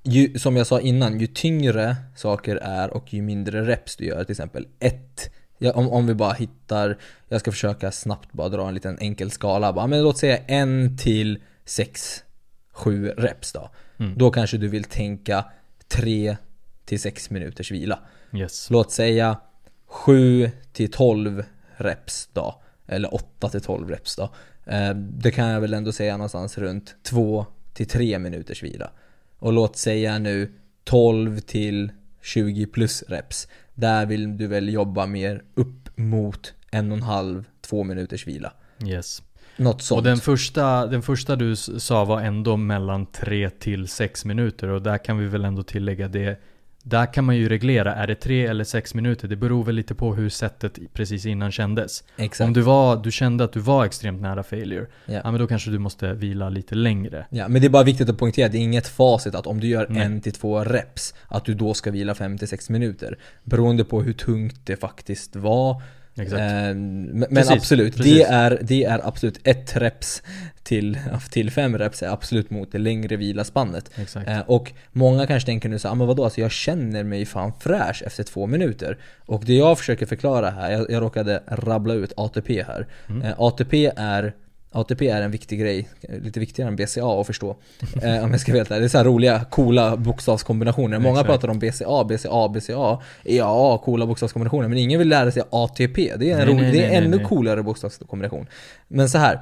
ju, 0.02 0.38
som 0.38 0.56
jag 0.56 0.66
sa 0.66 0.80
innan, 0.80 1.20
ju 1.20 1.26
tyngre 1.26 1.96
saker 2.16 2.56
är 2.56 2.90
och 2.90 3.14
ju 3.14 3.22
mindre 3.22 3.64
reps 3.64 3.96
du 3.96 4.04
gör, 4.04 4.24
till 4.24 4.32
exempel 4.32 4.66
ett 4.78 5.30
Ja, 5.62 5.72
om, 5.72 5.88
om 5.88 6.06
vi 6.06 6.14
bara 6.14 6.32
hittar, 6.32 6.98
jag 7.28 7.40
ska 7.40 7.50
försöka 7.50 7.90
snabbt 7.90 8.32
bara 8.32 8.48
dra 8.48 8.68
en 8.68 8.74
liten 8.74 8.98
enkel 8.98 9.30
skala 9.30 9.72
bara, 9.72 9.86
men 9.86 10.02
låt 10.02 10.18
säga 10.18 10.38
en 10.46 10.96
till 10.96 11.38
sex, 11.64 12.24
sju 12.72 13.08
reps 13.08 13.52
då. 13.52 13.70
Mm. 13.98 14.14
Då 14.18 14.30
kanske 14.30 14.58
du 14.58 14.68
vill 14.68 14.84
tänka 14.84 15.44
tre 15.90 16.36
till 16.84 17.00
sex 17.00 17.30
minuters 17.30 17.70
vila. 17.70 17.98
yes. 18.32 18.70
Låt 18.70 18.92
säga 18.92 19.40
7 19.86 20.50
till 20.72 20.90
12 20.90 21.44
reps 21.76 22.28
då. 22.32 22.62
Eller 22.86 23.14
8 23.14 23.48
till 23.48 23.60
12 23.60 23.90
reps 23.90 24.16
då. 24.16 24.30
Eh, 24.66 24.94
Det 24.94 25.30
kan 25.30 25.48
jag 25.48 25.60
väl 25.60 25.74
ändå 25.74 25.92
säga 25.92 26.16
någonstans 26.16 26.58
runt 26.58 26.94
2 27.02 27.46
till 27.72 27.86
3 27.88 28.18
minuters 28.18 28.62
vila. 28.62 28.90
Och 29.38 29.52
låt 29.52 29.76
säga 29.76 30.18
nu 30.18 30.52
12 30.84 31.40
till 31.40 31.92
20 32.22 32.66
plus 32.66 33.02
reps. 33.08 33.48
Där 33.74 34.06
vill 34.06 34.36
du 34.36 34.46
väl 34.46 34.68
jobba 34.68 35.06
mer 35.06 35.42
upp 35.54 35.88
mot 35.96 36.54
en 36.70 36.90
och 36.90 36.96
en 36.96 37.02
halv, 37.02 37.44
två 37.60 37.84
minuters 37.84 38.26
vila. 38.26 38.52
yes. 38.86 39.22
Något 39.60 39.82
sånt. 39.82 39.98
Och 39.98 40.04
den 40.04 40.16
första, 40.16 40.86
den 40.86 41.02
första 41.02 41.36
du 41.36 41.56
sa 41.56 42.04
var 42.04 42.20
ändå 42.20 42.56
mellan 42.56 43.06
3 43.06 43.50
till 43.50 43.88
6 43.88 44.24
minuter 44.24 44.68
och 44.68 44.82
där 44.82 44.98
kan 44.98 45.18
vi 45.18 45.26
väl 45.26 45.44
ändå 45.44 45.62
tillägga 45.62 46.08
det 46.08 46.40
där 46.82 47.12
kan 47.12 47.24
man 47.24 47.36
ju 47.36 47.48
reglera, 47.48 47.94
är 47.94 48.06
det 48.06 48.14
3 48.14 48.46
eller 48.46 48.64
6 48.64 48.94
minuter? 48.94 49.28
Det 49.28 49.36
beror 49.36 49.64
väl 49.64 49.74
lite 49.74 49.94
på 49.94 50.14
hur 50.14 50.28
sättet 50.28 50.78
precis 50.92 51.26
innan 51.26 51.52
kändes. 51.52 52.04
Exakt. 52.16 52.46
Om 52.46 52.52
du, 52.52 52.60
var, 52.60 52.96
du 52.96 53.10
kände 53.10 53.44
att 53.44 53.52
du 53.52 53.60
var 53.60 53.84
extremt 53.84 54.22
nära 54.22 54.42
failure, 54.42 54.86
Ja. 55.06 55.20
ja 55.24 55.30
men 55.30 55.40
då 55.40 55.46
kanske 55.46 55.70
du 55.70 55.78
måste 55.78 56.14
vila 56.14 56.48
lite 56.48 56.74
längre. 56.74 57.26
Ja, 57.30 57.48
men 57.48 57.60
det 57.60 57.66
är 57.66 57.70
bara 57.70 57.82
viktigt 57.82 58.08
att 58.08 58.18
poängtera, 58.18 58.48
det 58.48 58.58
är 58.58 58.62
inget 58.62 58.88
facit 58.88 59.34
att 59.34 59.46
om 59.46 59.60
du 59.60 59.66
gör 59.66 59.86
Nej. 59.88 60.02
en 60.02 60.20
till 60.20 60.32
två 60.32 60.64
reps, 60.64 61.14
att 61.28 61.44
du 61.44 61.54
då 61.54 61.74
ska 61.74 61.90
vila 61.90 62.14
5 62.14 62.38
till 62.38 62.48
6 62.48 62.70
minuter. 62.70 63.18
Beroende 63.44 63.84
på 63.84 64.02
hur 64.02 64.12
tungt 64.12 64.60
det 64.66 64.76
faktiskt 64.76 65.36
var. 65.36 65.82
Exakt. 66.20 66.40
Eh, 66.40 66.74
men 66.74 67.26
Precis, 67.28 67.50
absolut, 67.50 67.96
precis. 67.96 68.14
Det, 68.14 68.22
är, 68.22 68.58
det 68.62 68.84
är 68.84 69.06
absolut 69.08 69.40
ett 69.44 69.76
reps 69.76 70.22
till, 70.62 70.98
till 71.30 71.50
fem 71.50 71.78
reps 71.78 72.02
är 72.02 72.08
absolut 72.08 72.50
mot 72.50 72.72
det 72.72 72.78
längre 72.78 73.16
vilaspannet. 73.16 73.90
Exakt. 73.96 74.28
Eh, 74.28 74.40
och 74.40 74.72
många 74.92 75.26
kanske 75.26 75.46
tänker 75.46 75.68
nu 75.68 75.78
så 75.78 75.88
ah, 75.88 75.94
men 75.94 76.06
vadå, 76.06 76.24
alltså 76.24 76.40
jag 76.40 76.50
känner 76.50 77.04
mig 77.04 77.26
fan 77.26 77.52
fräsch 77.60 78.02
efter 78.06 78.24
två 78.24 78.46
minuter. 78.46 78.98
Och 79.18 79.44
det 79.44 79.54
jag 79.54 79.78
försöker 79.78 80.06
förklara 80.06 80.50
här, 80.50 80.70
jag, 80.70 80.90
jag 80.90 81.02
råkade 81.02 81.42
rabbla 81.46 81.94
ut 81.94 82.12
ATP 82.16 82.62
här. 82.62 82.86
Mm. 83.08 83.22
Eh, 83.22 83.34
ATP 83.38 83.92
är 83.96 84.34
ATP 84.72 85.08
är 85.08 85.22
en 85.22 85.30
viktig 85.30 85.60
grej, 85.60 85.88
lite 86.00 86.40
viktigare 86.40 86.68
än 86.68 86.76
BCA 86.76 87.20
att 87.20 87.26
förstå. 87.26 87.56
Eh, 88.02 88.24
om 88.24 88.30
jag 88.30 88.40
ska 88.40 88.52
veta. 88.52 88.78
Det 88.78 88.84
är 88.84 88.88
så 88.88 89.04
roliga, 89.04 89.44
coola 89.50 89.96
bokstavskombinationer. 89.96 90.98
Många 90.98 91.20
Exakt. 91.20 91.28
pratar 91.28 91.48
om 91.48 91.58
BCA, 91.58 92.04
BCA, 92.04 92.48
BCA, 92.48 92.98
EAA, 93.24 93.78
coola 93.78 94.06
bokstavskombinationer. 94.06 94.68
Men 94.68 94.78
ingen 94.78 94.98
vill 94.98 95.08
lära 95.08 95.30
sig 95.30 95.42
ATP. 95.50 96.12
Det 96.16 96.30
är 96.30 96.32
en, 96.32 96.38
Nej, 96.38 96.46
rolig, 96.46 96.62
nej, 96.62 96.72
det 96.72 96.84
är 96.84 96.88
nej, 96.88 96.96
ännu 96.96 97.16
nej. 97.16 97.26
coolare 97.26 97.62
bokstavskombination. 97.62 98.46
Men 98.88 99.08
så 99.08 99.18
här, 99.18 99.40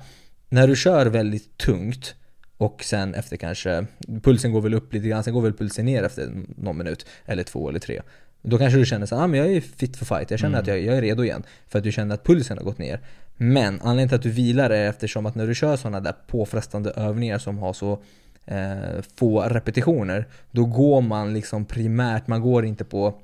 när 0.49 0.69
du 0.69 0.77
kör 0.77 1.07
väldigt 1.07 1.59
tungt 1.59 2.15
och 2.57 2.85
sen 2.85 3.15
efter 3.15 3.37
kanske, 3.37 3.87
pulsen 4.23 4.53
går 4.53 4.61
väl 4.61 4.75
upp 4.75 4.93
lite 4.95 5.09
grann, 5.09 5.25
sen 5.25 5.35
går 5.35 5.41
väl 5.43 5.53
pulsen 5.53 5.85
ner 5.85 6.03
efter 6.03 6.31
någon 6.57 6.79
minut, 6.79 7.07
eller 7.27 7.43
två 7.43 7.69
eller 7.69 7.79
tre. 7.81 8.01
Då 8.43 8.59
kanske 8.59 8.79
du 8.79 8.87
känner 8.87 9.07
så 9.07 9.17
här, 9.17 9.23
ah, 9.23 9.27
men 9.27 9.41
jag 9.41 9.53
är 9.53 9.61
fit 9.61 9.97
for 9.97 10.05
fight, 10.17 10.31
jag 10.31 10.41
känner 10.41 10.59
Mm. 10.59 10.61
att 10.63 10.67
jag, 10.67 10.81
jag 10.81 10.97
är 10.97 11.03
redo 11.03 11.25
igen. 11.25 11.43
För 11.69 11.79
att 11.79 11.85
du 11.85 11.93
känner 11.93 12.15
att 12.15 12.25
pulsen 12.25 12.59
har 12.59 12.65
gått 12.65 12.79
ner. 12.79 13.01
Men 13.41 13.81
anledningen 13.81 14.09
till 14.09 14.17
att 14.17 14.23
du 14.23 14.31
vilar 14.31 14.71
är 14.71 14.89
eftersom 14.89 15.27
att 15.27 15.35
när 15.35 15.47
du 15.47 15.55
kör 15.55 15.77
sådana 15.77 16.01
där 16.01 16.15
påfrestande 16.27 16.91
övningar 16.91 17.39
som 17.39 17.59
har 17.59 17.73
så 17.73 17.99
eh, 18.47 19.03
få 19.17 19.43
repetitioner, 19.43 20.29
då 20.51 20.65
går 20.65 21.01
man 21.01 21.35
liksom 21.35 21.65
primärt, 21.65 22.27
man 22.27 22.41
går 22.41 22.65
inte 22.65 22.85
på 22.85 23.15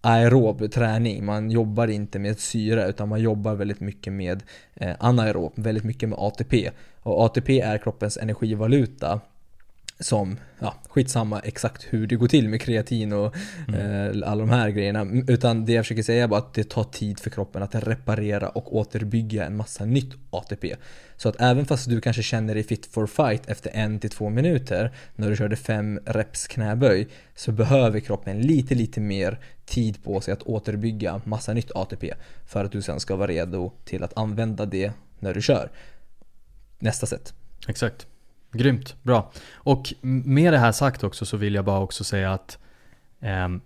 aerob 0.00 0.72
träning, 0.72 1.24
man 1.24 1.50
jobbar 1.50 1.88
inte 1.88 2.18
med 2.18 2.38
syre 2.38 2.88
utan 2.88 3.08
man 3.08 3.20
jobbar 3.20 3.54
väldigt 3.54 3.80
mycket 3.80 4.12
med 4.12 4.42
eh, 4.74 4.94
anaerob, 4.98 5.52
väldigt 5.56 5.84
mycket 5.84 6.08
med 6.08 6.18
ATP. 6.18 6.70
Och 7.02 7.24
ATP 7.24 7.60
är 7.60 7.78
kroppens 7.78 8.16
energivaluta 8.16 9.20
som, 10.02 10.36
ja, 10.58 10.74
skitsamma 10.88 11.40
exakt 11.40 11.86
hur 11.90 12.06
det 12.06 12.16
går 12.16 12.28
till 12.28 12.48
med 12.48 12.60
kreatin 12.60 13.12
och 13.12 13.36
eh, 13.74 14.30
alla 14.30 14.40
de 14.40 14.50
här 14.50 14.70
grejerna. 14.70 15.06
Utan 15.28 15.64
det 15.64 15.72
jag 15.72 15.84
försöker 15.84 16.02
säga 16.02 16.24
är 16.24 16.28
bara 16.28 16.40
att 16.40 16.54
det 16.54 16.68
tar 16.68 16.84
tid 16.84 17.20
för 17.20 17.30
kroppen 17.30 17.62
att 17.62 17.74
reparera 17.74 18.48
och 18.48 18.76
återbygga 18.76 19.44
en 19.46 19.56
massa 19.56 19.84
nytt 19.84 20.12
ATP. 20.30 20.76
Så 21.16 21.28
att 21.28 21.40
även 21.40 21.66
fast 21.66 21.88
du 21.88 22.00
kanske 22.00 22.22
känner 22.22 22.54
dig 22.54 22.64
fit 22.64 22.86
for 22.86 23.06
fight 23.06 23.48
efter 23.48 23.70
en 23.74 23.98
till 23.98 24.10
två 24.10 24.28
minuter 24.28 24.92
när 25.16 25.30
du 25.30 25.36
körde 25.36 25.56
fem 25.56 26.00
reps 26.06 26.46
knäböj 26.46 27.08
så 27.34 27.52
behöver 27.52 28.00
kroppen 28.00 28.40
lite, 28.40 28.74
lite 28.74 29.00
mer 29.00 29.38
tid 29.64 30.04
på 30.04 30.20
sig 30.20 30.32
att 30.32 30.42
återbygga 30.42 31.20
massa 31.24 31.52
nytt 31.52 31.70
ATP 31.74 32.14
för 32.46 32.64
att 32.64 32.72
du 32.72 32.82
sen 32.82 33.00
ska 33.00 33.16
vara 33.16 33.28
redo 33.28 33.72
till 33.84 34.02
att 34.02 34.18
använda 34.18 34.66
det 34.66 34.92
när 35.18 35.34
du 35.34 35.42
kör. 35.42 35.70
Nästa 36.78 37.06
sätt. 37.06 37.34
Exakt. 37.68 38.06
Grymt, 38.52 38.96
bra. 39.02 39.30
Och 39.54 39.94
med 40.00 40.52
det 40.52 40.58
här 40.58 40.72
sagt 40.72 41.04
också 41.04 41.24
så 41.26 41.36
vill 41.36 41.54
jag 41.54 41.64
bara 41.64 41.80
också 41.80 42.04
säga 42.04 42.32
att 42.32 42.58
ehm, 43.20 43.60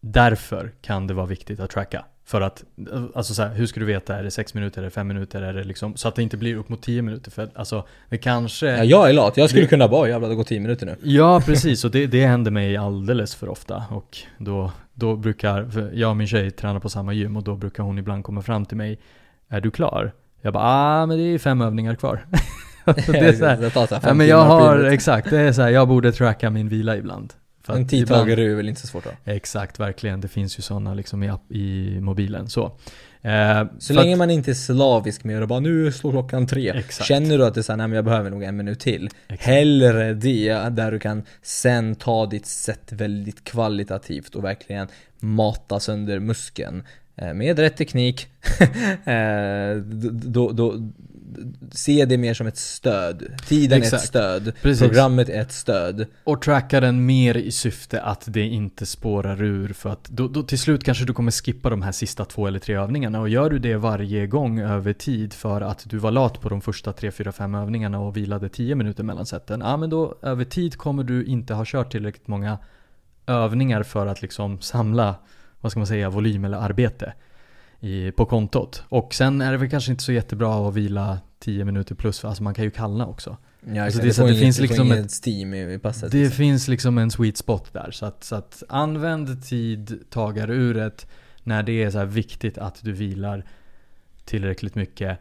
därför 0.00 0.72
kan 0.82 1.06
det 1.06 1.14
vara 1.14 1.26
viktigt 1.26 1.60
att 1.60 1.70
tracka. 1.70 2.04
För 2.26 2.40
att, 2.40 2.64
eh, 2.92 3.02
alltså 3.14 3.34
så 3.34 3.42
här, 3.42 3.54
hur 3.54 3.66
ska 3.66 3.80
du 3.80 3.86
veta, 3.86 4.16
är 4.18 4.22
det 4.22 4.30
6 4.30 4.54
minuter, 4.54 4.80
är 4.80 4.84
det 4.84 4.90
5 4.90 5.08
minuter, 5.08 5.42
är 5.42 5.52
det 5.54 5.64
liksom, 5.64 5.96
så 5.96 6.08
att 6.08 6.14
det 6.16 6.22
inte 6.22 6.36
blir 6.36 6.56
upp 6.56 6.68
mot 6.68 6.82
10 6.82 7.02
minuter. 7.02 7.30
För 7.30 7.48
alltså, 7.54 7.86
det 8.08 8.18
kanske... 8.18 8.66
Ja, 8.66 8.84
jag 8.84 9.08
är 9.08 9.12
lat, 9.12 9.36
jag 9.36 9.48
skulle 9.48 9.64
Det- 9.64 9.68
kunna 9.68 9.88
bara 9.88 10.08
jävlar 10.08 10.28
det 10.28 10.34
går 10.34 10.44
10 10.44 10.60
minuter 10.60 10.86
nu. 10.86 10.96
Ja, 11.02 11.40
precis. 11.46 11.84
Och 11.84 11.90
det, 11.90 12.06
det 12.06 12.26
händer 12.26 12.50
mig 12.50 12.76
alldeles 12.76 13.34
för 13.34 13.48
ofta. 13.48 13.84
Och 13.90 14.18
då, 14.38 14.72
då 14.94 15.16
brukar, 15.16 15.90
jag 15.94 16.10
och 16.10 16.16
min 16.16 16.26
tjej 16.26 16.50
tränar 16.50 16.80
på 16.80 16.88
samma 16.88 17.12
gym 17.12 17.36
och 17.36 17.42
då 17.42 17.56
brukar 17.56 17.82
hon 17.82 17.98
ibland 17.98 18.24
komma 18.24 18.42
fram 18.42 18.64
till 18.66 18.76
mig. 18.76 18.98
Är 19.48 19.60
du 19.60 19.70
klar? 19.70 20.12
Jag 20.40 20.52
bara, 20.52 20.64
ah 20.64 21.06
men 21.06 21.18
det 21.18 21.24
är 21.24 21.38
fem 21.38 21.60
övningar 21.60 21.94
kvar. 21.94 22.26
det 23.06 23.18
är 23.18 23.32
så 23.32 23.46
här, 23.46 23.56
det 23.56 23.70
tar 23.70 23.86
så 23.86 23.94
här 23.94 24.02
ja, 24.08 24.14
men 24.14 24.26
jag 24.26 24.44
har, 24.44 24.72
huvudet. 24.72 24.92
exakt, 24.92 25.30
det 25.30 25.40
är 25.40 25.52
så 25.52 25.62
här, 25.62 25.70
jag 25.70 25.88
borde 25.88 26.12
tracka 26.12 26.50
min 26.50 26.68
vila 26.68 26.96
ibland. 26.96 27.32
För 27.62 27.74
En 27.76 27.88
tidtagare 27.88 28.42
är 28.42 28.54
väl 28.54 28.68
inte 28.68 28.80
så 28.80 28.86
svårt 28.86 29.04
då? 29.04 29.10
Exakt, 29.32 29.80
verkligen. 29.80 30.20
Det 30.20 30.28
finns 30.28 30.58
ju 30.58 30.62
sådana 30.62 30.94
liksom 30.94 31.22
i, 31.22 31.30
i 31.48 31.98
mobilen. 32.00 32.48
Så, 32.48 32.64
eh, 33.22 33.64
Så 33.78 33.92
länge 33.92 34.12
att- 34.12 34.18
man 34.18 34.30
inte 34.30 34.50
är 34.50 34.54
slavisk 34.54 35.24
med 35.24 35.42
det 35.42 35.46
bara 35.46 35.60
nu 35.60 35.92
slår 35.92 36.10
klockan 36.10 36.46
tre. 36.46 36.70
Exakt. 36.70 37.08
Känner 37.08 37.38
du 37.38 37.46
att 37.46 37.54
det 37.54 37.60
är 37.60 37.62
såhär, 37.62 37.76
nej 37.76 37.88
men 37.88 37.96
jag 37.96 38.04
behöver 38.04 38.30
nog 38.30 38.42
en 38.42 38.56
minut 38.56 38.80
till. 38.80 39.10
Exakt. 39.28 39.42
Hellre 39.46 40.14
det, 40.14 40.52
där 40.70 40.92
du 40.92 40.98
kan 40.98 41.22
sen 41.42 41.94
ta 41.94 42.26
ditt 42.26 42.46
sätt 42.46 42.92
väldigt 42.92 43.44
kvalitativt 43.44 44.34
och 44.34 44.44
verkligen 44.44 44.88
mata 45.20 45.80
sönder 45.80 46.18
muskeln. 46.18 46.82
Eh, 47.16 47.34
Med 47.34 47.58
rätt 47.58 47.76
teknik. 47.76 48.26
Eh, 49.06 49.76
då, 50.12 50.50
då, 50.52 50.74
se 51.72 52.04
det 52.04 52.18
mer 52.18 52.34
som 52.34 52.46
ett 52.46 52.56
stöd. 52.56 53.24
Tiden 53.46 53.78
är 53.78 53.82
Exakt. 53.82 54.02
ett 54.02 54.08
stöd. 54.08 54.52
Precis. 54.62 54.88
Programmet 54.88 55.28
är 55.28 55.40
ett 55.40 55.52
stöd. 55.52 56.06
Och 56.24 56.42
tracka 56.42 56.80
den 56.80 57.06
mer 57.06 57.36
i 57.36 57.52
syfte 57.52 58.02
att 58.02 58.24
det 58.26 58.40
inte 58.40 58.86
spårar 58.86 59.42
ur 59.42 59.72
för 59.72 59.90
att 59.90 60.04
då, 60.04 60.28
då 60.28 60.42
till 60.42 60.58
slut 60.58 60.84
kanske 60.84 61.04
du 61.04 61.12
kommer 61.12 61.30
skippa 61.30 61.70
de 61.70 61.82
här 61.82 61.92
sista 61.92 62.24
två 62.24 62.46
eller 62.46 62.58
tre 62.58 62.74
övningarna 62.74 63.20
och 63.20 63.28
gör 63.28 63.50
du 63.50 63.58
det 63.58 63.76
varje 63.76 64.26
gång 64.26 64.60
över 64.60 64.92
tid 64.92 65.32
för 65.32 65.60
att 65.60 65.90
du 65.90 65.98
var 65.98 66.10
lat 66.10 66.40
på 66.40 66.48
de 66.48 66.60
första 66.60 66.92
tre, 66.92 67.10
fyra, 67.10 67.32
fem 67.32 67.54
övningarna 67.54 68.00
och 68.00 68.16
vilade 68.16 68.48
10 68.48 68.74
minuter 68.74 69.02
mellan 69.02 69.26
sätten. 69.26 69.60
Ja 69.60 69.76
men 69.76 69.90
då 69.90 70.18
över 70.22 70.44
tid 70.44 70.76
kommer 70.76 71.04
du 71.04 71.24
inte 71.24 71.54
ha 71.54 71.64
kört 71.66 71.92
tillräckligt 71.92 72.28
många 72.28 72.58
övningar 73.26 73.82
för 73.82 74.06
att 74.06 74.22
liksom 74.22 74.60
samla, 74.60 75.14
vad 75.60 75.72
ska 75.72 75.80
man 75.80 75.86
säga, 75.86 76.10
volym 76.10 76.44
eller 76.44 76.58
arbete 76.58 77.12
i, 77.84 78.12
på 78.12 78.26
kontot. 78.26 78.82
Och 78.88 79.14
sen 79.14 79.40
är 79.40 79.52
det 79.52 79.58
väl 79.58 79.70
kanske 79.70 79.90
inte 79.90 80.04
så 80.04 80.12
jättebra 80.12 80.68
att 80.68 80.74
vila 80.74 81.18
10 81.38 81.64
minuter 81.64 81.94
plus, 81.94 82.24
alltså 82.24 82.42
man 82.42 82.54
kan 82.54 82.64
ju 82.64 82.70
kallna 82.70 83.06
också. 83.06 83.36
Ja, 83.74 83.84
Alltså, 83.84 84.02
det 84.02 84.10
att 84.10 84.16
det 84.16 84.22
inget- 84.28 84.38
finns 84.40 84.60
liksom 84.60 84.86
inget 84.86 85.26
steam 85.26 85.54
i, 85.54 85.78
passet. 85.78 86.12
Det 86.12 86.18
liksom. 86.18 86.36
finns 86.36 86.68
liksom 86.68 86.98
en 86.98 87.10
sweet 87.10 87.36
spot 87.36 87.72
där. 87.72 87.90
Så 87.90 88.06
att, 88.06 88.24
så 88.24 88.36
att 88.36 88.62
använd 88.68 89.44
tidtagaruret 89.44 91.06
när 91.42 91.62
det 91.62 91.82
är 91.82 91.90
så 91.90 92.04
viktigt 92.04 92.58
att 92.58 92.78
du 92.82 92.92
vilar 92.92 93.44
tillräckligt 94.24 94.74
mycket. 94.74 95.18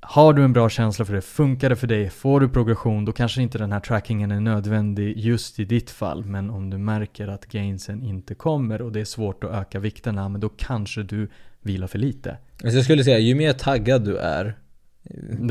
har 0.00 0.32
du 0.32 0.44
en 0.44 0.52
bra 0.52 0.68
känsla 0.68 1.04
för 1.04 1.14
det, 1.14 1.20
funkar 1.22 1.70
det 1.70 1.76
för 1.76 1.86
dig, 1.86 2.10
får 2.10 2.40
du 2.40 2.48
progression, 2.48 3.04
då 3.04 3.12
kanske 3.12 3.42
inte 3.42 3.58
den 3.58 3.72
här 3.72 3.80
trackingen 3.80 4.30
är 4.30 4.40
nödvändig 4.40 5.18
just 5.18 5.58
i 5.60 5.64
ditt 5.64 5.90
fall. 5.90 6.24
Men 6.24 6.50
om 6.50 6.70
du 6.70 6.78
märker 6.78 7.28
att 7.28 7.46
gainsen 7.46 8.02
inte 8.02 8.34
kommer 8.34 8.82
och 8.82 8.92
det 8.92 9.00
är 9.00 9.04
svårt 9.04 9.44
att 9.44 9.50
öka 9.50 9.78
vikterna, 9.80 10.28
men 10.28 10.40
då 10.40 10.48
kanske 10.48 11.02
du 11.02 11.28
vilar 11.62 11.86
för 11.86 11.98
lite. 11.98 12.36
Så 12.60 12.66
jag 12.66 12.84
skulle 12.84 13.04
säga, 13.04 13.18
ju 13.18 13.34
mer 13.34 13.52
taggad 13.52 14.04
du 14.04 14.16
är, 14.18 14.58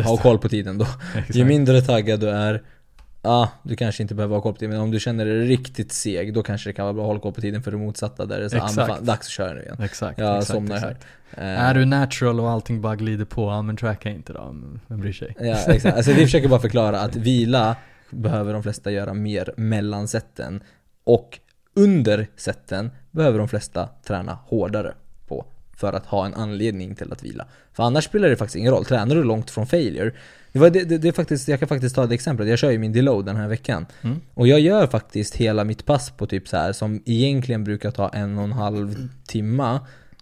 ha 0.03 0.17
koll 0.17 0.39
på 0.39 0.49
tiden 0.49 0.77
då. 0.77 0.85
Exakt. 1.15 1.35
Ju 1.35 1.45
mindre 1.45 1.81
taggad 1.81 2.19
du 2.19 2.29
är, 2.29 2.63
ja, 3.21 3.51
du 3.63 3.75
kanske 3.75 4.03
inte 4.03 4.15
behöver 4.15 4.35
ha 4.35 4.41
koll 4.41 4.53
på 4.53 4.59
tiden. 4.59 4.71
Men 4.71 4.81
om 4.81 4.91
du 4.91 4.99
känner 4.99 5.25
dig 5.25 5.39
riktigt 5.45 5.91
seg, 5.91 6.33
då 6.33 6.43
kanske 6.43 6.69
det 6.69 6.73
kan 6.73 6.85
vara 6.85 6.93
bra 6.93 7.03
att 7.03 7.07
hålla 7.07 7.19
koll 7.19 7.33
på 7.33 7.41
tiden 7.41 7.63
för 7.63 7.71
det 7.71 7.77
motsatta. 7.77 8.25
Där 8.25 8.39
det 8.39 8.45
är 8.45 8.49
så, 8.49 8.57
ah, 8.57 8.65
Exakt. 8.65 8.87
fan, 8.87 9.05
dags 9.05 9.27
att 9.27 9.31
köra 9.31 9.53
nu 9.53 9.61
igen. 9.61 9.77
Exakt, 9.81 10.19
Jag 10.19 10.37
exakt, 10.37 10.51
somnar 10.51 10.75
exakt. 10.75 11.05
här. 11.29 11.55
Eh, 11.55 11.63
Är 11.63 11.73
du 11.73 11.85
natural 11.85 12.39
och 12.39 12.49
allting 12.49 12.81
bara 12.81 12.95
glider 12.95 13.25
på, 13.25 13.41
ja 13.41 13.61
men 13.61 13.77
tracka 13.77 14.09
inte 14.09 14.33
då, 14.33 14.55
vem 14.87 14.99
bryr 14.99 15.13
sig? 15.13 15.35
Ja, 15.39 15.57
exakt. 15.67 15.97
Alltså 15.97 16.11
vi 16.11 16.23
försöker 16.23 16.47
bara 16.47 16.59
förklara 16.59 16.99
att 16.99 17.15
vila 17.15 17.75
behöver 18.09 18.53
de 18.53 18.63
flesta 18.63 18.91
göra 18.91 19.13
mer 19.13 19.53
mellan 19.57 20.07
sätten. 20.07 20.63
Och 21.03 21.39
under 21.73 22.27
sätten 22.35 22.91
behöver 23.11 23.39
de 23.39 23.47
flesta 23.47 23.89
träna 24.07 24.39
hårdare 24.45 24.93
på. 25.27 25.45
För 25.77 25.93
att 25.93 26.05
ha 26.05 26.25
en 26.25 26.33
anledning 26.33 26.95
till 26.95 27.11
att 27.11 27.23
vila. 27.23 27.45
För 27.73 27.83
annars 27.83 28.03
spelar 28.03 28.29
det 28.29 28.35
faktiskt 28.35 28.55
ingen 28.55 28.71
roll. 28.71 28.85
Tränar 28.85 29.15
du 29.15 29.23
långt 29.23 29.51
från 29.51 29.67
failure. 29.67 30.11
Det 30.51 30.59
var 30.59 30.69
det, 30.69 30.83
det, 30.83 30.97
det 30.97 31.07
är 31.07 31.11
faktiskt, 31.11 31.47
jag 31.47 31.59
kan 31.59 31.67
faktiskt 31.67 31.95
ta 31.95 32.03
ett 32.03 32.11
exempel. 32.11 32.47
Jag 32.47 32.59
kör 32.59 32.71
ju 32.71 32.77
min 32.77 32.93
deload 32.93 33.25
den 33.25 33.35
här 33.35 33.47
veckan. 33.47 33.85
Mm. 34.01 34.21
Och 34.33 34.47
jag 34.47 34.59
gör 34.59 34.87
faktiskt 34.87 35.35
hela 35.35 35.63
mitt 35.63 35.85
pass 35.85 36.11
på 36.11 36.27
typ 36.27 36.47
så 36.47 36.57
här 36.57 36.73
som 36.73 37.01
egentligen 37.05 37.63
brukar 37.63 37.91
ta 37.91 38.09
en 38.09 38.37
och 38.37 38.43
en 38.43 38.51
halv 38.51 39.09
timma 39.27 39.79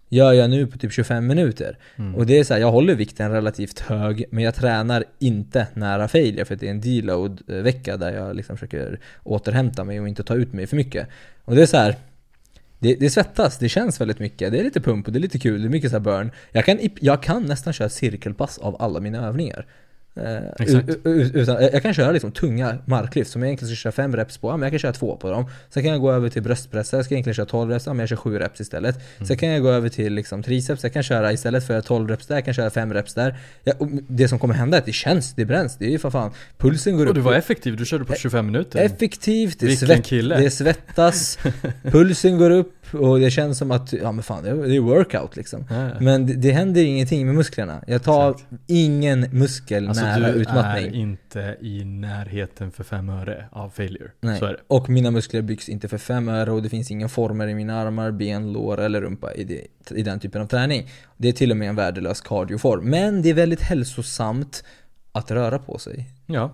Gör 0.10 0.34
jag 0.34 0.50
nu 0.50 0.68
på 0.68 0.78
typ 0.78 0.92
25 0.92 1.28
minuter. 1.28 1.78
Mm. 1.96 2.16
Och 2.16 2.26
det 2.26 2.40
är 2.40 2.44
så 2.44 2.54
här, 2.54 2.62
jag 2.62 2.72
håller 2.72 2.96
vikten 2.96 3.32
relativt 3.32 3.80
hög 3.80 4.26
men 4.32 4.44
jag 4.44 4.56
tränar 4.56 5.04
inte 5.20 5.68
nära 5.74 6.08
failure 6.08 6.46
för 6.46 6.56
det 6.56 6.68
är 6.68 6.72
en 6.72 6.82
deload 6.82 7.42
eh, 7.48 7.56
vecka 7.56 7.98
där 7.98 8.14
jag 8.14 8.36
liksom 8.36 8.58
försöker 8.58 9.00
återhämta 9.24 9.84
mig 9.84 10.00
och 10.00 10.08
inte 10.08 10.24
ta 10.24 10.36
ut 10.36 10.54
mig 10.54 10.68
för 10.68 10.76
mycket. 10.76 11.08
Och 11.46 11.56
det 11.56 11.62
är 11.62 11.66
så 11.66 11.78
här. 11.78 11.96
Det, 12.80 12.96
det 12.96 13.10
svettas, 13.10 13.58
det 13.58 13.70
känns 13.70 14.02
väldigt 14.02 14.20
mycket, 14.20 14.52
det 14.52 14.60
är 14.60 14.64
lite 14.64 14.82
pump 14.82 15.08
och 15.08 15.14
det 15.14 15.20
är 15.20 15.22
lite 15.22 15.40
kul, 15.40 15.62
det 15.62 15.68
är 15.68 15.70
mycket 15.70 15.90
så 15.92 15.96
här 15.96 16.04
burn. 16.04 16.32
Jag 16.52 16.66
kan, 16.66 16.80
jag 17.00 17.24
kan 17.24 17.44
nästan 17.44 17.74
köra 17.74 17.90
cirkelpass 17.90 18.58
av 18.58 18.82
alla 18.82 19.00
mina 19.00 19.28
övningar. 19.28 19.66
Eh, 20.18 20.38
Exakt. 20.60 20.90
u- 20.90 21.02
u- 21.04 21.32
utan, 21.34 21.62
jag 21.62 21.82
kan 21.82 21.94
köra 21.94 22.12
liksom 22.12 22.32
tunga 22.32 22.78
marklyft 22.86 23.32
som 23.32 23.42
jag 23.42 23.48
egentligen 23.50 23.76
ska 23.76 23.82
köra 23.82 23.92
fem 23.92 24.16
reps 24.16 24.38
på, 24.38 24.52
men 24.52 24.62
jag 24.62 24.72
kan 24.72 24.80
köra 24.80 24.94
två 24.94 25.16
på 25.18 25.32
dem. 25.32 25.46
Sen 25.70 25.84
kan 25.84 25.92
jag 25.92 26.02
gå 26.02 26.12
över 26.12 26.30
till 26.30 26.42
bröstpressar, 26.44 26.98
jag 26.98 27.06
ska 27.06 27.14
egentligen 27.14 27.34
köra 27.36 27.46
12 27.46 27.72
reps, 27.72 27.88
men 27.88 28.00
jag 28.00 28.10
kör 28.10 28.16
7 28.16 28.40
reps 28.40 28.62
istället. 28.62 28.96
Sen 29.28 29.38
kan 29.38 29.50
jag 29.50 29.62
gå 29.62 29.70
över 29.70 29.90
till 29.90 30.14
liksom 30.14 30.44
triceps, 30.44 30.84
jag 30.84 30.94
kan 30.94 31.04
köra 31.04 31.32
istället 31.34 31.68
för 31.68 31.82
12 31.82 32.10
reps 32.10 32.28
där, 32.28 32.36
jag 32.36 32.46
kan 32.46 32.54
köra 32.54 32.70
5 32.70 32.94
reps 32.94 33.14
där. 33.14 33.36
Ja, 33.64 33.74
och 33.78 33.88
det 34.08 34.28
som 34.28 34.40
kommer 34.40 34.54
hända 34.54 34.78
är 34.78 34.82
att 34.82 34.86
det 34.86 34.92
känns, 34.94 35.34
det 35.34 35.46
bränns, 35.46 35.78
det 35.78 35.86
är 35.86 35.90
ju 35.90 36.00
för 36.00 36.10
fan, 36.10 36.32
pulsen 36.58 36.98
går 36.98 37.06
Och 37.06 37.10
upp. 37.10 37.16
du 37.16 37.22
var 37.22 37.34
effektiv, 37.34 37.78
du 37.78 37.86
körde 37.86 38.06
på 38.06 38.16
25 38.16 38.46
minuter. 38.46 38.80
Effektivt, 38.80 39.60
det, 39.60 39.78
svett, 39.78 40.10
det 40.10 40.50
svettas, 40.52 41.38
pulsen 41.84 42.38
går 42.38 42.50
upp 42.50 42.85
och 43.00 43.20
det 43.20 43.32
känns 43.32 43.58
som 43.58 43.72
att, 43.72 43.94
ja 43.94 44.12
men 44.12 44.24
fan 44.24 44.44
det 44.44 44.50
är, 44.50 44.80
workout 44.80 45.36
liksom. 45.36 45.66
Ja, 45.70 45.76
ja. 45.76 45.92
Men 46.00 46.26
det, 46.28 46.34
det 46.34 46.52
händer 46.52 46.84
ingenting 46.84 47.26
med 47.26 47.36
musklerna. 47.36 47.84
Jag 47.88 48.04
tar 48.04 48.32
Exakt. 48.32 48.46
ingen 48.68 49.22
muskel 49.32 49.88
Alltså 49.88 50.04
nära 50.04 50.32
du 50.32 50.40
utmattning. 50.40 50.86
är 50.86 50.94
inte 50.94 51.58
i 51.62 51.84
närheten 51.86 52.72
för 52.72 52.84
fem 52.84 53.10
öre 53.10 53.46
av 53.52 53.70
failure. 53.70 54.12
Nej. 54.22 54.40
Så 54.40 54.46
är 54.46 54.50
det. 54.54 54.60
Och 54.68 54.90
mina 54.90 55.12
muskler 55.12 55.42
byggs 55.42 55.70
inte 55.70 55.88
för 55.88 55.98
fem 55.98 56.30
öre 56.30 56.52
och 56.52 56.62
det 56.62 56.70
finns 56.70 56.92
inga 56.92 57.08
former 57.10 57.48
i 57.48 57.56
mina 57.56 57.76
armar, 57.82 58.12
ben, 58.12 58.54
lår 58.54 58.80
eller 58.82 59.02
rumpa 59.02 59.34
i, 59.34 59.44
det, 59.44 59.62
i 59.98 60.04
den 60.04 60.20
typen 60.20 60.42
av 60.42 60.46
träning. 60.48 60.90
Det 61.18 61.28
är 61.28 61.34
till 61.34 61.52
och 61.52 61.58
med 61.58 61.70
en 61.70 61.76
värdelös 61.76 62.22
cardioform. 62.22 62.90
Men 62.90 63.22
det 63.22 63.30
är 63.30 63.34
väldigt 63.34 63.62
hälsosamt 63.62 64.64
att 65.12 65.32
röra 65.32 65.60
på 65.60 65.78
sig. 65.78 66.10
Ja. 66.26 66.54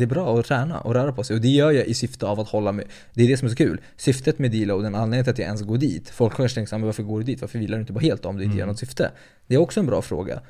Det 0.00 0.04
är 0.04 0.14
bra 0.14 0.38
att 0.38 0.46
träna 0.46 0.80
och 0.80 0.94
röra 0.94 1.12
på 1.12 1.24
sig 1.24 1.36
och 1.36 1.42
det 1.42 1.48
gör 1.48 1.70
jag 1.70 1.86
i 1.86 1.94
syfte 1.94 2.26
av 2.26 2.40
att 2.40 2.48
hålla 2.48 2.72
mig 2.72 2.86
Det 3.14 3.22
är 3.22 3.28
det 3.28 3.36
som 3.36 3.46
är 3.46 3.50
så 3.50 3.56
kul 3.56 3.80
Syftet 3.96 4.38
med 4.38 4.50
deloaden, 4.50 4.94
anledningen 4.94 5.24
till 5.24 5.32
att 5.32 5.38
jag 5.38 5.46
ens 5.46 5.62
går 5.62 5.78
dit 5.78 6.10
Folk 6.10 6.36
kanske 6.36 6.54
tänker 6.54 6.68
så 6.68 6.74
här, 6.74 6.78
men 6.78 6.86
varför 6.86 7.02
går 7.02 7.18
du 7.18 7.24
dit? 7.24 7.40
Varför 7.40 7.58
vilar 7.58 7.76
du 7.76 7.80
inte 7.80 7.92
bara 7.92 8.00
helt 8.00 8.24
om 8.24 8.36
det 8.36 8.44
inte 8.44 8.56
Mm. 8.56 8.68
något 8.68 8.78
syfte? 8.78 9.10
Det 9.46 9.54
är 9.54 9.58
också 9.58 9.80
en 9.80 9.86
bra 9.86 10.02
fråga 10.02 10.40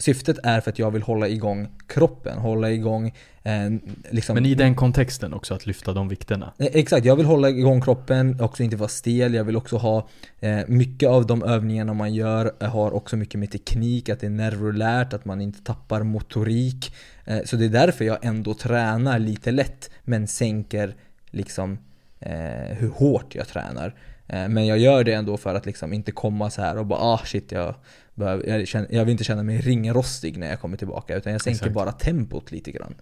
Syftet 0.00 0.38
är 0.42 0.60
för 0.60 0.70
att 0.70 0.78
jag 0.78 0.90
vill 0.90 1.02
hålla 1.02 1.28
igång 1.28 1.68
kroppen, 1.86 2.38
hålla 2.38 2.70
igång 2.70 3.14
eh, 3.42 3.70
liksom 4.10 4.34
Men 4.34 4.46
i 4.46 4.54
den 4.54 4.74
kontexten 4.74 5.34
också, 5.34 5.54
att 5.54 5.66
lyfta 5.66 5.92
de 5.92 6.08
vikterna. 6.08 6.52
Eh, 6.58 6.66
Exakt, 6.72 7.04
jag 7.04 7.16
vill 7.16 7.26
hålla 7.26 7.50
igång 7.50 7.80
kroppen, 7.80 8.40
också 8.40 8.62
inte 8.62 8.76
vara 8.76 8.88
stel. 8.88 9.34
Jag 9.34 9.44
vill 9.44 9.56
också 9.56 9.76
ha 9.76 10.08
eh, 10.40 10.58
mycket 10.68 11.08
av 11.08 11.26
de 11.26 11.42
övningarna 11.42 11.94
man 11.94 12.14
gör 12.14 12.52
eh, 12.60 12.68
har 12.68 12.94
också 12.94 13.16
mycket 13.16 13.40
med 13.40 13.50
teknik, 13.50 14.08
att 14.08 14.20
det 14.20 14.26
är 14.26 14.30
nervulärt, 14.30 15.12
att 15.12 15.24
man 15.24 15.40
inte 15.40 15.62
tappar 15.62 16.02
motorik. 16.02 16.94
Eh, 17.28 17.38
så 17.44 17.56
det 17.56 17.64
är 17.64 17.68
därför 17.68 18.04
jag 18.04 18.18
ändå 18.22 18.54
tränar 18.54 19.18
lite 19.18 19.50
lätt, 19.50 19.90
men 20.04 20.26
sänker 20.26 20.94
liksom 21.30 21.78
eh, 22.20 22.76
hur 22.76 22.88
hårt 22.88 23.34
jag 23.34 23.48
tränar. 23.48 23.94
Eh, 24.26 24.48
men 24.48 24.66
jag 24.66 24.78
gör 24.78 25.04
det 25.04 25.12
ändå 25.12 25.36
för 25.36 25.54
att 25.54 25.66
liksom 25.66 25.92
inte 25.92 26.12
komma 26.12 26.50
så 26.50 26.62
här 26.62 26.78
och 26.78 26.86
bara 26.86 27.00
ah 27.00 27.20
shit 27.24 27.52
jag, 27.52 27.74
behöver, 28.14 28.46
jag, 28.46 28.68
känner, 28.68 28.88
jag 28.90 29.04
vill 29.04 29.12
inte 29.12 29.24
känna 29.24 29.42
mig 29.42 29.60
ringrostig 29.60 30.38
när 30.38 30.50
jag 30.50 30.60
kommer 30.60 30.76
tillbaka 30.76 31.16
utan 31.16 31.32
jag 31.32 31.40
sänker 31.40 31.56
Exakt. 31.56 31.74
bara 31.74 31.92
tempot 31.92 32.52
lite 32.52 32.70
grann. 32.72 32.94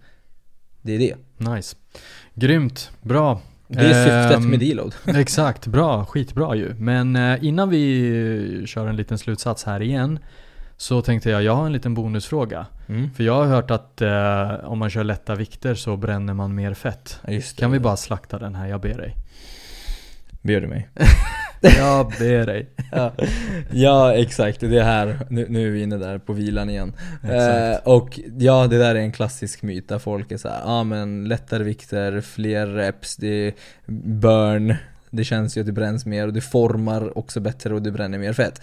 Det 0.81 0.91
är 0.95 0.99
det. 0.99 1.15
Nice. 1.49 1.75
Grymt, 2.33 2.91
bra. 3.01 3.41
Det 3.67 3.79
är 3.79 4.03
syftet 4.03 4.43
Ehm, 4.43 4.49
med 4.49 4.59
deload. 4.59 4.95
Exakt, 5.05 5.67
bra, 5.67 6.05
skitbra 6.05 6.55
ju. 6.55 6.73
Men 6.73 7.15
eh, 7.15 7.43
innan 7.43 7.69
vi 7.69 8.63
kör 8.67 8.87
en 8.87 8.95
liten 8.95 9.17
slutsats 9.17 9.63
här 9.63 9.81
igen 9.81 10.19
så 10.77 11.01
tänkte 11.01 11.29
jag, 11.29 11.43
jag 11.43 11.55
har 11.55 11.65
en 11.65 11.73
liten 11.73 11.93
bonusfråga. 11.93 12.65
Mm. 12.87 13.13
För 13.13 13.23
jag 13.23 13.33
har 13.33 13.45
hört 13.45 13.71
att 13.71 14.01
eh, 14.01 14.69
om 14.69 14.79
man 14.79 14.89
kör 14.89 15.03
lätta 15.03 15.35
vikter 15.35 15.75
så 15.75 15.97
bränner 15.97 16.33
man 16.33 16.55
mer 16.55 16.73
fett. 16.73 17.19
Ja. 17.27 17.41
Kan 17.57 17.71
vi 17.71 17.79
bara 17.79 17.97
slakta 17.97 18.39
den 18.39 18.55
här, 18.55 18.67
jag 18.67 18.81
ber 18.81 18.97
dig. 18.97 19.15
Ber 20.41 20.61
du 20.61 20.67
mig? 20.67 20.89
Jag 21.61 22.13
ber 22.19 22.45
dig. 22.45 22.69
ja. 22.91 23.13
ja, 23.71 24.13
exakt. 24.13 24.59
Det 24.59 24.77
är 24.77 24.83
här. 24.83 25.19
Nu, 25.29 25.45
nu 25.49 25.67
är 25.67 25.71
vi 25.71 25.81
inne 25.81 25.97
där 25.97 26.17
på 26.17 26.33
vilan 26.33 26.69
igen. 26.69 26.93
Eh, 27.23 27.77
och 27.83 28.19
ja, 28.37 28.67
det 28.67 28.77
där 28.77 28.95
är 28.95 28.99
en 28.99 29.11
klassisk 29.11 29.61
myt 29.61 29.89
där 29.89 29.99
folk 29.99 30.31
är 30.31 30.37
så 30.37 30.49
här, 30.49 30.59
ja 30.59 30.65
ah, 30.65 30.83
men 30.83 31.27
lättare 31.27 31.63
vikter, 31.63 32.21
fler 32.21 32.67
reps, 32.67 33.15
det 33.15 33.27
är 33.27 33.53
burn, 34.11 34.75
det 35.09 35.23
känns 35.23 35.57
ju 35.57 35.61
att 35.61 35.67
det 35.67 35.73
bränns 35.73 36.05
mer 36.05 36.27
och 36.27 36.33
det 36.33 36.41
formar 36.41 37.17
också 37.17 37.39
bättre 37.39 37.73
och 37.73 37.81
det 37.81 37.91
bränner 37.91 38.17
mer 38.17 38.33
fett. 38.33 38.61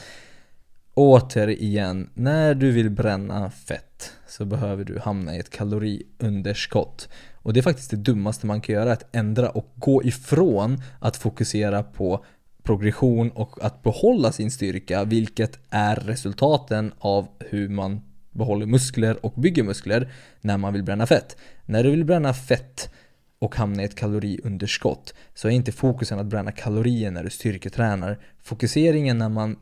Återigen, 0.97 2.11
när 2.15 2.55
du 2.55 2.71
vill 2.71 2.91
bränna 2.91 3.51
fett 3.51 4.13
så 4.29 4.45
behöver 4.45 4.85
du 4.85 4.99
hamna 4.99 5.37
i 5.37 5.39
ett 5.39 5.51
kaloriunderskott. 5.51 7.09
Och 7.35 7.53
det 7.53 7.61
är 7.61 7.63
faktiskt 7.63 7.91
det 7.91 7.97
dummaste 7.97 8.47
man 8.47 8.61
kan 8.61 8.75
göra, 8.75 8.93
att 8.93 9.17
ändra 9.17 9.49
och 9.49 9.73
gå 9.75 10.05
ifrån 10.05 10.83
att 10.99 11.17
fokusera 11.17 11.83
på 11.83 12.25
progression 12.63 13.31
och 13.31 13.65
att 13.65 13.83
behålla 13.83 14.33
sin 14.33 14.51
styrka, 14.51 15.05
vilket 15.05 15.59
är 15.71 15.97
resultaten 15.97 16.93
av 16.99 17.29
hur 17.39 17.69
man 17.69 18.01
behåller 18.31 18.67
muskler 18.67 19.27
och 19.27 19.33
bygger 19.33 19.63
muskler 19.63 20.13
när 20.41 20.59
man 20.59 20.73
vill 20.73 20.83
bränna 20.83 21.07
fett. 21.07 21.37
När 21.65 21.85
du 21.85 21.91
vill 21.91 22.05
bränna 22.05 22.35
fett 22.35 22.91
och 23.39 23.57
hamna 23.57 23.83
i 23.83 23.85
ett 23.85 23.95
kaloriunderskott 23.95 25.15
så 25.35 25.49
är 25.49 25.53
inte 25.53 25.73
fokusen 25.73 26.19
att 26.19 26.27
bränna 26.27 26.53
kalorier 26.53 27.11
när 27.11 27.25
du 27.25 27.31
styrketränar. 27.31 28.19
Fokuseringen 28.43 29.19
när 29.19 29.29
man 29.29 29.57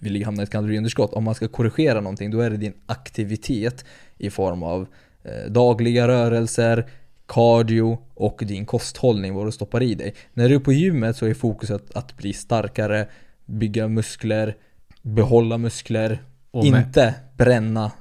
vill 0.00 0.24
hamna 0.24 0.42
i 0.42 0.44
ett 0.44 0.50
kaloriunderskott, 0.50 1.12
om 1.12 1.24
man 1.24 1.34
ska 1.34 1.48
korrigera 1.48 2.00
någonting, 2.00 2.30
då 2.30 2.40
är 2.40 2.50
det 2.50 2.56
din 2.56 2.72
aktivitet 2.86 3.84
i 4.18 4.30
form 4.30 4.62
av 4.62 4.86
eh, 5.22 5.50
dagliga 5.50 6.08
rörelser, 6.08 6.86
cardio 7.26 7.98
och 8.14 8.42
din 8.46 8.66
kosthållning, 8.66 9.34
vad 9.34 9.46
du 9.46 9.52
stoppar 9.52 9.82
i 9.82 9.94
dig. 9.94 10.14
När 10.34 10.48
du 10.48 10.54
är 10.54 10.58
på 10.58 10.72
gymmet 10.72 11.16
så 11.16 11.26
är 11.26 11.34
fokuset 11.34 11.90
att 11.96 12.16
bli 12.16 12.32
starkare, 12.32 13.06
bygga 13.46 13.88
muskler, 13.88 14.56
behålla 15.02 15.58
muskler, 15.58 16.22
Och 16.50 16.64
med- 16.66 16.80
inte 16.86 17.14
bränna 17.36 17.92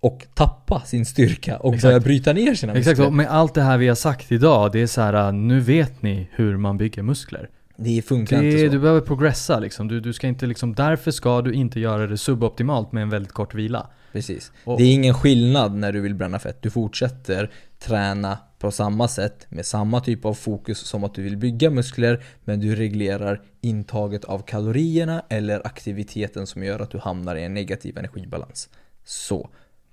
och 0.00 0.26
tappa 0.34 0.80
sin 0.80 1.06
styrka 1.06 1.56
och 1.56 1.74
Exakt. 1.74 1.82
börja 1.88 2.00
bryta 2.00 2.32
ner 2.32 2.54
sina 2.54 2.72
Exakt, 2.72 2.86
muskler. 2.98 3.06
och 3.06 3.12
med 3.12 3.26
allt 3.30 3.54
det 3.54 3.62
här 3.62 3.78
vi 3.78 3.88
har 3.88 3.94
sagt 3.94 4.32
idag, 4.32 4.72
det 4.72 4.80
är 4.80 4.86
så 4.86 5.00
här, 5.00 5.32
nu 5.32 5.60
vet 5.60 6.02
ni 6.02 6.28
hur 6.32 6.56
man 6.56 6.76
bygger 6.78 7.02
muskler. 7.02 7.48
Det 7.82 8.02
funkar 8.02 8.42
Det, 8.42 8.46
inte 8.50 8.66
så. 8.66 8.72
du 8.72 8.78
behöver 8.78 9.00
progressa 9.00 9.58
liksom. 9.58 9.88
Du, 9.88 10.00
du 10.00 10.12
ska 10.12 10.26
inte 10.26 10.46
liksom, 10.46 10.74
därför 10.74 11.10
ska 11.10 11.42
du 11.42 11.52
inte 11.52 11.80
göra 11.80 12.06
det 12.06 12.18
suboptimalt 12.18 12.92
med 12.92 13.02
en 13.02 13.10
väldigt 13.10 13.32
kort 13.32 13.54
vila. 13.54 13.86
Precis. 14.12 14.52
Och- 14.64 14.78
Det 14.78 14.84
är 14.84 14.92
ingen 14.94 15.14
skillnad 15.14 15.74
när 15.74 15.92
du 15.92 16.00
vill 16.00 16.14
bränna 16.14 16.38
fett. 16.38 16.62
Du 16.62 16.70
fortsätter 16.70 17.50
träna 17.78 18.38
på 18.58 18.70
samma 18.70 19.08
sätt 19.08 19.46
med 19.48 19.66
samma 19.66 20.00
typ 20.00 20.24
av 20.24 20.34
fokus 20.34 20.78
som 20.78 21.04
att 21.04 21.14
du 21.14 21.22
vill 21.22 21.36
bygga 21.36 21.70
muskler 21.70 22.22
men 22.44 22.60
du 22.60 22.74
reglerar 22.76 23.40
intaget 23.60 24.24
av 24.24 24.42
kalorierna 24.46 25.22
eller 25.28 25.66
aktiviteten 25.66 26.46
som 26.46 26.62
gör 26.64 26.80
att 26.80 26.90
du 26.90 26.98
hamnar 26.98 27.36
i 27.36 27.44
en 27.44 27.54
negativ 27.54 27.98
energibalans. 27.98 28.68
Så. 29.04 29.48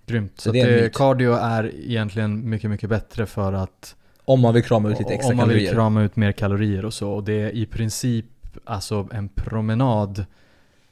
Grymt. 0.05 0.31
Så, 0.35 0.41
Så 0.49 0.51
det 0.53 0.59
är 0.59 0.89
cardio 0.89 1.31
är 1.33 1.71
egentligen 1.75 2.49
mycket, 2.49 2.69
mycket 2.69 2.89
bättre 2.89 3.25
för 3.25 3.53
att 3.53 3.95
Om 4.27 4.41
man 4.41 4.53
vill 4.53 4.63
krama 4.63 4.89
ut 4.89 4.99
lite 4.99 5.13
extra 5.13 5.31
om 5.31 5.37
man 5.37 5.47
vill 5.49 5.57
kalorier. 5.57 5.73
krama 5.73 6.03
ut 6.03 6.15
mer 6.15 6.31
kalorier 6.31 6.85
och 6.85 6.93
så. 6.93 7.11
Och 7.11 7.23
det 7.23 7.33
är 7.41 7.49
i 7.55 7.65
princip 7.65 8.25
alltså 8.65 9.07
en 9.13 9.29
promenad 9.29 10.25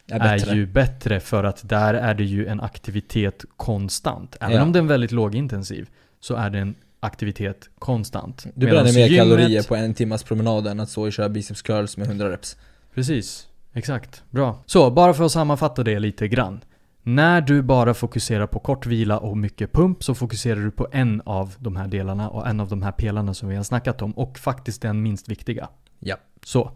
är 0.07 0.19
är, 0.49 0.55
ju 0.55 0.65
bättre 0.65 1.19
för 1.19 1.43
att 1.43 1.69
där 1.69 1.93
är 1.93 2.13
det 2.13 2.23
ju 2.23 2.47
en 2.47 2.61
aktivitet 2.61 3.45
konstant. 3.57 4.38
Även 4.39 4.55
Ja. 4.55 4.63
om 4.63 4.71
den 4.71 4.86
är 4.86 4.89
väldigt 4.89 5.11
lågintensiv 5.11 5.89
så 6.19 6.36
är 6.36 6.49
det 6.49 6.59
en 6.59 6.75
aktivitet 6.99 7.69
konstant. 7.79 8.45
Du 8.55 8.65
bränner 8.65 8.83
mer 8.93 9.07
gymmet- 9.07 9.17
kalorier 9.17 9.63
på 9.63 9.75
en 9.75 9.93
timmas 9.93 10.23
promenad 10.23 10.67
än 10.67 10.79
att 10.79 10.89
stå 10.89 11.03
och 11.05 11.13
köra 11.13 11.29
biceps 11.29 11.61
curls 11.61 11.97
med 11.97 12.07
100 12.07 12.29
reps. 12.31 12.57
Precis, 12.93 13.47
exakt. 13.73 14.23
Bra. 14.29 14.63
Så, 14.65 14.91
bara 14.91 15.13
för 15.13 15.23
att 15.23 15.31
sammanfatta 15.31 15.83
det 15.83 15.99
lite 15.99 16.27
grann. 16.27 16.61
När 17.08 17.41
du 17.41 17.62
bara 17.62 17.93
fokuserar 17.93 18.47
på 18.47 18.60
kort 18.60 18.86
vila 18.86 19.18
och 19.18 19.38
mycket 19.38 19.74
pump 19.74 20.03
så 20.03 20.16
fokuserar 20.16 20.60
du 20.60 20.72
på 20.72 20.88
en 20.91 21.22
av 21.26 21.53
de 21.60 21.76
här 21.76 21.88
delarna 21.88 22.30
och 22.30 22.47
en 22.47 22.60
av 22.60 22.70
de 22.70 22.82
här 22.82 22.91
pelarna 22.91 23.34
som 23.34 23.49
vi 23.49 23.56
har 23.56 23.64
snackat 23.64 24.01
om 24.01 24.12
och 24.12 24.39
faktiskt 24.39 24.82
den 24.82 25.01
minst 25.01 25.30
viktiga. 25.30 25.70
Ja. 25.99 26.16
Så. 26.45 26.72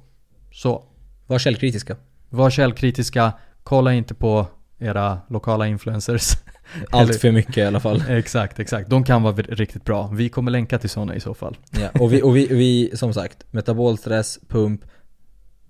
Så. 0.51 0.83
Var 1.27 1.39
källkritiska. 1.39 1.95
Var 2.29 2.49
källkritiska, 2.49 3.33
kolla 3.63 3.93
inte 3.93 4.13
på 4.13 4.47
era 4.79 5.19
lokala 5.29 5.67
influencers. 5.67 6.31
Allt 6.89 7.15
för 7.15 7.31
mycket 7.31 7.57
i 7.57 7.63
alla 7.63 7.79
fall. 7.79 8.03
exakt, 8.09 8.59
exakt. 8.59 8.89
De 8.89 9.03
kan 9.03 9.23
vara 9.23 9.35
riktigt 9.35 9.85
bra. 9.85 10.07
Vi 10.07 10.29
kommer 10.29 10.51
länka 10.51 10.79
till 10.79 10.89
sådana 10.89 11.15
i 11.15 11.19
så 11.19 11.33
fall. 11.33 11.57
Ja, 11.71 11.89
och 11.99 12.13
vi, 12.13 12.21
och 12.21 12.35
vi, 12.35 12.47
vi, 12.47 12.91
som 12.97 13.13
sagt, 13.13 13.53
metabolstress, 13.53 14.39
pump, 14.47 14.81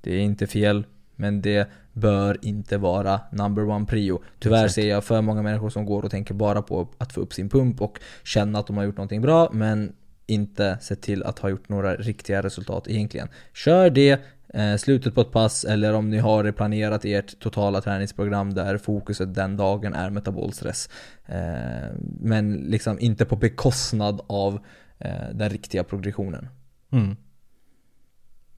det 0.01 0.15
är 0.15 0.19
inte 0.19 0.47
fel, 0.47 0.85
men 1.19 1.41
det 1.41 1.69
bör 1.93 2.37
inte 2.41 2.77
vara 2.77 3.21
number 3.31 3.69
one 3.69 3.85
prio. 3.85 4.21
Tyvärr 4.39 4.65
Exakt. 4.65 4.75
ser 4.75 4.89
jag 4.89 5.03
för 5.03 5.21
många 5.21 5.41
människor 5.41 5.69
som 5.69 5.85
går 5.85 6.03
och 6.03 6.11
tänker 6.11 6.33
bara 6.33 6.61
på 6.61 6.87
att 6.97 7.13
få 7.13 7.21
upp 7.21 7.33
sin 7.33 7.49
pump 7.49 7.81
och 7.81 7.99
känna 8.23 8.59
att 8.59 8.67
de 8.67 8.77
har 8.77 8.83
gjort 8.83 8.97
någonting 8.97 9.21
bra, 9.21 9.49
men 9.51 9.93
inte 10.25 10.77
sett 10.81 11.01
till 11.01 11.23
att 11.23 11.39
ha 11.39 11.49
gjort 11.49 11.69
några 11.69 11.95
riktiga 11.95 12.43
resultat 12.43 12.87
egentligen. 12.87 13.27
Kör 13.53 13.89
det, 13.89 14.21
eh, 14.53 14.75
slutet 14.75 15.15
på 15.15 15.21
ett 15.21 15.31
pass, 15.31 15.63
eller 15.63 15.93
om 15.93 16.09
ni 16.09 16.17
har 16.17 16.51
planerat 16.51 17.05
ert 17.05 17.39
totala 17.39 17.81
träningsprogram 17.81 18.53
där 18.53 18.77
fokuset 18.77 19.35
den 19.35 19.57
dagen 19.57 19.93
är 19.93 20.09
metabolstress. 20.09 20.89
Eh, 21.25 21.95
men 22.19 22.53
liksom 22.53 22.99
inte 22.99 23.25
på 23.25 23.35
bekostnad 23.35 24.21
av 24.27 24.59
eh, 24.97 25.29
den 25.33 25.49
riktiga 25.49 25.83
progressionen. 25.83 26.47
Mm. 26.91 27.15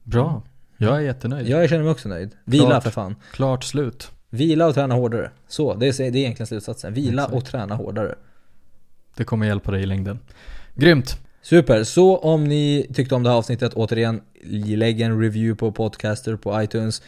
Bra. 0.02 0.42
Jag 0.82 0.96
är 0.96 1.00
jättenöjd. 1.00 1.48
Jag 1.48 1.68
känner 1.68 1.82
mig 1.82 1.92
också 1.92 2.08
nöjd. 2.08 2.30
Vila 2.44 2.66
Klart. 2.66 2.82
för 2.82 2.90
fan. 2.90 3.16
Klart 3.32 3.64
slut. 3.64 4.10
Vila 4.30 4.66
och 4.66 4.74
träna 4.74 4.94
hårdare. 4.94 5.30
Så, 5.48 5.74
det 5.74 5.86
är, 5.86 5.92
det 5.98 6.04
är 6.04 6.16
egentligen 6.16 6.46
slutsatsen. 6.46 6.94
Vila 6.94 7.22
Exakt. 7.22 7.36
och 7.36 7.44
träna 7.44 7.74
hårdare. 7.74 8.14
Det 9.16 9.24
kommer 9.24 9.46
hjälpa 9.46 9.70
dig 9.70 9.82
i 9.82 9.86
längden. 9.86 10.18
Grymt. 10.74 11.18
Super, 11.42 11.84
så 11.84 12.16
om 12.16 12.44
ni 12.44 12.86
tyckte 12.94 13.14
om 13.14 13.22
det 13.22 13.30
här 13.30 13.36
avsnittet, 13.36 13.74
återigen, 13.74 14.20
lägg 14.66 15.00
en 15.00 15.20
review 15.20 15.58
på 15.58 15.72
Podcaster 15.72 16.36
på 16.36 16.62
iTunes. 16.62 17.02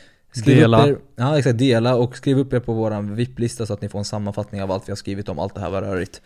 Dela. 0.44 0.82
Upp 0.82 0.88
er, 0.88 0.96
ja 1.16 1.38
exakt, 1.38 1.58
dela 1.58 1.94
och 1.96 2.16
skriv 2.16 2.38
upp 2.38 2.52
er 2.52 2.60
på 2.60 2.72
våran 2.72 3.14
VIP-lista 3.16 3.66
så 3.66 3.72
att 3.72 3.82
ni 3.82 3.88
får 3.88 3.98
en 3.98 4.04
sammanfattning 4.04 4.62
av 4.62 4.70
allt 4.72 4.88
vi 4.88 4.90
har 4.90 4.96
skrivit 4.96 5.28
om 5.28 5.38
allt 5.38 5.54
det 5.54 5.60
här 5.60 5.70
var 5.70 5.82
rörigt. 5.82 6.22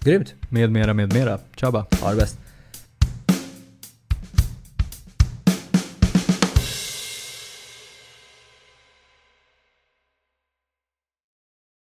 Grymt, 0.00 0.34
Med 0.48 0.70
mera, 0.70 0.94
med 0.94 1.14
mera. 1.14 1.38
Tjaba. 1.56 1.86
ha 2.02 2.10
det 2.10 2.16
bäst. 2.16 2.38